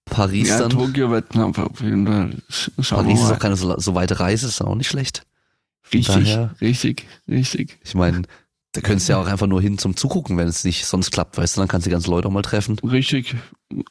Paris 0.05 0.49
ja, 0.49 0.59
dann. 0.61 0.71
Tokio 0.71 1.11
wird 1.11 1.31
knapp 1.31 1.59
auf 1.59 1.81
jeden 1.81 2.07
Fall. 2.07 2.37
Schauen 2.49 3.05
Paris 3.05 3.21
ist 3.21 3.31
auch 3.33 3.39
keine 3.39 3.57
so, 3.57 3.77
so 3.79 3.95
weite 3.95 4.21
Reise, 4.21 4.47
ist 4.47 4.61
auch 4.63 4.75
nicht 4.77 4.89
schlecht. 4.89 5.27
Richtig, 5.93 6.07
daher- 6.15 6.55
richtig, 6.61 7.07
richtig. 7.29 7.79
Ich 7.83 7.95
meine, 7.95 8.23
da 8.73 8.81
könntest 8.81 9.09
du 9.09 9.15
ja 9.15 9.21
auch 9.21 9.27
einfach 9.27 9.47
nur 9.47 9.61
hin 9.63 9.79
zum 9.79 9.97
Zugucken, 9.97 10.37
wenn 10.37 10.47
es 10.49 10.65
nicht 10.65 10.85
sonst 10.87 11.11
klappt, 11.11 11.39
weißt 11.39 11.57
du, 11.57 11.61
dann 11.63 11.69
kannst 11.69 11.87
du 11.87 11.91
die 11.91 11.93
ganzen 11.95 12.11
Leute 12.11 12.29
auch 12.29 12.33
mal 12.33 12.43
treffen. 12.43 12.79
Richtig. 12.81 13.35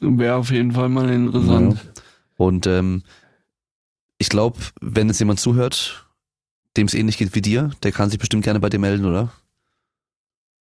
Wäre 0.00 0.36
auf 0.36 0.50
jeden 0.50 0.72
Fall 0.72 0.88
mal 0.88 1.10
interessant. 1.10 1.80
Und 2.36 2.66
ähm, 2.66 3.02
ich 4.18 4.28
glaube, 4.28 4.58
wenn 4.80 5.08
jetzt 5.08 5.18
jemand 5.18 5.40
zuhört, 5.40 6.05
dem 6.76 6.86
es 6.86 6.94
ähnlich 6.94 7.18
geht 7.18 7.34
wie 7.34 7.42
dir, 7.42 7.70
der 7.82 7.92
kann 7.92 8.10
sich 8.10 8.18
bestimmt 8.18 8.44
gerne 8.44 8.60
bei 8.60 8.68
dir 8.68 8.78
melden, 8.78 9.04
oder? 9.04 9.32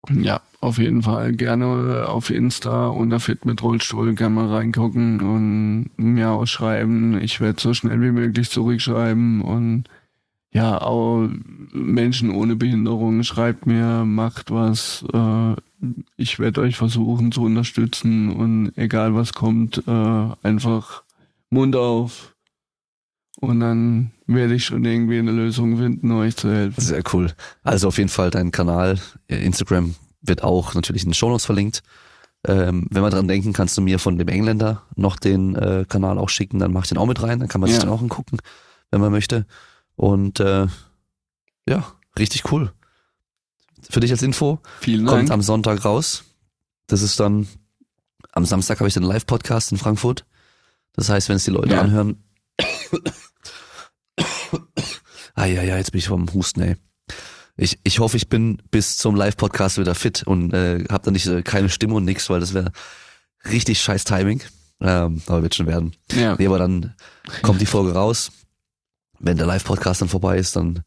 Ja, 0.09 0.41
auf 0.61 0.77
jeden 0.77 1.01
Fall. 1.01 1.33
Gerne 1.33 2.05
auf 2.07 2.29
Insta 2.29 2.87
unter 2.87 3.19
Fit 3.19 3.45
mit 3.45 3.63
Rollstuhl 3.63 4.13
gerne 4.13 4.35
mal 4.35 4.47
reingucken 4.47 5.19
und 5.21 5.89
mir 5.97 6.31
auch 6.31 6.45
schreiben. 6.45 7.19
Ich 7.21 7.41
werde 7.41 7.61
so 7.61 7.73
schnell 7.73 8.01
wie 8.01 8.11
möglich 8.11 8.49
zurückschreiben 8.49 9.41
und 9.41 9.85
ja, 10.51 10.81
auch 10.81 11.27
Menschen 11.73 12.31
ohne 12.31 12.55
Behinderung 12.55 13.23
schreibt 13.23 13.65
mir, 13.65 14.05
macht 14.05 14.51
was. 14.51 15.03
Äh, 15.11 15.55
ich 16.15 16.39
werde 16.39 16.61
euch 16.61 16.77
versuchen 16.77 17.33
zu 17.33 17.43
unterstützen 17.43 18.31
und 18.31 18.71
egal 18.77 19.15
was 19.15 19.33
kommt, 19.33 19.83
äh, 19.85 20.27
einfach 20.43 21.03
Mund 21.49 21.75
auf. 21.75 22.35
Und 23.41 23.59
dann 23.59 24.11
werde 24.27 24.55
ich 24.55 24.65
schon 24.65 24.83
irgendwie 24.85 25.19
eine 25.19 25.31
Lösung 25.31 25.77
finden, 25.77 26.11
euch 26.11 26.35
zu 26.35 26.49
helfen. 26.51 26.81
Sehr 26.81 27.03
cool. 27.13 27.31
Also 27.63 27.87
auf 27.87 27.97
jeden 27.97 28.09
Fall 28.09 28.31
dein 28.31 28.51
Kanal, 28.51 28.99
äh, 29.27 29.37
Instagram 29.43 29.95
wird 30.21 30.43
auch 30.43 30.73
natürlich 30.73 31.03
in 31.03 31.09
den 31.09 31.13
Shownotes 31.13 31.45
verlinkt. 31.45 31.83
Ähm, 32.47 32.87
wenn 32.91 33.01
wir 33.03 33.09
dran 33.09 33.27
denken, 33.27 33.53
kannst 33.53 33.77
du 33.77 33.81
mir 33.81 33.97
von 33.99 34.17
dem 34.17 34.27
Engländer 34.27 34.83
noch 34.95 35.17
den 35.17 35.55
äh, 35.55 35.85
Kanal 35.87 36.17
auch 36.19 36.29
schicken, 36.29 36.59
dann 36.59 36.71
mach 36.73 36.83
ich 36.83 36.89
den 36.89 36.97
auch 36.97 37.05
mit 37.07 37.21
rein, 37.23 37.39
dann 37.39 37.49
kann 37.49 37.61
man 37.61 37.69
sich 37.69 37.77
Ja. 37.79 37.85
den 37.85 37.89
auch 37.89 38.01
angucken, 38.01 38.37
wenn 38.91 39.01
man 39.01 39.11
möchte. 39.11 39.45
Und 39.95 40.39
äh, 40.39 40.67
ja, 41.67 41.85
richtig 42.19 42.51
cool. 42.51 42.71
Für 43.89 43.99
dich 43.99 44.11
als 44.11 44.21
Info, 44.23 44.59
Vielen 44.79 45.05
kommt 45.05 45.21
Dank. 45.21 45.31
am 45.31 45.41
Sonntag 45.41 45.85
raus. 45.85 46.23
Das 46.87 47.01
ist 47.01 47.19
dann, 47.19 47.47
am 48.31 48.45
Samstag 48.45 48.79
habe 48.79 48.87
ich 48.87 48.93
den 48.95 49.03
Live-Podcast 49.03 49.71
in 49.71 49.77
Frankfurt. 49.77 50.25
Das 50.93 51.09
heißt, 51.09 51.29
wenn 51.29 51.35
es 51.37 51.45
die 51.45 51.51
Leute 51.51 51.73
Ja. 51.73 51.81
anhören. 51.81 52.23
ah 55.35 55.45
ja, 55.45 55.63
ja, 55.63 55.77
jetzt 55.77 55.91
bin 55.91 55.99
ich 55.99 56.07
vom 56.07 56.31
Husten, 56.33 56.61
ey. 56.61 56.75
Ich, 57.57 57.79
ich 57.83 57.99
hoffe, 57.99 58.17
ich 58.17 58.27
bin 58.27 58.61
bis 58.69 58.97
zum 58.97 59.15
Live-Podcast 59.15 59.77
wieder 59.77 59.95
fit 59.95 60.23
und 60.23 60.53
äh, 60.53 60.83
habe 60.89 61.05
dann 61.05 61.13
nicht 61.13 61.27
äh, 61.27 61.41
keine 61.41 61.69
Stimme 61.69 61.93
und 61.93 62.03
nix, 62.03 62.29
weil 62.29 62.41
das 62.41 62.53
wäre 62.53 62.71
richtig 63.49 63.81
scheiß 63.81 64.03
Timing. 64.03 64.41
Ähm, 64.81 65.21
aber 65.27 65.41
wird 65.41 65.55
schon 65.55 65.67
werden. 65.67 65.95
Ja, 66.11 66.35
Nee, 66.37 66.47
aber 66.47 66.59
dann 66.59 66.95
kommt 67.41 67.61
die 67.61 67.65
Folge 67.65 67.93
raus. 67.93 68.31
Wenn 69.19 69.37
der 69.37 69.45
Live-Podcast 69.45 70.01
dann 70.01 70.09
vorbei 70.09 70.37
ist, 70.37 70.57
dann 70.57 70.83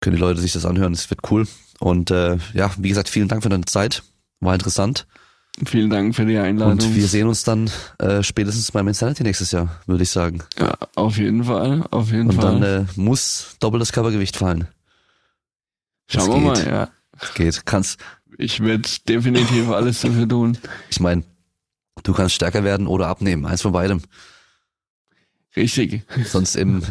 können 0.00 0.14
die 0.14 0.22
Leute 0.22 0.40
sich 0.40 0.52
das 0.52 0.64
anhören. 0.64 0.92
Es 0.92 1.10
wird 1.10 1.30
cool. 1.30 1.48
Und 1.80 2.12
äh, 2.12 2.38
ja, 2.54 2.70
wie 2.78 2.88
gesagt, 2.88 3.08
vielen 3.08 3.26
Dank 3.26 3.42
für 3.42 3.48
deine 3.48 3.64
Zeit. 3.64 4.04
War 4.38 4.54
interessant. 4.54 5.06
Vielen 5.64 5.90
Dank 5.90 6.14
für 6.14 6.26
die 6.26 6.36
Einladung. 6.38 6.72
Und 6.74 6.94
wir 6.94 7.06
sehen 7.06 7.26
uns 7.28 7.42
dann 7.44 7.70
äh, 7.98 8.22
spätestens 8.22 8.70
beim 8.72 8.86
Insanity 8.88 9.22
nächstes 9.22 9.52
Jahr, 9.52 9.80
würde 9.86 10.02
ich 10.02 10.10
sagen. 10.10 10.42
ja, 10.58 10.76
auf 10.94 11.16
jeden 11.16 11.44
Fall, 11.44 11.84
auf 11.90 12.10
jeden 12.10 12.28
Und 12.30 12.34
Fall. 12.40 12.60
dann 12.60 12.62
äh, 12.62 12.84
muss 12.96 13.56
doppeltes 13.60 13.92
Körpergewicht 13.92 14.36
fallen. 14.36 14.68
Schauen 16.08 16.26
das 16.26 16.34
wir 16.34 16.40
mal, 16.40 16.54
geht. 16.56 16.66
ja. 16.66 16.88
Das 17.18 17.34
geht. 17.34 17.66
Kannst, 17.66 17.98
Ich 18.38 18.60
werde 18.60 18.88
definitiv 19.08 19.70
alles 19.70 20.00
dafür 20.02 20.28
tun. 20.28 20.58
ich 20.90 21.00
meine, 21.00 21.22
du 22.02 22.12
kannst 22.12 22.34
stärker 22.34 22.62
werden 22.62 22.86
oder 22.86 23.06
abnehmen. 23.08 23.46
Eins 23.46 23.62
von 23.62 23.72
beidem. 23.72 24.02
Richtig. 25.56 26.02
Sonst 26.26 26.54
im 26.56 26.82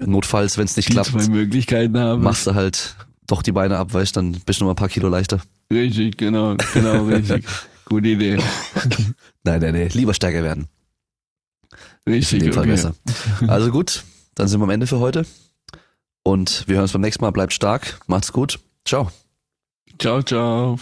Notfalls, 0.00 0.58
wenn 0.58 0.64
es 0.64 0.76
nicht 0.76 0.88
Die 0.88 0.92
klappt, 0.94 1.10
zwei 1.10 1.28
Möglichkeiten 1.28 1.96
haben. 1.98 2.22
machst 2.22 2.46
du 2.48 2.54
halt 2.54 2.96
doch 3.28 3.42
die 3.42 3.52
Beine 3.52 3.78
ab, 3.78 3.94
weißt 3.94 4.16
dann 4.16 4.32
bist 4.32 4.60
du 4.60 4.64
noch 4.64 4.68
mal 4.70 4.72
ein 4.72 4.76
paar 4.76 4.88
Kilo 4.88 5.08
leichter. 5.08 5.40
Richtig, 5.70 6.16
genau, 6.18 6.56
genau, 6.74 7.04
richtig. 7.04 7.44
Gute 7.84 8.08
Idee. 8.08 8.36
Nein, 9.46 9.60
nein, 9.60 9.74
nein, 9.74 9.90
lieber 9.90 10.14
stärker 10.14 10.42
werden. 10.42 10.68
Richtig, 12.08 12.40
In 12.40 12.44
dem 12.46 12.52
Fall 12.54 12.62
okay. 12.62 12.70
besser. 12.72 12.94
Also 13.46 13.70
gut, 13.70 14.04
dann 14.34 14.48
sind 14.48 14.58
wir 14.60 14.64
am 14.64 14.70
Ende 14.70 14.86
für 14.86 15.00
heute. 15.00 15.26
Und 16.22 16.64
wir 16.66 16.76
hören 16.76 16.84
uns 16.84 16.92
beim 16.92 17.02
nächsten 17.02 17.22
Mal. 17.22 17.30
Bleibt 17.30 17.52
stark, 17.52 18.00
macht's 18.06 18.32
gut. 18.32 18.58
Ciao. 18.86 19.10
Ciao, 19.98 20.22
ciao. 20.22 20.78